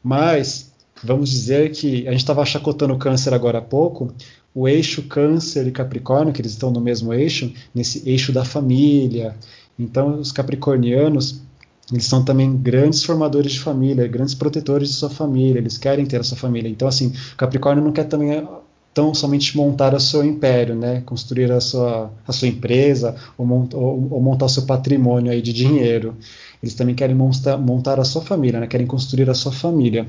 Mas 0.03 0.73
vamos 1.05 1.29
dizer 1.29 1.73
que 1.73 2.09
a 2.09 2.11
gente 2.11 2.21
estava 2.21 2.43
chacotando 2.47 2.95
o 2.95 2.99
câncer 2.99 3.35
agora 3.35 3.59
há 3.59 3.61
pouco, 3.61 4.15
o 4.55 4.67
eixo 4.67 5.03
câncer 5.03 5.67
e 5.67 5.71
capricórnio, 5.71 6.33
que 6.33 6.41
eles 6.41 6.53
estão 6.53 6.71
no 6.71 6.81
mesmo 6.81 7.13
eixo, 7.13 7.53
nesse 7.75 8.03
eixo 8.09 8.33
da 8.33 8.43
família. 8.43 9.37
Então, 9.79 10.19
os 10.19 10.33
capricornianos, 10.33 11.43
eles 11.93 12.07
são 12.07 12.25
também 12.25 12.57
grandes 12.57 13.05
formadores 13.05 13.53
de 13.53 13.61
família, 13.61 14.09
grandes 14.09 14.35
protetores 14.35 14.89
de 14.89 14.95
sua 14.95 15.11
família, 15.11 15.59
eles 15.59 15.77
querem 15.77 16.07
ter 16.07 16.19
a 16.19 16.25
sua 16.25 16.39
família. 16.39 16.71
Então, 16.71 16.89
assim, 16.89 17.13
Capricórnio 17.37 17.85
não 17.85 17.93
quer 17.93 18.05
também 18.05 18.33
tão 18.97 19.13
somente 19.13 19.55
montar 19.55 19.93
o 19.93 20.01
seu 20.01 20.25
império, 20.25 20.75
né? 20.75 21.03
construir 21.05 21.53
a 21.53 21.61
sua, 21.61 22.11
a 22.27 22.33
sua 22.33 22.49
empresa 22.49 23.15
ou, 23.37 23.45
mont, 23.45 23.77
ou, 23.77 24.09
ou 24.11 24.23
montar 24.23 24.47
o 24.47 24.49
seu 24.49 24.63
patrimônio 24.63 25.31
aí 25.31 25.43
de 25.43 25.53
dinheiro. 25.53 26.17
Eles 26.63 26.75
também 26.75 26.95
querem 26.95 27.15
montar, 27.15 27.59
montar 27.59 28.01
a 28.01 28.05
sua 28.05 28.23
família, 28.23 28.59
né? 28.59 28.67
querem 28.67 28.87
construir 28.87 29.29
a 29.29 29.35
sua 29.35 29.53
família. 29.53 30.09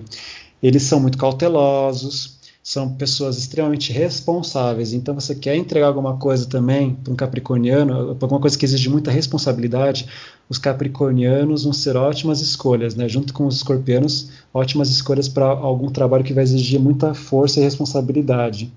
Eles 0.63 0.83
são 0.83 1.01
muito 1.01 1.17
cautelosos, 1.17 2.36
são 2.67 2.89
pessoas 2.89 3.37
extremamente 3.37 3.93
responsáveis. 3.93 4.91
Então, 4.91 5.15
você 5.15 5.33
quer 5.33 5.55
entregar 5.55 5.87
alguma 5.87 6.17
coisa 6.17 6.45
também 6.45 6.95
para 6.95 7.13
um 7.13 7.15
capricorniano, 7.15 8.17
alguma 8.21 8.41
coisa 8.41 8.57
que 8.57 8.65
exige 8.65 8.89
muita 8.89 9.09
responsabilidade, 9.09 10.05
os 10.49 10.57
capricornianos 10.57 11.63
vão 11.63 11.71
ser 11.71 11.95
ótimas 11.95 12.41
escolhas, 12.41 12.93
né? 12.93 13.07
Junto 13.07 13.33
com 13.33 13.47
os 13.47 13.55
escorpianos, 13.55 14.31
ótimas 14.53 14.89
escolhas 14.89 15.29
para 15.29 15.45
algum 15.45 15.89
trabalho 15.89 16.25
que 16.25 16.33
vai 16.33 16.43
exigir 16.43 16.77
muita 16.77 17.13
força 17.13 17.61
e 17.61 17.63
responsabilidade. 17.63 18.69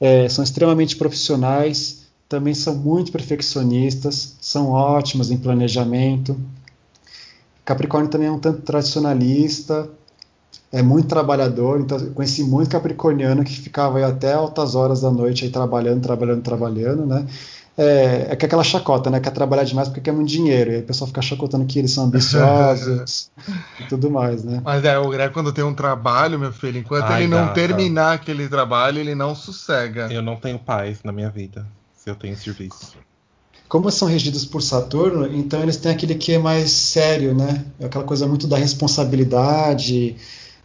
É, 0.00 0.28
são 0.28 0.44
extremamente 0.44 0.94
profissionais, 0.94 2.06
também 2.28 2.54
são 2.54 2.76
muito 2.76 3.10
perfeccionistas, 3.10 4.36
são 4.40 4.68
ótimos 4.70 5.28
em 5.32 5.36
planejamento. 5.36 6.38
Capricórnio 7.64 8.08
também 8.08 8.28
é 8.28 8.30
um 8.30 8.38
tanto 8.38 8.62
tradicionalista, 8.62 9.90
é 10.72 10.80
muito 10.80 11.06
trabalhador, 11.06 11.80
então 11.80 11.98
eu 11.98 12.12
conheci 12.12 12.42
muito 12.42 12.70
capricorniano 12.70 13.44
que 13.44 13.52
ficava 13.52 13.98
aí 13.98 14.04
até 14.04 14.32
altas 14.32 14.74
horas 14.74 15.02
da 15.02 15.10
noite 15.10 15.44
aí 15.44 15.50
trabalhando, 15.50 16.00
trabalhando, 16.00 16.42
trabalhando, 16.42 17.04
né? 17.04 17.26
É, 17.76 18.28
é 18.30 18.36
que 18.36 18.46
aquela 18.46 18.64
chacota, 18.64 19.10
né? 19.10 19.20
Quer 19.20 19.30
trabalhar 19.30 19.64
demais 19.64 19.88
porque 19.88 20.00
quer 20.00 20.12
muito 20.12 20.28
dinheiro. 20.28 20.70
E 20.70 20.74
aí 20.76 20.80
o 20.80 20.84
pessoal 20.84 21.08
fica 21.08 21.22
chacotando 21.22 21.64
que 21.66 21.78
eles 21.78 21.90
são 21.90 22.04
ambiciosos 22.04 23.30
e 23.80 23.84
tudo 23.84 24.10
mais, 24.10 24.44
né? 24.44 24.60
Mas 24.64 24.84
é, 24.84 24.98
o 24.98 25.08
Greg, 25.08 25.32
quando 25.32 25.52
tem 25.52 25.64
um 25.64 25.74
trabalho, 25.74 26.38
meu 26.38 26.52
filho, 26.52 26.78
enquanto 26.78 27.04
Ai, 27.04 27.22
ele 27.24 27.28
não 27.28 27.52
terminar 27.52 28.14
aquele 28.14 28.48
trabalho, 28.48 28.98
ele 28.98 29.14
não 29.14 29.34
sossega. 29.34 30.08
Eu 30.10 30.22
não 30.22 30.36
tenho 30.36 30.58
paz 30.58 31.02
na 31.02 31.12
minha 31.12 31.30
vida 31.30 31.66
se 31.94 32.10
eu 32.10 32.14
tenho 32.14 32.36
serviço. 32.36 32.96
Como 33.68 33.90
são 33.90 34.08
regidos 34.08 34.44
por 34.44 34.60
Saturno, 34.60 35.26
então 35.34 35.62
eles 35.62 35.76
têm 35.76 35.92
aquele 35.92 36.14
que 36.14 36.32
é 36.32 36.38
mais 36.38 36.70
sério, 36.70 37.34
né? 37.34 37.64
Aquela 37.82 38.04
coisa 38.04 38.26
muito 38.26 38.46
da 38.46 38.56
responsabilidade, 38.56 40.16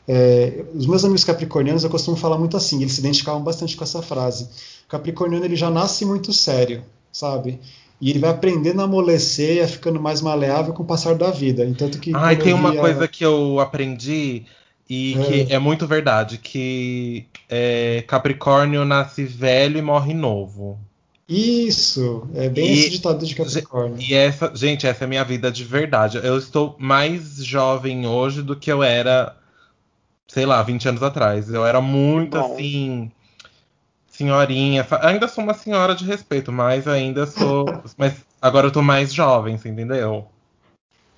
é, 0.08 0.64
os 0.74 0.88
meus 0.88 1.04
amigos 1.04 1.26
capricornianos 1.26 1.84
eu 1.84 1.90
costumo 1.90 2.16
falar 2.16 2.38
muito 2.38 2.56
assim, 2.56 2.82
eles 2.82 2.94
se 2.94 3.02
identificavam 3.02 3.44
bastante 3.44 3.76
com 3.76 3.84
essa 3.84 4.02
frase. 4.02 4.46
O 4.86 4.90
capricorniano 4.90 5.44
ele 5.44 5.56
já 5.56 5.70
nasce 5.70 6.06
muito 6.06 6.32
sério, 6.32 6.84
sabe? 7.12 7.60
E 8.00 8.12
ele 8.12 8.20
vai 8.20 8.30
aprendendo 8.30 8.80
a 8.80 8.86
amolecer 8.86 9.58
e 9.58 9.62
a 9.62 9.68
ficando 9.68 10.00
mais 10.00 10.22
maleável 10.22 10.74
com 10.74 10.84
o 10.84 10.86
passar 10.86 11.16
da 11.16 11.32
vida. 11.32 11.66
Entanto 11.66 12.00
que. 12.00 12.12
Ah, 12.16 12.32
e 12.32 12.38
tem 12.38 12.54
uma 12.54 12.76
coisa 12.76 13.08
que 13.08 13.26
eu 13.26 13.60
aprendi 13.60 14.46
e 14.90 15.16
é. 15.16 15.24
que 15.24 15.54
é 15.54 15.60
muito 15.60 15.86
verdade, 15.86 16.38
que 16.38 17.26
é, 17.50 18.04
Capricórnio 18.08 18.86
nasce 18.86 19.26
velho 19.26 19.78
e 19.78 19.82
morre 19.82 20.14
novo. 20.14 20.80
Isso, 21.28 22.26
é 22.34 22.48
bem 22.48 22.70
e, 22.70 22.80
esse 22.80 22.90
ditado 22.92 23.26
de 23.26 23.36
Capricórnio. 23.36 23.98
E 24.00 24.14
essa, 24.14 24.50
gente, 24.56 24.88
essa 24.88 25.04
é 25.04 25.06
a 25.06 25.10
minha 25.10 25.26
vida 25.26 25.52
de 25.52 25.66
verdade. 25.66 26.18
Eu 26.24 26.38
estou 26.38 26.76
mais 26.80 27.44
jovem 27.44 28.08
hoje 28.08 28.42
do 28.42 28.56
que 28.56 28.72
eu 28.72 28.82
era 28.82 29.36
sei 30.28 30.46
lá, 30.46 30.62
20 30.62 30.90
anos 30.90 31.04
atrás. 31.04 31.50
Eu 31.50 31.66
era 31.66 31.82
muito 31.82 32.38
assim, 32.38 33.12
senhorinha. 34.10 34.86
Ainda 35.02 35.28
sou 35.28 35.44
uma 35.44 35.54
senhora 35.54 35.96
de 35.96 36.04
respeito, 36.06 36.52
mas 36.52 36.88
ainda 36.88 37.26
sou. 37.26 37.66
mas 37.98 38.14
agora 38.42 38.68
eu 38.68 38.72
tô 38.72 38.82
mais 38.82 39.14
jovem, 39.14 39.58
você 39.58 39.70
entendeu? 39.70 40.26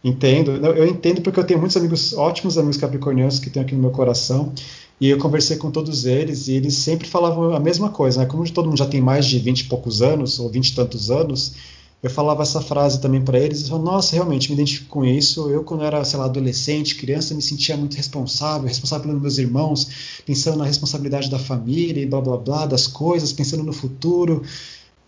Entendo. 0.04 0.52
Eu 0.52 0.88
entendo 0.88 1.22
porque 1.22 1.40
eu 1.40 1.44
tenho 1.44 1.60
muitos 1.60 1.76
amigos, 1.76 2.14
ótimos 2.14 2.58
amigos 2.58 2.78
capricornianos 2.78 3.40
que 3.40 3.50
tenho 3.50 3.66
aqui 3.66 3.76
no 3.76 3.82
meu 3.82 3.92
coração. 3.92 4.54
E 5.02 5.10
eu 5.10 5.18
conversei 5.18 5.58
com 5.58 5.72
todos 5.72 6.06
eles 6.06 6.50
e 6.50 6.54
eles 6.54 6.76
sempre 6.76 7.08
falavam 7.08 7.56
a 7.56 7.60
mesma 7.60 7.90
coisa, 7.90 8.20
né? 8.20 8.26
Como 8.26 8.50
todo 8.52 8.66
mundo 8.66 8.78
já 8.78 8.86
tem 8.86 9.00
mais 9.00 9.26
de 9.26 9.40
20 9.40 9.62
e 9.62 9.64
poucos 9.66 10.02
anos, 10.02 10.40
ou 10.40 10.50
20 10.50 10.70
e 10.70 10.76
tantos 10.76 11.10
anos, 11.10 11.56
eu 12.02 12.10
falava 12.10 12.44
essa 12.44 12.62
frase 12.62 13.02
também 13.02 13.22
para 13.22 13.38
eles, 13.38 13.62
e 13.62 13.70
falavam, 13.70 13.92
nossa, 13.94 14.16
realmente 14.16 14.48
me 14.50 14.54
identifico 14.56 14.90
com 14.90 15.04
isso. 15.04 15.50
Eu, 15.50 15.64
quando 15.66 15.84
era, 15.84 16.04
sei 16.06 16.18
lá, 16.18 16.26
adolescente, 16.26 16.96
criança, 16.96 17.34
me 17.34 17.42
sentia 17.42 17.76
muito 17.76 17.98
responsável, 17.98 18.68
responsável 18.68 19.08
pelos 19.08 19.22
meus 19.22 19.38
irmãos, 19.38 20.22
pensando 20.26 20.58
na 20.58 20.66
responsabilidade 20.66 21.30
da 21.30 21.38
família 21.38 22.02
e 22.02 22.06
blá 22.06 22.22
blá 22.22 22.38
blá, 22.38 22.66
das 22.66 22.88
coisas, 22.88 23.34
pensando 23.34 23.64
no 23.64 23.74
futuro. 23.74 24.44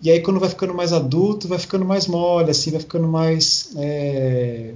E 0.01 0.11
aí, 0.11 0.19
quando 0.19 0.39
vai 0.39 0.49
ficando 0.49 0.73
mais 0.73 0.91
adulto, 0.91 1.47
vai 1.47 1.59
ficando 1.59 1.85
mais 1.85 2.07
mole, 2.07 2.51
assim, 2.51 2.71
vai 2.71 2.81
ficando 2.81 3.07
mais. 3.07 3.69
É, 3.77 4.73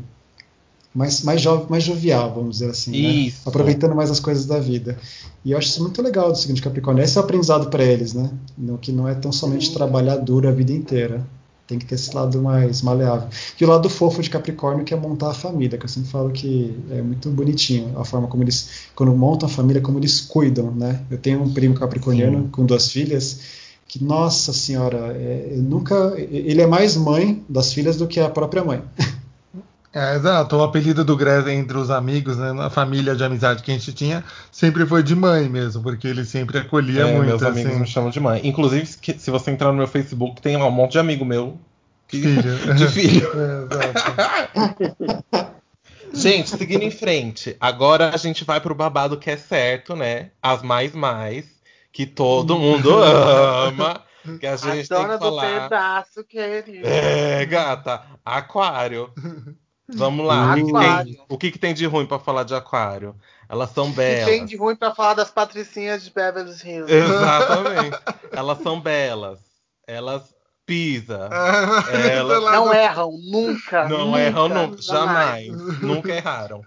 mais, 0.93 1.23
mais, 1.23 1.41
jovem, 1.41 1.65
mais 1.67 1.83
jovial, 1.83 2.33
vamos 2.33 2.59
dizer 2.59 2.69
assim, 2.69 3.25
né? 3.27 3.33
aproveitando 3.45 3.93
mais 3.93 4.09
as 4.09 4.21
coisas 4.21 4.45
da 4.45 4.59
vida. 4.59 4.97
E 5.43 5.51
eu 5.51 5.57
acho 5.57 5.67
isso 5.67 5.81
muito 5.81 6.01
legal 6.01 6.31
do 6.31 6.37
seguinte 6.37 6.61
Capricórnio. 6.61 7.03
Esse 7.03 7.17
é 7.17 7.21
o 7.21 7.23
aprendizado 7.25 7.69
para 7.69 7.83
eles, 7.83 8.13
né? 8.13 8.31
que 8.81 8.93
não 8.93 9.05
é 9.05 9.13
tão 9.13 9.29
somente 9.29 9.73
trabalhar 9.73 10.15
duro 10.15 10.47
a 10.47 10.51
vida 10.51 10.71
inteira. 10.71 11.21
Tem 11.67 11.79
que 11.79 11.85
ter 11.85 11.95
esse 11.95 12.13
lado 12.15 12.41
mais 12.41 12.81
maleável. 12.81 13.27
E 13.59 13.65
o 13.65 13.67
lado 13.67 13.89
fofo 13.89 14.21
de 14.21 14.29
Capricórnio, 14.29 14.85
que 14.85 14.93
é 14.93 14.97
montar 14.97 15.31
a 15.31 15.33
família, 15.33 15.77
que 15.77 15.85
eu 15.85 15.89
sempre 15.89 16.09
falo 16.09 16.31
que 16.31 16.77
é 16.91 17.01
muito 17.01 17.29
bonitinho 17.29 17.97
a 17.99 18.05
forma 18.05 18.27
como 18.27 18.43
eles, 18.43 18.69
quando 18.95 19.11
montam 19.15 19.49
a 19.49 19.51
família, 19.51 19.81
como 19.81 19.97
eles 19.97 20.21
cuidam, 20.21 20.71
né? 20.71 21.01
Eu 21.09 21.17
tenho 21.17 21.41
um 21.41 21.51
primo 21.51 21.73
capricorniano 21.73 22.43
Sim. 22.43 22.47
com 22.49 22.65
duas 22.65 22.91
filhas, 22.91 23.39
que, 23.87 24.03
nossa 24.03 24.51
senhora, 24.51 25.15
é, 25.15 25.55
nunca. 25.57 26.13
Ele 26.17 26.61
é 26.61 26.67
mais 26.67 26.95
mãe 26.95 27.43
das 27.47 27.73
filhas 27.73 27.97
do 27.97 28.07
que 28.07 28.19
a 28.19 28.29
própria 28.29 28.63
mãe. 28.63 28.81
É, 29.95 30.15
exato. 30.15 30.57
O 30.57 30.63
apelido 30.63 31.05
do 31.05 31.15
Greg 31.15 31.49
entre 31.49 31.77
os 31.77 31.89
amigos, 31.89 32.35
né, 32.35 32.51
na 32.51 32.69
família 32.69 33.15
de 33.15 33.23
amizade 33.23 33.63
que 33.63 33.72
a 33.72 33.73
gente 33.73 33.93
tinha, 33.93 34.26
sempre 34.51 34.85
foi 34.85 35.01
de 35.01 35.15
mãe 35.15 35.47
mesmo, 35.47 35.81
porque 35.81 36.05
ele 36.05 36.26
sempre 36.26 36.57
acolhia 36.57 37.03
é, 37.03 37.13
muito. 37.13 37.30
Meus 37.30 37.43
amigos 37.43 37.72
assim. 37.72 37.80
me 37.80 37.88
chamam 37.88 38.09
de 38.09 38.19
mãe. 38.19 38.41
Inclusive, 38.43 38.85
se 38.85 39.31
você 39.31 39.51
entrar 39.51 39.72
no 39.72 39.77
meu 39.77 39.88
Facebook, 39.88 40.41
tem 40.41 40.57
um 40.57 40.69
monte 40.69 40.91
de 40.93 40.99
amigo 40.99 41.23
meu 41.23 41.57
Filho. 42.07 42.57
De 42.76 42.88
filho. 42.88 43.30
É, 43.34 43.65
exato. 45.34 45.55
Gente, 46.13 46.49
seguindo 46.49 46.84
em 46.84 46.91
frente. 46.91 47.55
Agora 47.59 48.11
a 48.13 48.17
gente 48.17 48.43
vai 48.43 48.61
pro 48.61 48.76
babado 48.76 49.17
que 49.17 49.30
é 49.30 49.38
certo, 49.38 49.95
né? 49.95 50.31
As 50.41 50.61
mais 50.61 50.93
mais. 50.93 51.45
Que 51.91 52.05
todo 52.05 52.59
mundo 52.59 52.93
ama. 53.01 54.03
Que 54.39 54.45
a 54.45 54.55
gente 54.55 54.91
a 54.93 54.97
tem 54.97 55.07
dona 55.07 55.17
que 55.17 55.23
do 55.23 55.26
falar. 55.26 55.63
pedaço, 55.63 56.23
querido. 56.23 56.85
É, 56.85 57.45
gata. 57.45 58.01
Aquário. 58.23 59.09
Vamos 59.87 60.25
lá. 60.25 60.51
O 60.51 60.55
que, 60.55 60.63
que 60.63 60.71
tem, 60.73 61.19
o 61.29 61.37
que 61.37 61.51
que 61.51 61.59
tem 61.59 61.73
de 61.73 61.85
ruim 61.85 62.05
pra 62.05 62.17
falar 62.19 62.43
de 62.43 62.55
aquário? 62.55 63.15
Elas 63.47 63.69
são 63.71 63.91
belas. 63.91 64.25
tem 64.25 64.45
de 64.45 64.55
ruim 64.55 64.75
pra 64.75 64.93
falar 64.95 65.13
das 65.13 65.29
patricinhas 65.29 66.03
de 66.03 66.11
Beverly 66.11 66.51
Hills. 66.63 66.91
Exatamente. 66.91 67.97
Elas 68.31 68.61
são 68.63 68.81
belas. 68.81 69.37
Elas 69.87 70.23
pisam. 70.65 71.29
Ela- 71.31 71.83
Sei 72.35 72.43
lá, 72.43 72.51
Não 72.53 72.73
erram, 72.73 73.11
nunca. 73.31 73.87
Não 73.87 74.05
nunca, 74.07 74.19
erram 74.19 74.49
nunca. 74.49 74.81
Jamais. 74.81 75.47
nunca 75.81 76.11
erraram. 76.11 76.61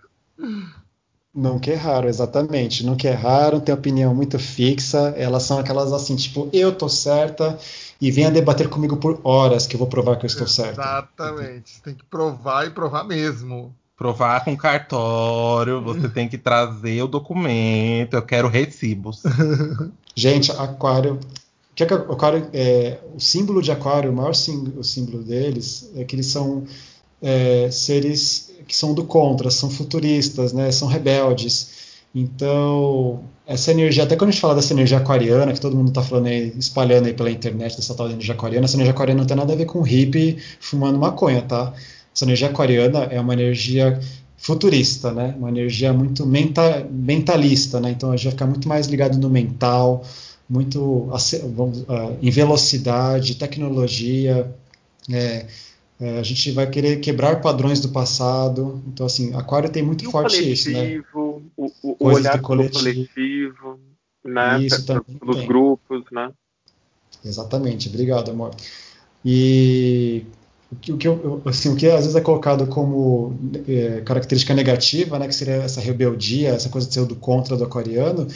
Nunca 1.35 1.71
erraram, 1.71 2.09
exatamente. 2.09 2.85
Nunca 2.85 3.09
erraram, 3.09 3.61
tem 3.61 3.75
opinião 3.75 4.15
muito 4.15 4.39
fixa. 4.39 5.13
Elas 5.17 5.43
são 5.43 5.59
aquelas 5.59 5.93
assim, 5.93 6.17
tipo, 6.17 6.49
eu 6.53 6.73
tô 6.73 6.89
certa 6.89 7.59
e 8.01 8.11
venha 8.11 8.31
debater 8.31 8.69
comigo 8.69 8.97
por 8.97 9.21
horas 9.25 9.67
que 9.67 9.75
eu 9.75 9.79
vou 9.79 9.89
provar 9.89 10.17
que 10.17 10.25
eu 10.25 10.29
estou. 10.29 10.47
Exatamente. 10.47 11.71
Você 11.71 11.81
tem 11.83 11.95
que 11.95 12.05
provar 12.05 12.67
e 12.67 12.71
provar 12.71 13.05
mesmo. 13.05 13.75
Provar 13.97 14.45
com 14.45 14.57
cartório, 14.57 15.83
você 15.83 16.09
tem 16.09 16.29
que 16.29 16.39
trazer 16.39 17.03
o 17.03 17.09
documento. 17.09 18.15
Eu 18.15 18.23
quero 18.23 18.49
recibos. 18.49 19.23
Gente, 20.15 20.53
aquário. 20.53 21.15
O 21.73 21.75
que 21.75 21.83
é 21.83 21.87
que 21.87 21.95
aquário 21.95 22.49
é, 22.53 22.99
o 23.15 23.21
símbolo 23.21 23.61
de 23.63 23.71
aquário, 23.73 24.11
o 24.11 24.15
maior 24.15 24.35
sim- 24.35 24.73
o 24.77 24.83
símbolo 24.85 25.23
deles 25.23 25.91
é 25.97 26.05
que 26.05 26.15
eles 26.17 26.27
são 26.27 26.65
é, 27.23 27.71
seres 27.71 28.53
que 28.67 28.77
são 28.77 28.95
do 28.95 29.05
contra, 29.05 29.51
são 29.51 29.71
futuristas, 29.71 30.53
né? 30.53 30.71
São 30.71 30.87
rebeldes. 30.89 31.78
Então, 32.21 33.21
essa 33.47 33.71
energia, 33.71 34.03
até 34.05 34.17
quando 34.17 34.29
a 34.31 34.33
gente 34.33 34.41
fala 34.41 34.55
dessa 34.55 34.73
energia 34.73 34.99
aquariana, 34.99 35.53
que 35.53 35.61
todo 35.61 35.77
mundo 35.77 35.89
está 35.89 36.03
falando 36.03 36.27
aí, 36.27 36.53
espalhando 36.59 37.07
aí 37.07 37.15
pela 37.15 37.31
internet, 37.31 37.77
dessa 37.77 37.95
tal 37.95 38.07
de 38.09 38.15
energia 38.15 38.35
aquariana, 38.35 38.65
essa 38.65 38.77
energia 38.77 38.93
aquariana 38.93 39.21
não 39.21 39.27
tem 39.27 39.37
nada 39.37 39.53
a 39.53 39.57
ver 39.57 39.67
com 39.67 39.81
hippie 39.83 40.37
fumando 40.61 40.99
maconha, 40.99 41.43
tá? 41.43 41.73
Essa 42.15 42.25
energia 42.25 42.49
aquariana 42.49 43.05
é 43.05 43.21
uma 43.21 43.33
energia 43.33 43.99
futurista, 44.37 45.13
né? 45.13 45.35
Uma 45.39 45.49
energia 45.49 45.93
muito 45.93 46.27
menta, 46.27 46.87
mentalista, 46.91 47.81
né? 47.81 47.91
Então 47.91 48.11
a 48.11 48.17
gente 48.17 48.25
vai 48.25 48.33
ficar 48.33 48.47
muito 48.47 48.69
mais 48.69 48.87
ligado 48.87 49.19
no 49.19 49.31
mental, 49.31 50.05
muito 50.49 51.09
vamos, 51.55 51.85
ah, 51.89 52.13
em 52.23 52.31
velocidade, 52.31 53.35
tecnologia. 53.37 54.51
é, 55.11 55.47
é, 56.01 56.19
a 56.21 56.23
gente 56.23 56.53
vai 56.53 56.69
querer 56.71 57.01
quebrar 57.01 57.41
padrões 57.41 57.81
do 57.81 57.89
passado. 57.89 58.81
Então 58.87 59.05
assim, 59.07 59.35
Aquário 59.35 59.69
tem 59.69 59.83
muito 59.83 60.05
E 60.05 60.11
forte 60.11 60.53
isso, 60.53 60.71
né? 60.71 60.79
coletivo, 60.79 61.43
o, 61.57 61.67
o- 61.83 61.97
o 61.98 61.98
Coisas 62.13 62.23
olhar 62.27 62.37
do 62.39 62.43
coletivo. 62.43 62.79
coletivo, 62.79 63.81
né? 64.25 64.61
Isso 64.61 64.85
tem. 64.85 65.47
grupos, 65.47 66.05
né? 66.13 66.33
Exatamente, 67.25 67.89
obrigado, 67.89 68.31
amor. 68.31 68.55
E 69.25 70.25
o 70.73 70.77
que, 70.97 71.09
eu- 71.09 71.43
assim, 71.45 71.71
o 71.71 71.77
que 71.77 71.87
às 71.87 72.01
vezes 72.01 72.15
é 72.15 72.21
colocado 72.21 72.67
como 72.67 73.35
é, 73.67 74.01
característica 74.03 74.55
negativa, 74.55 75.19
né, 75.19 75.27
que 75.27 75.35
seria 75.35 75.55
essa 75.57 75.81
rebeldia, 75.81 76.51
essa 76.51 76.69
coisa 76.69 76.87
de 76.87 76.95
ser 76.95 77.05
do 77.07 77.17
contra 77.17 77.57
do 77.57 77.65
aquariano, 77.65 78.27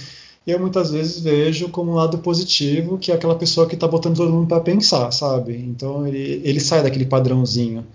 eu 0.47 0.59
muitas 0.59 0.90
vezes 0.90 1.20
vejo 1.20 1.69
como 1.69 1.93
um 1.93 1.94
lado 1.94 2.19
positivo, 2.19 2.99
que 2.99 3.12
é 3.12 3.15
aquela 3.15 3.36
pessoa 3.36 3.69
que 3.69 3.74
está 3.74 3.86
botando 3.86 4.16
todo 4.16 4.32
mundo 4.32 4.49
para 4.49 4.61
pensar, 4.61 5.12
sabe? 5.12 5.57
Então 5.57 6.05
ele, 6.07 6.40
ele 6.44 6.59
sai 6.59 6.82
daquele 6.82 7.07
padrãozinho. 7.07 7.86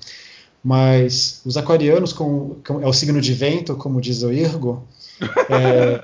Mas 0.63 1.41
os 1.45 1.57
aquarianos, 1.57 2.13
com, 2.13 2.55
com- 2.65 2.81
é 2.81 2.87
o 2.87 2.93
signo 2.93 3.21
de 3.21 3.33
vento, 3.33 3.75
como 3.75 4.01
diz 4.01 4.23
o 4.23 4.31
Irgo, 4.31 4.83
é, 5.49 6.01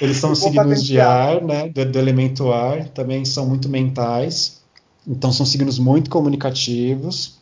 eles 0.00 0.16
são 0.16 0.34
signos 0.34 0.82
de 0.84 1.00
ar, 1.00 1.42
né, 1.42 1.68
do, 1.68 1.84
do 1.84 1.98
elemento 1.98 2.52
ar, 2.52 2.88
também 2.88 3.24
são 3.24 3.46
muito 3.46 3.68
mentais, 3.68 4.60
então 5.06 5.32
são 5.32 5.44
signos 5.44 5.78
muito 5.78 6.10
comunicativos, 6.10 7.38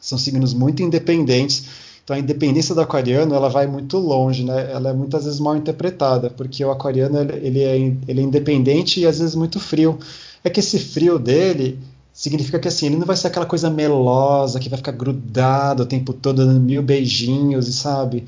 são 0.00 0.18
signos 0.18 0.54
muito 0.54 0.82
independentes. 0.82 1.86
Então 2.04 2.14
a 2.14 2.20
independência 2.20 2.72
do 2.74 2.80
aquariano 2.80 3.34
ela 3.34 3.48
vai 3.48 3.66
muito 3.66 3.98
longe, 3.98 4.44
né? 4.44 4.70
Ela 4.70 4.90
é 4.90 4.92
muitas 4.92 5.24
vezes 5.24 5.40
mal 5.40 5.56
interpretada, 5.56 6.30
porque 6.30 6.64
o 6.64 6.70
aquariano 6.70 7.18
ele, 7.18 7.60
é, 7.62 7.76
ele 8.06 8.20
é 8.20 8.22
independente 8.22 9.00
e 9.00 9.06
às 9.06 9.18
vezes 9.18 9.34
muito 9.34 9.58
frio. 9.58 9.98
É 10.44 10.48
que 10.48 10.60
esse 10.60 10.78
frio 10.78 11.18
dele 11.18 11.80
significa 12.12 12.60
que 12.60 12.68
assim 12.68 12.86
ele 12.86 12.96
não 12.96 13.06
vai 13.06 13.16
ser 13.16 13.26
aquela 13.26 13.44
coisa 13.44 13.68
melosa 13.68 14.60
que 14.60 14.68
vai 14.68 14.76
ficar 14.76 14.92
grudado 14.92 15.82
o 15.82 15.86
tempo 15.86 16.12
todo 16.12 16.46
dando 16.46 16.60
mil 16.60 16.82
beijinhos 16.82 17.66
e 17.66 17.72
sabe? 17.72 18.24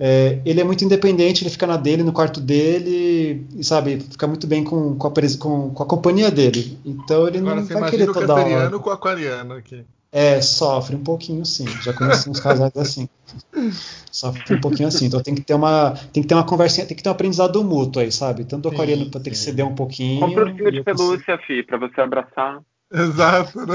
É, 0.00 0.40
ele 0.44 0.60
é 0.60 0.64
muito 0.64 0.84
independente, 0.84 1.42
ele 1.44 1.50
fica 1.50 1.66
na 1.66 1.76
dele, 1.76 2.02
no 2.02 2.12
quarto 2.12 2.40
dele, 2.40 3.46
e 3.54 3.62
sabe, 3.62 4.00
fica 4.00 4.26
muito 4.26 4.46
bem 4.46 4.64
com, 4.64 4.96
com, 4.96 5.06
a, 5.06 5.12
com- 5.38 5.70
com 5.70 5.82
a 5.82 5.86
companhia 5.86 6.30
dele. 6.30 6.76
Então 6.84 7.28
ele 7.28 7.38
Agora 7.38 7.56
não 7.56 7.66
você 7.66 7.74
vai 7.74 7.90
querer 7.90 8.10
o 8.10 8.12
toda 8.12 8.34
hora. 8.34 8.78
com 8.78 8.90
o 8.90 8.92
aquariano 8.92 9.54
aqui. 9.54 9.84
É, 10.10 10.40
sofre 10.42 10.94
um 10.96 11.02
pouquinho 11.02 11.44
sim. 11.46 11.66
Já 11.82 11.92
conheci 11.94 12.28
uns 12.28 12.38
casais 12.40 12.72
assim. 12.76 13.08
Sofre 14.12 14.56
um 14.56 14.60
pouquinho 14.60 14.88
assim. 14.88 15.06
Então 15.06 15.22
tem 15.22 15.34
que 15.34 15.40
ter 15.40 15.54
uma, 15.54 15.92
tem 16.12 16.22
que 16.22 16.28
ter 16.28 16.34
uma 16.34 16.44
conversinha, 16.44 16.84
tem 16.86 16.94
que 16.94 17.02
ter 17.02 17.08
um 17.08 17.12
aprendizado 17.12 17.64
mútuo 17.64 18.02
aí, 18.02 18.12
sabe? 18.12 18.44
Tanto 18.44 18.68
o 18.68 18.72
aquariano 18.72 19.08
para 19.10 19.20
ter 19.20 19.30
que 19.30 19.38
ceder 19.38 19.64
um 19.66 19.74
pouquinho. 19.74 20.20
Compra 20.20 20.44
um 20.44 20.48
ursinho 20.48 20.68
e 20.68 20.72
de 20.72 20.78
eu 20.78 20.84
consigo- 20.84 21.08
pelúcia, 21.12 21.38
Fi, 21.46 21.62
pra 21.62 21.78
você 21.78 21.98
abraçar. 22.00 22.60
Exato, 22.92 23.58
né? 23.66 23.74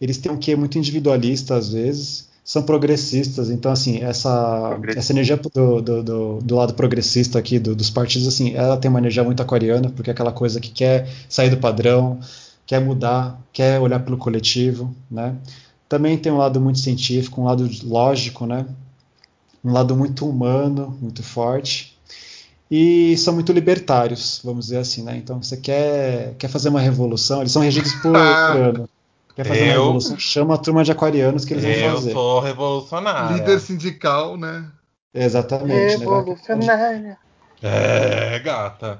Eles 0.00 0.18
têm 0.18 0.32
um 0.32 0.36
quê 0.38 0.56
muito 0.56 0.78
individualista 0.78 1.54
às 1.54 1.72
vezes, 1.72 2.28
são 2.50 2.64
progressistas, 2.64 3.48
então 3.48 3.70
assim, 3.70 3.98
essa, 4.02 4.76
essa 4.96 5.12
energia 5.12 5.36
do, 5.36 5.80
do, 5.80 6.02
do, 6.02 6.38
do 6.42 6.56
lado 6.56 6.74
progressista 6.74 7.38
aqui, 7.38 7.60
do- 7.60 7.76
dos 7.76 7.90
partidos, 7.90 8.26
assim, 8.26 8.56
ela 8.56 8.76
tem 8.76 8.88
uma 8.88 8.98
energia 8.98 9.22
muito 9.22 9.40
aquariana, 9.40 9.88
porque 9.90 10.10
é 10.10 10.12
aquela 10.12 10.32
coisa 10.32 10.58
que 10.58 10.68
quer 10.68 11.08
sair 11.28 11.48
do 11.48 11.58
padrão, 11.58 12.18
quer 12.66 12.80
mudar, 12.80 13.40
quer 13.52 13.78
olhar 13.78 14.00
pelo 14.00 14.16
coletivo, 14.16 14.92
né? 15.08 15.36
Também 15.88 16.18
tem 16.18 16.32
um 16.32 16.38
lado 16.38 16.60
muito 16.60 16.80
científico, 16.80 17.40
um 17.40 17.44
lado 17.44 17.70
lógico, 17.84 18.44
né? 18.46 18.66
Um 19.64 19.70
lado 19.72 19.94
muito 19.94 20.28
humano, 20.28 20.98
muito 21.00 21.22
forte. 21.22 21.96
E 22.68 23.16
são 23.16 23.32
muito 23.32 23.52
libertários, 23.52 24.40
vamos 24.42 24.64
dizer 24.66 24.78
assim, 24.78 25.04
né? 25.04 25.16
Então 25.16 25.40
você 25.40 25.56
quer, 25.56 26.34
quer 26.36 26.48
fazer 26.48 26.68
uma 26.68 26.80
revolução, 26.80 27.42
eles 27.42 27.52
são 27.52 27.62
regidos 27.62 27.92
por 27.94 28.10
Ah. 28.18 28.54
Urano. 28.56 28.88
Quer 29.42 29.46
fazer 29.48 29.60
uma 29.62 29.66
Eu- 29.72 29.80
revolução, 29.82 30.18
chama 30.18 30.54
a 30.54 30.58
turma 30.58 30.84
de 30.84 30.92
aquarianos 30.92 31.44
que 31.46 31.54
eles 31.54 31.64
vão 31.64 31.72
Eu 31.72 31.94
fazer. 31.96 32.12
sou 32.12 32.40
revolucionária. 32.40 33.36
Líder 33.36 33.58
sindical, 33.60 34.36
né? 34.36 34.66
Exatamente, 35.14 35.70
né? 35.72 35.96
Revolucionária. 35.96 37.18
É, 37.62 38.38
gata. 38.40 38.98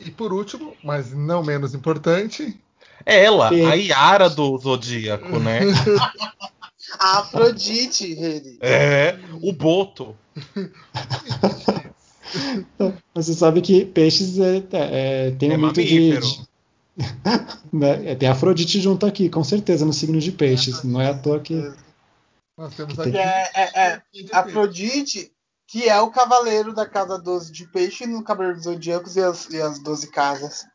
E 0.00 0.10
por 0.10 0.32
último, 0.32 0.74
mas 0.82 1.12
não 1.14 1.42
menos 1.44 1.72
importante, 1.74 2.58
Ela, 3.06 3.48
Sim. 3.50 3.64
a 3.64 3.74
Yara 3.74 4.28
do 4.28 4.58
Zodíaco, 4.58 5.38
né? 5.38 5.60
A 6.98 7.18
Afrodite, 7.20 8.12
ele. 8.12 8.58
É, 8.60 9.16
o 9.42 9.52
Boto. 9.52 10.16
Você 13.14 13.34
sabe 13.34 13.60
que 13.60 13.84
peixes 13.84 14.38
é, 14.38 14.62
é, 14.72 15.30
tem 15.32 15.52
É 15.52 15.56
um 15.56 15.58
mito 15.60 15.82
de, 15.82 15.94
mamífero. 15.94 16.26
de-? 16.26 16.40
É, 16.42 16.47
Tem 18.18 18.28
Afrodite 18.28 18.80
junto 18.80 19.06
aqui, 19.06 19.28
com 19.28 19.44
certeza, 19.44 19.84
no 19.84 19.92
signo 19.92 20.20
de 20.20 20.32
peixes. 20.32 20.82
Não 20.82 21.00
é 21.00 21.10
à 21.10 21.14
toa 21.14 21.40
que. 21.40 21.54
nós 22.56 22.74
temos 22.74 22.94
Que 22.94 23.00
aqui. 23.00 23.16
É, 23.16 23.50
é, 23.54 23.82
é 23.84 24.02
Afrodite, 24.32 25.32
que 25.66 25.88
é 25.88 26.00
o 26.00 26.10
cavaleiro 26.10 26.74
da 26.74 26.86
casa 26.86 27.18
12 27.18 27.52
de 27.52 27.66
peixe 27.68 28.06
no 28.06 28.24
Cavaleiro 28.24 28.56
dos 28.56 28.64
Zodíacos 28.64 29.16
e 29.16 29.20
as, 29.20 29.48
e 29.50 29.60
as 29.60 29.78
12 29.78 30.10
casas. 30.10 30.66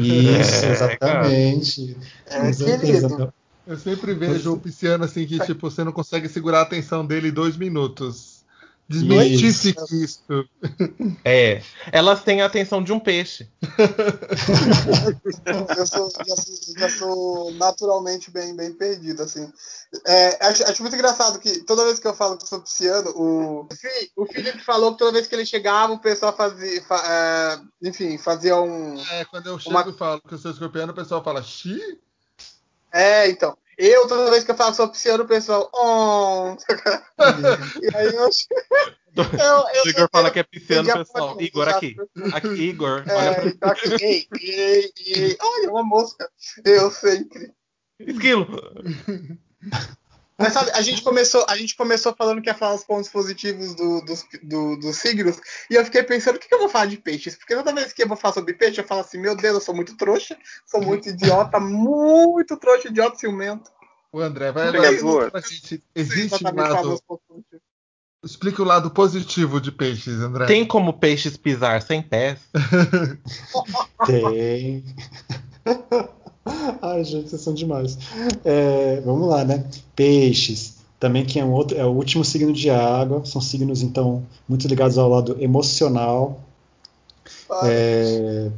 Isso, 0.00 0.66
É, 0.66 0.70
exatamente. 0.70 1.96
É, 2.26 2.40
Com 2.40 2.52
certeza. 2.52 3.08
querido. 3.08 3.34
Eu 3.66 3.78
sempre 3.78 4.12
vejo 4.12 4.52
o 4.52 4.60
pisciano 4.60 5.04
assim 5.04 5.26
que 5.26 5.38
tipo, 5.38 5.70
você 5.70 5.82
não 5.82 5.92
consegue 5.92 6.28
segurar 6.28 6.58
a 6.58 6.62
atenção 6.62 7.06
dele 7.06 7.30
dois 7.32 7.56
minutos. 7.56 8.33
Desmistifique 8.88 10.04
isso. 10.04 10.22
É. 11.24 11.62
Elas 11.90 12.22
têm 12.22 12.42
a 12.42 12.46
atenção 12.46 12.82
de 12.82 12.92
um 12.92 13.00
peixe. 13.00 13.48
Eu 15.76 15.86
sou, 15.86 16.10
já, 16.26 16.36
sou, 16.36 16.74
já 16.78 16.88
sou 16.90 17.50
naturalmente 17.54 18.30
bem, 18.30 18.54
bem 18.54 18.72
perdido, 18.72 19.22
assim. 19.22 19.50
É, 20.06 20.46
acho, 20.46 20.64
acho 20.64 20.82
muito 20.82 20.94
engraçado 20.94 21.38
que 21.38 21.60
toda 21.64 21.84
vez 21.84 21.98
que 21.98 22.06
eu 22.06 22.14
falo 22.14 22.36
que 22.36 22.48
sou 22.48 22.60
pisciano, 22.60 23.10
o, 23.16 23.68
Fi- 23.74 24.10
o 24.16 24.26
Felipe 24.26 24.58
falou 24.60 24.92
que 24.92 24.98
toda 24.98 25.12
vez 25.12 25.26
que 25.26 25.34
ele 25.34 25.46
chegava, 25.46 25.92
o 25.92 25.98
pessoal 25.98 26.36
fazia, 26.36 26.82
fa- 26.82 27.02
é, 27.82 27.88
enfim, 27.88 28.18
fazia 28.18 28.60
um... 28.60 28.98
É, 29.12 29.24
quando 29.26 29.46
eu 29.46 29.58
chego 29.58 29.70
Uma- 29.76 29.88
e 29.88 29.92
falo 29.92 30.20
que 30.20 30.34
eu 30.34 30.38
sou 30.38 30.50
escorpiano, 30.50 30.92
o 30.92 30.96
pessoal 30.96 31.22
fala, 31.22 31.42
xi? 31.42 31.98
É, 32.92 33.28
então. 33.28 33.56
Eu, 33.76 34.06
toda 34.06 34.30
vez 34.30 34.44
que 34.44 34.50
eu 34.50 34.56
falo 34.56 34.70
que 34.70 34.76
sou 34.76 34.88
pisciano, 34.88 35.24
o 35.24 35.28
pessoal... 35.28 35.70
Oh. 35.74 36.56
e 37.82 37.96
aí 37.96 38.14
eu 38.14 38.26
acho... 38.26 38.46
eu, 39.16 39.84
o 39.84 39.88
Igor 39.88 40.08
fala 40.10 40.30
que 40.30 40.38
é 40.40 40.42
pisciano, 40.42 40.92
pessoal. 40.92 41.40
Igor, 41.40 41.68
aqui. 41.68 41.96
Aqui, 42.32 42.48
Igor. 42.48 43.04
É, 43.06 43.14
olha 43.14 43.56
pra... 43.56 43.70
aqui, 43.70 44.04
ei, 44.04 44.28
ei, 44.40 44.92
ei. 45.06 45.36
Olha, 45.40 45.70
uma 45.70 45.84
mosca. 45.84 46.28
Eu 46.64 46.90
sempre. 46.90 47.52
Esquilo. 48.00 48.46
Mas 50.38 50.52
sabe, 50.52 50.70
a 50.72 50.82
gente 50.82 51.02
começou, 51.02 51.44
a 51.48 51.56
gente 51.56 51.76
começou 51.76 52.14
falando 52.16 52.42
que 52.42 52.48
ia 52.48 52.54
falar 52.54 52.74
os 52.74 52.84
pontos 52.84 53.08
positivos 53.08 53.74
do, 53.74 54.04
dos, 54.04 54.24
do, 54.42 54.76
dos 54.76 54.96
signos, 54.96 55.40
e 55.70 55.74
eu 55.74 55.84
fiquei 55.84 56.02
pensando, 56.02 56.36
o 56.36 56.38
que, 56.40 56.48
que, 56.48 56.54
eu 56.54 56.58
vou 56.58 56.68
falar 56.68 56.86
de 56.86 56.96
peixes? 56.96 57.36
Porque 57.36 57.54
toda 57.54 57.72
vez 57.72 57.92
que 57.92 58.02
eu 58.02 58.08
vou 58.08 58.16
falar 58.16 58.34
sobre 58.34 58.54
peixe, 58.54 58.80
eu 58.80 58.84
falo 58.84 59.02
assim, 59.02 59.18
meu 59.18 59.36
Deus, 59.36 59.54
eu 59.54 59.60
sou 59.60 59.74
muito 59.74 59.96
trouxa, 59.96 60.36
sou 60.66 60.82
muito 60.82 61.08
idiota, 61.08 61.60
muito 61.60 62.56
trouxa, 62.56 62.88
idiota, 62.88 63.16
ciumento. 63.16 63.70
O 64.12 64.20
André 64.20 64.50
vai 64.50 64.72
lá 64.72 65.30
pra 65.30 65.40
gente. 65.40 65.82
Existe 65.94 66.44
um 66.44 66.54
lado. 66.54 67.00
Explica 68.24 68.62
o 68.62 68.64
lado 68.64 68.90
positivo 68.90 69.60
de 69.60 69.70
peixes, 69.70 70.14
André. 70.20 70.46
Tem 70.46 70.64
como 70.64 70.94
peixes 70.94 71.36
pisar 71.36 71.82
sem 71.82 72.02
pés? 72.02 72.40
Tem. 74.06 74.84
Ai, 76.82 77.04
gente, 77.04 77.30
vocês 77.30 77.42
são 77.42 77.54
demais. 77.54 77.98
É, 78.44 79.00
vamos 79.00 79.28
lá, 79.28 79.44
né? 79.44 79.64
Peixes, 79.96 80.76
também 81.00 81.24
que 81.24 81.38
é, 81.38 81.44
um 81.44 81.52
outro, 81.52 81.76
é 81.76 81.84
o 81.84 81.90
último 81.90 82.24
signo 82.24 82.52
de 82.52 82.70
água. 82.70 83.24
São 83.24 83.40
signos, 83.40 83.82
então, 83.82 84.24
muito 84.48 84.66
ligados 84.68 84.98
ao 84.98 85.08
lado 85.08 85.36
emocional. 85.40 86.40
É, 87.64 88.50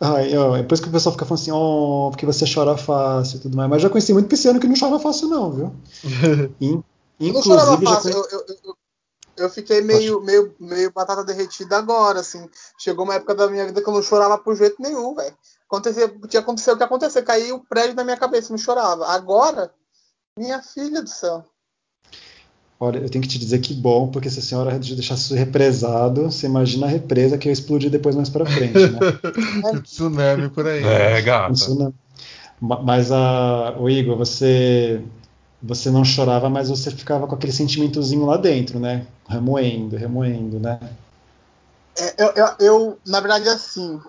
Ai, 0.00 0.34
ó, 0.34 0.56
depois 0.56 0.80
que 0.80 0.88
o 0.88 0.90
pessoal 0.90 1.12
fica 1.12 1.26
falando 1.26 1.42
assim, 1.42 1.50
ó, 1.50 2.06
oh, 2.06 2.10
porque 2.10 2.24
você 2.24 2.46
chora 2.50 2.74
fácil 2.74 3.36
e 3.36 3.40
tudo 3.40 3.54
mais. 3.54 3.68
Mas 3.68 3.82
já 3.82 3.90
conheci 3.90 4.14
muito 4.14 4.28
pisciano 4.28 4.58
que 4.58 4.66
não 4.66 4.74
chora 4.74 4.98
fácil, 4.98 5.28
não, 5.28 5.52
viu? 5.52 5.72
In, 6.58 6.82
inclusive, 7.20 7.32
não 7.32 7.42
chorava 7.42 7.82
fácil. 7.82 8.10
Eu, 8.12 8.26
eu, 8.32 8.44
eu, 8.64 8.76
eu, 9.40 9.50
fiquei 9.50 9.80
meio, 9.80 10.20
meio, 10.20 10.54
meio 10.60 10.92
batata 10.92 11.24
derretida 11.24 11.76
agora, 11.78 12.20
assim. 12.20 12.48
Chegou 12.78 13.04
uma 13.04 13.14
época 13.14 13.34
da 13.34 13.48
minha 13.48 13.66
vida 13.66 13.82
que 13.82 13.88
eu 13.88 13.92
não 13.92 14.02
chorava 14.02 14.38
por 14.38 14.56
jeito 14.56 14.80
nenhum, 14.80 15.14
velho. 15.14 15.36
Aconteceu, 15.66 16.08
tinha 16.28 16.40
acontecido 16.40 16.74
o 16.74 16.76
que 16.76 16.84
aconteceu, 16.84 17.22
caiu 17.24 17.56
o 17.56 17.64
prédio 17.64 17.94
na 17.94 18.04
minha 18.04 18.16
cabeça, 18.16 18.50
não 18.50 18.58
chorava. 18.58 19.06
Agora, 19.06 19.72
minha 20.36 20.62
filha 20.62 21.02
do 21.02 21.08
céu. 21.08 21.44
Olha, 22.82 22.98
eu 22.98 23.10
tenho 23.10 23.20
que 23.20 23.28
te 23.28 23.38
dizer 23.38 23.58
que 23.58 23.74
bom, 23.74 24.08
porque 24.08 24.30
se 24.30 24.38
a 24.38 24.42
senhora 24.42 24.78
deixasse 24.78 25.24
isso 25.24 25.34
represado, 25.34 26.24
você 26.30 26.46
imagina 26.46 26.86
a 26.86 26.88
represa 26.88 27.36
que 27.36 27.46
ia 27.46 27.52
explodir 27.52 27.90
depois 27.90 28.16
mais 28.16 28.30
para 28.30 28.46
frente, 28.46 28.74
né? 28.74 28.98
tsunami 29.84 30.48
por 30.48 30.66
aí. 30.66 30.82
É, 30.82 31.20
gato. 31.20 31.94
Mas, 32.58 33.12
a, 33.12 33.76
o 33.78 33.88
Igor, 33.88 34.16
você, 34.16 35.02
você 35.62 35.90
não 35.90 36.04
chorava, 36.04 36.48
mas 36.48 36.68
você 36.68 36.90
ficava 36.90 37.26
com 37.26 37.34
aquele 37.34 37.52
sentimentozinho 37.52 38.24
lá 38.24 38.36
dentro, 38.36 38.80
né? 38.80 39.06
Remoendo, 39.28 39.96
remoendo, 39.96 40.58
né? 40.58 40.78
É, 41.98 42.24
eu, 42.24 42.32
eu, 42.34 42.46
eu, 42.60 42.98
na 43.06 43.20
verdade, 43.20 43.48
assim, 43.48 44.00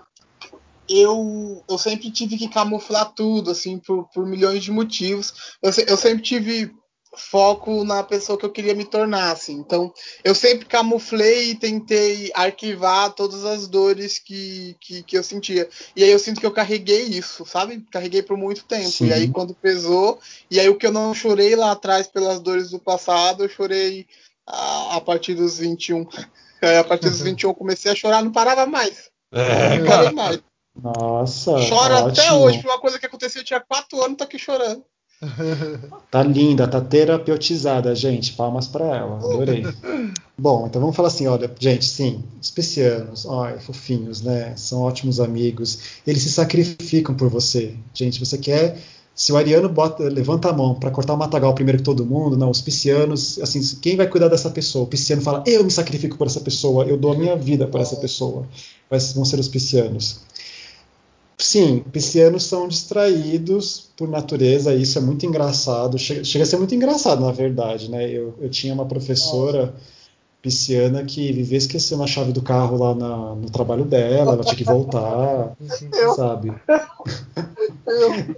eu, 0.87 1.63
eu 1.69 1.77
sempre 1.77 2.09
tive 2.11 2.37
que 2.37 2.47
camuflar 2.47 3.13
tudo, 3.13 3.51
assim, 3.51 3.77
por, 3.79 4.07
por 4.13 4.25
milhões 4.25 4.63
de 4.63 4.71
motivos. 4.71 5.57
Eu, 5.61 5.71
eu 5.87 5.97
sempre 5.97 6.21
tive 6.23 6.73
foco 7.15 7.83
na 7.83 8.03
pessoa 8.03 8.38
que 8.38 8.45
eu 8.45 8.51
queria 8.51 8.73
me 8.73 8.85
tornar, 8.85 9.31
assim. 9.31 9.53
Então, 9.53 9.93
eu 10.23 10.33
sempre 10.33 10.65
camuflei 10.65 11.51
e 11.51 11.55
tentei 11.55 12.31
arquivar 12.33 13.11
todas 13.11 13.43
as 13.43 13.67
dores 13.67 14.17
que, 14.17 14.75
que, 14.79 15.03
que, 15.03 15.17
eu 15.17 15.23
sentia. 15.23 15.67
E 15.95 16.03
aí 16.03 16.09
eu 16.09 16.19
sinto 16.19 16.39
que 16.39 16.45
eu 16.45 16.53
carreguei 16.53 17.03
isso, 17.03 17.45
sabe? 17.45 17.85
Carreguei 17.91 18.21
por 18.21 18.38
muito 18.38 18.63
tempo. 18.63 18.89
Sim. 18.89 19.07
E 19.07 19.13
aí 19.13 19.29
quando 19.29 19.53
pesou, 19.53 20.19
e 20.49 20.59
aí 20.59 20.69
o 20.69 20.77
que 20.77 20.88
eu 20.88 20.91
não 20.91 21.13
chorei 21.13 21.55
lá 21.55 21.71
atrás 21.71 22.07
pelas 22.07 22.39
dores 22.39 22.71
do 22.71 22.79
passado, 22.79 23.43
eu 23.43 23.49
chorei 23.49 24.07
a, 24.47 24.97
a 24.97 25.01
partir 25.01 25.33
dos 25.33 25.57
21. 25.59 26.07
Aí, 26.61 26.77
a 26.79 26.83
partir 26.83 27.09
dos 27.09 27.21
21 27.21 27.49
eu 27.49 27.55
comecei 27.55 27.91
a 27.91 27.95
chorar, 27.95 28.23
não 28.23 28.31
parava 28.31 28.65
mais. 28.65 29.09
É, 29.33 29.77
não 29.79 29.85
parei 29.85 30.11
mais. 30.11 30.39
Nossa. 30.73 31.51
Chora 31.67 32.05
ótimo. 32.05 32.09
até 32.09 32.31
hoje, 32.31 32.61
por 32.61 32.69
uma 32.69 32.79
coisa 32.79 32.97
que 32.97 33.05
aconteceu, 33.05 33.41
eu 33.41 33.45
tinha 33.45 33.59
4 33.59 34.01
anos, 34.01 34.17
tô 34.17 34.23
aqui 34.23 34.39
chorando. 34.39 34.85
Tá 36.10 36.23
linda, 36.23 36.68
tá 36.68 36.81
terapeutizada, 36.81 37.93
gente. 37.95 38.34
Palmas 38.34 38.68
para 38.68 38.85
ela, 38.85 39.18
adorei. 39.18 39.64
Bom, 40.38 40.65
então 40.68 40.81
vamos 40.81 40.95
falar 40.95 41.10
assim, 41.10 41.27
olha, 41.27 41.49
gente, 41.60 41.85
sim, 41.85 42.23
os 42.41 42.49
piscianos, 42.49 43.26
olha, 43.26 43.60
fofinhos, 43.60 44.22
né? 44.22 44.53
São 44.56 44.81
ótimos 44.81 45.19
amigos. 45.19 46.02
Eles 46.06 46.23
se 46.23 46.31
sacrificam 46.31 47.15
por 47.15 47.30
você. 47.30 47.76
Gente, 47.93 48.19
você 48.19 48.38
quer 48.38 48.77
se 49.14 49.31
o 49.31 49.38
ariano 49.38 49.69
bota, 49.69 50.03
levanta 50.03 50.49
a 50.49 50.53
mão 50.53 50.73
para 50.73 50.89
cortar 50.89 51.14
o 51.14 51.18
matagal 51.18 51.53
primeiro 51.53 51.77
que 51.77 51.84
todo 51.84 52.06
mundo, 52.06 52.38
não, 52.38 52.49
os 52.49 52.61
piscianos, 52.61 53.38
assim, 53.39 53.61
quem 53.81 53.95
vai 53.95 54.07
cuidar 54.07 54.30
dessa 54.30 54.49
pessoa? 54.49 54.85
O 54.85 54.88
pisciano 54.88 55.22
fala, 55.22 55.43
eu 55.45 55.64
me 55.64 55.69
sacrifico 55.69 56.18
por 56.18 56.27
essa 56.27 56.39
pessoa, 56.39 56.85
eu 56.85 56.98
dou 56.98 57.11
a 57.11 57.18
minha 57.18 57.35
vida 57.35 57.68
por 57.68 57.81
essa 57.81 57.98
pessoa. 57.98 58.48
Mas 58.89 59.14
vão 59.14 59.26
ser 59.26 59.39
os 59.39 59.48
piscianos. 59.48 60.22
Sim, 61.41 61.80
piscianos 61.91 62.43
são 62.43 62.68
distraídos 62.68 63.89
por 63.97 64.07
natureza, 64.07 64.76
isso 64.76 64.99
é 64.99 65.01
muito 65.01 65.26
engraçado. 65.26 65.97
Chega, 65.97 66.23
chega 66.23 66.43
a 66.43 66.45
ser 66.45 66.57
muito 66.57 66.76
engraçado, 66.76 67.26
na 67.26 67.31
verdade, 67.31 67.89
né? 67.89 68.07
Eu, 68.07 68.35
eu 68.39 68.47
tinha 68.47 68.72
uma 68.72 68.85
professora 68.85 69.61
Nossa. 69.65 69.73
pisciana 70.39 71.03
que 71.03 71.31
vivia 71.31 71.57
esquecendo 71.57 72.03
a 72.03 72.07
chave 72.07 72.31
do 72.31 72.43
carro 72.43 72.77
lá 72.77 72.93
na, 72.93 73.35
no 73.35 73.49
trabalho 73.49 73.85
dela, 73.85 74.34
ela 74.34 74.43
tinha 74.43 74.55
que 74.55 74.63
voltar, 74.63 75.57
eu. 75.93 76.13
sabe? 76.13 76.53
Eu. 77.88 78.35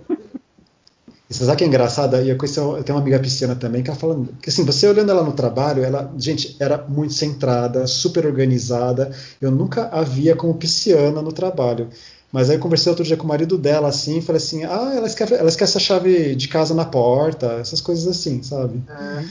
Você 1.29 1.45
sabe 1.45 1.57
que 1.57 1.63
é 1.63 1.67
engraçado? 1.67 2.15
E 2.21 2.29
eu, 2.29 2.37
conheci, 2.37 2.59
eu 2.59 2.83
tenho 2.83 2.95
uma 2.95 3.01
amiga 3.01 3.19
pisciana 3.19 3.55
também 3.55 3.81
que 3.81 3.89
ela 3.89 3.99
falando 3.99 4.33
que 4.39 4.49
assim, 4.49 4.63
você 4.63 4.87
olhando 4.87 5.09
ela 5.09 5.23
no 5.23 5.33
trabalho, 5.33 5.83
ela, 5.83 6.13
gente, 6.17 6.55
era 6.59 6.77
muito 6.87 7.13
centrada, 7.13 7.87
super 7.87 8.25
organizada. 8.25 9.11
Eu 9.41 9.49
nunca 9.49 9.89
a 9.89 10.03
via 10.03 10.35
como 10.35 10.53
pisciana 10.53 11.21
no 11.21 11.33
trabalho. 11.33 11.89
Mas 12.33 12.49
aí 12.49 12.55
eu 12.55 12.59
conversei 12.59 12.89
outro 12.89 13.05
dia 13.05 13.15
com 13.15 13.25
o 13.25 13.27
marido 13.27 13.59
dela, 13.59 13.89
assim, 13.89 14.17
e 14.17 14.21
falei 14.23 14.41
assim, 14.41 14.63
ah, 14.63 14.91
ela 14.95 15.05
esquece, 15.05 15.35
ela 15.35 15.47
esquece 15.47 15.77
a 15.77 15.79
chave 15.79 16.35
de 16.35 16.47
casa 16.47 16.73
na 16.73 16.83
porta, 16.83 17.45
essas 17.61 17.79
coisas 17.79 18.07
assim, 18.07 18.41
sabe? 18.41 18.81
É. 18.89 19.23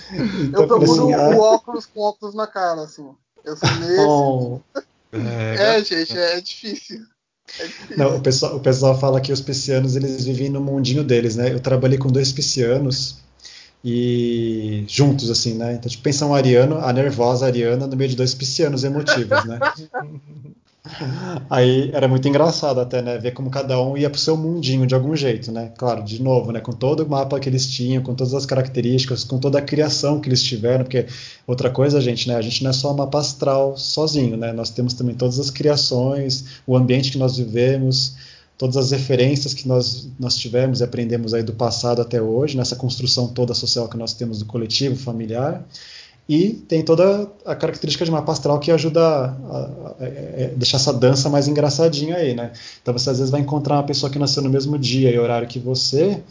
Então, 0.45 0.63
eu 0.63 0.69
procuro 0.69 0.93
assim, 0.93 1.13
ah, 1.13 1.31
o 1.31 1.41
óculos 1.41 1.85
com 1.85 2.01
óculos 2.01 2.33
na 2.33 2.47
cara, 2.47 2.83
assim. 2.83 3.05
Eu 3.45 3.57
sou 3.57 3.69
nesse. 3.81 4.07
Oh. 4.07 4.61
É, 5.11 5.79
é, 5.79 5.85
gente, 5.85 6.17
é 6.17 6.41
difícil. 6.41 7.03
É 7.59 7.65
difícil. 7.65 7.99
Não, 7.99 8.19
o 8.19 8.21
pessoal, 8.21 8.55
o 8.55 8.61
pessoal 8.61 8.97
fala 8.97 9.21
que 9.21 9.33
os 9.33 9.41
piscianos, 9.41 9.97
eles 9.97 10.25
vivem 10.25 10.49
no 10.49 10.61
mundinho 10.61 11.03
deles, 11.03 11.35
né? 11.35 11.53
Eu 11.53 11.59
trabalhei 11.59 11.99
com 11.99 12.07
dois 12.07 12.31
piscianos, 12.31 13.17
e 13.85 14.85
juntos, 14.87 15.29
assim, 15.29 15.55
né? 15.55 15.75
Então, 15.75 15.91
tipo, 15.91 16.05
pensa 16.05 16.25
um 16.25 16.37
ariano, 16.37 16.79
a 16.79 16.93
nervosa 16.93 17.47
ariana, 17.47 17.85
no 17.89 17.97
meio 17.97 18.11
de 18.11 18.17
dois 18.17 18.33
piscianos 18.33 18.85
emotivos, 18.85 19.45
né? 19.45 19.59
Aí 21.49 21.91
era 21.93 22.09
muito 22.09 22.27
engraçado 22.27 22.81
até, 22.81 23.01
né? 23.01 23.17
Ver 23.17 23.33
como 23.33 23.51
cada 23.51 23.81
um 23.81 23.97
ia 23.97 24.11
pro 24.11 24.19
seu 24.19 24.37
mundinho 24.37 24.85
de 24.85 24.95
algum 24.95 25.15
jeito, 25.15 25.53
né? 25.53 25.73
Claro, 25.79 26.03
de 26.03 26.21
novo, 26.21 26.51
né? 26.51 26.61
Com 26.61 26.73
todo 26.73 27.05
o 27.05 27.09
mapa 27.09 27.39
que 27.39 27.49
eles 27.49 27.69
tinham, 27.69 28.03
com 28.03 28.15
todas 28.17 28.35
as 28.35 28.45
características, 28.45 29.23
com 29.23 29.39
toda 29.39 29.61
a 29.61 29.63
criação 29.63 30.21
que 30.21 30.29
eles 30.29 30.43
tiveram, 30.43 30.85
porque 30.85 31.07
outra 31.47 31.71
coisa, 31.71 32.01
gente, 32.01 32.27
né? 32.27 32.35
A 32.35 32.43
gente 32.43 32.65
não 32.65 32.71
é 32.71 32.73
só 32.73 32.93
mapa 32.93 33.21
astral 33.21 33.77
sozinho, 33.77 34.37
né? 34.37 34.53
Nós 34.53 34.71
temos 34.71 34.93
também 34.95 35.15
todas 35.15 35.39
as 35.39 35.51
criações, 35.51 36.45
o 36.67 36.77
ambiente 36.77 37.13
que 37.13 37.19
nós 37.19 37.37
vivemos, 37.37 38.17
todas 38.59 38.77
as 38.77 38.91
referências 38.91 39.55
que 39.55 39.69
nós, 39.69 40.09
nós 40.19 40.37
tivemos 40.37 40.81
e 40.81 40.85
aprendemos 40.85 41.33
aí 41.33 41.45
do 41.45 41.53
passado 41.53 42.03
até 42.03 42.21
hoje, 42.21 42.57
nessa 42.57 42.75
construção 42.75 43.29
toda 43.29 43.55
social 43.55 43.89
que 43.89 43.97
nós 43.97 44.15
temos 44.15 44.41
do 44.41 44.47
coletivo, 44.47 44.97
familiar. 44.97 45.65
E 46.29 46.51
tem 46.69 46.83
toda 46.83 47.31
a 47.45 47.55
característica 47.55 48.05
de 48.05 48.11
mapa 48.11 48.33
astral 48.33 48.59
que 48.61 48.71
ajuda 48.71 49.01
a, 49.01 49.25
a, 49.25 49.27
a, 49.29 50.45
a, 50.45 50.47
deixar 50.57 50.77
essa 50.77 50.93
dança 50.93 51.29
mais 51.29 51.49
engraçadinha 51.49 52.17
aí, 52.17 52.35
né? 52.35 52.53
Então 52.81 52.97
você 52.97 53.11
às 53.11 53.19
vezes 53.19 53.31
vai 53.31 53.41
encontrar 53.41 53.77
uma 53.77 53.83
pessoa 53.83 54.11
que 54.11 54.19
nasceu 54.19 54.43
no 54.43 54.49
mesmo 54.49 54.79
dia 54.79 55.11
e 55.11 55.19
horário 55.19 55.49
que 55.49 55.59
você. 55.59 56.23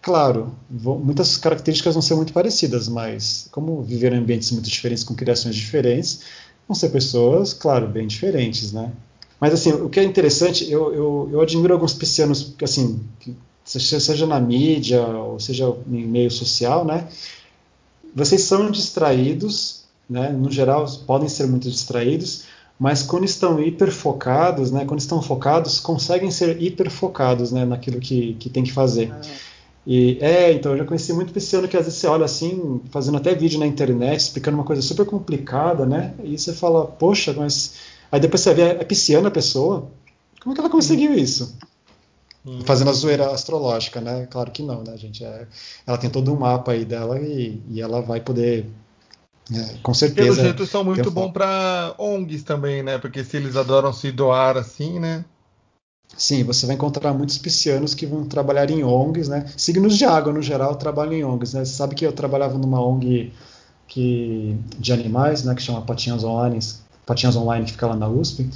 Claro, 0.00 0.54
muitas 0.70 1.36
características 1.36 1.94
vão 1.94 2.02
ser 2.02 2.14
muito 2.14 2.32
parecidas, 2.32 2.88
mas 2.88 3.48
como 3.50 3.82
viveram 3.82 4.16
em 4.16 4.20
ambientes 4.20 4.52
muito 4.52 4.70
diferentes, 4.70 5.02
com 5.02 5.14
criações 5.14 5.54
diferentes, 5.56 6.20
vão 6.66 6.74
ser 6.74 6.90
pessoas, 6.90 7.52
claro, 7.52 7.88
bem 7.88 8.06
diferentes, 8.06 8.72
né? 8.72 8.92
Mas 9.40 9.52
assim, 9.52 9.72
o 9.72 9.88
que 9.88 10.00
é 10.00 10.04
interessante, 10.04 10.70
eu, 10.70 10.94
eu, 10.94 11.28
eu 11.32 11.40
admiro 11.40 11.74
alguns 11.74 11.92
piscianos, 11.92 12.54
assim, 12.62 13.00
que, 13.20 13.36
seja 13.64 14.26
na 14.26 14.40
mídia 14.40 15.02
ou 15.02 15.40
seja 15.40 15.74
em 15.90 16.06
meio 16.06 16.30
social, 16.30 16.84
né? 16.84 17.08
Vocês 18.16 18.42
são 18.42 18.70
distraídos, 18.70 19.84
né? 20.08 20.30
no 20.30 20.50
geral 20.50 20.86
podem 21.06 21.28
ser 21.28 21.46
muito 21.46 21.70
distraídos, 21.70 22.44
mas 22.78 23.02
quando 23.02 23.24
estão 23.24 23.62
hiperfocados, 23.62 24.72
né? 24.72 24.86
quando 24.86 25.00
estão 25.00 25.20
focados, 25.20 25.78
conseguem 25.78 26.30
ser 26.30 26.60
hiperfocados 26.60 27.52
né? 27.52 27.66
naquilo 27.66 28.00
que, 28.00 28.34
que 28.40 28.48
tem 28.48 28.64
que 28.64 28.72
fazer. 28.72 29.12
Ah. 29.12 29.20
E 29.86 30.18
é, 30.20 30.52
então 30.52 30.72
eu 30.72 30.78
já 30.78 30.84
conheci 30.84 31.12
muito 31.12 31.32
pisciano 31.32 31.68
que 31.68 31.76
às 31.76 31.84
vezes 31.84 32.00
você 32.00 32.06
olha 32.08 32.24
assim, 32.24 32.80
fazendo 32.90 33.18
até 33.18 33.34
vídeo 33.34 33.60
na 33.60 33.66
internet, 33.66 34.18
explicando 34.18 34.56
uma 34.56 34.64
coisa 34.64 34.82
super 34.82 35.06
complicada, 35.06 35.86
né? 35.86 36.12
E 36.24 36.36
você 36.36 36.52
fala, 36.52 36.86
poxa, 36.86 37.32
mas. 37.32 37.74
Aí 38.10 38.18
depois 38.18 38.40
você 38.40 38.52
vê, 38.52 38.62
é 38.62 38.84
pisciana 38.84 39.28
a 39.28 39.30
pessoa? 39.30 39.88
Como 40.42 40.52
é 40.52 40.54
que 40.54 40.60
ela 40.60 40.70
conseguiu 40.70 41.14
isso? 41.14 41.56
Hum. 42.46 42.60
Fazendo 42.64 42.90
a 42.90 42.92
zoeira 42.92 43.30
astrológica, 43.32 44.00
né? 44.00 44.26
Claro 44.30 44.50
que 44.52 44.62
não, 44.62 44.82
né, 44.84 44.96
gente? 44.96 45.24
É, 45.24 45.46
ela 45.86 45.98
tem 45.98 46.08
todo 46.08 46.32
um 46.32 46.38
mapa 46.38 46.72
aí 46.72 46.84
dela 46.84 47.18
e, 47.20 47.60
e 47.68 47.80
ela 47.80 48.00
vai 48.00 48.20
poder 48.20 48.66
É, 49.52 49.78
com 49.82 49.94
certeza. 49.94 50.28
Pelo 50.28 50.34
jeito 50.34 50.66
são 50.66 50.82
muito 50.84 51.10
bons 51.10 51.32
para 51.32 51.94
ONGs 51.98 52.42
também, 52.42 52.82
né? 52.82 52.98
Porque 52.98 53.22
se 53.24 53.36
eles 53.36 53.56
adoram 53.56 53.92
se 53.92 54.10
doar 54.10 54.56
assim, 54.56 54.98
né? 54.98 55.24
Sim, 56.16 56.44
você 56.44 56.66
vai 56.66 56.74
encontrar 56.76 57.12
muitos 57.12 57.36
piscianos 57.38 57.94
que 57.94 58.06
vão 58.06 58.26
trabalhar 58.26 58.70
em 58.70 58.82
ONGs, 58.84 59.28
né? 59.28 59.46
Signos 59.56 59.96
de 59.98 60.04
água, 60.04 60.32
no 60.32 60.40
geral, 60.42 60.76
trabalham 60.76 61.12
em 61.12 61.24
ONGs, 61.24 61.52
né? 61.54 61.64
Você 61.64 61.74
sabe 61.74 61.94
que 61.94 62.06
eu 62.06 62.12
trabalhava 62.12 62.56
numa 62.58 62.80
ONG 62.80 63.32
que, 63.88 64.56
de 64.78 64.92
animais, 64.92 65.44
né? 65.44 65.54
Que 65.54 65.62
chama 65.62 65.82
Patinhas 65.82 66.24
Online, 66.24 66.58
Patinhas 67.04 67.36
Online, 67.36 67.66
que 67.66 67.72
fica 67.72 67.86
lá 67.86 67.96
na 67.96 68.08
USP. 68.08 68.48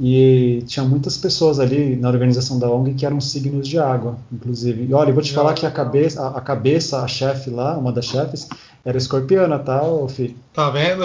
E 0.00 0.62
tinha 0.66 0.84
muitas 0.84 1.16
pessoas 1.16 1.58
ali 1.58 1.96
na 1.96 2.08
organização 2.08 2.56
da 2.56 2.70
ONG 2.70 2.94
que 2.94 3.04
eram 3.04 3.20
signos 3.20 3.66
de 3.66 3.80
água, 3.80 4.16
inclusive. 4.32 4.86
E 4.88 4.94
olha, 4.94 5.10
eu 5.10 5.14
vou 5.14 5.22
te 5.22 5.32
falar 5.32 5.54
que 5.54 5.66
a 5.66 5.70
cabeça, 5.70 6.22
a, 6.22 6.38
a 6.38 6.40
cabeça, 6.40 7.02
a 7.02 7.08
chefe 7.08 7.50
lá, 7.50 7.76
uma 7.76 7.90
das 7.90 8.04
chefes, 8.04 8.48
era 8.84 8.96
escorpiana, 8.96 9.58
tá, 9.58 9.82
filho? 10.08 10.36
Tá 10.54 10.70
vendo? 10.70 11.02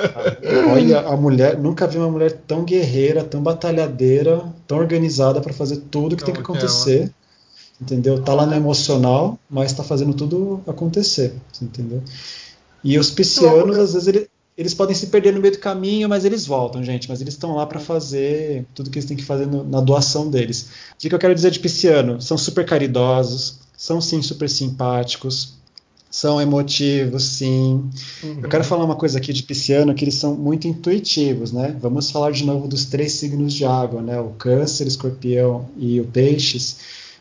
olha, 0.72 1.00
a 1.00 1.16
mulher, 1.16 1.58
nunca 1.58 1.86
vi 1.86 1.98
uma 1.98 2.10
mulher 2.10 2.32
tão 2.46 2.64
guerreira, 2.64 3.22
tão 3.22 3.42
batalhadeira, 3.42 4.42
tão 4.66 4.78
organizada 4.78 5.40
para 5.40 5.52
fazer 5.52 5.82
tudo 5.90 6.16
que 6.16 6.24
tem 6.24 6.32
que 6.32 6.40
acontecer. 6.40 7.12
entendeu? 7.78 8.22
Tá 8.22 8.32
lá 8.32 8.46
no 8.46 8.54
emocional, 8.54 9.38
mas 9.50 9.74
tá 9.74 9.84
fazendo 9.84 10.14
tudo 10.14 10.62
acontecer, 10.66 11.34
entendeu? 11.60 12.02
E 12.82 12.98
os 12.98 13.10
piscianos, 13.10 13.78
às 13.78 13.92
vezes, 13.92 14.08
ele, 14.08 14.28
eles 14.56 14.72
podem 14.72 14.94
se 14.94 15.08
perder 15.08 15.32
no 15.32 15.40
meio 15.40 15.52
do 15.52 15.58
caminho, 15.58 16.08
mas 16.08 16.24
eles 16.24 16.46
voltam, 16.46 16.82
gente. 16.82 17.08
Mas 17.08 17.20
eles 17.20 17.34
estão 17.34 17.56
lá 17.56 17.66
para 17.66 17.80
fazer 17.80 18.64
tudo 18.74 18.88
que 18.88 18.98
eles 18.98 19.08
têm 19.08 19.16
que 19.16 19.24
fazer 19.24 19.46
no, 19.46 19.64
na 19.64 19.80
doação 19.80 20.30
deles. 20.30 20.68
O 20.94 20.96
que 20.98 21.12
eu 21.12 21.18
quero 21.18 21.34
dizer 21.34 21.50
de 21.50 21.58
pisciano? 21.58 22.20
São 22.20 22.38
super 22.38 22.64
caridosos, 22.64 23.58
são 23.76 24.00
sim 24.00 24.22
super 24.22 24.48
simpáticos, 24.48 25.54
são 26.08 26.40
emotivos, 26.40 27.24
sim. 27.24 27.90
Uhum. 28.22 28.38
Eu 28.44 28.48
quero 28.48 28.62
falar 28.62 28.84
uma 28.84 28.94
coisa 28.94 29.18
aqui 29.18 29.32
de 29.32 29.42
pisciano, 29.42 29.92
que 29.92 30.04
eles 30.04 30.14
são 30.14 30.36
muito 30.36 30.68
intuitivos, 30.68 31.50
né? 31.50 31.76
Vamos 31.80 32.12
falar 32.12 32.30
de 32.30 32.44
novo 32.44 32.68
dos 32.68 32.84
três 32.84 33.14
signos 33.14 33.52
de 33.52 33.64
água, 33.64 34.00
né? 34.00 34.20
O 34.20 34.30
câncer, 34.30 34.84
o 34.84 34.88
escorpião 34.88 35.68
e 35.76 36.00
o 36.00 36.04
peixes. 36.04 36.76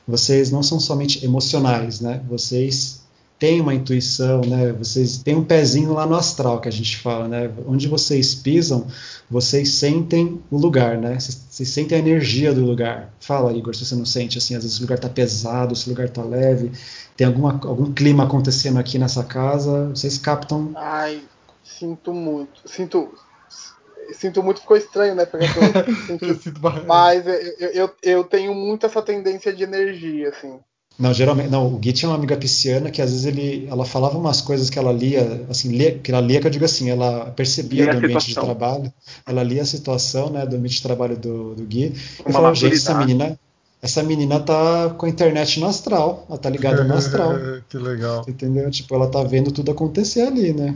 Vocês 0.07 0.51
não 0.51 0.61
são 0.61 0.79
somente 0.79 1.25
emocionais, 1.25 1.99
né? 1.99 2.21
Vocês 2.29 3.01
têm 3.43 3.59
uma 3.59 3.73
intuição, 3.73 4.39
né? 4.39 4.71
Vocês 4.71 5.17
têm 5.17 5.35
um 5.35 5.43
pezinho 5.43 5.91
lá 5.91 6.05
no 6.05 6.15
astral 6.15 6.61
que 6.61 6.69
a 6.69 6.71
gente 6.71 6.95
fala, 6.95 7.27
né? 7.27 7.51
Onde 7.67 7.89
vocês 7.89 8.33
pisam, 8.33 8.87
vocês 9.29 9.67
sentem 9.67 10.41
o 10.49 10.57
lugar, 10.57 10.97
né? 10.97 11.19
Vocês, 11.19 11.45
vocês 11.49 11.67
sentem 11.67 11.97
a 11.97 11.99
energia 11.99 12.53
do 12.53 12.63
lugar. 12.63 13.13
Fala, 13.19 13.51
Igor, 13.51 13.75
se 13.75 13.85
você 13.85 13.95
não 13.95 14.05
sente 14.05 14.37
assim, 14.37 14.55
às 14.55 14.63
vezes 14.63 14.79
o 14.79 14.83
lugar 14.83 14.95
está 14.95 15.09
pesado, 15.09 15.75
se 15.75 15.87
o 15.87 15.89
lugar 15.89 16.05
está 16.05 16.23
leve, 16.23 16.71
tem 17.17 17.27
alguma, 17.27 17.59
algum 17.65 17.91
clima 17.91 18.23
acontecendo 18.23 18.79
aqui 18.79 18.97
nessa 18.97 19.25
casa, 19.25 19.89
vocês 19.89 20.17
captam. 20.17 20.71
Ai, 20.77 21.21
sinto 21.65 22.13
muito, 22.13 22.61
sinto 22.63 23.11
sinto 24.13 24.41
muito, 24.41 24.61
ficou 24.61 24.77
estranho, 24.77 25.15
né? 25.15 25.25
Porque 25.25 25.45
eu, 25.45 26.17
tô, 26.17 26.33
sinto, 26.39 26.61
mas 26.87 27.27
eu, 27.27 27.69
eu, 27.73 27.91
eu 28.01 28.23
tenho 28.23 28.55
muito 28.55 28.85
essa 28.85 29.01
tendência 29.01 29.51
de 29.51 29.63
energia, 29.63 30.29
assim. 30.29 30.61
Não, 30.97 31.11
geralmente, 31.13 31.49
não, 31.49 31.73
o 31.73 31.77
Gui 31.77 31.91
tinha 31.91 32.09
uma 32.09 32.15
amiga 32.15 32.37
pisciana 32.37 32.91
que 32.91 33.01
às 33.01 33.09
vezes 33.09 33.25
ele, 33.25 33.67
ela 33.69 33.83
falava 33.83 34.17
umas 34.17 34.41
coisas 34.41 34.69
que 34.69 34.77
ela 34.77 34.91
lia, 34.91 35.43
assim, 35.49 35.69
lia, 35.69 35.97
que 35.97 36.11
ela 36.11 36.21
lia, 36.21 36.39
que 36.39 36.45
eu 36.45 36.51
digo 36.51 36.65
assim, 36.65 36.89
ela 36.89 37.31
percebia 37.31 37.91
do 37.91 37.97
ambiente 37.97 38.27
de 38.27 38.35
trabalho, 38.35 38.93
ela 39.25 39.41
lia 39.41 39.63
a 39.63 39.65
situação, 39.65 40.29
né, 40.29 40.45
do 40.45 40.55
ambiente 40.55 40.75
de 40.75 40.83
trabalho 40.83 41.17
do, 41.17 41.55
do 41.55 41.63
Gui, 41.63 41.93
e 42.27 42.31
falava, 42.31 42.53
gente, 42.53 42.75
essa 42.75 42.95
menina, 42.95 43.39
essa 43.81 44.03
menina 44.03 44.39
tá 44.39 44.91
com 44.91 45.07
a 45.07 45.09
internet 45.09 45.59
no 45.59 45.65
astral, 45.65 46.25
ela 46.29 46.37
tá 46.37 46.49
ligada 46.49 46.83
no 46.83 46.93
astral. 46.93 47.33
que 47.67 47.77
legal. 47.77 48.23
Entendeu? 48.27 48.69
Tipo, 48.69 48.93
ela 48.93 49.09
tá 49.09 49.23
vendo 49.23 49.51
tudo 49.51 49.71
acontecer 49.71 50.21
ali, 50.21 50.53
né? 50.53 50.75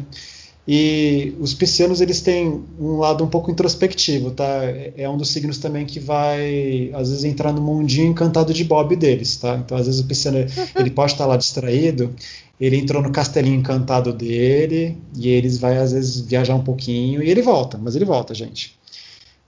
E 0.68 1.34
os 1.40 1.54
piscianos 1.54 2.02
eles 2.02 2.20
têm 2.20 2.62
um 2.78 2.98
lado 2.98 3.24
um 3.24 3.28
pouco 3.28 3.50
introspectivo, 3.50 4.32
tá? 4.32 4.64
É 4.98 5.08
um 5.10 5.16
dos 5.16 5.30
signos 5.30 5.60
também 5.60 5.86
que 5.86 5.98
vai 5.98 6.92
às 6.94 7.10
vezes 7.10 7.24
entrar 7.24 7.54
no 7.54 7.62
mundinho 7.62 8.08
encantado 8.08 8.54
de 8.54 8.66
Bob 8.66 8.94
deles, 8.98 9.38
tá? 9.38 9.56
Então 9.56 9.78
às 9.78 9.86
vezes 9.86 10.02
o 10.02 10.06
pisciano 10.06 10.40
ele 10.76 10.92
pode 10.92 11.14
estar 11.14 11.26
lá 11.26 11.38
distraído, 11.38 12.14
ele 12.60 12.76
entrou 12.76 13.02
no 13.02 13.12
castelinho 13.12 13.56
encantado 13.56 14.12
dele 14.12 14.98
e 15.16 15.30
eles 15.30 15.58
vai 15.58 15.78
às 15.78 15.94
vezes 15.94 16.20
viajar 16.20 16.56
um 16.56 16.64
pouquinho 16.64 17.24
e 17.24 17.30
ele 17.30 17.42
volta, 17.42 17.78
mas 17.78 17.96
ele 17.96 18.04
volta, 18.04 18.34
gente. 18.34 18.76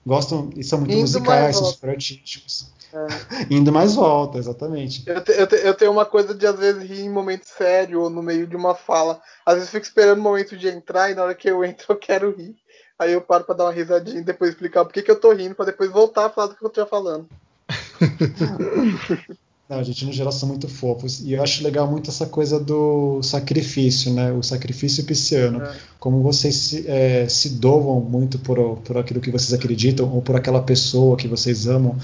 Gostam 0.06 0.50
e 0.56 0.64
são 0.64 0.80
muito 0.80 0.94
Indo 0.94 1.02
musicais, 1.02 1.58
são 1.58 1.66
super 1.66 1.90
artísticos. 1.90 2.68
É. 2.94 3.08
Indo 3.54 3.72
mais 3.72 3.96
volta, 3.96 4.38
exatamente. 4.38 5.04
Eu, 5.06 5.24
te, 5.24 5.32
eu, 5.32 5.48
te, 5.48 5.56
eu, 5.56 5.74
tenho 5.74 5.92
uma 5.92 6.06
coisa 6.06 6.34
de 6.34 6.46
às 6.46 6.58
vezes 6.58 6.84
rir 6.84 7.02
em 7.02 7.10
momento 7.10 7.46
sério 7.46 8.02
ou 8.02 8.10
no 8.10 8.22
meio 8.22 8.48
de 8.48 8.56
uma 8.56 8.76
fala. 8.76 9.22
Às 9.46 9.56
vezes 9.56 9.70
fico 9.70 9.86
esperando 9.86 10.20
o 10.20 10.24
momento 10.24 10.58
de 10.58 10.68
entrar 10.68 11.12
e 11.12 11.16
na 11.16 11.24
hora 11.24 11.36
que 11.36 11.50
eu 11.50 11.64
entro 11.66 11.86
eu 11.90 11.96
quero 11.96 12.36
rir. 12.36 12.56
Aí 12.98 13.14
eu 13.14 13.22
paro 13.22 13.46
pra 13.46 13.56
dar 13.56 13.66
uma 13.66 13.74
risadinha 13.74 14.20
e 14.20 14.24
depois 14.24 14.52
explicar 14.52 14.84
por 14.84 14.94
que, 14.94 15.02
que 15.02 15.12
eu 15.12 15.20
tô 15.20 15.32
rindo, 15.32 15.56
pra 15.56 15.66
depois 15.66 15.90
voltar 15.90 16.26
a 16.26 16.30
falar 16.30 16.48
do 16.48 16.56
que 16.56 16.66
eu 16.66 16.70
tô 16.70 16.86
falando. 16.86 17.28
Não, 19.70 19.78
a 19.78 19.84
gente 19.84 20.04
no 20.04 20.12
geral 20.12 20.32
são 20.32 20.50
muito 20.50 20.68
fofos. 20.68 21.22
E 21.22 21.34
eu 21.34 21.44
acho 21.44 21.64
legal 21.64 21.88
muito 21.88 22.10
essa 22.10 22.26
coisa 22.26 22.60
do 22.60 23.22
sacrifício, 23.22 24.12
né? 24.12 24.32
O 24.32 24.42
sacrifício 24.42 25.06
pisciano. 25.06 25.62
É. 25.62 25.76
Como 26.00 26.24
vocês 26.24 26.56
se, 26.56 26.88
é, 26.88 27.30
se 27.30 27.50
doam 27.50 28.02
muito 28.02 28.40
por, 28.40 28.78
por 28.78 28.98
aquilo 28.98 29.22
que 29.22 29.30
vocês 29.30 29.54
acreditam 29.54 30.12
ou 30.12 30.24
por 30.24 30.36
aquela 30.36 30.60
pessoa 30.60 31.16
que 31.16 31.28
vocês 31.28 31.68
amam. 31.68 31.96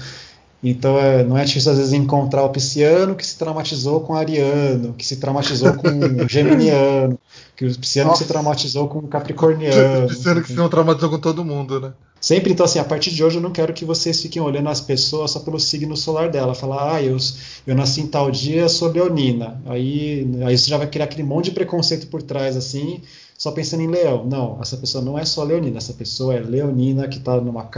Então 0.62 0.98
é, 0.98 1.22
não 1.22 1.36
é 1.36 1.44
difícil 1.44 1.72
às 1.72 1.78
vezes 1.78 1.92
encontrar 1.92 2.42
o 2.42 2.48
pisciano 2.48 3.14
que 3.14 3.26
se 3.26 3.38
traumatizou 3.38 4.00
com 4.00 4.14
o 4.14 4.16
ariano, 4.16 4.94
que 4.94 5.04
se 5.04 5.16
traumatizou 5.16 5.74
com 5.74 5.88
o 5.88 6.28
geminiano, 6.28 7.18
que 7.54 7.66
o 7.66 7.78
pisciano 7.78 8.10
Nossa. 8.10 8.22
que 8.22 8.26
se 8.26 8.32
traumatizou 8.32 8.88
com 8.88 9.00
o 9.00 9.02
capricorniano. 9.08 10.06
O 10.06 10.08
pisciano 10.08 10.42
que 10.42 10.48
se 10.48 10.54
não 10.54 10.68
traumatizou 10.68 11.10
com 11.10 11.18
todo 11.18 11.44
mundo, 11.44 11.80
né? 11.80 11.92
Sempre, 12.18 12.50
então, 12.50 12.64
assim, 12.64 12.78
a 12.78 12.84
partir 12.84 13.10
de 13.10 13.22
hoje 13.22 13.36
eu 13.36 13.42
não 13.42 13.52
quero 13.52 13.72
que 13.72 13.84
vocês 13.84 14.20
fiquem 14.20 14.40
olhando 14.40 14.68
as 14.68 14.80
pessoas 14.80 15.30
só 15.30 15.38
pelo 15.38 15.60
signo 15.60 15.96
solar 15.96 16.30
dela. 16.30 16.54
Falar, 16.54 16.96
ah, 16.96 17.02
eu, 17.02 17.16
eu 17.66 17.74
nasci 17.74 18.00
em 18.00 18.06
tal 18.06 18.30
dia, 18.30 18.68
sou 18.68 18.90
leonina. 18.90 19.60
Aí, 19.66 20.28
aí 20.44 20.56
você 20.56 20.68
já 20.68 20.78
vai 20.78 20.88
criar 20.88 21.04
aquele 21.04 21.22
monte 21.22 21.46
de 21.46 21.50
preconceito 21.52 22.06
por 22.08 22.22
trás, 22.22 22.56
assim, 22.56 23.02
só 23.36 23.50
pensando 23.50 23.82
em 23.82 23.86
leão. 23.86 24.26
Não, 24.26 24.58
essa 24.60 24.76
pessoa 24.76 25.04
não 25.04 25.18
é 25.18 25.24
só 25.24 25.42
leonina, 25.42 25.78
essa 25.78 25.92
pessoa 25.92 26.34
é 26.34 26.40
leonina 26.40 27.06
que 27.08 27.18
está 27.18 27.40
numa 27.40 27.68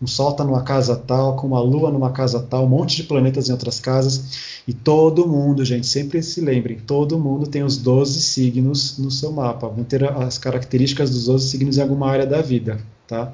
um 0.00 0.06
sol 0.06 0.30
está 0.30 0.44
numa 0.44 0.62
casa 0.62 0.96
tal, 0.96 1.36
com 1.36 1.46
uma 1.46 1.60
lua 1.60 1.90
numa 1.90 2.10
casa 2.10 2.40
tal, 2.40 2.64
um 2.64 2.68
monte 2.68 2.96
de 2.96 3.04
planetas 3.04 3.48
em 3.48 3.52
outras 3.52 3.80
casas. 3.80 4.60
E 4.66 4.74
todo 4.74 5.26
mundo, 5.26 5.64
gente, 5.64 5.86
sempre 5.86 6.22
se 6.22 6.40
lembrem, 6.40 6.78
todo 6.78 7.18
mundo 7.18 7.46
tem 7.46 7.62
os 7.62 7.78
12 7.78 8.20
signos 8.20 8.98
no 8.98 9.10
seu 9.10 9.32
mapa, 9.32 9.68
vão 9.68 9.84
ter 9.84 10.04
as 10.04 10.38
características 10.38 11.10
dos 11.10 11.26
12 11.26 11.48
signos 11.48 11.78
em 11.78 11.82
alguma 11.82 12.08
área 12.10 12.26
da 12.26 12.42
vida, 12.42 12.78
tá? 13.06 13.32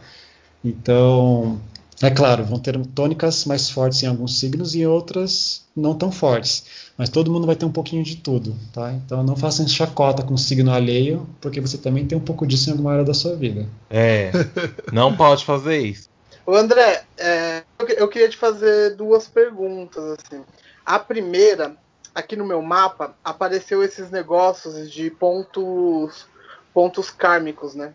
Então, 0.65 1.59
é 2.01 2.11
claro, 2.11 2.45
vão 2.45 2.59
ter 2.59 2.79
tônicas 2.89 3.45
mais 3.45 3.71
fortes 3.71 4.03
em 4.03 4.07
alguns 4.07 4.39
signos 4.39 4.75
e 4.75 4.87
outras 4.87 5.62
não 5.75 5.95
tão 5.95 6.13
fortes. 6.13 6.93
Mas 6.97 7.09
todo 7.09 7.31
mundo 7.31 7.47
vai 7.47 7.57
ter 7.57 7.65
um 7.65 7.73
pouquinho 7.73 8.05
de 8.05 8.17
tudo, 8.17 8.57
tá? 8.73 8.93
Então 8.93 9.23
não 9.23 9.37
façam 9.37 9.67
chacota 9.67 10.23
com 10.23 10.35
o 10.35 10.39
signo 10.39 10.71
alheio, 10.71 11.29
porque 11.41 11.61
você 11.61 11.79
também 11.79 12.07
tem 12.07 12.17
um 12.17 12.23
pouco 12.23 12.47
disso 12.47 12.69
em 12.69 12.73
alguma 12.73 12.93
área 12.93 13.05
da 13.05 13.15
sua 13.15 13.35
vida. 13.35 13.67
É, 13.91 14.31
não 14.93 15.17
pode 15.17 15.45
fazer 15.45 15.79
isso. 15.79 16.09
O 16.45 16.55
André, 16.55 17.05
é, 17.19 17.63
eu 17.97 18.09
queria 18.09 18.29
te 18.29 18.37
fazer 18.37 18.97
duas 18.97 19.29
perguntas, 19.29 20.19
assim. 20.19 20.43
A 20.85 20.99
primeira, 20.99 21.77
aqui 22.15 22.35
no 22.37 22.45
meu 22.45 22.61
mapa, 22.61 23.15
apareceu 23.25 23.83
esses 23.83 24.11
negócios 24.11 24.91
de 24.91 25.09
pontos, 25.11 26.27
pontos 26.75 27.11
kármicos, 27.11 27.75
né? 27.75 27.93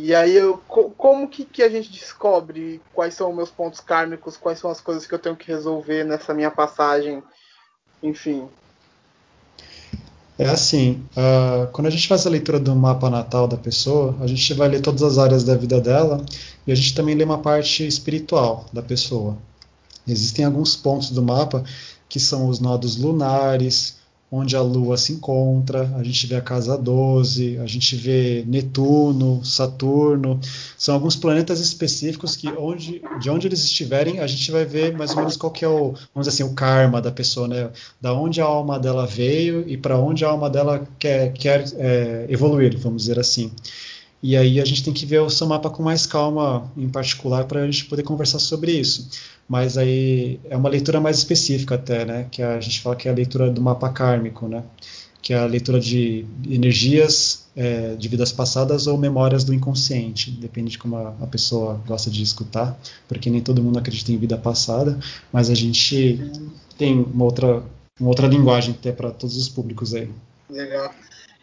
E 0.00 0.14
aí, 0.14 0.34
eu, 0.34 0.56
como 0.56 1.28
que, 1.28 1.44
que 1.44 1.62
a 1.62 1.68
gente 1.68 1.90
descobre 1.90 2.80
quais 2.94 3.14
são 3.14 3.30
os 3.30 3.36
meus 3.36 3.50
pontos 3.50 3.80
kármicos, 3.80 4.36
quais 4.36 4.58
são 4.58 4.70
as 4.70 4.80
coisas 4.80 5.04
que 5.04 5.12
eu 5.12 5.18
tenho 5.18 5.36
que 5.36 5.48
resolver 5.48 6.04
nessa 6.04 6.32
minha 6.32 6.50
passagem 6.50 7.22
enfim. 8.02 8.46
É 10.38 10.48
assim, 10.48 11.02
uh, 11.16 11.66
quando 11.72 11.88
a 11.88 11.90
gente 11.90 12.06
faz 12.06 12.24
a 12.26 12.30
leitura 12.30 12.60
do 12.60 12.74
mapa 12.74 13.10
natal 13.10 13.48
da 13.48 13.56
pessoa, 13.56 14.16
a 14.20 14.26
gente 14.26 14.54
vai 14.54 14.68
ler 14.68 14.80
todas 14.80 15.02
as 15.02 15.18
áreas 15.18 15.42
da 15.42 15.56
vida 15.56 15.80
dela 15.80 16.24
e 16.64 16.70
a 16.70 16.74
gente 16.76 16.94
também 16.94 17.16
lê 17.16 17.24
uma 17.24 17.38
parte 17.38 17.84
espiritual 17.84 18.66
da 18.72 18.80
pessoa. 18.80 19.36
Existem 20.06 20.44
alguns 20.44 20.76
pontos 20.76 21.10
do 21.10 21.22
mapa 21.22 21.64
que 22.08 22.20
são 22.20 22.48
os 22.48 22.60
nodos 22.60 22.96
lunares, 22.96 23.97
onde 24.30 24.54
a 24.54 24.60
Lua 24.60 24.96
se 24.96 25.12
encontra, 25.12 25.90
a 25.96 26.02
gente 26.02 26.26
vê 26.26 26.36
a 26.36 26.40
casa 26.40 26.76
12, 26.76 27.58
a 27.58 27.66
gente 27.66 27.96
vê 27.96 28.44
Netuno, 28.46 29.42
Saturno, 29.44 30.38
são 30.76 30.94
alguns 30.94 31.16
planetas 31.16 31.60
específicos 31.60 32.36
que 32.36 32.48
onde, 32.48 33.02
de 33.20 33.30
onde 33.30 33.46
eles 33.46 33.64
estiverem, 33.64 34.20
a 34.20 34.26
gente 34.26 34.50
vai 34.50 34.64
ver 34.64 34.96
mais 34.96 35.12
ou 35.12 35.18
menos 35.18 35.36
qual 35.36 35.50
que 35.50 35.64
é 35.64 35.68
o, 35.68 35.94
vamos 36.14 36.28
assim, 36.28 36.42
o 36.42 36.52
karma 36.52 37.00
da 37.00 37.10
pessoa, 37.10 37.48
né? 37.48 37.70
Da 38.00 38.12
onde 38.12 38.40
a 38.40 38.44
alma 38.44 38.78
dela 38.78 39.06
veio 39.06 39.64
e 39.66 39.76
para 39.76 39.98
onde 39.98 40.24
a 40.24 40.28
alma 40.28 40.50
dela 40.50 40.86
quer, 40.98 41.32
quer 41.32 41.64
é, 41.76 42.26
evoluir, 42.28 42.76
vamos 42.78 43.02
dizer 43.02 43.18
assim. 43.18 43.50
E 44.22 44.36
aí 44.36 44.60
a 44.60 44.64
gente 44.64 44.82
tem 44.82 44.92
que 44.92 45.06
ver 45.06 45.20
o 45.20 45.30
seu 45.30 45.46
mapa 45.46 45.70
com 45.70 45.82
mais 45.82 46.06
calma, 46.06 46.70
em 46.76 46.88
particular, 46.88 47.44
para 47.44 47.62
a 47.62 47.66
gente 47.66 47.84
poder 47.86 48.02
conversar 48.02 48.38
sobre 48.38 48.72
isso 48.72 49.08
mas 49.48 49.78
aí 49.78 50.38
é 50.50 50.56
uma 50.58 50.68
leitura 50.68 51.00
mais 51.00 51.16
específica 51.16 51.76
até, 51.76 52.04
né? 52.04 52.26
Que 52.30 52.42
a 52.42 52.60
gente 52.60 52.82
fala 52.82 52.94
que 52.94 53.08
é 53.08 53.10
a 53.10 53.14
leitura 53.14 53.50
do 53.50 53.62
mapa 53.62 53.88
kármico, 53.88 54.46
né? 54.46 54.62
que 55.20 55.34
é 55.34 55.38
a 55.38 55.46
leitura 55.46 55.80
de 55.80 56.24
energias 56.48 57.48
é, 57.56 57.94
de 57.96 58.08
vidas 58.08 58.32
passadas 58.32 58.86
ou 58.86 58.96
memórias 58.96 59.44
do 59.44 59.52
inconsciente, 59.52 60.30
depende 60.30 60.70
de 60.70 60.78
como 60.78 60.96
a, 60.96 61.08
a, 61.20 61.26
pessoa 61.26 61.80
gosta 61.86 62.08
de 62.08 62.22
escutar, 62.22 62.78
porque 63.08 63.28
nem 63.28 63.40
todo 63.40 63.62
mundo 63.62 63.78
acredita 63.78 64.12
em 64.12 64.16
vida 64.16 64.38
passada, 64.38 64.98
mas 65.32 65.50
a 65.50 65.54
gente 65.54 66.30
tem 66.78 67.00
uma 67.00 67.24
outra, 67.24 67.62
uma 67.98 68.08
outra 68.08 68.26
linguagem 68.28 68.74
até 68.78 68.92
para 68.92 69.10
todos 69.10 69.36
os 69.36 69.48
públicos 69.48 69.92
aí. 69.92 70.08
Legal. 70.48 70.94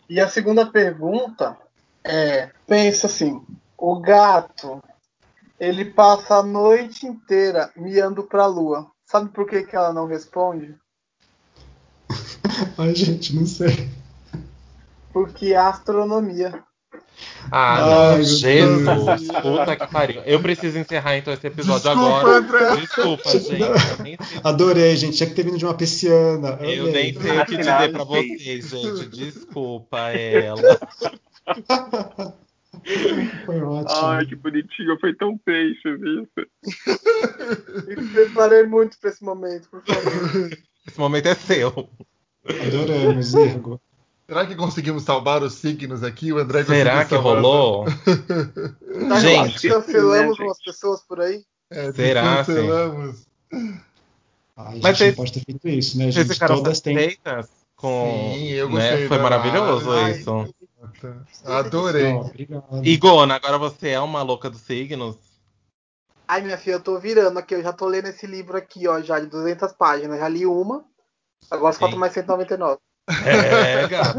E 0.10 0.20
a 0.20 0.28
segunda 0.28 0.66
pergunta 0.66 1.58
é, 2.06 2.52
pensa 2.68 3.08
assim, 3.08 3.42
o 3.76 4.00
gato, 4.00 4.82
ele 5.60 5.86
passa 5.86 6.36
a 6.36 6.44
noite 6.44 7.08
inteira 7.08 7.72
miando 7.76 8.24
para 8.24 8.44
a 8.44 8.48
lua. 8.48 8.88
Sabe 9.06 9.30
por 9.32 9.48
que, 9.48 9.64
que 9.64 9.76
ela 9.76 9.92
não 9.92 10.06
responde? 10.06 10.76
Ai, 12.78 12.94
gente, 12.94 13.36
não 13.36 13.46
sei. 13.46 13.90
Porque 15.12 15.54
é 15.54 15.58
astronomia. 15.58 16.64
Ah, 17.52 18.14
Ai, 18.14 18.24
Jesus! 18.24 19.28
Puta 19.42 19.76
que 19.76 19.88
pariu. 19.88 20.22
Eu 20.26 20.42
preciso 20.42 20.78
encerrar 20.78 21.18
então 21.18 21.34
esse 21.34 21.48
episódio 21.48 21.90
Desculpa, 21.90 22.18
agora. 22.18 22.38
André. 22.38 22.76
Desculpa, 22.82 23.30
gente. 23.30 24.18
Adorei, 24.44 24.96
gente. 24.96 25.18
Tinha 25.18 25.30
que 25.30 25.36
ter 25.36 25.44
vindo 25.46 25.58
de 25.58 25.66
uma 25.66 25.74
pisciana. 25.74 26.58
Eu 26.62 26.92
nem 26.92 27.14
sei 27.14 27.40
o 27.40 27.46
que 27.46 27.58
dizer 27.58 27.92
pra 27.92 28.04
vocês, 28.04 28.70
gente. 28.70 29.08
Desculpa 29.10 30.10
ela. 30.12 30.80
Foi 33.46 33.62
ótimo. 33.62 34.06
Ai, 34.06 34.26
que 34.26 34.36
bonitinho. 34.36 35.00
Foi 35.00 35.16
tão 35.16 35.38
peixe 35.38 35.90
isso. 35.90 36.48
Me 37.88 38.08
preparei 38.10 38.64
muito 38.64 38.98
pra 39.00 39.10
esse 39.10 39.24
momento, 39.24 39.70
por 39.70 39.84
favor. 39.84 40.52
Esse 40.88 41.00
momento 41.00 41.26
é 41.26 41.34
seu. 41.34 41.90
Adoramos, 42.48 43.34
Ergo. 43.34 43.82
Será 44.28 44.46
que 44.46 44.56
conseguimos 44.56 45.02
salvar 45.02 45.42
os 45.42 45.56
signos 45.56 46.04
aqui? 46.04 46.32
O 46.32 46.38
André 46.38 46.64
Será 46.64 47.06
que 47.06 47.16
rolou? 47.16 47.86
Tá, 49.10 49.20
Gente, 49.20 49.68
cancelamos 49.68 50.40
umas 50.40 50.64
pessoas 50.64 51.02
por 51.02 51.22
aí? 51.22 51.44
É, 51.72 51.92
Será? 51.92 52.38
Cancelamos. 52.38 53.26
Ai, 54.58 54.80
Mas 54.82 54.98
vocês 54.98 55.10
não 55.10 55.16
pode 55.16 55.34
ter 55.34 55.44
feito 55.44 55.68
isso, 55.68 55.98
né, 55.98 56.12
gente? 56.12 56.40
Todas 56.40 56.80
têm. 56.82 57.18
Com... 57.76 58.32
Sim, 58.34 58.50
eu 58.50 58.70
né, 58.70 58.76
gostei. 58.76 59.02
Né? 59.02 59.08
Foi 59.08 59.18
maravilhoso 59.20 59.92
Ai, 59.92 60.12
isso. 60.12 60.56
Adorei. 61.46 62.14
obrigado. 62.14 62.86
Igona, 62.86 63.36
agora 63.36 63.58
você 63.58 63.90
é 63.90 64.00
uma 64.00 64.22
louca 64.22 64.50
dos 64.50 64.62
signos? 64.62 65.18
Ai, 66.28 66.42
minha 66.42 66.58
filha, 66.58 66.76
eu 66.76 66.82
tô 66.82 67.00
virando 67.00 67.38
aqui. 67.38 67.54
Eu 67.54 67.64
já 67.64 67.72
tô 67.72 67.86
lendo 67.86 68.08
esse 68.08 68.26
livro 68.26 68.58
aqui, 68.58 68.88
ó, 68.88 69.00
já 69.02 69.20
de 69.20 69.28
200 69.28 69.74
páginas. 69.74 70.20
Já 70.20 70.28
li 70.28 70.46
uma. 70.46 70.84
Agora 71.50 71.74
falta 71.74 71.96
mais 71.96 72.14
199. 72.14 72.80
É, 73.08 73.88
gata. 73.88 74.18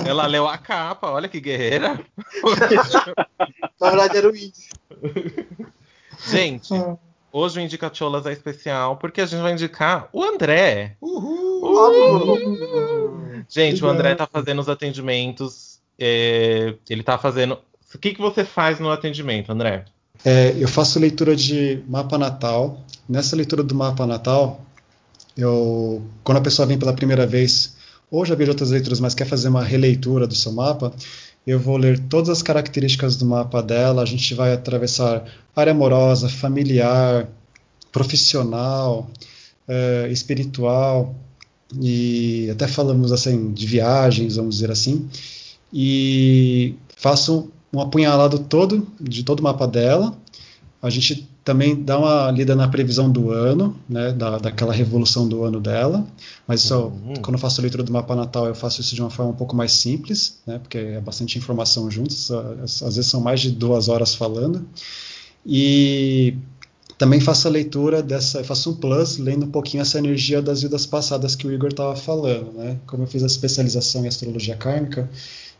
Ela 0.08 0.26
leu 0.26 0.48
a 0.48 0.56
capa, 0.56 1.10
olha 1.10 1.28
que 1.28 1.40
guerreira. 1.40 2.00
Na 3.78 3.90
verdade 3.90 4.16
era 4.16 4.28
o 4.28 4.34
índice. 4.34 4.70
Gente, 6.26 6.72
hoje 7.30 7.60
o 7.60 7.62
Indica 7.62 7.92
Cholas 7.92 8.24
é 8.24 8.32
especial 8.32 8.96
porque 8.96 9.20
a 9.20 9.26
gente 9.26 9.42
vai 9.42 9.52
indicar 9.52 10.08
o 10.12 10.22
André. 10.22 10.96
Uhul! 11.02 11.48
Uhul. 11.62 13.44
Gente, 13.48 13.84
o 13.84 13.88
André 13.88 14.14
tá 14.14 14.26
fazendo 14.26 14.60
os 14.60 14.68
atendimentos. 14.68 15.77
É, 15.98 16.74
ele 16.88 17.02
tá 17.02 17.18
fazendo. 17.18 17.58
O 17.94 17.98
que, 17.98 18.14
que 18.14 18.20
você 18.20 18.44
faz 18.44 18.78
no 18.78 18.90
atendimento, 18.90 19.50
André? 19.50 19.84
É, 20.24 20.54
eu 20.58 20.68
faço 20.68 20.98
leitura 20.98 21.34
de 21.34 21.82
mapa 21.88 22.18
natal. 22.18 22.80
Nessa 23.08 23.34
leitura 23.34 23.62
do 23.62 23.74
mapa 23.74 24.06
natal, 24.06 24.60
eu, 25.36 26.02
quando 26.22 26.38
a 26.38 26.42
pessoa 26.42 26.66
vem 26.66 26.78
pela 26.78 26.92
primeira 26.92 27.26
vez, 27.26 27.76
ou 28.10 28.24
já 28.24 28.34
vejo 28.34 28.50
outras 28.50 28.70
leituras, 28.70 29.00
mas 29.00 29.14
quer 29.14 29.26
fazer 29.26 29.48
uma 29.48 29.64
releitura 29.64 30.26
do 30.26 30.34
seu 30.34 30.52
mapa, 30.52 30.92
eu 31.46 31.58
vou 31.58 31.78
ler 31.78 31.98
todas 31.98 32.28
as 32.28 32.42
características 32.42 33.16
do 33.16 33.24
mapa 33.24 33.62
dela. 33.62 34.02
A 34.02 34.06
gente 34.06 34.34
vai 34.34 34.52
atravessar 34.52 35.24
área 35.56 35.72
amorosa, 35.72 36.28
familiar, 36.28 37.26
profissional, 37.90 39.08
é, 39.66 40.08
espiritual 40.10 41.14
e 41.80 42.48
até 42.50 42.66
falamos 42.66 43.12
assim 43.12 43.52
de 43.52 43.66
viagens, 43.66 44.36
vamos 44.36 44.56
dizer 44.56 44.70
assim. 44.70 45.08
E 45.72 46.74
faço 46.96 47.50
um 47.72 47.80
apunhalado 47.80 48.38
todo 48.38 48.86
de 49.00 49.22
todo 49.22 49.40
o 49.40 49.42
mapa 49.42 49.66
dela. 49.66 50.16
A 50.80 50.90
gente 50.90 51.28
também 51.44 51.82
dá 51.82 51.98
uma 51.98 52.30
lida 52.30 52.54
na 52.54 52.68
previsão 52.68 53.10
do 53.10 53.30
ano, 53.30 53.74
né, 53.88 54.12
da, 54.12 54.38
daquela 54.38 54.72
revolução 54.72 55.26
do 55.26 55.44
ano 55.44 55.60
dela. 55.60 56.06
Mas 56.46 56.62
isso, 56.62 56.76
uhum. 56.76 57.14
quando 57.22 57.34
eu 57.34 57.38
faço 57.38 57.60
a 57.60 57.62
leitura 57.62 57.82
do 57.82 57.92
mapa 57.92 58.14
natal, 58.14 58.46
eu 58.46 58.54
faço 58.54 58.80
isso 58.80 58.94
de 58.94 59.00
uma 59.00 59.10
forma 59.10 59.32
um 59.32 59.34
pouco 59.34 59.56
mais 59.56 59.72
simples, 59.72 60.38
né, 60.46 60.58
porque 60.58 60.78
é 60.78 61.00
bastante 61.00 61.38
informação 61.38 61.90
juntos. 61.90 62.30
Às, 62.30 62.82
às 62.82 62.96
vezes 62.96 63.10
são 63.10 63.20
mais 63.20 63.40
de 63.40 63.50
duas 63.50 63.88
horas 63.88 64.14
falando. 64.14 64.66
E 65.44 66.34
também 66.98 67.20
faço 67.20 67.48
a 67.48 67.50
leitura 67.50 68.02
dessa, 68.02 68.42
faço 68.44 68.70
um 68.70 68.74
plus, 68.74 69.18
lendo 69.18 69.46
um 69.46 69.50
pouquinho 69.50 69.80
essa 69.80 69.98
energia 69.98 70.42
das 70.42 70.62
vidas 70.62 70.84
passadas 70.84 71.34
que 71.34 71.46
o 71.46 71.52
Igor 71.52 71.70
estava 71.70 71.94
falando, 71.96 72.52
né? 72.52 72.76
Como 72.86 73.04
eu 73.04 73.06
fiz 73.06 73.22
a 73.22 73.26
especialização 73.26 74.04
em 74.04 74.08
astrologia 74.08 74.56
kármica, 74.56 75.08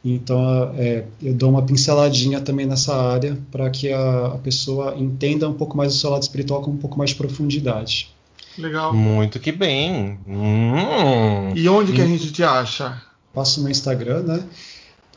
então, 0.04 0.72
é, 0.76 1.04
eu 1.20 1.34
dou 1.34 1.50
uma 1.50 1.62
pinceladinha 1.62 2.40
também 2.40 2.64
nessa 2.66 2.94
área 2.94 3.36
para 3.50 3.68
que 3.68 3.92
a, 3.92 4.26
a, 4.26 4.38
pessoa 4.38 4.94
entenda 4.96 5.48
um 5.48 5.54
pouco 5.54 5.76
mais 5.76 5.94
o 5.94 5.98
seu 5.98 6.10
lado 6.10 6.22
espiritual 6.22 6.62
com 6.62 6.70
um 6.70 6.76
pouco 6.76 6.96
mais 6.96 7.10
de 7.10 7.16
profundidade. 7.16 8.14
Legal. 8.56 8.94
Muito 8.94 9.40
que 9.40 9.50
bem. 9.50 10.18
Hum. 10.26 11.52
E 11.54 11.68
onde 11.68 11.92
que 11.92 12.00
a 12.00 12.06
gente 12.06 12.32
te 12.32 12.42
acha? 12.44 13.02
Passo 13.34 13.60
no 13.62 13.68
Instagram, 13.70 14.22
né? 14.22 14.42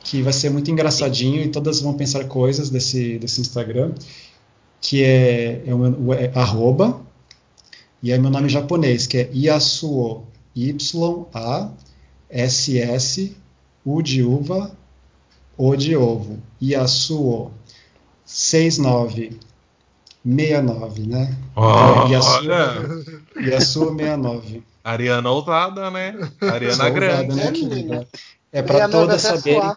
Que 0.04 0.22
vai 0.22 0.34
ser 0.34 0.50
muito 0.50 0.70
engraçadinho 0.72 1.42
e 1.42 1.48
todas 1.48 1.80
vão 1.80 1.94
pensar 1.94 2.26
coisas 2.26 2.70
desse, 2.72 3.20
desse 3.20 3.40
Instagram, 3.40 3.92
que 4.80 5.04
é, 5.04 5.64
é, 5.66 5.74
o, 5.74 6.14
é 6.14 6.32
arroba, 6.34 7.00
e 8.02 8.12
é 8.12 8.18
meu 8.18 8.32
nome 8.32 8.50
japonês, 8.50 9.06
que 9.06 9.18
é 9.20 9.30
Yasuo, 9.32 10.26
Y-A-S-S 10.56 11.72
U 13.86 14.02
de 14.02 14.24
uva, 14.24 14.72
O 15.58 15.76
de 15.76 15.96
ovo, 15.96 16.40
Yasuo 16.62 17.52
6969, 18.26 21.06
né? 21.08 21.36
Oh, 21.56 22.08
Yasuo, 22.08 22.52
Yasuo 23.42 23.96
69. 23.98 24.64
Ariana 24.84 25.30
ousada, 25.30 25.92
né? 25.92 26.16
Ariana 26.42 26.90
grande. 26.90 27.32
Ousada, 27.32 27.52
né, 27.52 27.52
querida? 27.52 28.08
É 28.52 28.62
para 28.62 28.90
todas 28.90 29.22
saberem. 29.22 29.72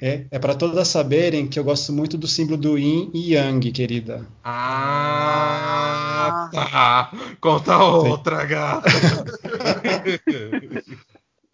É, 0.00 0.24
é 0.30 0.38
para 0.38 0.54
todas 0.54 0.88
saberem 0.88 1.46
que 1.46 1.58
eu 1.58 1.64
gosto 1.64 1.92
muito 1.92 2.16
do 2.16 2.26
símbolo 2.26 2.56
do 2.56 2.78
Yin 2.78 3.10
e 3.12 3.34
Yang, 3.34 3.70
querida. 3.72 4.26
Ah, 4.42 6.48
tá. 6.52 7.12
Conta 7.40 7.76
outra, 7.76 8.46
gata. 8.46 8.88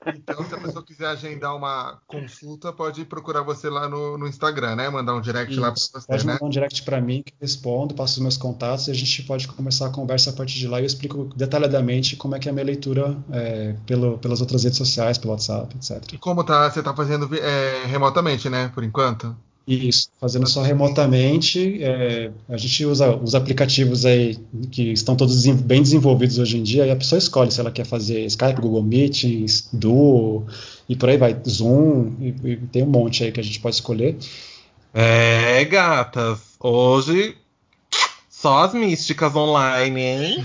Então, 0.06 0.44
se 0.44 0.55
a 0.55 0.59
pessoa 0.59 0.85
quiser 0.85 1.06
agendar 1.06 1.55
uma 1.56 1.98
consulta, 2.06 2.72
pode 2.72 3.05
procurar 3.05 3.43
você 3.43 3.68
lá 3.68 3.89
no, 3.89 4.18
no 4.18 4.26
Instagram, 4.26 4.76
né? 4.76 4.89
Mandar 4.89 5.14
um 5.14 5.20
direct 5.20 5.52
Isso, 5.52 5.60
lá 5.60 5.72
para 5.72 5.81
você. 5.81 6.06
Pode 6.06 6.26
né? 6.26 6.32
mandar 6.35 6.44
um 6.44 6.51
direct 6.51 6.82
para 6.82 7.01
mim 7.01 7.22
que 7.22 7.32
eu 7.32 7.36
respondo, 7.40 7.94
passo 7.94 8.14
os 8.14 8.22
meus 8.22 8.36
contatos 8.36 8.89
e 8.89 8.90
a 8.90 8.94
gente 8.94 9.22
pode 9.22 9.48
começar 9.48 9.86
a 9.86 9.90
conversa 9.90 10.31
a 10.31 10.32
partir 10.32 10.59
de 10.59 10.68
lá 10.68 10.81
e 10.81 10.82
eu 10.82 10.86
explico 10.86 11.24
detalhadamente 11.36 12.16
como 12.16 12.35
é 12.35 12.39
que 12.39 12.48
é 12.48 12.51
a 12.51 12.52
minha 12.52 12.64
leitura 12.64 13.16
é, 13.31 13.74
pelo, 13.86 14.18
pelas 14.18 14.40
outras 14.40 14.64
redes 14.64 14.78
sociais, 14.78 15.18
pelo 15.18 15.32
WhatsApp, 15.32 15.76
etc. 15.76 16.12
E 16.12 16.18
como 16.18 16.44
tá, 16.44 16.70
você 16.70 16.81
está 16.81 16.94
fazendo 16.94 17.28
é, 17.35 17.85
remotamente, 17.86 18.48
né? 18.48 18.70
Por 18.74 18.85
enquanto? 18.85 19.36
Isso, 19.66 20.10
fazendo 20.20 20.46
só 20.46 20.62
remotamente. 20.62 21.82
É, 21.82 22.30
a 22.48 22.56
gente 22.56 22.84
usa 22.84 23.16
os 23.16 23.34
aplicativos 23.34 24.04
aí 24.04 24.38
que 24.70 24.92
estão 24.92 25.16
todos 25.16 25.46
bem 25.46 25.82
desenvolvidos 25.82 26.38
hoje 26.38 26.58
em 26.58 26.62
dia, 26.62 26.86
e 26.86 26.90
a 26.90 26.96
pessoa 26.96 27.18
escolhe 27.18 27.50
se 27.50 27.60
ela 27.60 27.70
quer 27.70 27.86
fazer 27.86 28.26
Skype, 28.26 28.60
Google 28.60 28.82
Meetings, 28.82 29.70
Duo, 29.72 30.46
e 30.86 30.94
por 30.94 31.08
aí 31.08 31.16
vai, 31.16 31.34
Zoom, 31.48 32.12
e, 32.20 32.34
e 32.44 32.56
tem 32.56 32.82
um 32.82 32.90
monte 32.90 33.24
aí 33.24 33.32
que 33.32 33.40
a 33.40 33.44
gente 33.44 33.58
pode 33.58 33.76
escolher. 33.76 34.16
É, 34.92 35.64
gatas, 35.64 36.40
hoje 36.60 37.36
só 38.44 38.64
as 38.64 38.74
místicas 38.74 39.34
online, 39.34 40.00
hein? 40.02 40.44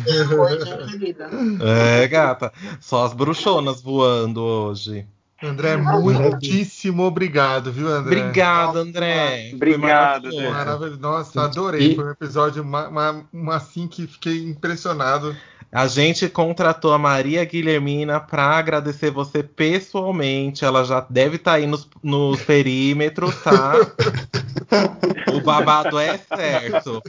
é, 1.62 2.08
gata, 2.08 2.54
só 2.80 3.04
as 3.04 3.14
bruxonas 3.14 3.82
voando 3.82 4.42
hoje. 4.42 5.06
André, 5.42 5.78
muitíssimo 5.78 7.04
obrigado, 7.04 7.72
viu, 7.72 7.88
André? 7.88 8.20
Obrigado, 8.20 8.78
André. 8.78 9.52
Obrigado, 9.54 10.28
André. 10.28 10.50
Maravilhoso. 10.50 11.00
Nossa, 11.00 11.44
adorei. 11.44 11.96
Foi 11.96 12.06
um 12.06 12.12
episódio 12.12 12.62
uma, 12.62 12.90
uma, 12.90 13.26
uma, 13.32 13.56
assim 13.56 13.88
que 13.88 14.06
fiquei 14.06 14.44
impressionado. 14.44 15.34
A 15.72 15.88
gente 15.88 16.28
contratou 16.28 16.92
a 16.92 16.98
Maria 16.98 17.46
Guilhermina 17.46 18.20
para 18.20 18.44
agradecer 18.44 19.12
você 19.12 19.42
pessoalmente. 19.42 20.66
Ela 20.66 20.84
já 20.84 21.06
deve 21.10 21.38
estar 21.38 21.52
tá 21.52 21.58
aí 21.58 21.66
nos, 21.66 21.88
nos 22.04 22.42
perímetros, 22.42 23.34
tá? 23.42 23.76
o 25.34 25.40
babado 25.40 25.98
é 25.98 26.18
certo. 26.18 27.02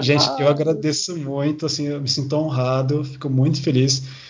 Gente, 0.00 0.28
eu 0.38 0.48
agradeço 0.48 1.16
muito, 1.16 1.64
assim, 1.64 1.86
eu 1.86 2.02
me 2.02 2.08
sinto 2.08 2.36
honrado, 2.36 3.02
fico 3.02 3.30
muito 3.30 3.62
feliz 3.62 4.27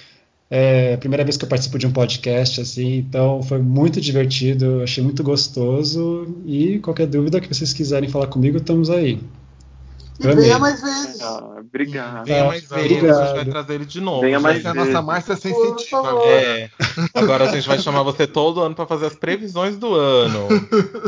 É 0.50 0.94
a 0.94 0.98
primeira 0.98 1.24
vez 1.24 1.36
que 1.36 1.44
eu 1.44 1.48
participo 1.48 1.78
de 1.78 1.86
um 1.86 1.92
podcast, 1.92 2.60
assim, 2.62 2.96
então 2.96 3.42
foi 3.42 3.58
muito 3.58 4.00
divertido, 4.00 4.80
achei 4.82 5.04
muito 5.04 5.22
gostoso. 5.22 6.26
E 6.46 6.78
qualquer 6.78 7.06
dúvida 7.06 7.40
que 7.40 7.52
vocês 7.52 7.72
quiserem 7.72 8.08
falar 8.08 8.28
comigo, 8.28 8.56
estamos 8.56 8.88
aí. 8.88 9.20
E 10.20 10.34
venha 10.34 10.58
mais 10.58 10.80
vezes. 10.80 11.20
Ah, 11.20 11.58
obrigado. 11.60 12.24
Venha 12.24 12.44
mais 12.46 12.62
vezes, 12.62 12.72
a 12.72 12.80
obrigado. 12.80 13.26
gente 13.26 13.36
vai 13.36 13.44
trazer 13.44 13.74
ele 13.74 13.84
de 13.84 14.00
novo. 14.00 14.22
Venha 14.22 14.40
mais 14.40 14.64
é 14.64 14.68
a 14.68 14.74
nossa 14.74 15.02
Márcia 15.02 15.36
sensitiva 15.36 16.08
agora. 16.08 16.30
É. 16.30 16.70
Agora 17.14 17.44
a 17.44 17.54
gente 17.54 17.68
vai 17.68 17.78
chamar 17.78 18.02
você 18.02 18.26
todo 18.26 18.60
ano 18.60 18.74
pra 18.74 18.86
fazer 18.86 19.06
as 19.06 19.14
previsões 19.14 19.76
do 19.76 19.94
ano. 19.94 20.48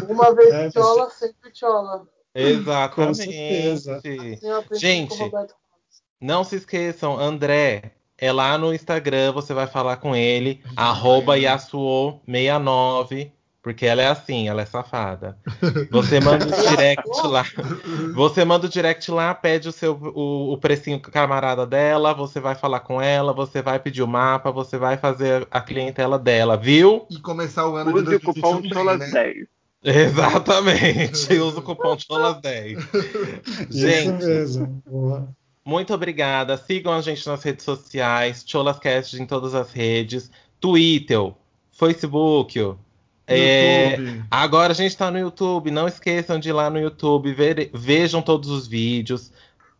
Uma 0.08 0.32
vez 0.34 0.52
É, 0.52 0.70
tchola, 0.70 1.10
sempre 1.10 1.50
tchola. 1.50 2.06
Exatamente. 2.34 3.16
certeza. 3.16 3.96
Assim 3.96 4.38
Gente. 4.74 5.18
com. 5.18 5.46
Não 6.20 6.44
se 6.44 6.56
esqueçam, 6.56 7.18
André, 7.18 7.92
é 8.20 8.32
lá 8.32 8.58
no 8.58 8.74
Instagram, 8.74 9.32
você 9.32 9.54
vai 9.54 9.66
falar 9.66 9.96
com 9.96 10.14
ele, 10.14 10.60
arroba 10.76 11.36
Yasuo69, 11.36 13.30
porque 13.62 13.84
ela 13.84 14.00
é 14.00 14.08
assim, 14.08 14.48
ela 14.48 14.62
é 14.62 14.66
safada. 14.66 15.36
Você 15.90 16.18
manda 16.18 16.46
o 16.46 16.48
direct 16.68 17.26
lá. 17.26 17.44
Você 18.14 18.44
manda 18.44 18.66
o 18.66 18.70
direct 18.70 19.10
lá, 19.10 19.34
pede 19.34 19.68
o 19.68 19.72
seu 19.72 19.92
o, 19.92 20.52
o 20.52 20.58
precinho 20.58 20.98
camarada 21.00 21.66
dela, 21.66 22.14
você 22.14 22.40
vai 22.40 22.54
falar 22.54 22.80
com 22.80 23.02
ela, 23.02 23.32
você 23.34 23.60
vai 23.60 23.78
pedir 23.78 24.02
o 24.02 24.08
mapa, 24.08 24.50
você 24.50 24.78
vai 24.78 24.96
fazer 24.96 25.46
a 25.50 25.60
clientela 25.60 26.18
dela, 26.18 26.56
viu? 26.56 27.06
E 27.10 27.18
começar 27.18 27.68
o 27.68 27.76
ano 27.76 27.92
de 27.92 27.98
Use 28.00 28.14
o 28.16 28.20
cupom 28.20 28.60
2021 28.62 28.62
bem, 28.62 28.72
CHOLAS10. 28.72 29.34
né? 29.34 29.46
Exatamente. 29.82 31.32
Usa 31.40 31.58
o 31.58 31.62
cupom 31.62 31.96
CHOLAS10. 31.96 32.78
Isso 33.68 33.78
Gente, 33.78 34.24
mesmo. 34.24 34.82
Boa. 34.88 35.28
Muito 35.64 35.92
obrigada. 35.94 36.56
Sigam 36.56 36.92
a 36.92 37.00
gente 37.00 37.26
nas 37.26 37.42
redes 37.42 37.64
sociais, 37.64 38.42
Cholascast 38.46 39.20
em 39.20 39.26
todas 39.26 39.54
as 39.54 39.70
redes, 39.72 40.30
Twitter, 40.58 41.32
Facebook. 41.70 42.58
é, 43.26 43.90
YouTube. 43.96 44.24
agora 44.30 44.72
a 44.72 44.76
gente 44.76 44.90
está 44.90 45.10
no 45.10 45.18
YouTube. 45.18 45.70
Não 45.70 45.86
esqueçam 45.86 46.38
de 46.38 46.48
ir 46.48 46.52
lá 46.52 46.68
no 46.70 46.78
YouTube, 46.80 47.32
ver- 47.32 47.70
vejam 47.72 48.20
todos 48.22 48.48
os 48.50 48.66
vídeos, 48.66 49.30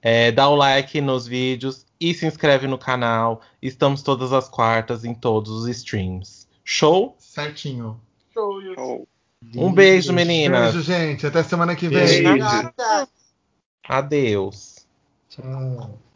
é, 0.02 0.30
dá 0.30 0.48
o 0.48 0.54
like 0.54 1.00
nos 1.00 1.26
vídeos 1.26 1.84
e 2.00 2.14
se 2.14 2.26
inscreve 2.26 2.66
no 2.66 2.78
canal. 2.78 3.40
Estamos 3.60 4.02
todas 4.02 4.32
as 4.32 4.48
quartas 4.48 5.04
em 5.04 5.14
todos 5.14 5.50
os 5.50 5.68
streams. 5.68 6.46
Show? 6.64 7.16
Certinho. 7.18 8.00
Show. 8.32 8.60
Show. 8.74 9.08
Um 9.56 9.72
beijo, 9.72 10.12
meninas. 10.12 10.74
Beijo, 10.74 10.82
gente. 10.86 11.26
Até 11.26 11.42
semana 11.42 11.74
que 11.74 11.88
vem. 11.88 11.98
Beijo. 12.06 12.28
Obrigada. 12.28 13.08
Adeus. 13.88 14.69
じ。 15.30 16.09